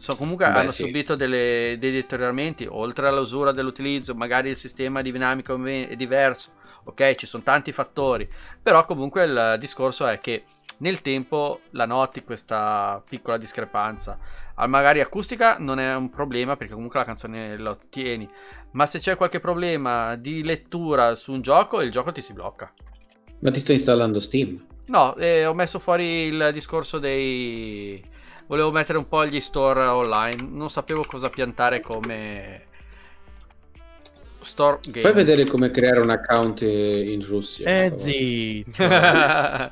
So, 0.00 0.16
comunque 0.16 0.46
Beh, 0.46 0.52
hanno 0.54 0.70
sì. 0.70 0.84
subito 0.84 1.14
delle- 1.14 1.76
dei 1.78 1.92
deterioramenti, 1.92 2.66
oltre 2.66 3.06
all'usura 3.06 3.52
dell'utilizzo, 3.52 4.14
magari 4.14 4.48
il 4.48 4.56
sistema 4.56 5.02
di 5.02 5.12
dinamica 5.12 5.54
è 5.62 5.94
diverso. 5.94 6.52
Ok, 6.84 7.14
ci 7.16 7.26
sono 7.26 7.42
tanti 7.42 7.70
fattori, 7.70 8.26
però 8.62 8.82
comunque 8.86 9.24
il 9.24 9.56
discorso 9.58 10.06
è 10.06 10.18
che 10.18 10.44
nel 10.78 11.02
tempo 11.02 11.60
la 11.72 11.84
noti 11.84 12.24
questa 12.24 13.02
piccola 13.06 13.36
discrepanza. 13.36 14.18
Ah, 14.54 14.66
Magari 14.66 15.00
acustica 15.02 15.58
non 15.58 15.78
è 15.78 15.94
un 15.94 16.08
problema 16.08 16.56
perché 16.56 16.72
comunque 16.72 16.98
la 16.98 17.04
canzone 17.04 17.58
la 17.58 17.70
ottieni, 17.70 18.26
ma 18.72 18.86
se 18.86 19.00
c'è 19.00 19.16
qualche 19.16 19.38
problema 19.40 20.14
di 20.16 20.42
lettura 20.42 21.14
su 21.14 21.32
un 21.32 21.42
gioco, 21.42 21.82
il 21.82 21.90
gioco 21.90 22.10
ti 22.10 22.22
si 22.22 22.32
blocca. 22.32 22.72
Ma 23.40 23.50
ti 23.50 23.60
stai 23.60 23.76
installando 23.76 24.18
Steam? 24.20 24.60
No, 24.86 25.14
eh, 25.16 25.46
ho 25.46 25.54
messo 25.54 25.78
fuori 25.78 26.04
il 26.26 26.50
discorso 26.52 26.98
dei... 26.98 28.02
Volevo 28.50 28.72
mettere 28.72 28.98
un 28.98 29.06
po' 29.06 29.24
gli 29.26 29.40
store 29.40 29.84
online, 29.84 30.42
non 30.50 30.68
sapevo 30.70 31.04
cosa 31.04 31.28
piantare 31.28 31.78
come 31.78 32.62
store 34.40 34.80
game. 34.82 35.02
Fai 35.02 35.12
vedere 35.12 35.46
come 35.46 35.70
creare 35.70 36.00
un 36.00 36.10
account 36.10 36.62
in 36.62 37.24
Russia. 37.24 37.84
Eh, 37.84 37.92
zitto. 37.94 38.82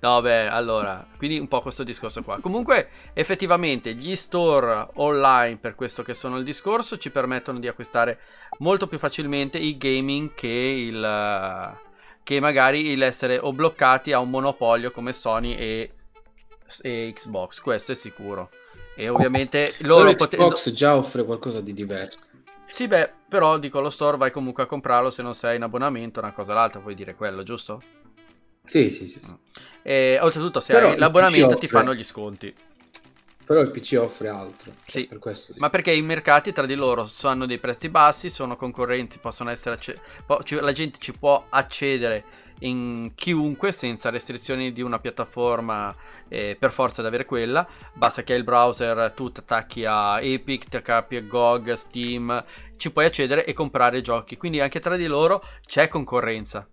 no, 0.00 0.20
beh, 0.20 0.48
allora, 0.48 1.06
quindi 1.16 1.38
un 1.38 1.48
po' 1.48 1.62
questo 1.62 1.84
discorso 1.84 2.20
qua. 2.20 2.38
Comunque, 2.38 2.90
effettivamente, 3.14 3.94
gli 3.94 4.14
store 4.14 4.88
online, 4.96 5.56
per 5.56 5.74
questo 5.74 6.02
che 6.02 6.12
sono 6.12 6.36
il 6.36 6.44
discorso, 6.44 6.98
ci 6.98 7.10
permettono 7.10 7.58
di 7.60 7.66
acquistare 7.66 8.18
molto 8.58 8.86
più 8.86 8.98
facilmente 8.98 9.56
il 9.56 9.78
gaming 9.78 10.34
che 10.34 10.48
il 10.48 11.80
che 12.24 12.38
magari 12.38 12.94
l'essere 12.94 13.38
o 13.38 13.52
bloccati 13.52 14.12
a 14.12 14.20
un 14.20 14.30
monopolio 14.30 14.92
come 14.92 15.12
Sony 15.12 15.54
e, 15.54 15.90
e 16.80 17.12
Xbox, 17.14 17.60
questo 17.60 17.92
è 17.92 17.94
sicuro. 17.94 18.50
E 18.94 19.08
ovviamente 19.08 19.74
loro 19.80 20.04
Però 20.04 20.16
potendo 20.16 20.48
Xbox 20.48 20.70
già 20.72 20.96
offre 20.96 21.24
qualcosa 21.24 21.60
di 21.60 21.72
diverso. 21.72 22.18
Sì, 22.66 22.88
beh, 22.88 23.12
però 23.28 23.58
dico 23.58 23.78
allo 23.78 23.90
store 23.90 24.16
vai 24.16 24.30
comunque 24.30 24.62
a 24.62 24.66
comprarlo 24.66 25.10
se 25.10 25.22
non 25.22 25.34
sei 25.34 25.56
in 25.56 25.62
abbonamento, 25.62 26.20
una 26.20 26.32
cosa 26.32 26.52
o 26.52 26.54
l'altra, 26.54 26.80
puoi 26.80 26.94
dire 26.94 27.14
quello, 27.14 27.42
giusto? 27.42 27.82
Sì, 28.64 28.90
sì, 28.90 29.06
sì. 29.06 29.20
sì. 29.22 29.34
E 29.82 30.18
oltretutto 30.22 30.60
se 30.60 30.72
Però 30.72 30.90
hai 30.90 30.96
l'abbonamento 30.98 31.48
PC 31.48 31.58
ti 31.58 31.64
offre- 31.66 31.78
fanno 31.78 31.94
gli 31.94 32.04
sconti. 32.04 32.54
Però 33.44 33.60
il 33.60 33.70
PC 33.72 33.98
offre 34.00 34.28
altro. 34.28 34.72
cioè, 34.86 35.00
Sì. 35.02 35.06
Per 35.08 35.18
questo. 35.18 35.52
Ma 35.56 35.68
perché 35.68 35.90
i 35.92 36.00
mercati 36.00 36.52
tra 36.52 36.64
di 36.64 36.74
loro 36.76 37.10
hanno 37.24 37.44
dei 37.44 37.58
prezzi 37.58 37.88
bassi, 37.88 38.30
sono 38.30 38.56
concorrenti, 38.56 39.18
possono 39.18 39.50
essere 39.50 39.74
acce- 39.74 40.00
po- 40.24 40.42
ci- 40.44 40.60
la 40.60 40.72
gente 40.72 40.98
ci 41.00 41.12
può 41.12 41.44
accedere 41.48 42.24
in 42.60 43.12
chiunque 43.14 43.72
senza 43.72 44.10
restrizioni 44.10 44.72
di 44.72 44.82
una 44.82 44.98
piattaforma 44.98 45.94
eh, 46.28 46.56
per 46.58 46.72
forza 46.72 47.02
di 47.02 47.08
avere 47.08 47.24
quella. 47.24 47.66
Basta 47.94 48.22
che 48.22 48.32
hai 48.32 48.38
il 48.38 48.44
browser, 48.44 49.12
tu 49.12 49.30
ti 49.32 49.40
attacchi 49.40 49.84
a 49.84 50.20
Epic, 50.20 50.68
ti 50.68 50.76
attacchi 50.76 51.16
a 51.16 51.22
GOG, 51.22 51.72
Steam, 51.74 52.44
ci 52.76 52.92
puoi 52.92 53.06
accedere 53.06 53.44
e 53.44 53.52
comprare 53.52 54.00
giochi. 54.00 54.36
Quindi 54.36 54.60
anche 54.60 54.80
tra 54.80 54.96
di 54.96 55.06
loro 55.06 55.42
c'è 55.66 55.88
concorrenza. 55.88 56.66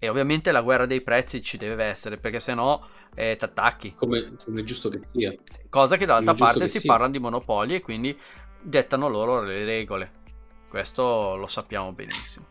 E 0.00 0.08
ovviamente 0.08 0.52
la 0.52 0.60
guerra 0.62 0.86
dei 0.86 1.00
prezzi 1.00 1.42
ci 1.42 1.56
deve 1.56 1.84
essere, 1.84 2.18
perché 2.18 2.38
se 2.38 2.54
no 2.54 2.86
eh, 3.14 3.36
ti 3.36 3.44
attacchi. 3.44 3.94
Come, 3.94 4.36
come 4.44 4.60
è 4.60 4.64
giusto 4.64 4.88
che 4.88 5.00
sia. 5.12 5.34
Cosa 5.68 5.96
che 5.96 6.06
dall'altra 6.06 6.34
Come 6.34 6.44
parte 6.44 6.68
si 6.68 6.78
sia. 6.78 6.92
parla 6.92 7.08
di 7.08 7.18
monopoli 7.18 7.74
e 7.74 7.80
quindi 7.80 8.16
dettano 8.60 9.08
loro 9.08 9.42
le 9.42 9.64
regole. 9.64 10.12
Questo 10.68 11.34
lo 11.36 11.46
sappiamo 11.48 11.92
benissimo. 11.92 12.46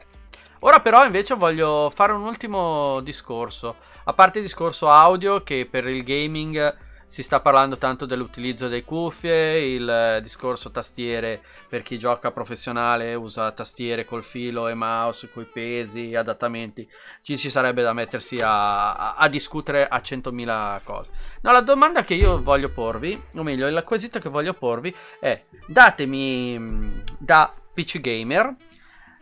Ora 0.61 0.79
però 0.79 1.05
invece 1.05 1.35
voglio 1.35 1.91
fare 1.93 2.13
un 2.13 2.23
ultimo 2.23 2.99
discorso. 3.01 3.75
A 4.05 4.13
parte 4.13 4.39
il 4.39 4.45
discorso 4.45 4.89
audio 4.89 5.43
che 5.43 5.67
per 5.69 5.87
il 5.87 6.03
gaming 6.03 6.75
si 7.09 7.23
sta 7.23 7.39
parlando 7.39 7.77
tanto 7.77 8.05
dell'utilizzo 8.05 8.67
delle 8.67 8.83
cuffie, 8.83 9.59
il 9.59 10.19
discorso 10.21 10.71
tastiere 10.71 11.41
per 11.69 11.81
chi 11.81 11.97
gioca 11.97 12.31
professionale 12.31 13.13
usa 13.15 13.49
tastiere 13.51 14.03
col 14.03 14.23
filo 14.25 14.67
e 14.67 14.73
mouse, 14.73 15.29
coi 15.31 15.45
pesi, 15.45 16.15
adattamenti. 16.15 16.89
Ci, 17.21 17.37
ci 17.37 17.49
sarebbe 17.49 17.81
da 17.81 17.93
mettersi 17.93 18.41
a, 18.41 18.93
a- 18.93 19.15
a 19.15 19.27
discutere 19.29 19.87
a 19.87 20.01
100.000 20.03 20.81
cose. 20.83 21.11
No, 21.41 21.51
la 21.53 21.61
domanda 21.61 22.03
che 22.03 22.13
io 22.15 22.41
voglio 22.41 22.69
porvi, 22.69 23.21
o 23.35 23.43
meglio, 23.43 23.67
il 23.67 23.83
quesito 23.85 24.19
che 24.19 24.27
voglio 24.29 24.53
porvi 24.53 24.93
è 25.19 25.41
datemi 25.65 26.59
mh, 26.59 27.03
da 27.19 27.53
PC 27.73 28.01
Gamer, 28.01 28.53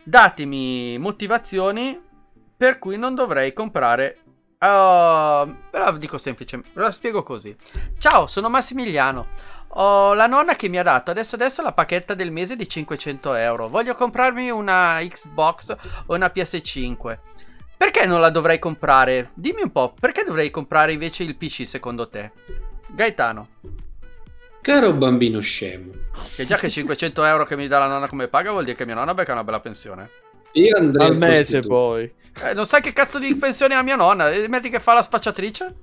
datemi 0.06 0.98
motivazioni 0.98 2.00
per 2.56 2.78
cui 2.78 2.96
non 2.96 3.14
dovrei 3.14 3.52
comprare... 3.52 4.18
Uh, 4.58 5.44
ve 5.70 5.78
la 5.78 5.94
dico 5.98 6.16
semplice, 6.16 6.62
ve 6.72 6.80
la 6.80 6.90
spiego 6.90 7.22
così. 7.22 7.54
Ciao, 7.98 8.26
sono 8.26 8.48
Massimiliano. 8.48 9.26
Ho 9.78 10.14
la 10.14 10.26
nonna 10.26 10.54
che 10.54 10.68
mi 10.68 10.78
ha 10.78 10.82
dato 10.82 11.10
adesso 11.10 11.34
adesso 11.34 11.60
la 11.60 11.72
pacchetta 11.72 12.14
del 12.14 12.30
mese 12.30 12.56
di 12.56 12.68
500 12.68 13.34
euro. 13.34 13.68
Voglio 13.68 13.94
comprarmi 13.94 14.48
una 14.48 14.98
Xbox 15.00 15.76
o 16.06 16.14
una 16.14 16.32
PS5. 16.34 17.18
Perché 17.76 18.06
non 18.06 18.20
la 18.20 18.30
dovrei 18.30 18.58
comprare? 18.58 19.30
Dimmi 19.34 19.62
un 19.62 19.72
po', 19.72 19.92
perché 19.98 20.24
dovrei 20.24 20.50
comprare 20.50 20.92
invece 20.92 21.24
il 21.24 21.36
PC 21.36 21.66
secondo 21.66 22.08
te? 22.08 22.32
Gaetano, 22.86 23.48
Caro 24.66 24.92
bambino 24.94 25.38
scemo, 25.38 25.92
che 26.34 26.44
già 26.44 26.56
che 26.56 26.68
500 26.68 27.22
euro 27.24 27.44
che 27.44 27.54
mi 27.54 27.68
dà 27.68 27.78
la 27.78 27.86
nonna 27.86 28.08
come 28.08 28.26
paga 28.26 28.50
vuol 28.50 28.64
dire 28.64 28.74
che 28.76 28.84
mia 28.84 28.96
nonna 28.96 29.14
becca 29.14 29.30
una 29.32 29.44
bella 29.44 29.60
pensione. 29.60 30.10
io 30.54 30.76
andrei 30.76 31.06
Al 31.06 31.12
a 31.12 31.16
mese 31.16 31.60
poi. 31.60 32.02
Eh, 32.42 32.52
non 32.52 32.66
sai 32.66 32.80
che 32.82 32.92
cazzo 32.92 33.20
di 33.20 33.32
pensione 33.36 33.76
ha 33.76 33.82
mia 33.84 33.94
nonna? 33.94 34.32
E 34.32 34.48
metti 34.48 34.68
che 34.68 34.80
fa 34.80 34.94
la 34.94 35.02
spacciatrice? 35.02 35.74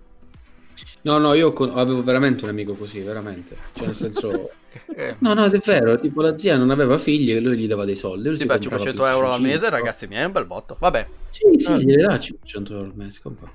No, 1.04 1.18
no, 1.18 1.34
io 1.34 1.54
con- 1.54 1.72
avevo 1.78 2.04
veramente 2.04 2.44
un 2.44 2.50
amico 2.50 2.74
così, 2.74 3.00
veramente. 3.00 3.56
Cioè, 3.74 3.86
nel 3.86 3.96
senso... 3.96 4.50
Eh, 4.96 5.16
No, 5.20 5.36
no, 5.36 5.46
è 5.46 5.58
vero, 5.60 6.00
tipo 6.00 6.24
la 6.24 6.36
zia 6.36 6.58
non 6.58 6.72
aveva 6.72 6.98
figli 6.98 7.32
e 7.32 7.40
lui 7.40 7.56
gli 7.58 7.68
dava 7.68 7.86
dei 7.86 7.96
soldi. 7.96 8.24
lui 8.26 8.34
sì, 8.34 8.42
si 8.42 8.48
beh, 8.48 8.54
comprava 8.58 8.82
500 8.84 9.06
euro 9.06 9.32
al 9.32 9.40
mese, 9.42 9.60
5. 9.60 9.70
ragazzi, 9.70 10.08
mi 10.08 10.16
è 10.16 10.24
un 10.26 10.32
bel 10.32 10.46
botto. 10.48 10.76
Vabbè, 10.80 11.08
Sì, 11.30 11.44
sì, 11.58 11.72
Ah. 11.72 11.78
gliene 11.78 12.02
dà 12.02 12.18
500 12.20 12.74
euro 12.74 12.86
al 12.88 12.94
mese, 12.96 13.20
compà. 13.22 13.52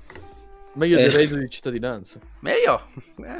Meglio 0.79 0.97
Eh. 0.97 1.01
del 1.03 1.11
reddito 1.11 1.35
di 1.37 1.49
cittadinanza. 1.49 2.19
ma 2.39 2.51
io... 2.55 2.81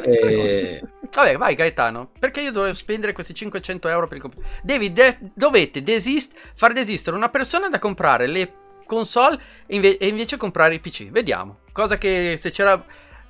Eh, 0.04 0.20
Eh, 0.22 0.84
Vabbè, 1.10 1.38
vai 1.38 1.56
Gaetano. 1.56 2.12
Perché 2.20 2.42
io 2.42 2.52
dovrei 2.52 2.76
spendere 2.76 3.14
questi 3.14 3.34
500 3.34 3.88
euro 3.88 4.08
per 4.08 4.18
il 4.18 4.24
comp- 4.24 4.38
Devi 4.62 4.92
de- 4.92 5.18
dovete 5.34 5.82
desist- 5.82 6.34
far 6.54 6.74
desistere 6.74 7.16
una 7.16 7.30
persona 7.30 7.70
da 7.70 7.80
comprare 7.80 8.28
le 8.28 8.54
console 8.86 9.40
e, 9.66 9.76
inve- 9.76 9.98
e 9.98 10.08
invece 10.08 10.36
comprare 10.36 10.76
i 10.76 10.80
PC. 10.80 11.10
Vediamo. 11.12 11.60
Cosa 11.72 11.98
che 11.98 12.36
se 12.38 12.52
c'era 12.52 12.84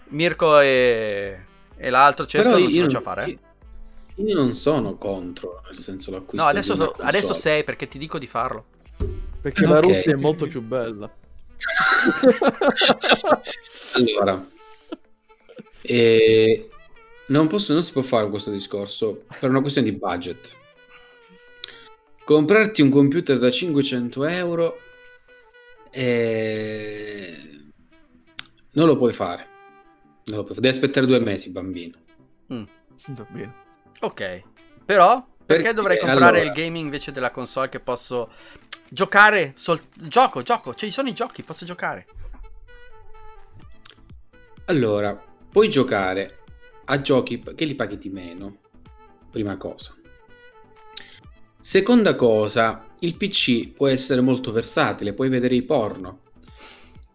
Mirko 0.08 0.60
e, 0.60 1.38
e 1.78 1.90
l'altro 1.92 2.26
Cesco 2.26 2.50
però 2.50 2.60
non 2.62 2.72
ci 2.72 2.78
io, 2.80 2.84
faccia 2.86 3.02
fare. 3.02 3.26
eh. 3.28 3.38
io, 4.16 4.36
non 4.36 4.54
sono 4.56 4.96
contro, 4.98 5.62
nel 5.68 5.78
senso 5.78 6.10
l'acquisto 6.10 6.44
No, 6.44 6.50
adesso, 6.50 6.74
di 6.74 6.80
una 6.80 6.90
so- 6.96 7.04
adesso 7.04 7.34
sei 7.34 7.64
perché 7.64 7.88
ti 7.88 8.00
dico 8.00 8.18
di 8.18 8.26
farlo. 8.28 8.66
Perché 9.42 9.66
Ah, 9.66 9.70
la. 9.70 9.80
Russia 9.82 10.12
è 10.12 10.16
molto 10.16 10.48
più 10.48 10.62
bella. 10.62 11.10
Allora, 13.94 14.48
eh, 15.82 16.70
non, 17.28 17.48
posso, 17.48 17.74
non 17.74 17.84
si 17.84 17.92
può 17.92 18.02
fare 18.02 18.30
questo 18.30 18.52
discorso 18.52 19.26
per 19.40 19.50
una 19.50 19.62
questione 19.62 19.90
di 19.90 19.96
budget. 19.98 20.58
Comprarti 22.24 22.82
un 22.82 22.90
computer 22.90 23.40
da 23.40 23.50
500 23.50 24.26
euro 24.26 24.80
eh, 25.92 27.60
non 28.72 28.88
lo 28.88 28.98
puoi 28.98 29.14
fare. 29.14 29.48
Non 30.26 30.38
lo 30.38 30.44
puoi 30.44 30.56
fare. 30.56 30.62
Devi 30.62 30.68
aspettare 30.76 31.06
due 31.08 31.20
mesi, 31.20 31.50
bambino. 31.50 31.98
Mm. 32.54 32.64
Ok. 34.02 34.44
Però, 34.86 35.16
perché, 35.46 35.64
Perché, 35.64 35.74
dovrei 35.74 35.98
comprare 35.98 36.42
allora- 36.42 36.44
il 36.44 36.52
gaming 36.52 36.86
invece 36.86 37.12
della 37.12 37.32
console 37.32 37.70
che 37.70 37.80
posso 37.80 38.32
giocare? 38.90 39.54
Sol- 39.56 39.82
gioco, 39.96 40.42
gioco. 40.44 40.74
Cioè, 40.74 40.90
ci 40.90 40.94
sono 40.94 41.10
i 41.10 41.14
giochi, 41.14 41.44
posso 41.44 41.66
giocare. 41.66 42.06
Allora, 44.70 45.20
puoi 45.52 45.68
giocare 45.68 46.42
a 46.86 47.02
giochi 47.02 47.42
che 47.56 47.66
li 47.66 47.74
paghi 47.74 47.98
di 47.98 48.10
meno. 48.10 48.60
Prima 49.32 49.58
cosa. 49.58 49.96
Seconda 51.60 52.14
cosa, 52.14 52.86
il 53.00 53.16
PC 53.16 53.70
può 53.74 53.88
essere 53.88 54.22
molto 54.22 54.52
versatile, 54.52 55.14
puoi 55.14 55.30
vedere 55.30 55.56
i 55.56 55.64
porno. 55.64 56.22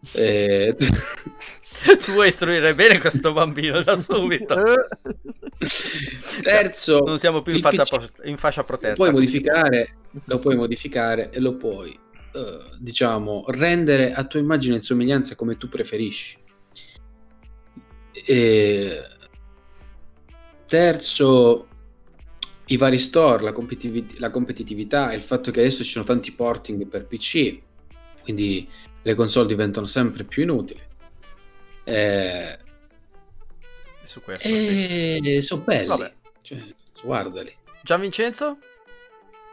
Eh, 0.13 0.75
tu 0.77 2.11
vuoi 2.11 2.27
istruire 2.27 2.75
bene 2.75 2.99
questo 2.99 3.33
bambino 3.33 3.81
da 3.81 3.99
subito. 3.99 4.55
terzo, 6.43 6.99
Non 6.99 7.17
siamo 7.17 7.41
più 7.41 7.55
in, 7.55 7.61
PC 7.61 8.11
in 8.25 8.37
fascia 8.37 8.61
lo 8.61 8.67
protetta. 8.67 8.93
puoi 8.93 9.11
modificare, 9.11 9.95
lo 10.25 10.37
puoi 10.37 10.55
modificare 10.55 11.31
e 11.31 11.39
lo 11.39 11.55
puoi, 11.55 11.89
eh, 12.33 12.59
diciamo, 12.77 13.45
rendere 13.47 14.13
a 14.13 14.25
tua 14.25 14.39
immagine 14.39 14.75
e 14.75 14.81
somiglianza 14.81 15.33
come 15.33 15.57
tu 15.57 15.69
preferisci. 15.69 16.43
E... 18.25 19.03
Terzo, 20.67 21.67
i 22.65 22.77
vari 22.77 22.97
store, 22.97 23.43
la, 23.43 23.51
competitiv- 23.51 24.17
la 24.17 24.31
competitività 24.31 25.11
e 25.11 25.15
il 25.15 25.21
fatto 25.21 25.51
che 25.51 25.59
adesso 25.59 25.83
ci 25.83 25.91
sono 25.91 26.05
tanti 26.05 26.31
porting 26.31 26.87
per 26.87 27.05
PC, 27.05 27.59
quindi 28.23 28.67
le 29.03 29.13
console 29.13 29.47
diventano 29.47 29.85
sempre 29.85 30.23
più 30.23 30.41
inutili. 30.41 30.81
Eh, 31.83 32.57
Su 34.03 34.21
questo, 34.21 34.47
sì. 34.47 35.19
e 35.21 35.41
sono 35.43 35.61
belli. 35.61 35.87
Vabbè. 35.87 36.13
Cioè, 36.41 36.63
guardali. 37.03 37.55
Gian 37.83 38.01
Vincenzo? 38.01 38.57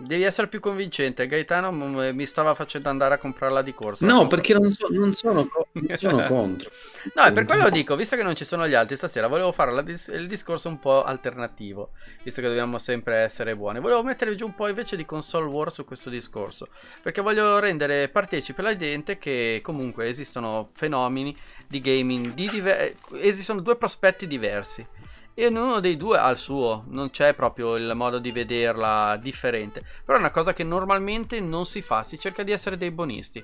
Devi 0.04 0.22
essere 0.24 0.48
più 0.48 0.60
convincente. 0.60 1.26
Gaetano 1.26 1.70
mi 1.72 2.26
stava 2.26 2.54
facendo 2.54 2.88
andare 2.88 3.14
a 3.14 3.18
comprarla 3.18 3.62
di 3.62 3.72
corsa. 3.72 4.04
No, 4.06 4.14
Non 4.14 4.22
so- 4.22 4.28
perché 4.36 4.52
non, 4.54 4.70
so- 4.70 4.88
non 4.90 5.12
sono, 5.12 5.48
non 5.72 5.96
sono 5.96 6.22
contro. 6.26 6.70
No, 7.14 7.22
è 7.24 7.32
per 7.32 7.44
quello 7.44 7.70
dico, 7.70 7.96
visto 7.96 8.16
che 8.16 8.22
non 8.22 8.34
ci 8.34 8.44
sono 8.44 8.66
gli 8.66 8.74
altri 8.74 8.96
stasera, 8.96 9.26
volevo 9.26 9.52
fare 9.52 9.72
la 9.72 9.80
il 9.82 10.26
discorso 10.28 10.68
un 10.68 10.78
po' 10.78 11.02
alternativo, 11.04 11.90
visto 12.22 12.40
che 12.40 12.48
dobbiamo 12.48 12.78
sempre 12.78 13.16
essere 13.16 13.56
buoni. 13.56 13.80
Volevo 13.80 14.02
mettere 14.02 14.34
giù 14.34 14.46
un 14.46 14.54
po' 14.54 14.68
invece 14.68 14.96
di 14.96 15.04
console 15.04 15.46
war 15.46 15.70
su 15.72 15.84
questo 15.84 16.10
discorso, 16.10 16.68
perché 17.02 17.20
voglio 17.20 17.58
rendere 17.58 18.08
partecipe 18.08 18.62
la 18.62 18.76
gente 18.76 19.18
che 19.18 19.60
comunque 19.62 20.08
esistono 20.08 20.68
fenomeni 20.72 21.36
di 21.66 21.80
gaming, 21.80 22.34
di 22.34 22.48
diver- 22.48 22.94
esistono 23.14 23.60
due 23.60 23.76
prospetti 23.76 24.26
diversi. 24.26 24.86
E 25.34 25.46
ognuno 25.46 25.80
dei 25.80 25.96
due 25.96 26.18
ha 26.18 26.28
il 26.28 26.36
suo, 26.36 26.84
non 26.88 27.08
c'è 27.08 27.32
proprio 27.34 27.76
il 27.76 27.92
modo 27.94 28.18
di 28.18 28.30
vederla 28.30 29.16
differente. 29.16 29.82
Però 30.04 30.18
è 30.18 30.20
una 30.20 30.30
cosa 30.30 30.52
che 30.52 30.62
normalmente 30.62 31.40
non 31.40 31.64
si 31.64 31.80
fa, 31.80 32.02
si 32.02 32.18
cerca 32.18 32.42
di 32.42 32.52
essere 32.52 32.76
dei 32.76 32.90
bonisti. 32.90 33.42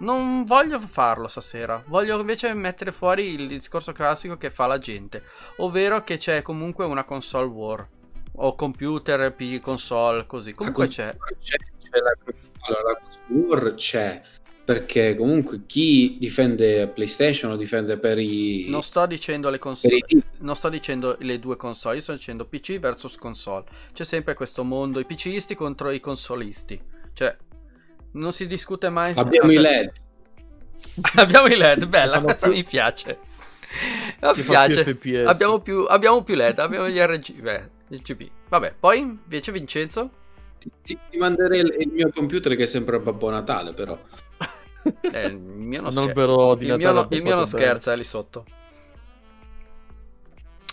Non 0.00 0.44
voglio 0.44 0.78
farlo 0.80 1.28
stasera, 1.28 1.82
voglio 1.86 2.18
invece 2.20 2.52
mettere 2.52 2.92
fuori 2.92 3.34
il 3.34 3.48
discorso 3.48 3.92
classico 3.92 4.36
che 4.36 4.50
fa 4.50 4.66
la 4.66 4.78
gente, 4.78 5.24
ovvero 5.56 6.02
che 6.04 6.18
c'è 6.18 6.42
comunque 6.42 6.84
una 6.84 7.04
console 7.04 7.46
war, 7.46 7.88
o 8.36 8.54
computer, 8.54 9.34
P, 9.34 9.60
console, 9.60 10.26
così. 10.26 10.54
Comunque 10.54 10.88
c'è. 10.88 11.16
c'è, 11.40 11.56
c'è 11.56 11.98
la, 12.00 12.16
allora, 12.66 12.92
la 12.92 13.00
console 13.02 13.46
war 13.46 13.74
c'è, 13.74 14.22
perché 14.70 15.16
comunque 15.16 15.62
chi 15.66 16.16
difende 16.20 16.86
PlayStation 16.86 17.50
lo 17.50 17.56
difende 17.56 17.98
per 17.98 18.20
i... 18.20 18.66
Non 18.68 18.84
sto 18.84 19.04
dicendo 19.04 19.50
le 19.50 19.58
console. 19.58 19.96
i. 20.06 20.22
Non 20.38 20.54
sto 20.54 20.68
dicendo 20.68 21.16
le 21.18 21.40
due 21.40 21.56
console, 21.56 21.96
io 21.96 22.00
sto 22.00 22.12
dicendo 22.12 22.46
PC 22.46 22.78
versus 22.78 23.16
console. 23.16 23.64
C'è 23.92 24.04
sempre 24.04 24.34
questo 24.34 24.62
mondo, 24.62 25.00
i 25.00 25.04
PCisti 25.04 25.56
contro 25.56 25.90
i 25.90 25.98
consolisti. 25.98 26.80
Cioè, 27.12 27.36
non 28.12 28.30
si 28.30 28.46
discute 28.46 28.90
mai. 28.90 29.12
Abbiamo 29.16 29.50
i 29.50 29.56
LED. 29.56 29.92
abbiamo 31.16 31.48
i 31.48 31.56
LED, 31.56 31.86
bella, 31.88 32.20
questa 32.20 32.46
più- 32.46 32.54
mi 32.54 32.62
piace. 32.62 33.18
Mi 34.22 34.32
più 34.34 34.44
piace. 34.44 34.84
FPS. 34.84 35.26
Abbiamo 35.26 35.58
più, 35.58 35.84
abbiamo 35.88 36.22
più 36.22 36.36
LED, 36.36 36.60
abbiamo 36.60 36.88
gli 36.88 36.98
RG, 36.98 37.40
beh, 37.40 37.68
il 37.88 38.02
CP. 38.02 38.30
Vabbè, 38.48 38.76
poi 38.78 39.00
invece 39.00 39.50
Vincenzo? 39.50 40.10
Ti, 40.60 40.70
ti- 40.84 41.18
manderei 41.18 41.58
il, 41.58 41.74
il 41.76 41.88
mio 41.88 42.08
computer 42.14 42.54
che 42.54 42.68
sembra 42.68 43.00
Babbo 43.00 43.30
Natale, 43.30 43.74
però. 43.74 43.98
Eh, 45.12 45.26
il 45.26 45.38
mio 45.38 45.82
non, 45.82 45.92
scher- 45.92 46.16
il 46.60 46.76
mio, 46.76 46.92
no- 46.92 47.06
il 47.10 47.22
mio 47.22 47.34
non 47.34 47.46
scherza, 47.46 47.92
è 47.92 47.96
lì 47.96 48.04
sotto. 48.04 48.44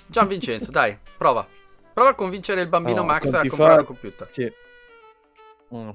Gian 0.06 0.28
Vincenzo, 0.28 0.72
dai, 0.72 0.98
prova. 1.18 1.46
Prova 1.94 2.12
a 2.12 2.16
convincere 2.16 2.62
il 2.62 2.70
bambino 2.70 3.02
Allora, 3.02 3.14
Max 3.14 3.34
a 3.34 3.40
comprare 3.42 3.74
fa- 3.74 3.80
un 3.80 3.86
computer. 3.86 4.28
Sì. 4.32 4.52
Mm. 5.76 5.90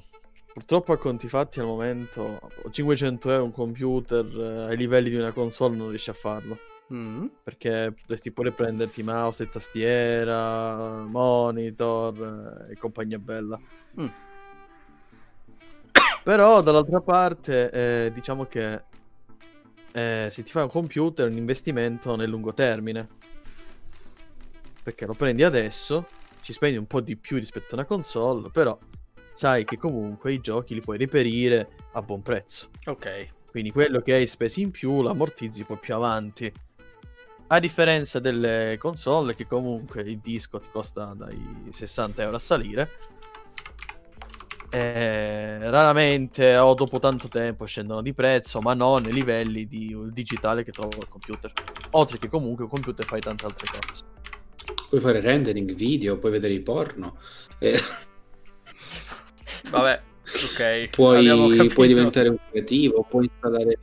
Purtroppo 0.52 0.93
a 0.93 0.98
conti 0.98 1.28
fatti 1.28 1.60
al 1.60 1.66
momento 1.66 2.40
500 2.70 3.30
euro 3.30 3.44
un 3.44 3.52
computer 3.52 4.26
eh, 4.26 4.64
ai 4.64 4.76
livelli 4.76 5.09
di 5.09 5.16
una 5.16 5.32
console 5.32 5.76
non 5.76 5.89
riesci 5.89 6.10
a 6.10 6.14
farlo. 6.14 6.59
Mm. 6.93 7.26
Perché 7.43 7.94
potresti 7.98 8.32
pure 8.32 8.51
prenderti 8.51 9.02
mouse 9.02 9.44
e 9.44 9.48
tastiera, 9.48 11.05
monitor 11.06 12.64
eh, 12.68 12.72
e 12.72 12.76
compagnia 12.76 13.18
bella. 13.18 13.59
Mm. 13.98 14.06
Però 16.22 16.60
dall'altra 16.60 17.00
parte 17.00 17.70
eh, 17.70 18.12
diciamo 18.12 18.44
che 18.46 18.84
eh, 19.92 20.28
se 20.30 20.42
ti 20.42 20.50
fai 20.50 20.62
un 20.62 20.68
computer 20.68 21.26
è 21.26 21.30
un 21.30 21.36
investimento 21.36 22.16
nel 22.16 22.28
lungo 22.28 22.54
termine. 22.54 23.08
Perché 24.82 25.06
lo 25.06 25.14
prendi 25.14 25.44
adesso, 25.44 26.06
ci 26.40 26.52
spendi 26.52 26.76
un 26.76 26.86
po' 26.86 27.00
di 27.00 27.16
più 27.16 27.36
rispetto 27.36 27.72
a 27.72 27.74
una 27.74 27.84
console, 27.84 28.50
però 28.50 28.76
sai 29.34 29.64
che 29.64 29.76
comunque 29.76 30.32
i 30.32 30.40
giochi 30.40 30.74
li 30.74 30.80
puoi 30.80 30.98
reperire 30.98 31.68
a 31.92 32.02
buon 32.02 32.22
prezzo. 32.22 32.70
Ok. 32.86 33.28
Quindi 33.50 33.70
quello 33.70 34.00
che 34.00 34.14
hai 34.14 34.26
speso 34.26 34.60
in 34.60 34.70
più 34.70 35.02
lo 35.02 35.10
ammortizzi 35.10 35.64
poi 35.64 35.76
più 35.76 35.94
avanti. 35.94 36.52
A 37.48 37.58
differenza 37.60 38.18
delle 38.18 38.78
console 38.78 39.34
che 39.34 39.46
comunque 39.46 40.00
il 40.02 40.18
disco 40.18 40.58
ti 40.58 40.68
costa 40.72 41.12
dai 41.14 41.68
60 41.70 42.22
euro 42.22 42.36
a 42.36 42.40
salire. 42.40 42.88
Eh, 44.72 45.70
raramente 45.70 46.56
o 46.56 46.74
dopo 46.74 46.98
tanto 46.98 47.28
tempo 47.28 47.66
scendono 47.66 48.00
di 48.00 48.14
prezzo, 48.14 48.60
ma 48.60 48.74
non 48.74 49.04
ai 49.04 49.12
livelli 49.12 49.66
di 49.66 49.96
digitale 50.10 50.64
che 50.64 50.72
trovo 50.72 50.98
al 50.98 51.08
computer. 51.08 51.52
Oltre 51.90 52.18
che 52.18 52.28
comunque 52.28 52.64
un 52.64 52.70
computer 52.70 53.04
fai 53.04 53.20
tante 53.20 53.44
altre 53.44 53.66
cose. 53.70 54.04
Puoi 54.88 55.00
fare 55.00 55.20
rendering 55.20 55.74
video, 55.74 56.18
puoi 56.18 56.32
vedere 56.32 56.54
i 56.54 56.60
porno. 56.60 57.18
eh, 57.58 57.80
Vabbè, 59.70 60.02
ok. 60.24 60.90
puoi, 60.90 61.68
puoi 61.68 61.88
diventare 61.88 62.28
un 62.28 62.38
creativo, 62.50 63.06
puoi 63.08 63.24
installare... 63.24 63.78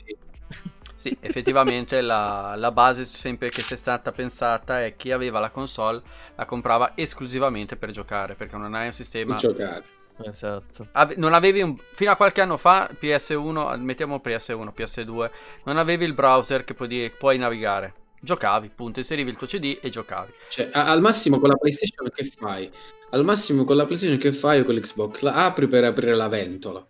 Sì, 0.96 1.16
effettivamente 1.22 2.02
la, 2.02 2.56
la 2.58 2.72
base 2.72 3.06
sempre 3.06 3.50
che 3.50 3.62
sia 3.62 3.78
stata 3.78 4.12
pensata 4.12 4.84
è 4.84 4.98
chi 4.98 5.12
aveva 5.12 5.40
la 5.40 5.50
console 5.50 6.02
la 6.36 6.44
comprava 6.44 6.92
esclusivamente 6.96 7.78
per 7.78 7.92
giocare, 7.92 8.36
perché 8.36 8.58
non 8.58 8.74
hai 8.74 8.88
un 8.88 8.92
sistema... 8.92 9.38
giocare. 9.38 9.84
Esatto. 10.24 10.88
Ave- 10.94 11.16
non 11.18 11.34
avevi 11.34 11.62
un... 11.62 11.76
Fino 11.94 12.12
a 12.12 12.16
qualche 12.16 12.42
anno 12.42 12.58
fa, 12.58 12.90
PS1, 13.00 13.80
mettiamo 13.80 14.22
PS1, 14.24 14.72
PS2, 14.76 15.30
non 15.66 15.78
avevi 15.78 16.06
il 16.06 16.14
browser 16.14 16.64
che 16.64 16.74
puoi, 16.74 17.12
puoi 17.18 17.38
navigare. 17.38 17.94
Giocavi, 18.22 18.70
punto, 18.76 19.00
inserivi 19.00 19.30
il 19.30 19.38
tuo 19.38 19.48
CD 19.48 19.78
e 19.82 19.90
giocavi. 19.90 20.32
Cioè, 20.50 20.70
a- 20.72 20.88
al 20.88 21.02
massimo 21.02 21.40
con 21.40 21.50
la 21.50 21.56
PlayStation 21.56 22.10
che 22.14 22.26
fai? 22.26 22.70
Al 23.12 23.24
massimo 23.24 23.64
con 23.64 23.76
la 23.78 23.86
PlayStation 23.86 24.20
che 24.20 24.32
fai 24.32 24.60
o 24.60 24.66
con 24.66 24.76
l'Xbox? 24.76 25.22
La 25.22 25.46
apri 25.46 25.68
per 25.68 25.84
aprire 25.84 26.16
la 26.16 26.28
ventola 26.28 26.86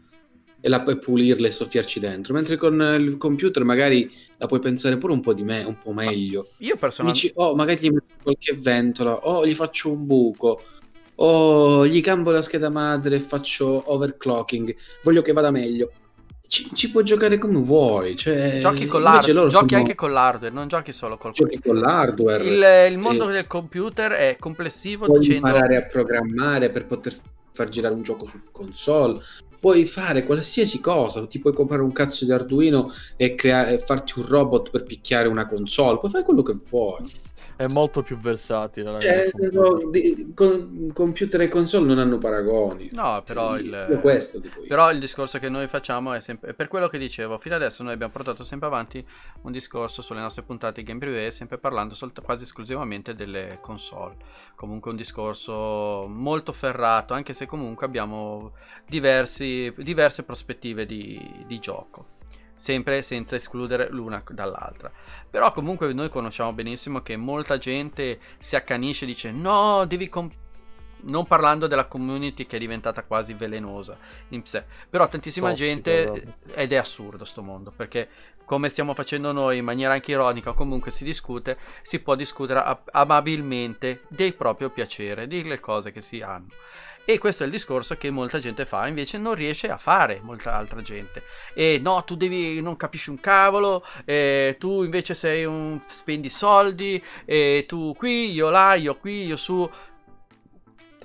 e 0.61 0.67
la 0.67 0.81
puoi 0.81 0.97
pulirla 0.97 1.47
e 1.47 1.51
soffiarci 1.51 1.99
dentro. 1.99 2.33
Mentre 2.33 2.57
con 2.57 2.81
il 2.99 3.17
computer 3.17 3.63
magari 3.63 4.11
la 4.37 4.45
puoi 4.47 4.59
pensare 4.59 4.97
pure 4.97 5.13
un 5.13 5.21
po' 5.21 5.33
di 5.33 5.43
me, 5.43 5.63
un 5.63 5.77
po' 5.77 5.93
meglio. 5.93 6.47
Io 6.57 6.75
personalmente... 6.75 7.27
Dici, 7.27 7.39
oh, 7.39 7.55
magari 7.55 7.79
gli 7.79 7.91
metto 7.91 8.15
qualche 8.21 8.53
ventola, 8.53 9.13
o 9.27 9.45
gli 9.45 9.55
faccio 9.55 9.91
un 9.91 10.05
buco, 10.05 10.61
o 11.21 11.85
gli 11.85 12.01
cambio 12.01 12.31
la 12.31 12.41
scheda 12.41 12.69
madre 12.69 13.15
e 13.15 13.19
faccio 13.19 13.83
overclocking. 13.91 14.75
Voglio 15.03 15.21
che 15.21 15.33
vada 15.33 15.51
meglio. 15.51 15.91
Ci, 16.47 16.69
ci 16.73 16.89
puoi 16.89 17.03
giocare 17.03 17.37
come 17.37 17.59
vuoi. 17.59 18.15
Cioè, 18.15 18.57
Giochi 18.57 18.87
con 18.87 19.03
l'hardware, 19.03 19.49
giochi 19.49 19.67
sono- 19.69 19.81
anche 19.81 19.95
con 19.95 20.11
l'hardware, 20.11 20.53
non 20.53 20.67
giochi 20.67 20.91
solo 20.91 21.17
col 21.17 21.31
giochi 21.31 21.59
con 21.61 21.77
l'hardware. 21.77 22.43
Il, 22.43 22.91
il 22.93 22.97
mondo 22.97 23.29
e 23.29 23.33
del 23.33 23.47
computer 23.47 24.13
è 24.13 24.37
complessivo 24.39 25.05
puoi 25.05 25.19
dicendo 25.19 25.47
imparare 25.47 25.75
a 25.75 25.85
programmare 25.85 26.69
per 26.71 26.85
poter 26.87 27.15
far 27.51 27.69
girare 27.69 27.93
un 27.93 28.01
gioco 28.01 28.25
su 28.25 28.39
console. 28.51 29.21
Puoi 29.59 29.85
fare 29.85 30.23
qualsiasi 30.23 30.79
cosa, 30.79 31.25
ti 31.27 31.39
puoi 31.39 31.53
comprare 31.53 31.81
un 31.81 31.91
cazzo 31.91 32.25
di 32.25 32.31
Arduino 32.31 32.91
e, 33.17 33.35
crea- 33.35 33.67
e 33.67 33.79
farti 33.79 34.19
un 34.19 34.25
robot 34.25 34.69
per 34.69 34.83
picchiare 34.83 35.27
una 35.27 35.45
console, 35.47 35.99
puoi 35.99 36.11
fare 36.11 36.23
quello 36.23 36.43
che 36.43 36.57
vuoi. 36.69 37.05
È 37.59 37.67
molto 37.67 38.01
più 38.03 38.17
versatile. 38.17 38.89
ragazzi, 38.89 39.05
Cioè, 39.05 39.29
senso, 39.37 39.89
di- 39.91 40.31
con- 40.33 40.91
computer 40.93 41.41
e 41.41 41.49
console 41.49 41.87
non 41.87 41.99
hanno 41.99 42.17
paragoni. 42.17 42.87
No, 42.93 43.21
però 43.25 43.57
il, 43.57 43.97
questo 43.99 44.39
però 44.65 44.89
il 44.91 44.99
discorso 44.99 45.39
che 45.39 45.49
noi 45.49 45.67
facciamo 45.67 46.13
è 46.13 46.21
sempre 46.21 46.53
per 46.53 46.69
quello 46.69 46.87
che 46.87 46.97
dicevo. 46.97 47.37
Fino 47.37 47.55
adesso 47.55 47.83
noi 47.83 47.91
abbiamo 47.91 48.13
portato 48.13 48.45
sempre 48.45 48.67
avanti 48.67 49.05
un 49.41 49.51
discorso 49.51 50.01
sulle 50.01 50.21
nostre 50.21 50.43
puntate 50.43 50.79
di 50.81 50.87
Game 50.87 50.99
Privé, 50.99 51.31
sempre 51.31 51.57
parlando 51.57 51.95
solt- 51.95 52.21
quasi 52.21 52.43
esclusivamente 52.43 53.13
delle 53.13 53.57
console. 53.59 54.15
Comunque 54.55 54.91
un 54.91 54.95
discorso 54.97 56.05
molto 56.07 56.53
ferrato, 56.53 57.13
anche 57.13 57.33
se 57.33 57.45
comunque 57.45 57.85
abbiamo 57.85 58.53
diversi, 58.87 59.48
diverse 59.77 60.23
prospettive 60.23 60.85
di, 60.85 61.43
di 61.45 61.59
gioco. 61.59 62.17
Sempre 62.55 63.03
senza 63.03 63.35
escludere 63.35 63.89
l'una 63.89 64.21
dall'altra. 64.31 64.91
Però 65.29 65.51
comunque 65.53 65.93
noi 65.93 66.09
conosciamo 66.09 66.51
benissimo 66.51 67.01
che 67.01 67.15
molta 67.15 67.57
gente 67.57 68.19
si 68.39 68.55
accanisce 68.57 69.05
e 69.05 69.07
dice 69.07 69.31
no, 69.31 69.85
devi 69.85 70.09
comprare 70.09 70.47
non 71.01 71.25
parlando 71.25 71.67
della 71.67 71.85
community 71.85 72.45
che 72.45 72.57
è 72.57 72.59
diventata 72.59 73.03
quasi 73.03 73.33
velenosa 73.33 73.97
in 74.29 74.43
sé, 74.45 74.65
però 74.89 75.07
tantissima 75.07 75.49
Tossica, 75.49 75.67
gente 75.67 76.03
proprio. 76.03 76.33
ed 76.55 76.73
è 76.73 76.75
assurdo 76.75 77.23
sto 77.23 77.41
mondo 77.41 77.71
perché 77.71 78.09
come 78.43 78.69
stiamo 78.69 78.93
facendo 78.93 79.31
noi 79.31 79.59
in 79.59 79.63
maniera 79.63 79.93
anche 79.93 80.11
ironica 80.11 80.53
comunque 80.53 80.89
si 80.91 81.03
discute, 81.03 81.57
si 81.83 81.99
può 81.99 82.15
discutere 82.15 82.81
amabilmente 82.91 84.01
del 84.07 84.33
proprio 84.35 84.71
piacere, 84.71 85.27
delle 85.27 85.59
cose 85.59 85.91
che 85.91 86.01
si 86.01 86.21
hanno. 86.21 86.47
E 87.05 87.17
questo 87.17 87.41
è 87.41 87.47
il 87.47 87.51
discorso 87.51 87.95
che 87.95 88.11
molta 88.11 88.37
gente 88.37 88.67
fa, 88.67 88.87
invece 88.87 89.17
non 89.17 89.33
riesce 89.33 89.67
a 89.69 89.77
fare 89.77 90.19
molta 90.21 90.53
altra 90.53 90.81
gente. 90.81 91.23
E 91.55 91.79
no, 91.81 92.03
tu 92.03 92.15
devi, 92.15 92.61
non 92.61 92.75
capisci 92.77 93.09
un 93.09 93.19
cavolo, 93.19 93.83
e 94.05 94.57
tu 94.59 94.83
invece 94.83 95.15
sei 95.15 95.43
un 95.43 95.79
spendi 95.87 96.29
soldi, 96.29 97.03
e 97.25 97.65
tu 97.67 97.95
qui, 97.97 98.31
io 98.31 98.51
là, 98.51 98.75
io 98.75 98.95
qui, 98.97 99.25
io 99.25 99.37
su. 99.37 99.67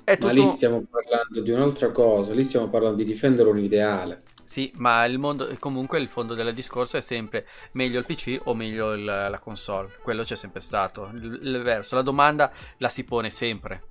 È 0.03 0.11
Ma 0.11 0.15
tutto... 0.17 0.31
lì 0.31 0.47
stiamo 0.47 0.83
parlando 0.83 1.41
di 1.41 1.49
un'altra 1.49 1.91
cosa, 1.91 2.33
lì 2.33 2.43
stiamo 2.43 2.69
parlando 2.69 2.97
di 2.97 3.05
difendere 3.05 3.49
un 3.49 3.57
ideale. 3.57 4.19
Sì, 4.43 4.71
ma 4.75 5.03
il 5.05 5.17
mondo, 5.17 5.49
comunque 5.57 5.97
il 5.99 6.07
fondo 6.07 6.35
del 6.35 6.53
discorso 6.53 6.97
è 6.97 7.01
sempre 7.01 7.47
meglio 7.71 7.97
il 7.97 8.05
PC 8.05 8.41
o 8.43 8.53
meglio 8.53 8.93
il- 8.93 9.03
la 9.03 9.39
console. 9.39 9.89
Quello 10.03 10.21
c'è 10.21 10.35
sempre 10.35 10.61
stato. 10.61 11.09
Il, 11.15 11.39
il 11.41 11.61
verso, 11.63 11.95
la 11.95 12.03
domanda 12.03 12.51
la 12.77 12.89
si 12.89 13.03
pone 13.03 13.31
sempre. 13.31 13.87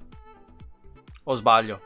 O 1.24 1.34
sbaglio? 1.34 1.80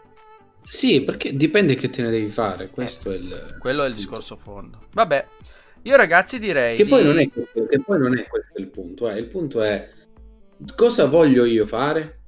Sì, 0.68 1.00
perché 1.00 1.34
dipende 1.34 1.74
che 1.76 1.88
te 1.88 2.02
ne 2.02 2.10
devi 2.10 2.28
fare, 2.28 2.68
questo 2.68 3.10
è 3.10 3.14
il... 3.14 3.56
Quello 3.58 3.84
è 3.84 3.88
il 3.88 3.94
discorso 3.94 4.36
fondo. 4.36 4.88
Vabbè, 4.92 5.26
io 5.82 5.96
ragazzi 5.96 6.38
direi 6.38 6.76
Che 6.76 6.84
poi, 6.84 7.00
di- 7.00 7.08
non 7.08 7.18
è 7.18 7.30
questo, 7.30 7.66
che 7.66 7.80
poi 7.80 7.98
non 7.98 8.18
è 8.18 8.26
questo 8.26 8.60
il 8.60 8.68
punto, 8.68 9.08
eh. 9.08 9.18
il 9.18 9.26
punto 9.28 9.62
è 9.62 9.88
cosa 10.76 11.06
voglio 11.06 11.46
io 11.46 11.64
fare, 11.64 12.18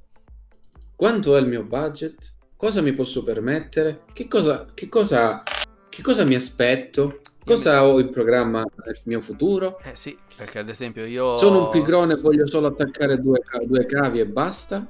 quanto 0.95 1.35
è 1.35 1.39
il 1.39 1.47
mio 1.47 1.63
budget, 1.63 2.33
cosa 2.55 2.81
mi 2.81 2.93
posso 2.93 3.23
permettere, 3.23 4.05
che 4.11 4.27
cosa, 4.27 4.65
che 4.73 4.89
cosa, 4.89 5.43
che 5.87 6.01
cosa 6.01 6.23
mi 6.23 6.33
aspetto, 6.33 7.21
cosa 7.45 7.85
ho 7.85 7.99
in 7.99 8.09
programma 8.09 8.65
nel 8.85 8.99
mio 9.03 9.21
futuro. 9.21 9.79
Eh 9.83 9.95
sì, 9.95 10.17
perché 10.35 10.57
ad 10.57 10.69
esempio 10.69 11.05
io... 11.05 11.35
Sono 11.35 11.65
un 11.65 11.69
pigrone, 11.69 12.15
voglio 12.15 12.47
solo 12.47 12.67
attaccare 12.67 13.21
due, 13.21 13.39
due 13.65 13.85
cavi 13.85 14.19
e 14.19 14.25
basta. 14.25 14.83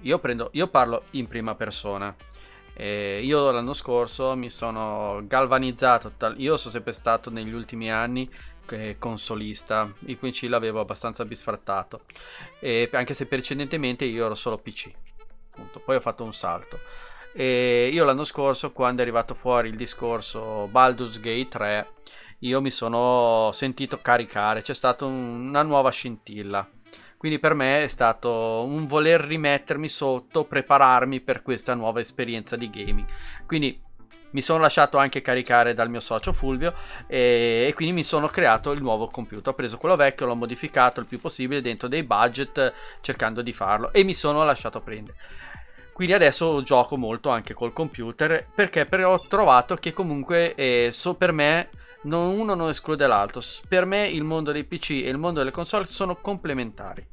Io 0.00 0.18
prendo, 0.18 0.48
io 0.52 0.68
parlo 0.68 1.04
in 1.10 1.28
prima 1.28 1.54
persona. 1.54 2.16
Eh, 2.74 3.20
io 3.22 3.50
l'anno 3.50 3.72
scorso 3.74 4.34
mi 4.36 4.50
sono 4.50 5.22
galvanizzato. 5.26 6.12
tal- 6.16 6.40
io 6.40 6.56
sono 6.56 6.72
sempre 6.72 6.92
stato 6.92 7.30
negli 7.30 7.52
ultimi 7.52 7.90
anni 7.90 8.28
eh, 8.70 8.96
consolista. 8.98 9.92
Il 10.06 10.16
PC 10.16 10.44
l'avevo 10.48 10.80
abbastanza 10.80 11.24
bisfrattato. 11.24 12.02
E 12.60 12.88
anche 12.92 13.12
se 13.14 13.26
precedentemente 13.26 14.04
io 14.04 14.24
ero 14.26 14.34
solo 14.34 14.58
PC. 14.58 14.90
Punto. 15.50 15.80
Poi 15.80 15.96
ho 15.96 16.00
fatto 16.00 16.24
un 16.24 16.32
salto. 16.32 16.78
E 17.34 17.90
io 17.92 18.04
l'anno 18.04 18.24
scorso, 18.24 18.72
quando 18.72 19.00
è 19.00 19.04
arrivato 19.04 19.34
fuori 19.34 19.68
il 19.68 19.76
discorso 19.76 20.66
Baldur's 20.70 21.18
Gate 21.20 21.48
3, 21.48 21.92
io 22.40 22.60
mi 22.60 22.70
sono 22.70 23.50
sentito 23.52 23.98
caricare, 24.00 24.62
c'è 24.62 24.74
stata 24.74 25.04
un- 25.04 25.48
una 25.48 25.62
nuova 25.62 25.90
scintilla. 25.90 26.68
Quindi 27.22 27.38
per 27.38 27.54
me 27.54 27.84
è 27.84 27.86
stato 27.86 28.64
un 28.66 28.84
voler 28.84 29.20
rimettermi 29.20 29.88
sotto, 29.88 30.42
prepararmi 30.42 31.20
per 31.20 31.42
questa 31.42 31.72
nuova 31.74 32.00
esperienza 32.00 32.56
di 32.56 32.68
gaming. 32.68 33.06
Quindi 33.46 33.80
mi 34.30 34.42
sono 34.42 34.58
lasciato 34.58 34.98
anche 34.98 35.22
caricare 35.22 35.72
dal 35.72 35.88
mio 35.88 36.00
socio 36.00 36.32
Fulvio 36.32 36.74
e, 37.06 37.66
e 37.68 37.72
quindi 37.74 37.94
mi 37.94 38.02
sono 38.02 38.26
creato 38.26 38.72
il 38.72 38.82
nuovo 38.82 39.06
computer. 39.06 39.52
Ho 39.52 39.54
preso 39.54 39.78
quello 39.78 39.94
vecchio, 39.94 40.26
l'ho 40.26 40.34
modificato 40.34 40.98
il 40.98 41.06
più 41.06 41.20
possibile 41.20 41.60
dentro 41.60 41.86
dei 41.86 42.02
budget 42.02 42.72
cercando 43.00 43.40
di 43.40 43.52
farlo 43.52 43.92
e 43.92 44.02
mi 44.02 44.14
sono 44.14 44.42
lasciato 44.42 44.80
prendere. 44.80 45.16
Quindi 45.92 46.14
adesso 46.14 46.60
gioco 46.64 46.96
molto 46.96 47.30
anche 47.30 47.54
col 47.54 47.72
computer 47.72 48.48
perché 48.52 48.84
però 48.84 49.12
ho 49.12 49.28
trovato 49.28 49.76
che 49.76 49.92
comunque 49.92 50.56
eh, 50.56 50.90
so- 50.92 51.14
per 51.14 51.30
me 51.30 51.68
non- 52.02 52.36
uno 52.36 52.54
non 52.54 52.70
esclude 52.70 53.06
l'altro. 53.06 53.40
Per 53.68 53.84
me 53.84 54.08
il 54.08 54.24
mondo 54.24 54.50
dei 54.50 54.64
PC 54.64 54.90
e 55.04 55.08
il 55.08 55.18
mondo 55.18 55.38
delle 55.38 55.52
console 55.52 55.86
sono 55.86 56.16
complementari. 56.16 57.11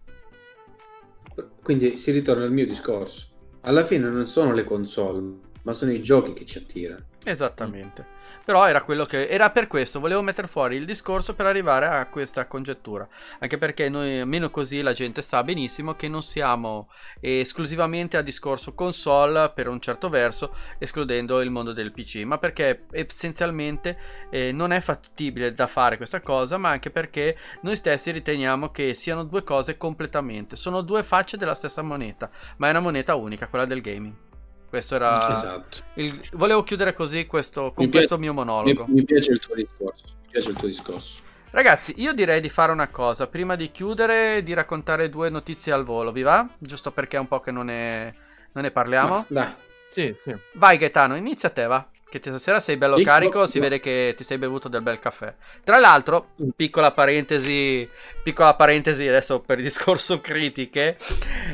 Quindi 1.62 1.98
si 1.98 2.12
ritorna 2.12 2.44
al 2.44 2.52
mio 2.52 2.66
discorso. 2.66 3.28
Alla 3.62 3.84
fine 3.84 4.08
non 4.10 4.26
sono 4.26 4.54
le 4.54 4.64
console, 4.64 5.22
ma 5.64 5.74
sono 5.74 5.92
i 5.92 6.02
giochi 6.02 6.34
che 6.34 6.46
ci 6.46 6.58
attirano. 6.58 7.06
Esattamente. 7.24 8.06
Però 8.46 8.68
era 8.68 8.82
quello 8.82 9.06
che 9.06 9.28
era 9.28 9.52
per 9.52 9.68
questo, 9.68 10.00
volevo 10.00 10.22
mettere 10.22 10.48
fuori 10.48 10.76
il 10.76 10.86
discorso 10.86 11.36
per 11.36 11.46
arrivare 11.46 11.86
a 11.86 12.08
questa 12.08 12.48
congettura. 12.48 13.08
Anche 13.40 13.58
perché 13.58 13.90
noi, 13.90 14.22
almeno 14.22 14.50
così, 14.50 14.82
la 14.82 14.94
gente 14.94 15.22
sa 15.22 15.44
benissimo 15.44 15.96
che 15.96 16.08
non 16.08 16.24
siamo 16.24 16.90
esclusivamente 17.20 18.18
a 18.18 18.22
discorso 18.22 18.74
console 18.74 19.52
per 19.54 19.68
un 19.68 19.80
certo 19.80 20.10
verso, 20.10 20.56
escludendo 20.78 21.42
il 21.42 21.52
mondo 21.52 21.74
del 21.74 21.92
PC, 21.92 22.24
ma 22.24 22.38
perché 22.38 22.86
essenzialmente 22.92 23.98
eh, 24.30 24.52
non 24.52 24.72
è 24.72 24.80
fattibile 24.80 25.54
da 25.54 25.68
fare 25.68 25.98
questa 25.98 26.22
cosa, 26.22 26.58
ma 26.58 26.70
anche 26.70 26.90
perché 26.90 27.38
noi 27.62 27.76
stessi 27.76 28.12
riteniamo 28.12 28.72
che 28.72 28.94
siano 28.94 29.24
due 29.24 29.44
cose 29.44 29.78
completamente, 29.78 30.56
sono 30.56 30.82
due 30.82 31.04
facce 31.04 31.38
della 31.38 31.56
stessa 31.56 31.82
moneta, 31.82 32.30
ma 32.58 32.68
è 32.68 32.72
una 32.72 32.80
moneta 32.80 33.16
unica, 33.16 33.48
quella 33.48 33.66
del 33.66 33.82
gaming. 33.82 34.29
Questo 34.70 34.96
era 34.96 35.32
Esatto. 35.32 35.78
il- 35.96 36.22
Volevo 36.34 36.64
chiudere 36.64 36.94
così 36.94 37.26
questo, 37.26 37.74
con 37.74 37.86
Mi 37.86 37.92
questo 37.92 38.18
piace- 38.18 38.22
mio 38.22 38.32
Mi, 38.32 38.38
monologo. 38.46 38.86
mi 38.88 39.04
piace 39.04 39.32
il 39.32 39.40
tuo 39.40 39.56
discorso. 39.56 40.06
Mi 40.24 40.28
piace 40.32 40.50
il 40.52 40.56
tuo 40.56 40.68
discorso. 40.68 41.22
Ragazzi, 41.52 41.96
io 41.98 42.14
direi 42.14 42.40
di 42.42 42.50
fare 42.50 42.72
una 42.72 42.90
cosa. 42.90 43.26
Prima 43.28 43.56
di 43.56 43.72
chiudere, 43.72 44.44
di 44.44 44.54
raccontare 44.54 45.10
due 45.10 45.30
notizie 45.30 45.72
al 45.72 45.84
volo, 45.84 46.12
vi 46.12 46.22
va? 46.22 46.48
Giusto 46.60 46.92
perché 46.92 47.18
è 47.18 47.20
un 47.20 47.28
po' 47.28 47.40
che 47.40 47.50
non 47.50 47.66
ne, 47.66 48.14
non 48.52 48.64
ne 48.64 48.70
parliamo. 48.72 49.16
Ma, 49.16 49.26
dai, 49.28 49.54
Sì, 49.90 50.16
sì. 50.24 50.36
Vai 50.54 50.78
Gaetano, 50.78 51.16
inizia 51.16 51.50
te, 51.50 51.66
va. 51.66 51.84
Che 52.10 52.20
stasera 52.24 52.60
sei 52.60 52.76
bello 52.76 53.00
carico, 53.04 53.46
si 53.46 53.60
vede 53.60 53.80
che 53.80 54.16
ti 54.18 54.24
sei 54.24 54.40
bevuto 54.40 54.68
del 54.68 54.82
bel 54.82 54.98
caffè. 54.98 55.32
Tra 55.64 55.78
l'altro, 55.78 56.30
piccola 56.56 56.92
parentesi, 56.92 57.88
piccola 58.24 58.56
parentesi 58.56 59.08
adesso 59.08 59.42
per 59.42 59.60
il 59.60 59.66
discorso 59.66 60.20
critiche. 60.22 60.98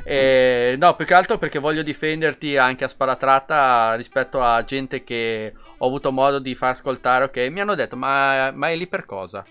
eh, 0.05 0.75
no, 0.79 0.95
più 0.95 1.05
che 1.05 1.13
altro 1.13 1.37
perché 1.37 1.59
voglio 1.59 1.83
difenderti 1.83 2.55
anche 2.55 2.85
a 2.85 2.87
sparatratta 2.87 3.95
rispetto 3.95 4.41
a 4.41 4.63
gente 4.63 5.03
che 5.03 5.51
ho 5.77 5.85
avuto 5.85 6.13
modo 6.13 6.39
di 6.39 6.55
far 6.55 6.71
ascoltare, 6.71 7.25
ok? 7.25 7.37
Mi 7.51 7.59
hanno 7.59 7.75
detto, 7.75 7.97
ma, 7.97 8.51
ma 8.51 8.69
è 8.69 8.75
lì 8.77 8.87
per 8.87 9.03
cosa? 9.03 9.43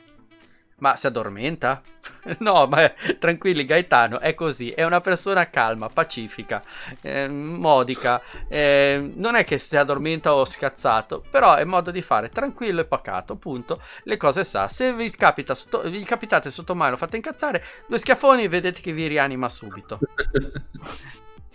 Ma 0.78 0.96
si 0.96 1.06
addormenta? 1.06 1.80
no, 2.40 2.66
ma 2.66 2.92
tranquilli, 3.18 3.64
Gaetano 3.64 4.18
è 4.18 4.34
così, 4.34 4.70
è 4.70 4.84
una 4.84 5.00
persona 5.00 5.48
calma, 5.48 5.88
pacifica, 5.88 6.62
eh, 7.00 7.28
modica, 7.28 8.20
eh, 8.48 9.12
non 9.14 9.34
è 9.36 9.44
che 9.44 9.58
si 9.58 9.76
addormenta 9.76 10.34
o 10.34 10.44
scazzato, 10.44 11.22
però 11.30 11.54
è 11.54 11.64
modo 11.64 11.90
di 11.90 12.02
fare 12.02 12.28
tranquillo 12.28 12.80
e 12.80 12.86
pacato, 12.86 13.36
punto. 13.36 13.80
Le 14.02 14.16
cose 14.16 14.44
sa, 14.44 14.68
se 14.68 14.92
vi, 14.94 15.10
capita 15.10 15.54
sotto, 15.54 15.82
vi 15.82 16.02
capitate 16.02 16.50
sotto 16.50 16.74
mano, 16.74 16.96
fate 16.96 17.16
incazzare, 17.16 17.62
due 17.86 17.98
schiaffoni 17.98 18.48
vedete 18.48 18.80
che 18.80 18.92
vi 18.92 19.06
rianima 19.06 19.48
subito. 19.48 19.98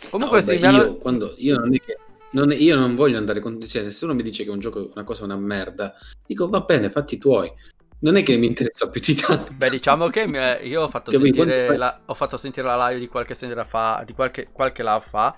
Comunque 0.10 0.40
No, 0.40 0.46
sì, 0.46 0.58
mi 0.58 0.66
hanno... 0.66 0.78
io, 0.78 0.98
quando, 0.98 1.34
io 1.38 1.58
non 1.58 1.74
è 1.76 1.80
che 1.80 1.98
non- 2.32 2.52
io 2.52 2.76
non 2.76 2.96
voglio 2.96 3.18
andare 3.18 3.40
con 3.40 3.62
se 3.64 3.90
se 3.90 4.06
uno 4.06 4.14
mi 4.14 4.22
dice 4.22 4.44
che 4.44 4.50
un 4.52 4.60
gioco 4.60 4.91
una 4.94 5.04
cosa 5.04 5.22
è 5.22 5.26
una 5.26 5.36
merda, 5.36 5.94
dico 6.26 6.48
va 6.48 6.62
bene, 6.62 6.90
fatti 6.90 7.16
i 7.16 7.18
tuoi. 7.18 7.52
Non 8.01 8.15
è 8.15 8.23
che 8.23 8.38
mi 8.38 8.47
interessa 8.47 8.89
più 8.89 9.01
di 9.01 9.13
tanto. 9.13 9.51
Beh, 9.53 9.69
diciamo 9.69 10.07
che 10.07 10.26
mi- 10.26 10.38
eh, 10.38 10.61
io 10.63 10.84
ho 10.84 10.88
fatto, 10.88 11.11
sentire 11.11 11.76
la, 11.76 11.99
ho 12.05 12.13
fatto 12.13 12.38
sentire 12.38 12.65
la 12.65 12.88
live 12.88 12.99
di 12.99 13.07
qualche 13.07 13.34
sera 13.34 13.65
fa, 13.65 14.03
di 14.05 14.13
qualche, 14.13 14.47
qualche 14.53 14.84
live 14.84 15.01
fa, 15.01 15.35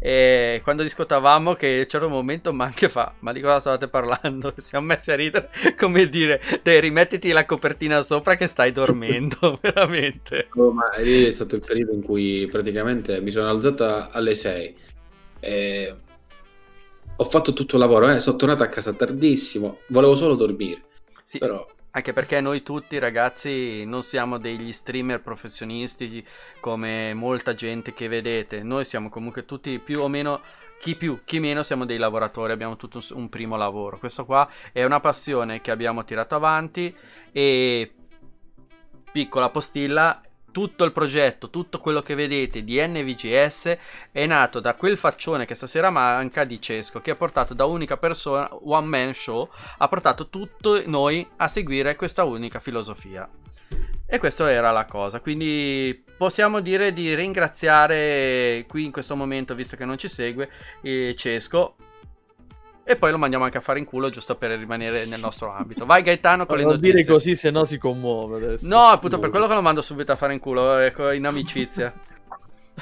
e 0.00 0.60
quando 0.64 0.82
discutavamo 0.82 1.54
che 1.54 1.86
a 1.88 2.04
un 2.04 2.10
momento 2.10 2.52
ma 2.52 2.64
anche 2.64 2.88
fa, 2.88 3.14
ma 3.20 3.32
di 3.32 3.40
cosa 3.40 3.60
stavate 3.60 3.86
parlando? 3.88 4.52
Siamo 4.58 4.86
messi 4.86 5.12
a 5.12 5.14
ridere, 5.14 5.50
come 5.78 6.08
dire, 6.08 6.40
dai 6.64 6.80
rimettiti 6.80 7.30
la 7.30 7.44
copertina 7.44 8.02
sopra 8.02 8.36
che 8.36 8.48
stai 8.48 8.72
dormendo, 8.72 9.56
veramente. 9.62 10.48
Oh, 10.56 10.72
ma 10.72 10.90
lì 10.98 11.24
è 11.24 11.30
stato 11.30 11.54
il 11.54 11.62
periodo 11.64 11.92
in 11.92 12.02
cui 12.02 12.48
praticamente 12.50 13.20
mi 13.20 13.30
sono 13.30 13.48
alzata 13.48 14.10
alle 14.10 14.34
6 14.34 14.76
e 15.38 15.96
ho 17.16 17.24
fatto 17.24 17.52
tutto 17.52 17.76
il 17.76 17.80
lavoro, 17.80 18.08
eh, 18.10 18.18
sono 18.18 18.36
tornato 18.36 18.64
a 18.64 18.68
casa 18.68 18.92
tardissimo, 18.94 19.78
volevo 19.88 20.16
solo 20.16 20.34
dormire, 20.34 20.82
Sì, 21.24 21.38
però 21.38 21.64
Anche 21.92 22.12
perché 22.12 22.40
noi 22.40 22.62
tutti 22.62 23.00
ragazzi 23.00 23.84
non 23.84 24.04
siamo 24.04 24.38
degli 24.38 24.72
streamer 24.72 25.20
professionisti 25.22 26.24
come 26.60 27.14
molta 27.14 27.52
gente 27.52 27.92
che 27.92 28.06
vedete, 28.06 28.62
noi 28.62 28.84
siamo 28.84 29.08
comunque 29.08 29.44
tutti 29.44 29.76
più 29.80 30.00
o 30.00 30.06
meno, 30.06 30.40
chi 30.78 30.94
più, 30.94 31.22
chi 31.24 31.40
meno 31.40 31.64
siamo 31.64 31.84
dei 31.84 31.98
lavoratori, 31.98 32.52
abbiamo 32.52 32.76
tutto 32.76 33.02
un 33.14 33.28
primo 33.28 33.56
lavoro. 33.56 33.98
Questo 33.98 34.24
qua 34.24 34.48
è 34.70 34.84
una 34.84 35.00
passione 35.00 35.60
che 35.60 35.72
abbiamo 35.72 36.04
tirato 36.04 36.36
avanti 36.36 36.94
e 37.32 37.92
piccola 39.10 39.50
postilla, 39.50 40.20
tutto 40.50 40.84
il 40.84 40.92
progetto, 40.92 41.50
tutto 41.50 41.80
quello 41.80 42.02
che 42.02 42.14
vedete 42.14 42.64
di 42.64 42.80
NVGS 42.80 43.76
è 44.12 44.26
nato 44.26 44.60
da 44.60 44.74
quel 44.74 44.96
faccione 44.96 45.46
che 45.46 45.54
stasera 45.54 45.90
manca 45.90 46.44
di 46.44 46.60
Cesco 46.60 47.00
che 47.00 47.12
ha 47.12 47.16
portato 47.16 47.54
da 47.54 47.64
unica 47.64 47.96
persona, 47.96 48.48
one 48.52 48.86
man 48.86 49.14
show, 49.14 49.48
ha 49.78 49.88
portato 49.88 50.28
tutto 50.28 50.82
noi 50.86 51.26
a 51.36 51.48
seguire 51.48 51.96
questa 51.96 52.24
unica 52.24 52.60
filosofia. 52.60 53.28
E 54.12 54.18
questa 54.18 54.50
era 54.50 54.72
la 54.72 54.86
cosa, 54.86 55.20
quindi 55.20 56.04
possiamo 56.16 56.58
dire 56.58 56.92
di 56.92 57.14
ringraziare 57.14 58.64
qui 58.66 58.84
in 58.84 58.90
questo 58.90 59.14
momento, 59.14 59.54
visto 59.54 59.76
che 59.76 59.84
non 59.84 59.96
ci 59.96 60.08
segue, 60.08 60.50
eh, 60.82 61.14
Cesco. 61.16 61.76
E 62.90 62.96
poi 62.96 63.12
lo 63.12 63.18
mandiamo 63.18 63.44
anche 63.44 63.56
a 63.58 63.60
fare 63.60 63.78
in 63.78 63.84
culo 63.84 64.10
giusto 64.10 64.34
per 64.34 64.50
rimanere 64.58 65.06
nel 65.06 65.20
nostro 65.20 65.52
ambito. 65.52 65.86
Vai 65.86 66.02
Gaetano 66.02 66.44
con 66.44 66.56
le 66.56 66.64
Non 66.64 66.72
notizie. 66.72 66.92
dire 66.92 67.04
così, 67.06 67.36
se 67.36 67.52
no 67.52 67.64
si 67.64 67.78
commuove 67.78 68.44
adesso. 68.44 68.66
No, 68.66 68.80
appunto 68.80 69.20
per 69.20 69.30
quello 69.30 69.46
che 69.46 69.54
lo 69.54 69.62
mando 69.62 69.80
subito 69.80 70.10
a 70.10 70.16
fare 70.16 70.32
in 70.32 70.40
culo, 70.40 70.76
ecco, 70.78 71.12
in 71.12 71.24
amicizia. 71.24 71.94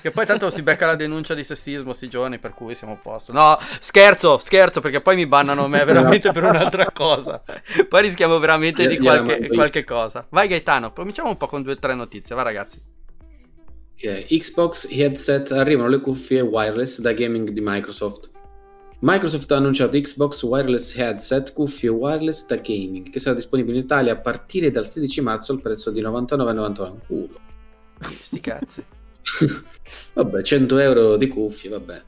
Che 0.01 0.11
poi 0.11 0.25
tanto 0.25 0.49
si 0.51 0.63
becca 0.63 0.87
la 0.87 0.95
denuncia 0.95 1.35
di 1.35 1.45
sessismo 1.45 1.93
sti 1.93 2.09
giorni, 2.09 2.39
per 2.39 2.55
cui 2.55 2.75
siamo 2.75 2.95
a 2.95 2.97
posto. 2.97 3.33
No, 3.33 3.59
scherzo, 3.81 4.39
scherzo, 4.39 4.81
perché 4.81 5.03
poi 5.03 5.15
mi 5.17 5.27
bannano 5.27 5.69
me 5.69 5.85
veramente 5.85 6.33
per 6.33 6.45
un'altra 6.45 6.91
cosa. 6.91 7.43
Poi 7.87 8.01
rischiamo 8.01 8.39
veramente 8.39 8.87
di 8.87 8.97
qualche, 8.97 9.47
qualche 9.49 9.85
cosa. 9.85 10.25
Vai 10.31 10.49
Gaetano, 10.49 10.95
cominciamo 10.95 11.29
un 11.29 11.37
po' 11.37 11.49
con 11.49 11.61
due 11.61 11.73
o 11.73 11.79
tre 11.79 11.93
notizie, 11.95 12.35
va 12.35 12.43
ragazzi. 12.45 12.81
Ok, 13.93 14.25
Xbox 14.27 14.87
headset 14.91 15.51
arrivano 15.53 15.89
le 15.91 16.01
cuffie 16.01 16.41
wireless 16.41 17.01
da 17.01 17.13
gaming 17.13 17.51
di 17.51 17.61
Microsoft. 17.63 18.31
Microsoft 19.01 19.51
ha 19.53 19.57
annunciato 19.57 20.01
Xbox 20.01 20.43
Wireless 20.43 20.97
Headset 20.97 21.53
cuffie 21.53 21.89
wireless 21.89 22.45
da 22.47 22.57
gaming 22.57 23.11
che 23.11 23.21
sarà 23.21 23.37
disponibile 23.37 23.79
in 23.79 23.85
Italia 23.85 24.13
a 24.13 24.17
partire 24.17 24.73
dal 24.73 24.87
16 24.87 25.21
marzo 25.21 25.53
al 25.53 25.61
prezzo 25.61 25.93
di 25.93 26.03
99,99 26.03 26.91
un 26.91 26.99
culo. 27.07 27.41
Sti 28.01 28.41
cazzi. 28.41 28.85
vabbè, 30.15 30.43
100 30.43 30.79
euro 30.79 31.17
di 31.17 31.29
cuffie, 31.29 31.71
vabbè. 31.71 32.03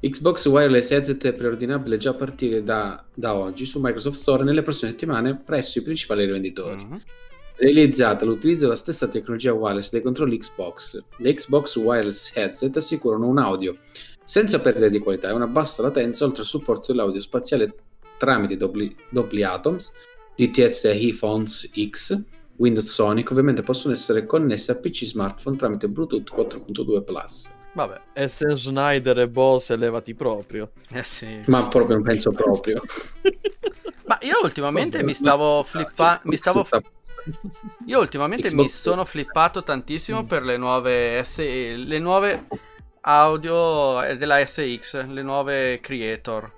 Xbox 0.00 0.46
Wireless 0.46 0.90
Headset 0.90 1.24
è 1.24 1.32
preordinabile 1.32 1.98
già 1.98 2.10
a 2.10 2.14
partire 2.14 2.64
da, 2.64 3.04
da 3.14 3.36
oggi 3.36 3.64
su 3.64 3.78
Microsoft 3.80 4.18
Store 4.18 4.42
nelle 4.42 4.62
prossime 4.62 4.90
settimane 4.90 5.36
presso 5.36 5.78
i 5.78 5.82
principali 5.82 6.24
rivenditori. 6.24 6.84
Mhm. 6.84 7.02
Realizzata 7.56 8.24
l'utilizzo 8.24 8.64
della 8.64 8.76
stessa 8.76 9.08
tecnologia 9.08 9.52
wireless 9.52 9.90
dei 9.90 10.00
controlli 10.00 10.38
Xbox, 10.38 11.02
le 11.16 11.34
Xbox 11.34 11.76
Wireless 11.76 12.30
Headset 12.34 12.76
assicurano 12.76 13.26
un 13.26 13.38
audio 13.38 13.76
senza 14.28 14.60
perdita 14.60 14.88
di 14.88 14.98
qualità 14.98 15.30
e 15.30 15.32
una 15.32 15.46
bassa 15.46 15.80
latenza 15.80 16.26
oltre 16.26 16.42
al 16.42 16.46
supporto 16.46 16.92
dell'audio 16.92 17.18
spaziale 17.18 17.74
tramite 18.18 18.58
Dolby, 18.58 18.94
Dolby 19.08 19.42
Atoms, 19.42 19.90
DTS 20.36 20.84
Headphones 20.84 21.70
X, 21.88 22.22
Windows 22.56 22.92
Sonic 22.92 23.30
ovviamente 23.30 23.62
possono 23.62 23.94
essere 23.94 24.26
connesse 24.26 24.72
a 24.72 24.76
PC 24.76 25.04
smartphone 25.06 25.56
tramite 25.56 25.88
Bluetooth 25.88 26.30
4.2 26.30 27.04
Plus. 27.04 27.56
Vabbè, 27.72 28.00
E 28.12 28.28
se 28.28 28.54
Schneider 28.54 29.18
e 29.20 29.28
Bose 29.28 29.76
levati 29.76 30.14
proprio. 30.14 30.72
eh 30.90 31.02
sì. 31.04 31.40
Ma 31.46 31.66
proprio 31.66 31.94
non 31.96 32.04
penso 32.04 32.30
proprio. 32.30 32.82
Ma 34.04 34.18
io 34.22 34.40
ultimamente 34.42 35.02
mi 35.02 35.14
stavo 35.14 35.62
flippando, 35.62 36.20
mi 36.24 36.36
stavo... 36.36 36.66
Io 37.86 37.98
ultimamente 38.00 38.48
mi 38.50 38.64
Xbox. 38.64 38.80
sono 38.80 39.04
flippato 39.06 39.62
tantissimo 39.62 40.24
per 40.24 40.42
le 40.42 40.56
nuove 40.58 41.22
S- 41.24 41.38
le 41.38 41.98
nuove 41.98 42.46
audio 43.00 44.02
eh, 44.02 44.16
della 44.16 44.44
SX, 44.44 45.06
le 45.06 45.22
nuove 45.22 45.80
creator. 45.80 46.54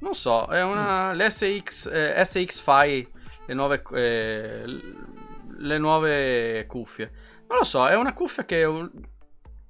Non 0.00 0.14
so, 0.14 0.46
è 0.46 0.62
una 0.62 1.14
l'SX 1.14 1.90
eh, 1.90 2.24
SX 2.24 2.60
Fi 2.60 3.08
le 3.46 3.54
nuove, 3.54 3.82
eh, 3.92 4.64
le 5.58 5.78
nuove 5.78 6.66
cuffie. 6.66 7.10
Non 7.48 7.58
lo 7.58 7.64
so, 7.64 7.86
è 7.86 7.96
una 7.96 8.12
cuffia 8.12 8.44
che 8.44 8.66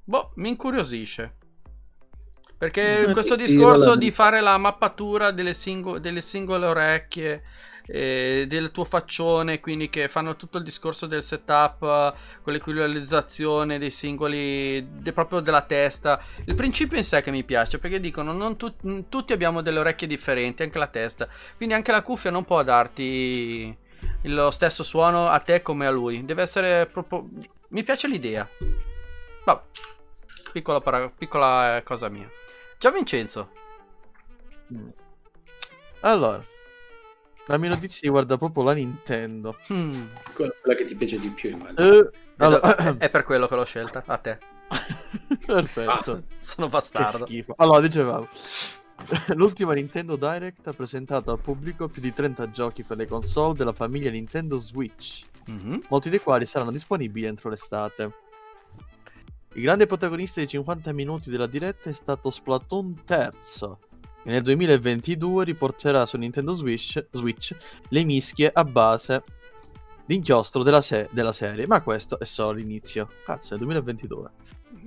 boh, 0.04 0.32
mi 0.36 0.48
incuriosisce. 0.48 1.34
Perché 2.58 3.10
questo 3.12 3.36
discorso 3.36 3.96
di 3.96 4.10
fare 4.10 4.40
la 4.40 4.56
mappatura 4.56 5.30
delle, 5.30 5.52
singo- 5.52 5.98
delle 5.98 6.22
singole 6.22 6.66
orecchie, 6.66 7.42
eh, 7.86 8.44
del 8.48 8.70
tuo 8.70 8.84
faccione, 8.84 9.60
quindi 9.60 9.88
che 9.90 10.08
fanno 10.08 10.36
tutto 10.36 10.58
il 10.58 10.64
discorso 10.64 11.06
del 11.06 11.22
setup 11.22 11.82
eh, 11.82 12.14
con 12.42 12.52
l'equalizzazione 12.52 13.78
dei 13.78 13.90
singoli, 13.90 14.86
de- 15.00 15.12
proprio 15.12 15.40
della 15.40 15.62
testa. 15.62 16.20
Il 16.44 16.54
principio 16.54 16.96
in 16.96 17.04
sé 17.04 17.22
che 17.22 17.30
mi 17.30 17.44
piace, 17.44 17.78
perché 17.78 18.00
dicono 18.00 18.32
non 18.32 18.56
tu- 18.56 18.74
n- 18.82 19.08
tutti 19.08 19.32
abbiamo 19.32 19.60
delle 19.60 19.78
orecchie 19.80 20.06
differenti, 20.06 20.62
anche 20.62 20.78
la 20.78 20.86
testa. 20.88 21.28
Quindi 21.56 21.74
anche 21.74 21.92
la 21.92 22.02
cuffia 22.02 22.30
non 22.30 22.44
può 22.44 22.62
darti 22.62 23.76
lo 24.22 24.50
stesso 24.50 24.82
suono 24.82 25.28
a 25.28 25.38
te 25.40 25.62
come 25.62 25.86
a 25.86 25.90
lui. 25.90 26.24
Deve 26.24 26.42
essere 26.42 26.86
proprio... 26.86 27.28
Mi 27.68 27.82
piace 27.82 28.08
l'idea. 28.08 28.48
Vabbè. 29.44 29.62
Piccola, 30.52 30.80
para- 30.80 31.08
piccola 31.10 31.80
cosa 31.84 32.08
mia. 32.08 32.28
Già 32.78 32.90
Vincenzo. 32.90 33.50
Allora, 36.00 36.42
la 37.46 37.58
mia 37.58 37.68
notizia 37.70 38.00
riguarda 38.02 38.36
proprio 38.38 38.62
la 38.64 38.72
Nintendo. 38.72 39.56
Hmm. 39.72 40.06
Quella 40.34 40.52
quella 40.60 40.76
che 40.76 40.84
ti 40.84 40.94
piace 40.96 41.18
di 41.18 41.28
più, 41.30 41.50
immagino. 41.50 41.78
Eh, 41.80 42.10
Vedo- 42.36 42.60
allora, 42.60 42.76
è, 42.76 42.96
è 43.06 43.08
per 43.10 43.24
quello 43.24 43.46
che 43.46 43.54
l'ho 43.54 43.64
scelta. 43.64 44.02
A 44.06 44.16
te. 44.18 44.38
perfetto. 45.46 46.22
Sono 46.38 46.66
Che 46.66 46.72
bastardo. 46.72 47.24
schifo. 47.26 47.54
Allora, 47.58 47.80
dicevamo. 47.80 48.28
L'ultima 49.34 49.74
Nintendo 49.74 50.16
Direct 50.16 50.66
ha 50.68 50.72
presentato 50.72 51.30
al 51.30 51.38
pubblico 51.38 51.86
più 51.88 52.00
di 52.00 52.12
30 52.12 52.50
giochi 52.50 52.82
per 52.82 52.96
le 52.96 53.06
console 53.06 53.54
della 53.56 53.72
famiglia 53.74 54.10
Nintendo 54.10 54.56
Switch, 54.56 55.24
Mhm. 55.46 55.82
molti 55.88 56.08
dei 56.10 56.20
quali 56.20 56.46
saranno 56.46 56.72
disponibili 56.72 57.26
entro 57.26 57.50
l'estate. 57.50 58.12
Il 59.54 59.62
grande 59.62 59.86
protagonista 59.86 60.40
dei 60.40 60.48
50 60.48 60.92
minuti 60.92 61.30
della 61.30 61.46
diretta 61.46 61.88
è 61.88 61.92
stato 61.92 62.30
Splatoon 62.30 63.04
terzo, 63.04 63.78
che 64.26 64.32
nel 64.32 64.42
2022 64.42 65.44
riporterà 65.44 66.04
su 66.04 66.16
Nintendo 66.16 66.52
Switch, 66.52 67.06
Switch 67.12 67.54
le 67.90 68.04
mischie 68.04 68.50
a 68.52 68.64
base 68.64 69.22
di 70.04 70.16
inchiostro 70.16 70.64
della, 70.64 70.80
se- 70.80 71.08
della 71.12 71.32
serie, 71.32 71.68
ma 71.68 71.80
questo 71.80 72.18
è 72.18 72.24
solo 72.24 72.58
l'inizio. 72.58 73.08
Cazzo, 73.24 73.54
è 73.54 73.58
2022. 73.58 74.30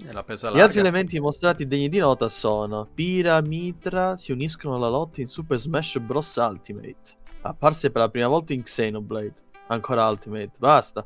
E 0.08 0.12
la 0.12 0.24
pesa 0.24 0.52
Gli 0.52 0.60
altri 0.60 0.82
elementi 0.82 1.20
mostrati 1.22 1.68
degni 1.68 1.88
di 1.88 2.00
nota 2.00 2.28
sono 2.28 2.86
Pira 2.94 3.38
e 3.38 3.48
Mitra 3.48 4.18
si 4.18 4.34
uniscono 4.34 4.76
alla 4.76 4.90
lotta 4.90 5.22
in 5.22 5.28
Super 5.28 5.58
Smash 5.58 6.00
Bros. 6.00 6.36
Ultimate, 6.36 6.98
apparse 7.42 7.92
per 7.92 8.02
la 8.02 8.10
prima 8.10 8.28
volta 8.28 8.52
in 8.52 8.62
Xenoblade. 8.62 9.36
Ancora 9.68 10.10
Ultimate, 10.10 10.52
basta. 10.60 11.06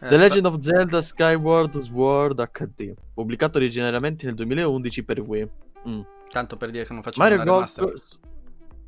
The 0.00 0.06
sta- 0.06 0.16
Legend 0.16 0.46
of 0.46 0.58
Zelda 0.58 1.00
Skyward 1.00 1.78
Sword 1.78 2.50
HD, 2.50 2.92
pubblicato 3.14 3.58
originariamente 3.58 4.26
nel 4.26 4.34
2011 4.34 5.04
per 5.04 5.20
Wii. 5.20 5.50
Mm. 5.88 6.00
Tanto 6.30 6.56
per 6.56 6.70
dire 6.70 6.86
che 6.86 6.92
non 6.92 7.02
facciamo 7.02 7.28
Mario 7.28 7.44
Golf. 7.44 7.76
remaster. 7.76 8.28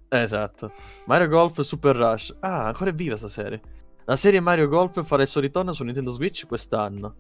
Esatto. 0.09 0.73
Mario 1.07 1.29
Golf 1.29 1.61
Super 1.61 1.97
Rush. 1.97 2.37
Ah, 2.41 2.67
ancora 2.67 2.91
è 2.91 2.95
viva 2.95 3.17
sta 3.17 3.29
serie. 3.29 3.61
La 4.05 4.17
serie 4.17 4.41
Mario 4.41 4.69
Golf 4.69 5.05
farà 5.05 5.23
il 5.23 5.29
suo 5.29 5.41
ritorno 5.41 5.73
su 5.73 5.85
Nintendo 5.85 6.11
Switch 6.11 6.47
quest'anno. 6.47 7.15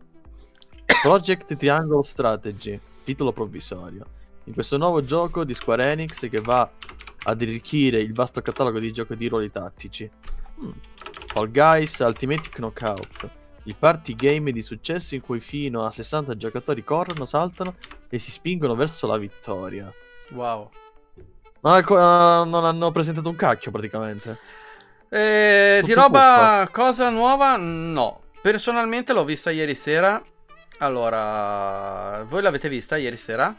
Project 1.03 1.57
Triangle 1.57 2.03
Strategy, 2.03 2.78
titolo 3.03 3.32
provvisorio. 3.32 4.07
In 4.44 4.53
questo 4.53 4.77
nuovo 4.77 5.03
gioco 5.05 5.44
di 5.44 5.55
Square 5.55 5.90
Enix 5.90 6.28
che 6.28 6.40
va 6.40 6.70
ad 7.24 7.40
arricchire 7.40 7.99
il 7.99 8.12
vasto 8.12 8.43
catalogo 8.43 8.78
di 8.78 8.93
giochi 8.93 9.16
di 9.16 9.28
ruoli 9.28 9.51
tattici. 9.51 10.11
Mm. 10.62 10.70
Fall 11.27 11.51
Guys 11.51 11.99
Ultimate 11.99 12.49
Knockout. 12.51 13.31
Il 13.65 13.77
party 13.78 14.15
game 14.15 14.51
di 14.51 14.61
successo 14.61 15.15
in 15.15 15.20
cui 15.20 15.40
fino 15.40 15.85
a 15.85 15.90
60 15.90 16.36
giocatori 16.36 16.82
corrono, 16.82 17.24
saltano 17.24 17.77
e 18.09 18.19
si 18.19 18.31
spingono 18.31 18.74
verso 18.74 19.07
la 19.07 19.16
vittoria. 19.16 19.93
Wow. 20.33 20.71
Non, 21.61 21.75
ha- 21.75 21.79
eh, 21.79 22.49
non 22.49 22.65
hanno 22.65 22.91
presentato 22.91 23.29
un 23.29 23.37
cacchio 23.37 23.71
praticamente. 23.71 24.39
Eh, 25.09 25.83
di 25.85 25.93
roba 25.93 26.69
cosa 26.73 27.11
nuova? 27.11 27.57
No. 27.57 28.21
Personalmente 28.41 29.13
l'ho 29.13 29.25
vista 29.25 29.51
ieri 29.51 29.75
sera. 29.75 30.21
Allora, 30.79 32.25
voi 32.29 32.43
l'avete 32.43 32.69
vista 32.69 32.97
ieri 32.97 33.17
sera? 33.17 33.55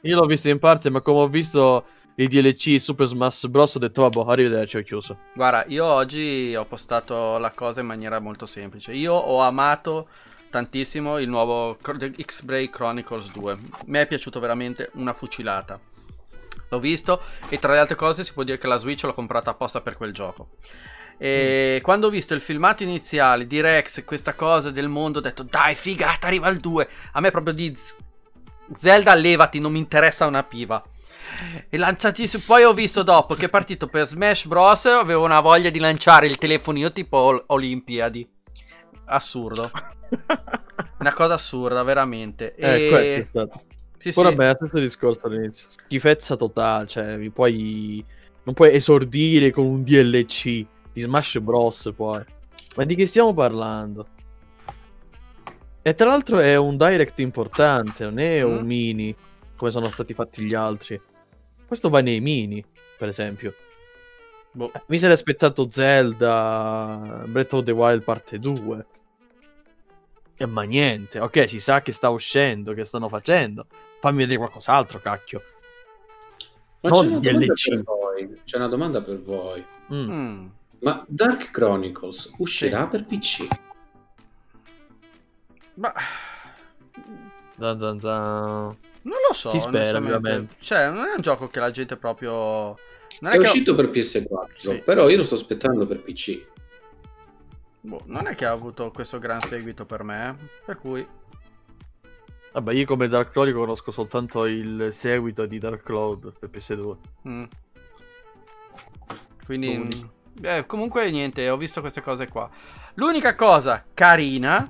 Io 0.00 0.16
l'ho 0.18 0.26
visto 0.26 0.48
in 0.48 0.58
parte, 0.58 0.90
ma 0.90 1.00
come 1.00 1.20
ho 1.20 1.28
visto 1.28 1.84
i 2.16 2.26
DLC 2.26 2.80
Super 2.80 3.06
Smash 3.06 3.46
Bros. 3.46 3.74
ho 3.74 3.78
detto 3.78 4.02
vabbè, 4.08 4.30
arrivederci, 4.30 4.78
ho 4.78 4.82
chiuso. 4.82 5.18
Guarda, 5.34 5.64
io 5.68 5.84
oggi 5.84 6.54
ho 6.56 6.64
postato 6.64 7.38
la 7.38 7.50
cosa 7.50 7.80
in 7.80 7.86
maniera 7.86 8.18
molto 8.18 8.46
semplice. 8.46 8.92
Io 8.92 9.12
ho 9.12 9.40
amato 9.40 10.08
tantissimo 10.50 11.18
il 11.18 11.28
nuovo 11.28 11.76
X-Bray 11.80 12.70
Chronicles 12.70 13.30
2. 13.30 13.58
Mi 13.86 13.98
è 13.98 14.06
piaciuto 14.06 14.40
veramente 14.40 14.90
una 14.94 15.12
fucilata. 15.12 15.78
L'ho 16.68 16.80
visto 16.80 17.20
e 17.48 17.58
tra 17.58 17.72
le 17.72 17.78
altre 17.78 17.94
cose 17.94 18.24
si 18.24 18.32
può 18.32 18.42
dire 18.42 18.58
che 18.58 18.66
la 18.66 18.76
Switch 18.78 19.04
l'ho 19.04 19.14
comprata 19.14 19.50
apposta 19.50 19.80
per 19.80 19.96
quel 19.96 20.12
gioco. 20.12 20.50
E 21.18 21.80
quando 21.82 22.08
ho 22.08 22.10
visto 22.10 22.34
il 22.34 22.40
filmato 22.40 22.82
iniziale 22.82 23.46
di 23.46 23.60
Rex, 23.60 24.04
questa 24.04 24.34
cosa 24.34 24.70
del 24.70 24.88
mondo, 24.88 25.18
ho 25.18 25.22
detto 25.22 25.42
dai 25.44 25.74
figata, 25.74 26.26
arriva 26.26 26.48
il 26.48 26.58
2. 26.58 26.88
A 27.12 27.20
me 27.20 27.30
proprio 27.30 27.54
di 27.54 27.74
Z- 27.74 27.96
Zelda 28.74 29.14
levati, 29.14 29.58
non 29.58 29.72
mi 29.72 29.78
interessa 29.78 30.26
una 30.26 30.42
piva. 30.42 30.82
E 31.68 31.76
lanciati 31.78 32.26
su. 32.26 32.44
Poi 32.44 32.64
ho 32.64 32.72
visto 32.74 33.02
dopo 33.02 33.34
che 33.34 33.46
è 33.46 33.48
partito 33.48 33.86
per 33.88 34.06
Smash 34.06 34.46
Bros. 34.46 34.84
Avevo 34.86 35.24
una 35.24 35.40
voglia 35.40 35.70
di 35.70 35.78
lanciare 35.78 36.26
il 36.26 36.36
telefonino 36.38 36.92
tipo 36.92 37.16
Ol- 37.16 37.44
Olimpiadi. 37.46 38.28
Assurdo. 39.06 39.70
Una 40.98 41.12
cosa 41.12 41.34
assurda, 41.34 41.82
veramente. 41.82 42.54
Eh, 42.54 42.88
questo 42.88 42.96
è 42.96 43.18
E... 43.18 43.24
stato. 43.24 43.60
Sì, 44.12 44.18
Ora 44.18 44.30
sì. 44.30 44.34
beh, 44.36 44.52
stesso 44.56 44.78
discorso 44.78 45.26
all'inizio. 45.26 45.68
Schifezza 45.70 46.36
totale, 46.36 46.86
cioè, 46.86 47.30
puoi... 47.30 48.04
Non 48.44 48.54
puoi 48.54 48.74
esordire 48.74 49.50
con 49.50 49.64
un 49.66 49.82
DLC 49.82 50.64
di 50.92 51.00
Smash 51.00 51.38
Bros. 51.40 51.92
poi. 51.96 52.22
Ma 52.76 52.84
di 52.84 52.94
che 52.94 53.06
stiamo 53.06 53.34
parlando? 53.34 54.06
E 55.82 55.94
tra 55.94 56.06
l'altro 56.08 56.38
è 56.38 56.56
un 56.56 56.76
direct 56.76 57.18
importante, 57.20 58.04
non 58.04 58.18
è 58.18 58.42
un 58.42 58.60
Mm. 58.62 58.66
mini, 58.66 59.16
come 59.56 59.70
sono 59.70 59.88
stati 59.90 60.14
fatti 60.14 60.42
gli 60.44 60.54
altri. 60.54 61.00
Questo 61.66 61.88
va 61.88 62.00
nei 62.00 62.20
mini, 62.20 62.64
per 62.98 63.08
esempio. 63.08 63.52
Boh. 64.52 64.72
Eh, 64.72 64.82
Mi 64.86 64.98
sarei 64.98 65.14
aspettato 65.14 65.68
Zelda 65.68 67.24
Breath 67.26 67.52
of 67.54 67.64
the 67.64 67.72
Wild 67.72 68.02
parte 68.04 68.38
2. 68.38 68.86
E 70.38 70.46
ma 70.46 70.62
niente, 70.62 71.18
ok, 71.18 71.48
si 71.48 71.58
sa 71.58 71.80
che 71.80 71.92
sta 71.92 72.10
uscendo, 72.10 72.74
che 72.74 72.84
stanno 72.84 73.08
facendo. 73.08 73.66
Fammi 74.06 74.18
vedere 74.18 74.38
qualcos'altro, 74.38 75.00
cacchio. 75.00 75.42
Ma 76.82 76.90
non 76.90 77.18
c'è 77.20 77.32
una 77.32 77.38
domanda 77.38 77.46
DLC. 77.48 77.68
per 77.70 77.82
voi. 77.82 78.40
C'è 78.44 78.56
una 78.56 78.68
domanda 78.68 79.02
per 79.02 79.20
voi. 79.22 79.64
Mm. 79.92 80.10
Mm. 80.12 80.46
Ma 80.78 81.04
Dark 81.08 81.50
Chronicles 81.50 82.30
uscirà 82.36 82.86
per 82.86 83.04
PC? 83.04 83.48
Ma 85.74 85.92
Zan 87.58 87.80
zan 87.80 87.98
zan. 87.98 88.76
non 89.02 89.16
lo 89.28 89.34
so. 89.34 89.48
Si 89.48 89.58
spera, 89.58 89.98
veramente. 89.98 90.54
Cioè, 90.60 90.88
non 90.90 91.06
è 91.06 91.14
un 91.16 91.20
gioco 91.22 91.48
che 91.48 91.58
la 91.58 91.72
gente 91.72 91.96
proprio. 91.96 92.30
Non 93.18 93.32
È 93.32 93.34
è, 93.34 93.38
che... 93.38 93.46
uscito 93.46 93.74
per 93.74 93.86
PS4, 93.86 94.26
Sì. 94.56 94.82
però 94.84 95.08
io 95.08 95.16
lo 95.16 95.24
sto 95.24 95.34
aspettando 95.34 95.84
per 95.84 96.00
PC. 96.02 96.46
boh, 97.80 98.02
non 98.04 98.28
è 98.28 98.36
che 98.36 98.44
ha 98.44 98.52
avuto 98.52 98.92
questo 98.92 99.18
gran 99.18 99.40
seguito 99.42 99.84
per 99.84 100.04
me. 100.04 100.28
eh. 100.38 100.46
Per 100.64 100.78
cui. 100.78 101.04
Vabbè, 102.56 102.72
io 102.72 102.86
come 102.86 103.06
Dark 103.06 103.32
Chronicle 103.32 103.60
conosco 103.60 103.90
soltanto 103.90 104.46
il 104.46 104.88
seguito 104.90 105.44
di 105.44 105.58
Dark 105.58 105.82
Cloud 105.82 106.32
per 106.38 106.48
PS2. 106.48 106.96
mm. 107.28 107.44
Quindi. 109.44 109.76
Mm, 109.76 109.88
eh, 110.42 110.64
comunque, 110.66 111.10
niente, 111.10 111.50
ho 111.50 111.58
visto 111.58 111.82
queste 111.82 112.00
cose 112.00 112.28
qua. 112.28 112.48
L'unica 112.94 113.34
cosa 113.34 113.84
carina. 113.92 114.66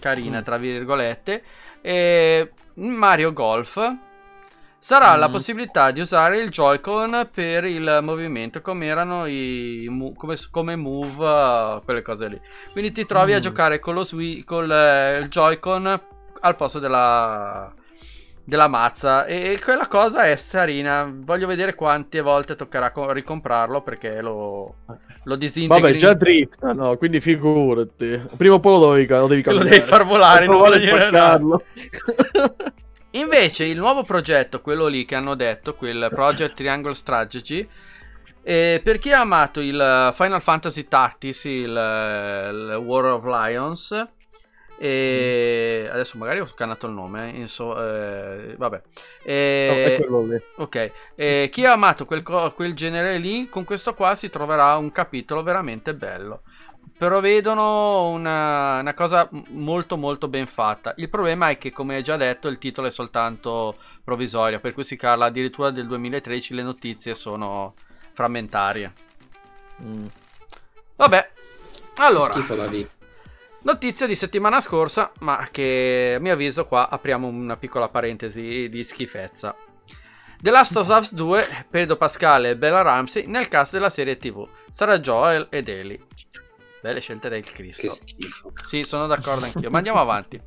Carina, 0.00 0.40
Mm. 0.40 0.42
tra 0.42 0.56
virgolette. 0.56 1.42
È 1.80 2.50
Mario 2.74 3.32
Golf. 3.32 3.78
Sarà 4.80 5.14
la 5.14 5.28
Mm. 5.28 5.32
possibilità 5.32 5.90
di 5.92 6.00
usare 6.00 6.38
il 6.40 6.50
Joy-Con 6.50 7.28
per 7.32 7.64
il 7.64 8.00
movimento 8.02 8.60
come 8.60 8.86
erano 8.86 9.24
i 9.26 9.88
come, 10.16 10.36
come 10.50 10.74
move, 10.76 11.24
uh, 11.24 11.82
quelle 11.84 12.02
cose 12.02 12.26
lì. 12.28 12.40
Quindi 12.72 12.90
ti 12.90 13.06
trovi 13.06 13.32
a 13.34 13.38
Mm. 13.38 13.40
giocare 13.40 13.78
con 13.78 13.94
lo 13.94 14.02
Swi- 14.02 14.42
col 14.44 14.68
eh, 14.70 15.18
il 15.20 15.28
Joy-Con 15.28 16.00
al 16.44 16.56
posto 16.56 16.78
della, 16.78 17.74
della 18.42 18.68
mazza. 18.68 19.26
E, 19.26 19.58
quella 19.62 19.88
cosa 19.88 20.24
è 20.24 20.38
carina. 20.50 21.10
Voglio 21.14 21.46
vedere 21.46 21.74
quante 21.74 22.20
volte 22.20 22.56
toccherà 22.56 22.90
co- 22.92 23.12
ricomprarlo 23.12 23.82
perché 23.82 24.20
lo, 24.20 24.78
lo 25.24 25.36
disintegri. 25.36 25.66
Vabbè, 25.66 25.94
già 25.94 26.14
dritta, 26.14 26.72
no, 26.72 26.96
quindi 26.98 27.20
figurati. 27.20 28.20
Prima 28.36 28.54
o 28.54 28.60
poi 28.60 28.78
lo 28.78 28.92
devi, 28.94 29.06
lo 29.06 29.26
devi 29.26 29.42
Che 29.42 29.52
lo 29.52 29.58
cambiare. 29.58 29.70
devi 29.70 29.80
far 29.82 30.04
volare, 30.06 30.46
non 30.46 30.58
voglio 30.58 30.78
spaccarlo. 30.78 31.66
Invece 33.12 33.64
il 33.64 33.78
nuovo 33.78 34.02
progetto, 34.04 34.60
quello 34.60 34.86
lì 34.88 35.04
che 35.04 35.14
hanno 35.14 35.34
detto, 35.36 35.74
quel 35.74 36.10
Project 36.12 36.54
Triangle 36.56 36.94
Strategy, 36.94 37.68
E 38.42 38.80
per 38.84 38.98
chi 38.98 39.12
ha 39.12 39.20
amato 39.20 39.60
il 39.60 40.12
Final 40.14 40.42
Fantasy 40.42 40.88
Tactics, 40.88 41.44
il, 41.44 41.70
il 41.70 42.76
War 42.84 43.04
of 43.06 43.24
Lions, 43.24 44.08
e 44.76 45.88
adesso 45.90 46.18
magari 46.18 46.40
ho 46.40 46.46
scannato 46.46 46.86
il 46.86 46.92
nome, 46.92 47.32
eh, 47.32 47.38
inso- 47.38 47.76
eh, 47.80 48.54
vabbè. 48.56 48.82
E- 49.22 49.66
No, 49.68 50.04
è 50.04 50.08
quello 50.08 50.32
lì. 50.32 50.42
Ok, 50.56 50.92
e 51.14 51.48
chi 51.52 51.64
ha 51.64 51.72
amato 51.72 52.04
quel, 52.06 52.22
co- 52.22 52.52
quel 52.54 52.74
genere 52.74 53.18
lì, 53.18 53.48
con 53.48 53.64
questo 53.64 53.94
qua 53.94 54.14
si 54.14 54.30
troverà 54.30 54.76
un 54.76 54.90
capitolo 54.92 55.42
veramente 55.42 55.94
bello. 55.94 56.42
Però 56.96 57.18
vedono 57.20 58.08
una, 58.10 58.78
una 58.80 58.94
cosa 58.94 59.28
molto 59.48 59.96
molto 59.96 60.28
ben 60.28 60.46
fatta. 60.46 60.94
Il 60.96 61.08
problema 61.08 61.48
è 61.50 61.58
che, 61.58 61.70
come 61.72 62.02
già 62.02 62.16
detto, 62.16 62.46
il 62.48 62.58
titolo 62.58 62.86
è 62.86 62.90
soltanto 62.90 63.76
provvisorio, 64.04 64.60
per 64.60 64.72
cui 64.72 64.84
si 64.84 64.96
parla 64.96 65.26
addirittura 65.26 65.70
del 65.70 65.86
2013, 65.88 66.54
le 66.54 66.62
notizie 66.62 67.14
sono 67.16 67.74
frammentarie. 68.12 68.92
Mm. 69.82 70.06
Vabbè, 70.96 71.30
allora, 71.96 72.32
Schifo 72.32 72.54
la 72.54 72.66
vita. 72.66 72.90
Notizia 73.64 74.06
di 74.06 74.14
settimana 74.14 74.60
scorsa, 74.60 75.12
ma 75.20 75.48
che 75.50 76.14
a 76.16 76.20
mio 76.20 76.32
avviso 76.32 76.66
qua 76.66 76.88
apriamo 76.88 77.26
una 77.26 77.56
piccola 77.56 77.88
parentesi 77.88 78.68
di 78.68 78.84
schifezza. 78.84 79.54
The 80.40 80.50
Last 80.50 80.76
of 80.76 80.88
Us 80.88 81.14
2, 81.14 81.66
Pedro 81.70 81.96
Pascale 81.96 82.50
e 82.50 82.56
Bella 82.56 82.82
Ramsey 82.82 83.26
nel 83.26 83.48
cast 83.48 83.72
della 83.72 83.90
serie 83.90 84.16
TV. 84.16 84.46
Sarà 84.70 84.98
Joel 84.98 85.46
ed 85.50 85.68
Ellie. 85.68 86.00
Belle 86.84 87.00
scelte 87.00 87.30
del 87.30 87.42
Che 87.42 87.52
Cristo. 87.52 87.94
schifo. 87.94 88.52
Sì, 88.62 88.84
sono 88.84 89.06
d'accordo 89.06 89.46
anch'io, 89.46 89.70
ma 89.70 89.78
andiamo 89.78 90.00
avanti. 90.00 90.38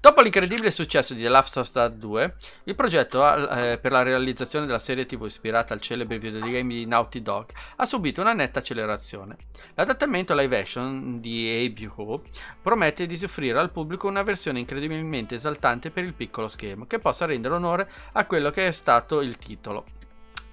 Dopo 0.00 0.22
l'incredibile 0.22 0.70
successo 0.70 1.12
di 1.12 1.20
The 1.20 1.28
Last 1.28 1.58
of 1.58 1.70
Us 1.74 1.88
2, 1.88 2.34
il 2.64 2.74
progetto 2.74 3.50
eh, 3.50 3.78
per 3.78 3.92
la 3.92 4.02
realizzazione 4.02 4.64
della 4.64 4.78
serie 4.78 5.04
TV 5.04 5.26
ispirata 5.26 5.74
al 5.74 5.82
celebre 5.82 6.18
videogame 6.18 6.72
di 6.72 6.86
Naughty 6.86 7.20
Dog 7.20 7.50
ha 7.76 7.84
subito 7.84 8.22
una 8.22 8.32
netta 8.32 8.60
accelerazione. 8.60 9.36
L'adattamento 9.74 10.34
live 10.34 10.58
action 10.58 11.20
di 11.20 11.86
Ho 11.96 12.22
promette 12.62 13.04
di 13.04 13.22
offrire 13.22 13.58
al 13.58 13.70
pubblico 13.70 14.08
una 14.08 14.22
versione 14.22 14.60
incredibilmente 14.60 15.34
esaltante 15.34 15.90
per 15.90 16.04
il 16.04 16.14
piccolo 16.14 16.48
schermo, 16.48 16.86
che 16.86 16.98
possa 16.98 17.26
rendere 17.26 17.56
onore 17.56 17.90
a 18.12 18.24
quello 18.24 18.48
che 18.48 18.68
è 18.68 18.72
stato 18.72 19.20
il 19.20 19.36
titolo. 19.36 19.84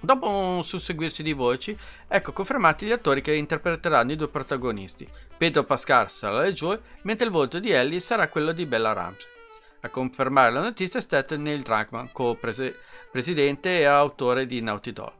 Dopo 0.04 0.28
un 0.28 0.64
susseguirsi 0.64 1.22
di 1.22 1.32
voci, 1.32 1.78
ecco 2.08 2.32
confermati 2.32 2.86
gli 2.86 2.90
attori 2.90 3.22
che 3.22 3.36
interpreteranno 3.36 4.10
i 4.10 4.16
due 4.16 4.26
protagonisti. 4.26 5.08
Pedro 5.36 5.62
Pascal 5.62 6.10
sarà 6.10 6.40
le 6.40 6.52
Joy, 6.52 6.76
mentre 7.02 7.26
il 7.26 7.32
volto 7.32 7.60
di 7.60 7.70
Ellie 7.70 8.00
sarà 8.00 8.26
quello 8.26 8.50
di 8.50 8.66
Bella 8.66 8.92
Ramsey. 8.92 9.28
A 9.82 9.88
confermare 9.90 10.50
la 10.50 10.60
notizia 10.60 10.98
è 10.98 11.02
stato 11.02 11.36
Neil 11.36 11.62
Druckmann, 11.62 12.06
co-presidente 12.10 13.78
e 13.78 13.84
autore 13.84 14.46
di 14.46 14.60
Naughty 14.60 14.92
Dog. 14.92 15.12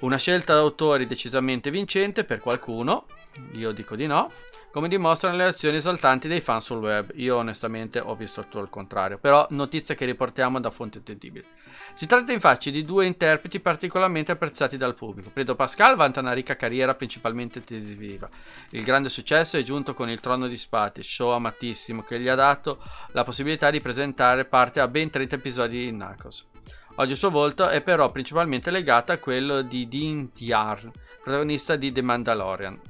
Una 0.00 0.16
scelta 0.16 0.54
d'autori 0.54 1.06
decisamente 1.06 1.70
vincente 1.70 2.24
per 2.24 2.40
qualcuno, 2.40 3.04
io 3.52 3.72
dico 3.72 3.96
di 3.96 4.06
no, 4.06 4.32
come 4.72 4.88
dimostrano 4.88 5.36
le 5.36 5.44
azioni 5.44 5.76
esaltanti 5.76 6.28
dei 6.28 6.40
fan 6.40 6.62
sul 6.62 6.78
web. 6.78 7.12
Io 7.16 7.36
onestamente 7.36 8.00
ho 8.00 8.16
visto 8.16 8.42
tutto 8.42 8.60
il 8.60 8.70
contrario, 8.70 9.18
però 9.18 9.46
notizia 9.50 9.94
che 9.94 10.06
riportiamo 10.06 10.58
da 10.60 10.70
fonti 10.70 10.98
attendibili. 10.98 11.44
Si 11.92 12.06
tratta 12.06 12.32
infatti 12.32 12.70
di 12.70 12.82
due 12.82 13.04
interpreti 13.04 13.60
particolarmente 13.60 14.32
apprezzati 14.32 14.78
dal 14.78 14.94
pubblico. 14.94 15.28
Pedro 15.30 15.54
Pascal 15.54 15.94
vanta 15.94 16.20
una 16.20 16.32
ricca 16.32 16.56
carriera 16.56 16.94
principalmente 16.94 17.62
televisiva. 17.62 18.30
Il 18.70 18.82
grande 18.82 19.10
successo 19.10 19.58
è 19.58 19.62
giunto 19.62 19.92
con 19.92 20.08
il 20.08 20.20
Trono 20.20 20.48
di 20.48 20.56
Spade, 20.56 21.02
show 21.02 21.32
amatissimo 21.32 22.02
che 22.02 22.18
gli 22.18 22.28
ha 22.28 22.34
dato 22.34 22.82
la 23.08 23.24
possibilità 23.24 23.70
di 23.70 23.82
presentare 23.82 24.46
parte 24.46 24.80
a 24.80 24.88
ben 24.88 25.10
30 25.10 25.34
episodi 25.34 25.80
di 25.80 25.92
Narcos. 25.92 26.48
Oggi 26.94 27.12
il 27.12 27.18
suo 27.18 27.30
volto 27.30 27.68
è 27.68 27.82
però 27.82 28.10
principalmente 28.10 28.70
legato 28.70 29.12
a 29.12 29.18
quello 29.18 29.60
di 29.60 29.86
Dean 29.86 30.30
Djar, 30.34 30.90
protagonista 31.22 31.76
di 31.76 31.92
The 31.92 32.02
Mandalorian. 32.02 32.80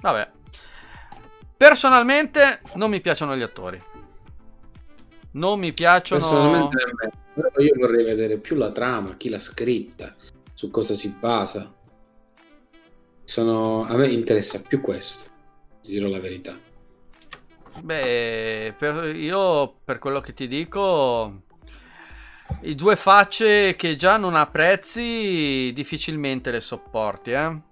Vabbè. 0.00 0.37
Personalmente 1.58 2.60
non 2.74 2.88
mi 2.88 3.00
piacciono 3.00 3.36
gli 3.36 3.42
attori. 3.42 3.82
Non 5.32 5.58
mi 5.58 5.72
piacciono... 5.72 6.20
Personalmente. 6.20 7.10
Però 7.34 7.50
io 7.58 7.74
vorrei 7.76 8.04
vedere 8.04 8.36
più 8.36 8.54
la 8.54 8.70
trama, 8.70 9.16
chi 9.16 9.28
l'ha 9.28 9.40
scritta, 9.40 10.14
su 10.54 10.70
cosa 10.70 10.94
si 10.94 11.08
basa. 11.08 11.74
Sono... 13.24 13.82
A 13.82 13.96
me 13.96 14.06
interessa 14.06 14.62
più 14.62 14.80
questo, 14.80 15.30
ti 15.82 15.90
dirò 15.90 16.06
la 16.08 16.20
verità. 16.20 16.56
Beh, 17.80 18.74
per- 18.78 19.16
io 19.16 19.80
per 19.84 19.98
quello 19.98 20.20
che 20.20 20.34
ti 20.34 20.46
dico, 20.46 21.42
i 22.62 22.76
due 22.76 22.94
facce 22.94 23.74
che 23.74 23.96
già 23.96 24.16
non 24.16 24.36
apprezzi, 24.36 25.72
difficilmente 25.74 26.52
le 26.52 26.60
sopporti, 26.60 27.32
eh. 27.32 27.66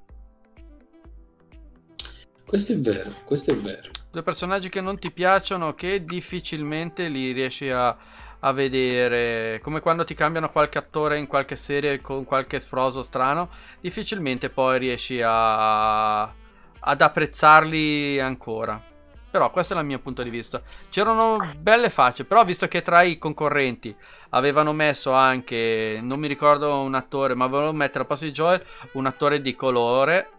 Questo 2.46 2.72
è 2.72 2.78
vero, 2.78 3.12
questo 3.24 3.50
è 3.50 3.56
vero. 3.56 3.90
Due 4.08 4.22
personaggi 4.22 4.68
che 4.68 4.80
non 4.80 5.00
ti 5.00 5.10
piacciono, 5.10 5.74
che 5.74 6.04
difficilmente 6.04 7.08
li 7.08 7.32
riesci 7.32 7.68
a, 7.70 7.96
a 8.38 8.52
vedere. 8.52 9.58
Come 9.60 9.80
quando 9.80 10.04
ti 10.04 10.14
cambiano 10.14 10.52
qualche 10.52 10.78
attore 10.78 11.18
in 11.18 11.26
qualche 11.26 11.56
serie 11.56 12.00
con 12.00 12.24
qualche 12.24 12.60
sfroso 12.60 13.02
strano, 13.02 13.50
difficilmente 13.80 14.48
poi 14.48 14.78
riesci 14.78 15.20
a, 15.24 16.22
ad 16.22 17.00
apprezzarli 17.00 18.20
ancora. 18.20 18.80
Però 19.28 19.50
questo 19.50 19.74
è 19.74 19.80
il 19.80 19.84
mio 19.84 19.98
punto 19.98 20.22
di 20.22 20.30
vista. 20.30 20.62
C'erano 20.88 21.52
belle 21.58 21.90
facce, 21.90 22.24
però 22.24 22.44
visto 22.44 22.68
che 22.68 22.80
tra 22.80 23.02
i 23.02 23.18
concorrenti 23.18 23.94
avevano 24.30 24.72
messo 24.72 25.10
anche, 25.12 25.98
non 26.00 26.20
mi 26.20 26.28
ricordo 26.28 26.78
un 26.78 26.94
attore, 26.94 27.34
ma 27.34 27.48
volevano 27.48 27.76
mettere 27.76 27.98
al 27.98 28.06
posto 28.06 28.24
di 28.24 28.30
Joel 28.30 28.64
un 28.92 29.04
attore 29.04 29.42
di 29.42 29.54
colore 29.56 30.30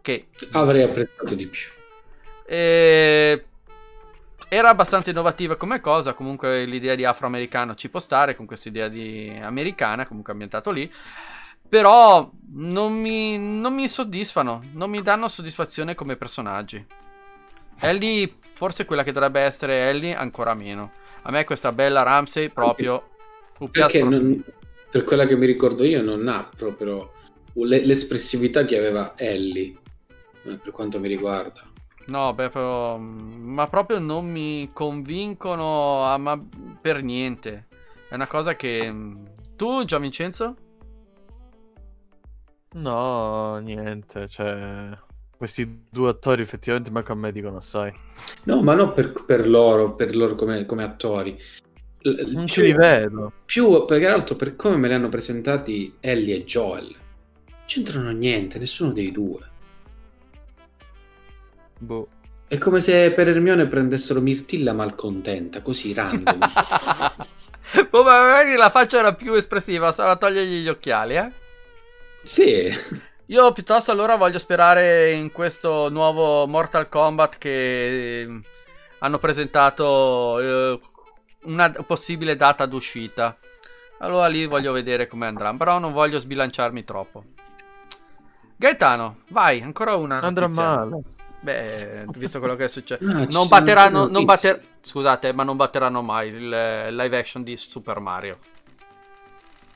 che 0.00 0.28
Avrei 0.52 0.82
apprezzato 0.82 1.34
di 1.34 1.46
più. 1.46 1.68
e... 2.46 3.44
Era 4.52 4.68
abbastanza 4.70 5.10
innovativa 5.10 5.54
come 5.54 5.80
cosa, 5.80 6.12
comunque 6.12 6.64
l'idea 6.64 6.96
di 6.96 7.04
afroamericano 7.04 7.76
ci 7.76 7.88
può 7.88 8.00
stare, 8.00 8.34
con 8.34 8.46
questa 8.46 8.68
idea 8.68 8.88
di 8.88 9.32
americana, 9.40 10.06
comunque 10.06 10.32
ambientato 10.32 10.72
lì. 10.72 10.92
Però 11.68 12.28
non 12.54 13.00
mi, 13.00 13.38
non 13.38 13.72
mi 13.72 13.86
soddisfano, 13.86 14.60
non 14.72 14.90
mi 14.90 15.02
danno 15.02 15.28
soddisfazione 15.28 15.94
come 15.94 16.16
personaggi. 16.16 16.84
Ellie, 17.78 18.34
forse 18.54 18.84
quella 18.86 19.04
che 19.04 19.12
dovrebbe 19.12 19.38
essere 19.40 19.88
Ellie, 19.88 20.16
ancora 20.16 20.52
meno. 20.54 20.90
A 21.22 21.30
me 21.30 21.44
questa 21.44 21.70
bella 21.70 22.02
Ramsey 22.02 22.48
proprio... 22.48 23.10
Perché 23.56 23.70
piastro- 23.70 24.08
non- 24.08 24.44
per 24.90 25.04
quella 25.04 25.26
che 25.26 25.36
mi 25.36 25.46
ricordo 25.46 25.84
io 25.84 26.02
non 26.02 26.26
ha 26.26 26.42
proprio 26.44 27.12
le- 27.52 27.84
l'espressività 27.86 28.64
che 28.64 28.76
aveva 28.76 29.14
Ellie, 29.16 29.76
eh, 30.44 30.56
per 30.56 30.72
quanto 30.72 30.98
mi 31.00 31.08
riguarda. 31.08 31.62
No, 32.06 32.34
beh, 32.34 32.50
però, 32.50 32.96
ma 32.98 33.68
proprio 33.68 33.98
non 33.98 34.28
mi 34.30 34.68
convincono 34.72 36.04
ah, 36.04 36.16
ma 36.18 36.38
per 36.80 37.02
niente. 37.02 37.66
È 38.08 38.14
una 38.14 38.26
cosa 38.26 38.56
che... 38.56 38.90
mm, 38.90 39.24
Tu, 39.56 39.84
Gian 39.84 40.00
Vincenzo? 40.00 40.56
No, 42.72 43.58
niente, 43.58 44.28
cioè... 44.28 44.96
Questi 45.36 45.86
due 45.88 46.10
attori 46.10 46.42
effettivamente 46.42 46.90
manco 46.90 47.12
a 47.12 47.14
me 47.14 47.32
dicono 47.32 47.56
assai. 47.56 47.90
No, 48.44 48.62
ma 48.62 48.74
non 48.74 48.92
per, 48.92 49.24
per 49.24 49.48
loro, 49.48 49.94
per 49.94 50.14
loro 50.14 50.34
come, 50.34 50.66
come 50.66 50.82
attori. 50.82 51.34
L- 52.02 52.32
Non 52.32 52.44
più- 52.44 52.52
ce 52.54 52.62
li 52.62 52.72
vedo. 52.74 53.32
Più, 53.46 53.86
perché 53.86 54.06
l'altro, 54.06 54.36
per 54.36 54.54
come 54.54 54.76
me 54.76 54.88
li 54.88 54.92
hanno 54.92 55.08
presentati 55.08 55.96
Ellie 56.00 56.36
e 56.36 56.44
Joel, 56.44 56.84
non 56.84 57.58
c'entrano 57.64 58.10
niente, 58.10 58.58
nessuno 58.58 58.92
dei 58.92 59.10
due. 59.10 59.49
Boh. 61.80 62.08
È 62.46 62.58
come 62.58 62.80
se 62.80 63.12
per 63.12 63.28
Hermione 63.28 63.66
prendessero 63.66 64.20
Mirtilla 64.20 64.72
malcontenta, 64.72 65.62
così 65.62 65.92
random. 65.92 66.38
Boh, 67.90 68.02
ma 68.02 68.20
magari 68.20 68.56
la 68.56 68.70
faccia 68.70 68.98
era 68.98 69.14
più 69.14 69.34
espressiva, 69.34 69.92
stava 69.92 70.12
a 70.12 70.16
togliergli 70.16 70.62
gli 70.62 70.68
occhiali, 70.68 71.16
eh? 71.16 71.30
sì, 72.22 72.68
Io 73.26 73.52
piuttosto 73.52 73.92
allora 73.92 74.16
voglio 74.16 74.40
sperare 74.40 75.12
in 75.12 75.30
questo 75.30 75.88
nuovo 75.88 76.46
Mortal 76.48 76.88
Kombat 76.88 77.38
che 77.38 78.20
eh, 78.22 78.40
hanno 78.98 79.18
presentato 79.18 80.40
eh, 80.40 80.80
una 81.44 81.70
possibile 81.70 82.34
data 82.34 82.66
d'uscita. 82.66 83.38
Allora 83.98 84.26
lì 84.26 84.46
voglio 84.46 84.72
vedere 84.72 85.06
come 85.06 85.26
andrà, 85.28 85.54
però 85.54 85.78
non 85.78 85.92
voglio 85.92 86.18
sbilanciarmi 86.18 86.82
troppo. 86.82 87.24
Gaetano, 88.56 89.20
vai, 89.28 89.62
ancora 89.62 89.94
una. 89.94 90.20
Andrà 90.20 90.46
notizia. 90.46 90.64
male. 90.64 91.02
Beh, 91.42 92.04
visto 92.16 92.38
quello 92.38 92.54
che 92.54 92.64
è 92.64 92.68
successo. 92.68 93.02
Ci 93.02 93.32
non 93.32 93.48
batteranno, 93.48 94.06
non 94.06 94.24
batter- 94.24 94.60
scusate, 94.80 95.32
ma 95.32 95.42
non 95.42 95.56
batteranno 95.56 96.02
mai 96.02 96.28
il 96.28 96.52
eh, 96.52 96.92
live 96.92 97.18
action 97.18 97.42
di 97.42 97.56
Super 97.56 97.98
Mario. 97.98 98.38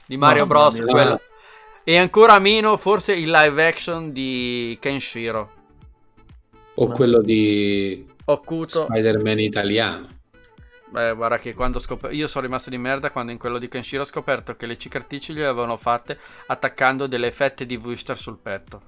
Di 0.07 0.17
Mario 0.17 0.47
Mamma 0.47 0.61
Bros. 0.61 0.79
mia. 0.79 0.93
quello. 0.93 1.21
E 1.83 1.97
ancora 1.97 2.39
meno 2.39 2.77
forse 2.77 3.15
il 3.15 3.31
live 3.31 3.67
action 3.67 4.13
di 4.13 4.77
Kenshiro. 4.81 5.53
o 6.77 6.87
No. 6.89 6.93
quello 6.95 7.21
di 7.23 8.05
Occulto. 8.27 8.85
Spider-Man 8.85 9.41
italiano. 9.41 10.09
Beh, 10.91 11.15
guarda 11.15 11.39
che 11.39 11.55
quando 11.55 11.79
scoperto... 11.79 12.15
Io 12.15 12.27
sono 12.27 12.45
rimasto 12.47 12.71
di 12.71 12.79
merda 12.79 13.11
quando 13.11 13.33
in 13.33 13.39
quello 13.39 13.59
di 13.59 13.69
Kenshiro 13.69 14.03
ho 14.03 14.07
scoperto 14.07 14.55
che 14.57 14.67
le 14.67 14.79
cicatrici 14.79 15.33
le 15.33 15.45
avevano 15.45 15.77
fatte 15.77 16.19
attaccando 16.47 17.07
delle 17.07 17.31
fette 17.33 17.67
di 17.67 17.77
Wuster 17.77 18.17
sul 18.19 18.39
petto. 18.39 18.83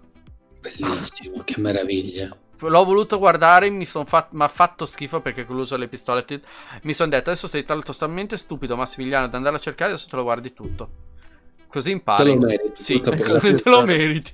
Bellissimo, 0.60 1.42
che 1.44 1.54
meraviglia. 1.58 2.36
L'ho 2.58 2.84
voluto 2.84 3.18
guardare, 3.18 3.68
mi 3.70 3.86
ha 3.92 4.48
fatto 4.48 4.86
schifo 4.86 5.20
perché 5.20 5.44
con 5.44 5.56
l'uso 5.56 5.74
delle 5.74 5.88
pistole 5.88 6.24
ti- 6.24 6.40
mi 6.82 6.94
sono 6.94 7.10
detto 7.10 7.30
adesso 7.30 7.46
sei 7.46 7.64
totalmente 7.64 8.36
stupido 8.36 8.76
Massimiliano 8.76 9.26
ad 9.26 9.34
andare 9.34 9.56
a 9.56 9.60
cercare 9.60 9.92
adesso 9.92 10.08
te 10.08 10.16
lo 10.16 10.22
guardi 10.22 10.52
tutto. 10.52 10.88
Così 11.68 11.90
impari. 11.90 12.24
Te 12.24 12.34
lo 12.34 12.46
meriti. 12.46 12.82
Sì, 12.82 13.00
così 13.02 13.54
te 13.54 13.68
lo 13.68 13.84
meriti. 13.84 14.32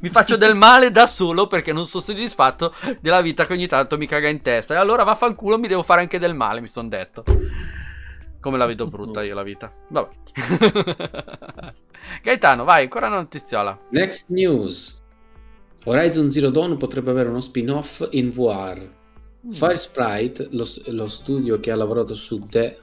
Mi 0.00 0.08
faccio 0.08 0.36
del 0.36 0.54
male 0.56 0.90
da 0.90 1.06
solo 1.06 1.46
perché 1.46 1.72
non 1.72 1.84
sono 1.84 2.02
soddisfatto 2.02 2.74
della 3.00 3.20
vita 3.20 3.46
che 3.46 3.52
ogni 3.52 3.66
tanto 3.66 3.96
mi 3.98 4.06
caga 4.06 4.28
in 4.28 4.42
testa. 4.42 4.74
E 4.74 4.78
allora 4.78 5.04
vaffanculo 5.04 5.58
mi 5.58 5.68
devo 5.68 5.82
fare 5.82 6.00
anche 6.00 6.18
del 6.18 6.34
male, 6.34 6.60
mi 6.60 6.68
sono 6.68 6.88
detto. 6.88 7.24
Come 8.40 8.58
la 8.58 8.66
vedo 8.66 8.86
brutta 8.86 9.22
io 9.22 9.34
la 9.34 9.42
vita. 9.42 9.72
Vabbè. 9.88 10.08
Gaetano, 12.22 12.64
vai, 12.64 12.84
ancora 12.84 13.08
una 13.08 13.16
notiziola. 13.16 13.78
Next 13.90 14.24
news. 14.28 15.02
Horizon 15.88 16.32
Zero 16.32 16.50
Dawn 16.50 16.76
potrebbe 16.78 17.10
avere 17.10 17.28
uno 17.28 17.40
spin-off 17.40 18.08
in 18.10 18.32
VR. 18.32 18.90
Fire 19.50 19.76
Sprite, 19.76 20.48
lo, 20.50 20.66
lo 20.86 21.06
studio 21.06 21.60
che 21.60 21.70
ha 21.70 21.76
lavorato 21.76 22.12
su 22.12 22.40
The 22.40 22.76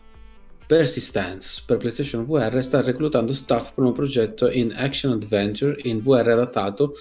Persistence 0.65 1.61
per 1.65 1.75
PlayStation 1.75 2.25
VR, 2.25 2.63
sta 2.63 2.81
reclutando 2.81 3.33
staff 3.33 3.73
per 3.73 3.83
un 3.83 3.91
progetto 3.91 4.49
in 4.49 4.71
action 4.73 5.11
adventure 5.11 5.75
in 5.83 5.99
VR 6.01 6.29
adattato 6.29 6.93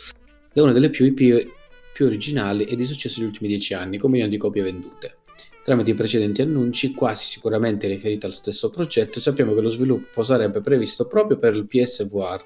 da 0.53 0.65
una 0.65 0.73
delle 0.73 0.91
più 0.91 1.05
IP 1.05 1.49
più 1.95 2.07
originali 2.07 2.65
e 2.65 2.75
di 2.75 2.85
successo 2.85 3.21
degli 3.21 3.29
ultimi 3.29 3.49
dieci 3.49 3.73
anni, 3.73 3.99
con 3.99 4.11
milioni 4.11 4.33
di 4.33 4.39
copie 4.39 4.63
vendute. 4.63 5.19
Tramite 5.63 5.93
i 5.93 5.95
precedenti 5.95 6.43
annunci, 6.43 6.95
quasi 6.95 7.27
sicuramente 7.27 7.87
riferiti 7.87 8.25
allo 8.25 8.35
stesso 8.35 8.71
progetto, 8.71 9.21
sappiamo 9.21 9.55
che 9.55 9.61
lo 9.61 9.71
sviluppo 9.71 10.25
sarebbe 10.25 10.61
previsto 10.61 11.07
proprio 11.07 11.39
per 11.39 11.55
il 11.55 11.65
PSVR, 11.65 12.43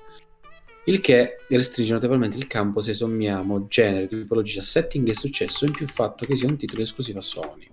il 0.86 1.00
che 1.00 1.38
restringe 1.48 1.92
notevolmente 1.92 2.36
il 2.36 2.46
campo 2.46 2.80
se 2.80 2.94
sommiamo 2.94 3.66
genere, 3.68 4.06
tipologia, 4.06 4.62
setting 4.62 5.08
e 5.08 5.14
successo, 5.14 5.64
in 5.64 5.72
più 5.72 5.84
il 5.84 5.90
fatto 5.90 6.24
che 6.26 6.36
sia 6.36 6.48
un 6.48 6.56
titolo 6.56 6.82
esclusivo 6.82 7.18
a 7.18 7.22
Sony. 7.22 7.68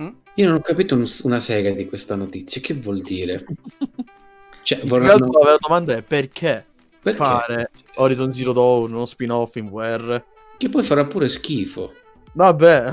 Mm? 0.00 0.08
Io 0.34 0.46
non 0.46 0.56
ho 0.56 0.60
capito 0.60 0.94
un- 0.94 1.08
una 1.22 1.40
sega 1.40 1.70
di 1.70 1.86
questa 1.88 2.14
notizia, 2.14 2.60
che 2.60 2.74
vuol 2.74 3.00
dire? 3.02 3.44
Cioè, 4.62 4.80
In 4.82 4.88
vorranno... 4.88 5.16
realtà 5.16 5.38
la 5.38 5.44
vera 5.44 5.56
domanda 5.58 5.96
è 5.96 6.02
perché, 6.02 6.66
Perché? 7.00 7.16
fare 7.16 7.70
Horizon 7.94 8.30
Zero 8.32 8.52
Dawn, 8.52 8.92
uno 8.92 9.06
spin-off 9.06 9.56
in 9.56 9.70
VR? 9.70 10.22
Che 10.58 10.68
poi 10.68 10.82
farà 10.82 11.06
pure 11.06 11.28
schifo. 11.28 11.94
Vabbè, 12.32 12.92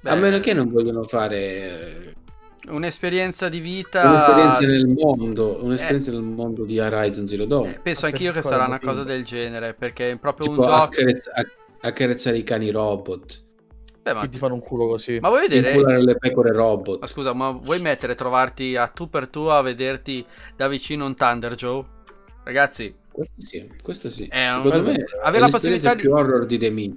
Beh, 0.00 0.10
A 0.10 0.14
meno 0.14 0.40
che 0.40 0.54
non 0.54 0.70
vogliono 0.70 1.02
fare 1.02 2.14
un'esperienza 2.70 3.48
di 3.48 3.60
vita. 3.60 4.08
un'esperienza 4.08 4.60
nel 4.60 4.86
mondo, 4.88 5.58
un'esperienza 5.64 6.10
nel 6.12 6.22
mondo 6.22 6.64
di 6.64 6.78
Horizon 6.78 7.26
Zero 7.26 7.44
Dawn. 7.44 7.66
Eh, 7.68 7.80
penso 7.82 8.06
Ma 8.06 8.12
anch'io 8.12 8.32
che 8.32 8.42
sarà 8.42 8.66
una 8.66 8.78
cosa 8.80 9.04
del 9.04 9.24
genere. 9.24 9.74
Perché 9.74 10.10
è 10.12 10.16
proprio 10.16 10.48
Tipo 10.48 10.60
un 10.60 10.66
gioco. 10.66 10.82
accarezz- 10.82 11.28
acc- 11.32 11.56
accarezzare 11.80 12.36
i 12.38 12.44
cani 12.44 12.70
robot, 12.70 13.42
Beh, 14.02 14.14
ma... 14.14 14.20
che 14.22 14.28
ti 14.30 14.38
fanno 14.38 14.54
un 14.54 14.60
culo 14.60 14.86
così. 14.86 15.18
ma 15.20 15.28
vuoi 15.28 15.42
vedere? 15.48 15.70
inculare 15.72 16.02
le 16.02 16.16
pecore 16.16 16.52
robot. 16.52 17.00
Ma 17.00 17.06
scusa, 17.06 17.32
ma 17.32 17.50
vuoi 17.50 17.80
mettere 17.80 18.14
trovarti 18.14 18.76
a 18.76 18.86
tu 18.88 19.08
per 19.08 19.28
tu 19.28 19.40
a 19.40 19.60
vederti 19.62 20.24
da 20.56 20.68
vicino 20.68 21.04
un 21.06 21.14
Thunder 21.14 21.54
Joe? 21.54 21.84
Ragazzi, 22.44 22.94
Questo 23.12 23.34
sì, 23.36 23.70
questo 23.82 24.08
sì. 24.08 24.26
È 24.26 24.48
un- 24.54 24.62
Secondo 24.62 24.90
me 24.90 25.04
avere 25.22 25.36
è 25.36 25.46
la 25.46 25.48
possibilità 25.50 25.94
di- 25.94 26.00
più 26.02 26.12
horror 26.12 26.46
di 26.46 26.56
The 26.58 26.70
Me. 26.70 26.90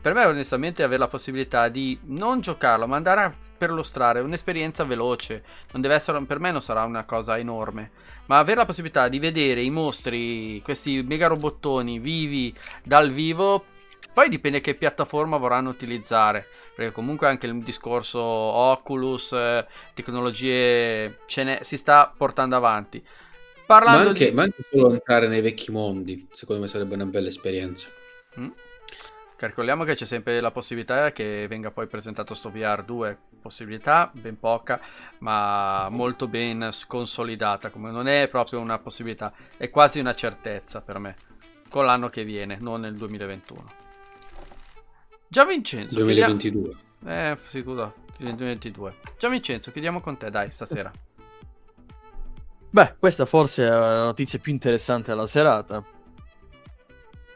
Per 0.00 0.14
me 0.14 0.24
onestamente 0.24 0.82
avere 0.82 1.00
la 1.00 1.08
possibilità 1.08 1.68
di 1.68 1.98
non 2.04 2.40
giocarlo, 2.40 2.86
ma 2.86 2.96
andare 2.96 3.20
a 3.22 3.34
perlustrare 3.56 4.20
un'esperienza 4.20 4.84
veloce, 4.84 5.44
non 5.72 5.82
deve 5.82 5.94
essere, 5.94 6.22
per 6.24 6.38
me 6.38 6.50
non 6.50 6.62
sarà 6.62 6.84
una 6.84 7.04
cosa 7.04 7.36
enorme, 7.36 7.90
ma 8.26 8.38
avere 8.38 8.58
la 8.58 8.64
possibilità 8.64 9.08
di 9.08 9.18
vedere 9.18 9.60
i 9.60 9.70
mostri, 9.70 10.62
questi 10.62 11.02
mega 11.02 11.26
robottoni 11.26 11.98
vivi 11.98 12.54
dal 12.82 13.12
vivo, 13.12 13.64
poi 14.12 14.28
dipende 14.28 14.60
che 14.60 14.74
piattaforma 14.74 15.36
vorranno 15.36 15.68
utilizzare, 15.68 16.46
perché 16.74 16.92
comunque 16.92 17.28
anche 17.28 17.46
il 17.46 17.62
discorso 17.62 18.20
Oculus, 18.20 19.32
eh, 19.32 19.66
tecnologie, 19.94 21.20
ce 21.26 21.44
n'è- 21.44 21.62
si 21.62 21.76
sta 21.76 22.12
portando 22.16 22.56
avanti. 22.56 23.02
Ma 23.04 23.64
Parlando 23.66 24.08
anche, 24.08 24.30
di... 24.30 24.34
ma 24.34 24.42
anche 24.42 24.64
solo 24.70 24.92
entrare 24.92 25.28
nei 25.28 25.42
vecchi 25.42 25.70
mondi, 25.70 26.26
secondo 26.32 26.62
me 26.62 26.68
sarebbe 26.68 26.94
una 26.94 27.04
bella 27.04 27.28
esperienza. 27.28 27.86
Mm. 28.38 28.48
Calcoliamo 29.40 29.84
che 29.84 29.94
c'è 29.94 30.04
sempre 30.04 30.38
la 30.38 30.50
possibilità 30.50 31.12
che 31.12 31.46
venga 31.48 31.70
poi 31.70 31.86
presentato 31.86 32.34
sto 32.34 32.50
VR 32.50 32.84
2, 32.84 33.18
possibilità 33.40 34.10
ben 34.12 34.38
poca, 34.38 34.78
ma 35.20 35.88
molto 35.88 36.28
ben 36.28 36.68
sconsolidata, 36.70 37.70
come 37.70 37.90
non 37.90 38.06
è 38.06 38.28
proprio 38.28 38.60
una 38.60 38.78
possibilità, 38.78 39.32
è 39.56 39.70
quasi 39.70 39.98
una 39.98 40.14
certezza 40.14 40.82
per 40.82 40.98
me, 40.98 41.16
con 41.70 41.86
l'anno 41.86 42.10
che 42.10 42.22
viene, 42.22 42.58
non 42.60 42.80
nel 42.80 42.94
2021. 42.96 43.64
Già 45.26 45.46
Vincenzo, 45.46 46.04
chiediamo- 46.04 46.34
2022. 46.34 46.76
Eh, 47.06 47.62
scusa, 47.62 47.94
2022. 48.18 48.94
Già 49.18 49.30
Vincenzo, 49.30 49.72
chiudiamo 49.72 50.00
con 50.02 50.18
te, 50.18 50.28
dai, 50.28 50.52
stasera. 50.52 50.92
Beh, 52.68 52.96
questa 52.98 53.24
forse 53.24 53.64
è 53.64 53.70
la 53.70 54.04
notizia 54.04 54.38
più 54.38 54.52
interessante 54.52 55.12
della 55.12 55.26
serata. 55.26 55.82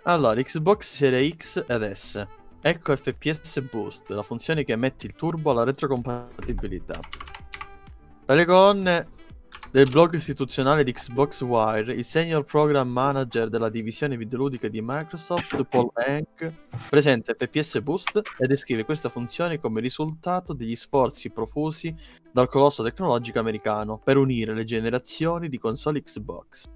Allora, 0.07 0.39
Xbox 0.43 0.97
Series 0.97 1.35
X 1.35 1.65
ed 1.67 1.91
S. 1.93 2.27
Ecco 2.61 2.95
FPS 2.95 3.61
Boost, 3.71 4.11
la 4.11 4.23
funzione 4.23 4.63
che 4.63 4.77
mette 4.77 5.07
il 5.07 5.15
turbo 5.15 5.51
alla 5.51 5.65
retrocompatibilità. 5.65 7.01
Tra 8.27 8.35
le 8.35 8.45
colonne 8.45 9.09
del 9.71 9.89
blog 9.89 10.15
istituzionale 10.15 10.85
di 10.85 10.93
Xbox 10.93 11.41
Wire, 11.41 11.95
il 11.95 12.05
senior 12.05 12.45
program 12.45 12.87
manager 12.87 13.49
della 13.49 13.71
divisione 13.71 14.19
videoludica 14.19 14.69
di 14.69 14.83
Microsoft, 14.83 15.65
Paul 15.65 15.91
Hank, 15.95 16.53
presenta 16.91 17.33
FPS 17.33 17.81
Boost 17.81 18.21
e 18.39 18.47
descrive 18.47 18.85
questa 18.85 19.09
funzione 19.09 19.59
come 19.59 19.81
risultato 19.81 20.53
degli 20.53 20.77
sforzi 20.77 21.31
profusi 21.31 21.95
dal 22.31 22.51
colosso 22.51 22.83
tecnologico 22.83 23.39
americano 23.39 23.99
per 23.99 24.19
unire 24.19 24.53
le 24.53 24.65
generazioni 24.65 25.49
di 25.49 25.59
console 25.59 26.03
Xbox, 26.03 26.69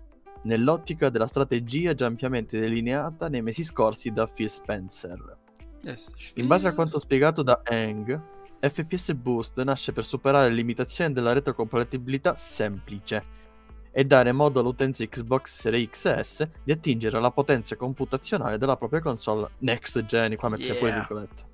nell'ottica 0.43 1.09
della 1.11 1.27
strategia 1.27 1.95
già 1.95 2.07
ampiamente 2.07 2.59
delineata 2.59 3.29
nei 3.29 3.43
mesi 3.43 3.63
scorsi 3.63 4.13
da 4.13 4.27
Phil 4.27 4.49
Spencer. 4.51 5.37
Yes. 5.83 6.13
In 6.35 6.47
base 6.47 6.69
a 6.69 6.73
quanto 6.75 6.99
spiegato 6.99 7.43
da 7.43 7.63
Hang, 7.65 8.21
FPS 8.61 9.13
Boost 9.15 9.63
nasce 9.63 9.93
per 9.93 10.05
superare 10.05 10.49
le 10.49 10.55
limitazioni 10.55 11.13
della 11.13 11.33
retrocompatibilità 11.33 12.35
semplice 12.35 13.47
e 13.93 14.05
dare 14.05 14.33
modo 14.33 14.61
all'utenza 14.61 15.05
Xbox 15.05 15.61
Series 15.61 15.89
X 15.91 16.05
e 16.07 16.25
S 16.25 16.49
di 16.65 16.73
attingere 16.73 17.17
alla 17.17 17.31
potenza 17.31 17.77
computazionale 17.77 18.59
della 18.59 18.77
propria 18.77 19.01
console 19.01 19.51
next 19.59 20.05
gen, 20.05 20.37
qua 20.37 20.49
mettere 20.49 20.75
pure 20.77 20.91
Yeah. 20.91 20.99
virgolette. 20.99 21.47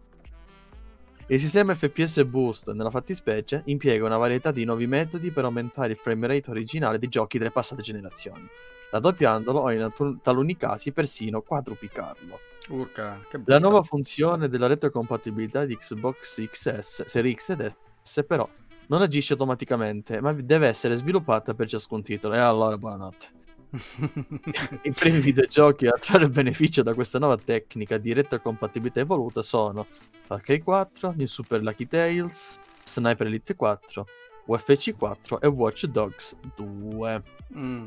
Il 1.28 1.40
sistema 1.40 1.74
FPS 1.74 2.22
Boost, 2.24 2.70
nella 2.72 2.90
fattispecie, 2.90 3.62
impiega 3.64 4.05
una 4.05 4.18
varietà 4.18 4.51
di 4.51 4.66
nuovi 4.66 4.86
metodi 4.86 5.30
per 5.30 5.44
aumentare 5.44 5.92
il 5.92 5.96
frame 5.96 6.26
rate 6.26 6.51
originale 6.51 6.98
dei 6.98 7.09
giochi 7.09 7.38
delle 7.38 7.51
passate 7.51 7.80
generazioni, 7.80 8.46
raddoppiandolo 8.90 9.59
o 9.59 9.70
in 9.72 9.90
taluni 10.20 10.55
casi 10.59 10.92
persino 10.92 11.40
quadruplicarlo. 11.40 12.38
Urca, 12.68 13.18
che 13.30 13.40
La 13.46 13.59
nuova 13.59 13.82
funzione 13.82 14.48
della 14.48 14.66
retrocompatibilità 14.66 15.64
di 15.64 15.78
Xbox 15.78 16.46
XS, 16.46 17.06
Series 17.06 17.36
X 17.42 17.48
ed 17.51 17.74
S 18.02 18.22
però 18.26 18.46
non 18.88 19.01
agisce 19.01 19.32
automaticamente, 19.32 20.20
ma 20.20 20.32
deve 20.32 20.68
essere 20.68 20.94
sviluppata 20.94 21.55
per 21.55 21.68
ciascun 21.68 22.02
titolo. 22.02 22.34
E 22.34 22.38
allora 22.38 22.76
buonanotte. 22.76 23.43
I 24.82 24.92
primi 24.92 25.20
videogiochi 25.20 25.86
a 25.86 25.92
trarre 25.98 26.28
beneficio 26.30 26.82
da 26.82 26.94
questa 26.94 27.18
nuova 27.18 27.36
tecnica 27.36 27.98
di 27.98 28.12
retrocompatibilità 28.12 29.01
evoluta 29.01 29.42
sono 29.42 29.86
Far 30.26 30.40
Cry 30.40 30.60
4, 30.60 31.14
New 31.16 31.26
Super 31.26 31.62
Lucky 31.62 31.86
Tales, 31.86 32.59
Sniper 32.84 33.26
Elite 33.26 33.55
4, 33.56 34.06
UFC 34.46 34.96
4 34.96 35.40
e 35.40 35.46
Watch 35.48 35.86
Dogs 35.86 36.36
2. 36.56 37.22
Mm. 37.56 37.84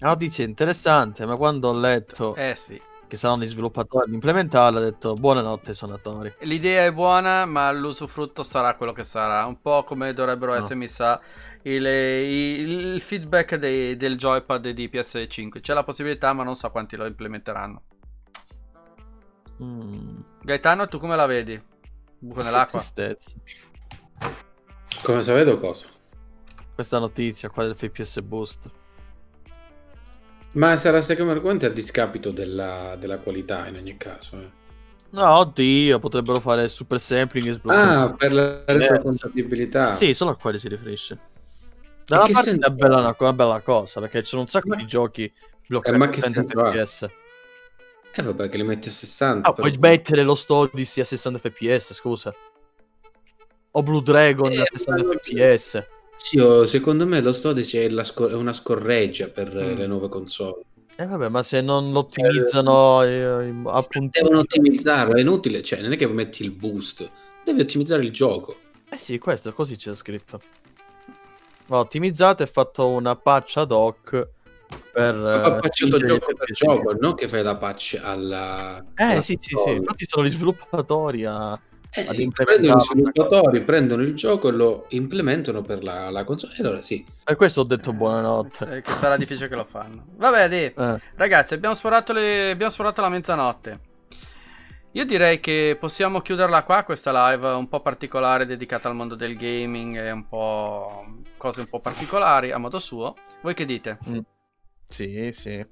La 0.00 0.08
notizia 0.08 0.44
è 0.44 0.46
interessante, 0.48 1.26
ma 1.26 1.36
quando 1.36 1.68
ho 1.68 1.74
letto 1.78 2.34
Eh 2.36 2.54
sì. 2.56 2.80
che 3.08 3.16
saranno 3.16 3.42
gli 3.42 3.48
sviluppatori 3.48 4.06
ad 4.06 4.12
implementarla, 4.14 4.78
ho 4.78 4.82
detto 4.82 5.14
buonanotte 5.14 5.74
suonatori. 5.74 6.32
L'idea 6.40 6.84
è 6.84 6.92
buona, 6.92 7.44
ma 7.46 7.72
l'usufrutto 7.72 8.44
sarà 8.44 8.74
quello 8.76 8.92
che 8.92 9.02
sarà. 9.02 9.44
Un 9.46 9.60
po' 9.60 9.82
come 9.82 10.12
dovrebbero 10.14 10.52
No. 10.52 10.58
essere, 10.58 10.76
mi 10.76 10.86
sa, 10.86 11.20
il, 11.62 11.84
il- 11.86 12.70
il 12.94 13.00
feedback 13.00 13.56
dei- 13.56 13.96
del 13.96 14.16
joypad 14.16 14.68
di 14.70 14.88
PS5. 14.88 15.60
C'è 15.60 15.74
la 15.74 15.84
possibilità, 15.84 16.32
ma 16.32 16.42
non 16.44 16.54
so 16.54 16.70
quanti 16.70 16.96
lo 16.96 17.06
implementeranno. 17.06 17.82
Mm, 19.62 20.20
Gaetano, 20.42 20.86
tu 20.88 20.98
come 20.98 21.16
la 21.16 21.26
vedi? 21.26 21.60
Buco 22.18 22.42
nell'acqua. 22.42 22.78
tristezza. 22.94 23.32
Come 25.02 25.22
se 25.22 25.32
vedo 25.32 25.58
cosa? 25.58 25.86
Questa 26.74 26.98
notizia 26.98 27.50
qua 27.50 27.64
del 27.64 27.74
FPS 27.74 28.20
Boost. 28.22 28.70
Ma 30.54 30.76
sarà 30.76 31.00
sicuramente 31.02 31.66
a 31.66 31.70
discapito 31.70 32.30
della, 32.32 32.96
della 32.96 33.18
qualità 33.18 33.66
in 33.66 33.76
ogni 33.76 33.96
caso. 33.96 34.40
eh. 34.40 34.50
No, 35.10 35.36
oddio, 35.38 35.98
potrebbero 35.98 36.38
fare 36.40 36.68
super 36.68 37.00
semplici. 37.00 37.58
Ah, 37.66 38.14
per 38.16 38.32
la 38.32 38.62
retrocompatibilità. 38.66 39.94
Sì, 39.94 40.12
solo 40.14 40.32
a 40.32 40.36
quelli 40.36 40.58
si 40.58 40.68
riferisce. 40.68 41.18
Da 42.08 42.16
una 42.16 42.24
parte 42.32 42.50
è 42.50 42.52
senso 42.54 42.70
bella, 42.70 42.96
ha? 42.96 43.00
una, 43.00 43.16
una 43.18 43.32
bella 43.34 43.60
cosa, 43.60 44.00
perché 44.00 44.22
c'è 44.22 44.36
un 44.36 44.48
sacco 44.48 44.68
Ma- 44.68 44.76
di 44.76 44.86
giochi 44.86 45.30
bloccati 45.66 45.94
Eh, 45.94 45.98
ma 45.98 46.08
che 46.08 46.20
30 46.20 46.40
senso 46.40 46.60
ha? 46.60 46.72
fps. 46.72 47.06
Eh 48.14 48.22
vabbè, 48.22 48.48
che 48.48 48.56
li 48.56 48.62
metti 48.62 48.88
a 48.88 48.92
60. 48.92 49.48
Ah, 49.48 49.52
però. 49.52 49.68
puoi 49.68 49.78
mettere 49.78 50.22
lo 50.22 50.36
Odyssey 50.48 51.02
a 51.02 51.06
60 51.06 51.38
fps, 51.38 51.92
scusa. 51.92 52.34
O 53.72 53.82
Blue 53.82 54.02
Dragon 54.02 54.50
Eh, 54.50 54.60
a 54.60 54.64
60 54.70 55.04
ma- 55.04 55.14
fps. 55.14 55.86
Sì, 56.16 56.38
oh, 56.38 56.64
secondo 56.64 57.06
me 57.06 57.20
lo 57.20 57.36
Odyssey 57.42 57.84
è, 57.84 57.88
la 57.90 58.02
sco- 58.04 58.26
è 58.28 58.32
una 58.34 58.52
scorreggia 58.52 59.28
per 59.28 59.56
eh, 59.56 59.74
Mm. 59.74 59.78
le 59.78 59.86
nuove 59.86 60.08
console. 60.08 60.62
Eh 60.96 61.06
vabbè, 61.06 61.28
ma 61.28 61.42
se 61.44 61.60
non 61.60 61.92
lo 61.92 62.00
ottimizzano 62.00 63.02
eh, 63.04 63.54
appunto... 63.66 64.18
Devono 64.20 64.40
ottimizzarlo, 64.40 65.14
è 65.14 65.20
inutile, 65.20 65.62
cioè 65.62 65.80
non 65.80 65.92
è 65.92 65.96
che 65.96 66.08
metti 66.08 66.42
il 66.42 66.50
boost, 66.50 67.08
devi 67.44 67.60
ottimizzare 67.60 68.02
il 68.02 68.10
gioco. 68.10 68.56
Eh 68.88 68.96
sì, 68.96 69.18
questo 69.18 69.52
così 69.52 69.76
c'è 69.76 69.94
scritto. 69.94 70.40
Va 71.68 71.78
ottimizzato 71.78 72.42
e 72.42 72.46
fatto 72.46 72.88
una 72.88 73.14
patch 73.14 73.58
ad 73.58 73.70
hoc 73.70 74.28
per... 74.92 75.14
Ma 75.14 75.56
eh, 75.56 75.60
patchato 75.60 75.98
gioco 75.98 76.34
per 76.34 76.50
gioco, 76.50 76.96
non 76.98 77.14
che 77.14 77.28
fai 77.28 77.42
la 77.42 77.56
patch 77.56 78.00
alla... 78.02 78.84
Eh 78.94 79.02
alla 79.04 79.20
sì, 79.20 79.36
sì, 79.40 79.54
sì, 79.64 79.70
infatti 79.72 80.04
sono 80.06 80.26
gli 80.26 80.30
sviluppatori 80.30 81.24
a... 81.24 81.58
Eh, 81.90 82.04
prendono 82.04 82.22
implementare 82.22 82.78
gli 82.78 82.80
sviluppatori, 82.80 83.60
prendono 83.62 84.02
il 84.02 84.14
gioco 84.14 84.48
e 84.48 84.52
lo 84.52 84.84
implementano 84.88 85.62
per 85.62 85.82
la, 85.82 86.10
la 86.10 86.24
console. 86.24 86.54
E 86.54 86.60
allora 86.62 86.82
sì, 86.82 87.04
Per 87.24 87.36
questo 87.36 87.62
ho 87.62 87.64
detto 87.64 87.92
buonanotte. 87.92 88.76
Eh, 88.76 88.82
che 88.82 88.92
sarà 88.92 89.16
difficile 89.16 89.48
che 89.48 89.54
lo 89.54 89.66
fanno. 89.68 90.04
Vabbè, 90.16 90.48
dì. 90.48 90.72
Eh. 90.76 91.00
Ragazzi, 91.16 91.54
abbiamo 91.54 91.74
sforato, 91.74 92.12
le... 92.12 92.50
abbiamo 92.50 92.72
sforato 92.72 93.00
la 93.00 93.08
mezzanotte. 93.08 93.80
Io 94.92 95.04
direi 95.04 95.38
che 95.38 95.76
possiamo 95.78 96.20
chiuderla 96.20 96.64
qua, 96.64 96.82
questa 96.82 97.30
live 97.30 97.46
un 97.48 97.68
po' 97.68 97.80
particolare 97.80 98.46
dedicata 98.46 98.88
al 98.88 98.94
mondo 98.94 99.14
del 99.14 99.36
gaming 99.36 99.96
e 99.96 100.10
un 100.10 100.26
po' 100.26 101.20
cose 101.36 101.60
un 101.60 101.66
po' 101.68 101.80
particolari 101.80 102.50
a 102.52 102.58
modo 102.58 102.78
suo. 102.78 103.14
Voi 103.42 103.54
che 103.54 103.64
dite? 103.66 103.98
Sì, 104.84 105.30
sì. 105.32 105.62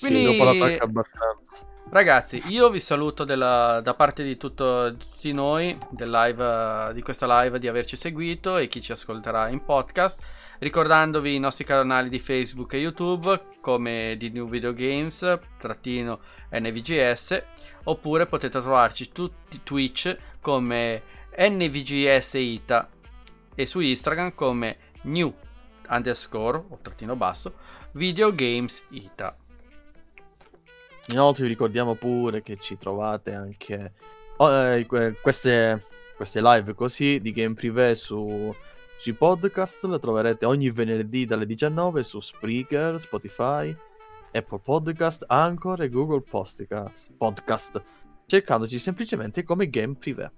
Quindi- 0.00 0.26
Sì, 0.32 0.36
dopo 0.36 0.44
l'attacco 0.50 0.84
abbastanza. 0.84 1.66
Ragazzi, 1.90 2.42
io 2.46 2.68
vi 2.70 2.80
saluto 2.80 3.24
della- 3.24 3.80
da 3.80 3.94
parte 3.94 4.24
di, 4.24 4.36
tutto- 4.36 4.90
di 4.90 4.96
tutti 4.98 5.32
noi 5.32 5.78
del 5.90 6.10
live, 6.10 6.92
di 6.94 7.02
questa 7.02 7.42
live 7.42 7.58
di 7.60 7.68
averci 7.68 7.94
seguito 7.94 8.56
e 8.56 8.66
chi 8.66 8.80
ci 8.82 8.90
ascolterà 8.90 9.48
in 9.48 9.64
podcast. 9.64 10.20
Ricordandovi 10.64 11.34
i 11.34 11.38
nostri 11.38 11.62
canali 11.62 12.08
di 12.08 12.18
Facebook 12.18 12.72
e 12.72 12.78
YouTube 12.78 13.48
come 13.60 14.14
di 14.16 14.30
New 14.30 14.48
Video 14.48 14.72
Games, 14.72 15.38
trattino 15.58 16.20
NVGS, 16.50 17.42
oppure 17.82 18.24
potete 18.24 18.62
trovarci 18.62 19.12
tutti 19.12 19.60
Twitch 19.62 20.16
come 20.40 21.02
NVGS 21.36 22.32
Ita 22.32 22.88
e 23.54 23.66
su 23.66 23.80
Instagram 23.80 24.34
come 24.34 24.78
New 25.02 25.34
underscore 25.90 26.64
o 26.66 26.78
trattino 26.80 27.14
basso 27.14 27.56
Video 27.92 28.34
Games 28.34 28.84
Ita. 28.88 29.36
Inoltre 31.08 31.42
vi 31.42 31.50
ricordiamo 31.50 31.94
pure 31.94 32.40
che 32.40 32.56
ci 32.56 32.78
trovate 32.78 33.34
anche 33.34 33.92
oh, 34.38 34.50
eh, 34.50 34.86
que- 34.86 35.14
queste, 35.20 35.84
queste 36.16 36.40
live 36.40 36.72
così 36.72 37.20
di 37.20 37.32
game 37.32 37.52
privé 37.52 37.94
su, 37.94 38.50
sui 38.98 39.12
podcast. 39.12 39.84
Le 39.84 39.98
troverete 39.98 40.46
ogni 40.46 40.70
venerdì 40.70 41.24
dalle 41.24 41.46
19 41.46 42.02
su 42.02 42.20
Spreaker, 42.20 43.00
Spotify, 43.00 43.76
Apple 44.32 44.60
Podcast, 44.60 45.24
Anchor 45.28 45.82
e 45.82 45.88
Google 45.88 46.22
Podcast, 46.22 47.12
podcast 47.16 47.82
cercandoci 48.26 48.78
semplicemente 48.78 49.42
come 49.42 49.68
game 49.68 49.94
privé. 49.94 50.30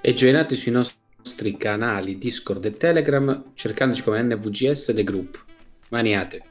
e 0.00 0.12
joinate 0.12 0.56
sui 0.56 0.72
nostri 0.72 1.56
canali 1.56 2.18
Discord 2.18 2.64
e 2.64 2.76
Telegram 2.76 3.52
cercandoci 3.54 4.02
come 4.02 4.22
NVGS 4.22 4.92
The 4.94 5.04
Group. 5.04 5.44
Maniate. 5.90 6.42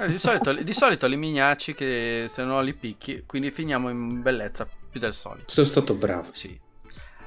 Eh, 0.00 0.08
di, 0.08 0.18
solito, 0.18 0.52
di 0.52 0.72
solito 0.72 1.06
li 1.06 1.16
mignacci 1.16 1.74
che 1.74 2.26
se 2.28 2.44
no 2.44 2.60
li 2.60 2.74
picchi, 2.74 3.22
quindi 3.24 3.50
finiamo 3.50 3.88
in 3.88 4.20
bellezza 4.20 4.68
più 4.90 5.00
del 5.00 5.14
solito. 5.14 5.50
Sono 5.50 5.66
stato 5.66 5.94
bravo. 5.94 6.28
Sì. 6.32 6.58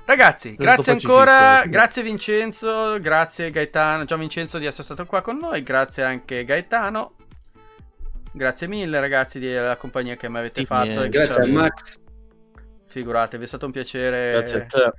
Ragazzi, 0.05 0.55
grazie 0.55 0.91
ancora, 0.91 1.31
pacifista. 1.31 1.69
grazie 1.69 2.03
Vincenzo, 2.03 2.99
grazie 2.99 3.51
Gaetano, 3.51 4.03
Gian 4.03 4.19
Vincenzo 4.19 4.57
di 4.57 4.65
essere 4.65 4.83
stato 4.83 5.05
qua 5.05 5.21
con 5.21 5.37
noi, 5.37 5.63
grazie 5.63 6.03
anche 6.03 6.43
Gaetano. 6.43 7.15
Grazie 8.35 8.67
mille 8.67 8.99
ragazzi 8.99 9.39
della 9.39 9.77
compagnia 9.77 10.15
che 10.15 10.27
mi 10.27 10.39
avete 10.39 10.61
Di 10.61 10.65
fatto. 10.65 10.85
niente. 10.87 11.05
e 11.05 11.09
che 11.09 11.17
Grazie 11.19 11.41
a 11.43 11.47
Max. 11.47 11.99
Figuratevi, 12.87 13.43
è 13.43 13.47
stato 13.47 13.67
un 13.67 13.71
piacere. 13.71 14.31
Grazie 14.31 14.61
a 14.61 14.65
te. 14.65 14.91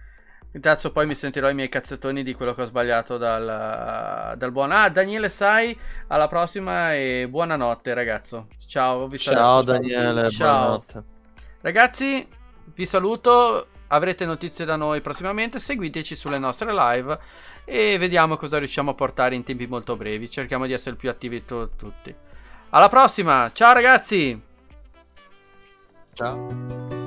Intanto 0.53 0.93
poi 0.93 1.05
mi 1.07 1.17
sentirò 1.17 1.51
i 1.51 1.55
miei 1.55 1.69
cazzettoni 1.69 2.23
di 2.23 2.33
quello 2.33 2.55
che 2.55 2.63
ho 2.63 2.65
sbagliato 2.65 3.19
dal, 3.19 4.37
dal 4.37 4.53
buon... 4.53 4.71
Ah, 4.71 4.89
Daniele 4.89 5.29
Sai, 5.29 5.77
alla 6.07 6.29
prossima 6.29 6.95
e 6.95 7.27
buonanotte 7.29 7.93
ragazzo. 7.93 8.47
Ciao, 8.69 9.09
vi 9.09 9.19
Ciao 9.19 9.35
saluto. 9.35 9.73
Daniele, 9.73 10.31
Ciao. 10.31 10.57
buonanotte. 10.59 11.03
Ragazzi, 11.61 12.29
vi 12.73 12.87
saluto, 12.87 13.67
avrete 13.89 14.27
notizie 14.27 14.65
da 14.65 14.77
noi 14.77 15.01
prossimamente, 15.01 15.59
seguiteci 15.59 16.15
sulle 16.17 16.39
nostre 16.39 16.73
live 16.73 17.19
e 17.65 17.97
vediamo 17.99 18.37
cosa 18.37 18.59
riusciamo 18.59 18.91
a 18.91 18.95
portare 18.95 19.35
in 19.35 19.45
tempi 19.45 19.67
molto 19.67 19.97
brevi. 19.97 20.31
Cerchiamo 20.31 20.67
di 20.67 20.73
essere 20.73 20.97
più 20.97 21.11
attivi 21.11 21.45
tu- 21.45 21.71
tutti. 21.77 22.15
Alla 22.71 22.89
prossima, 22.89 23.51
ciao 23.53 23.73
ragazzi! 23.73 24.41
Ciao. 26.15 27.04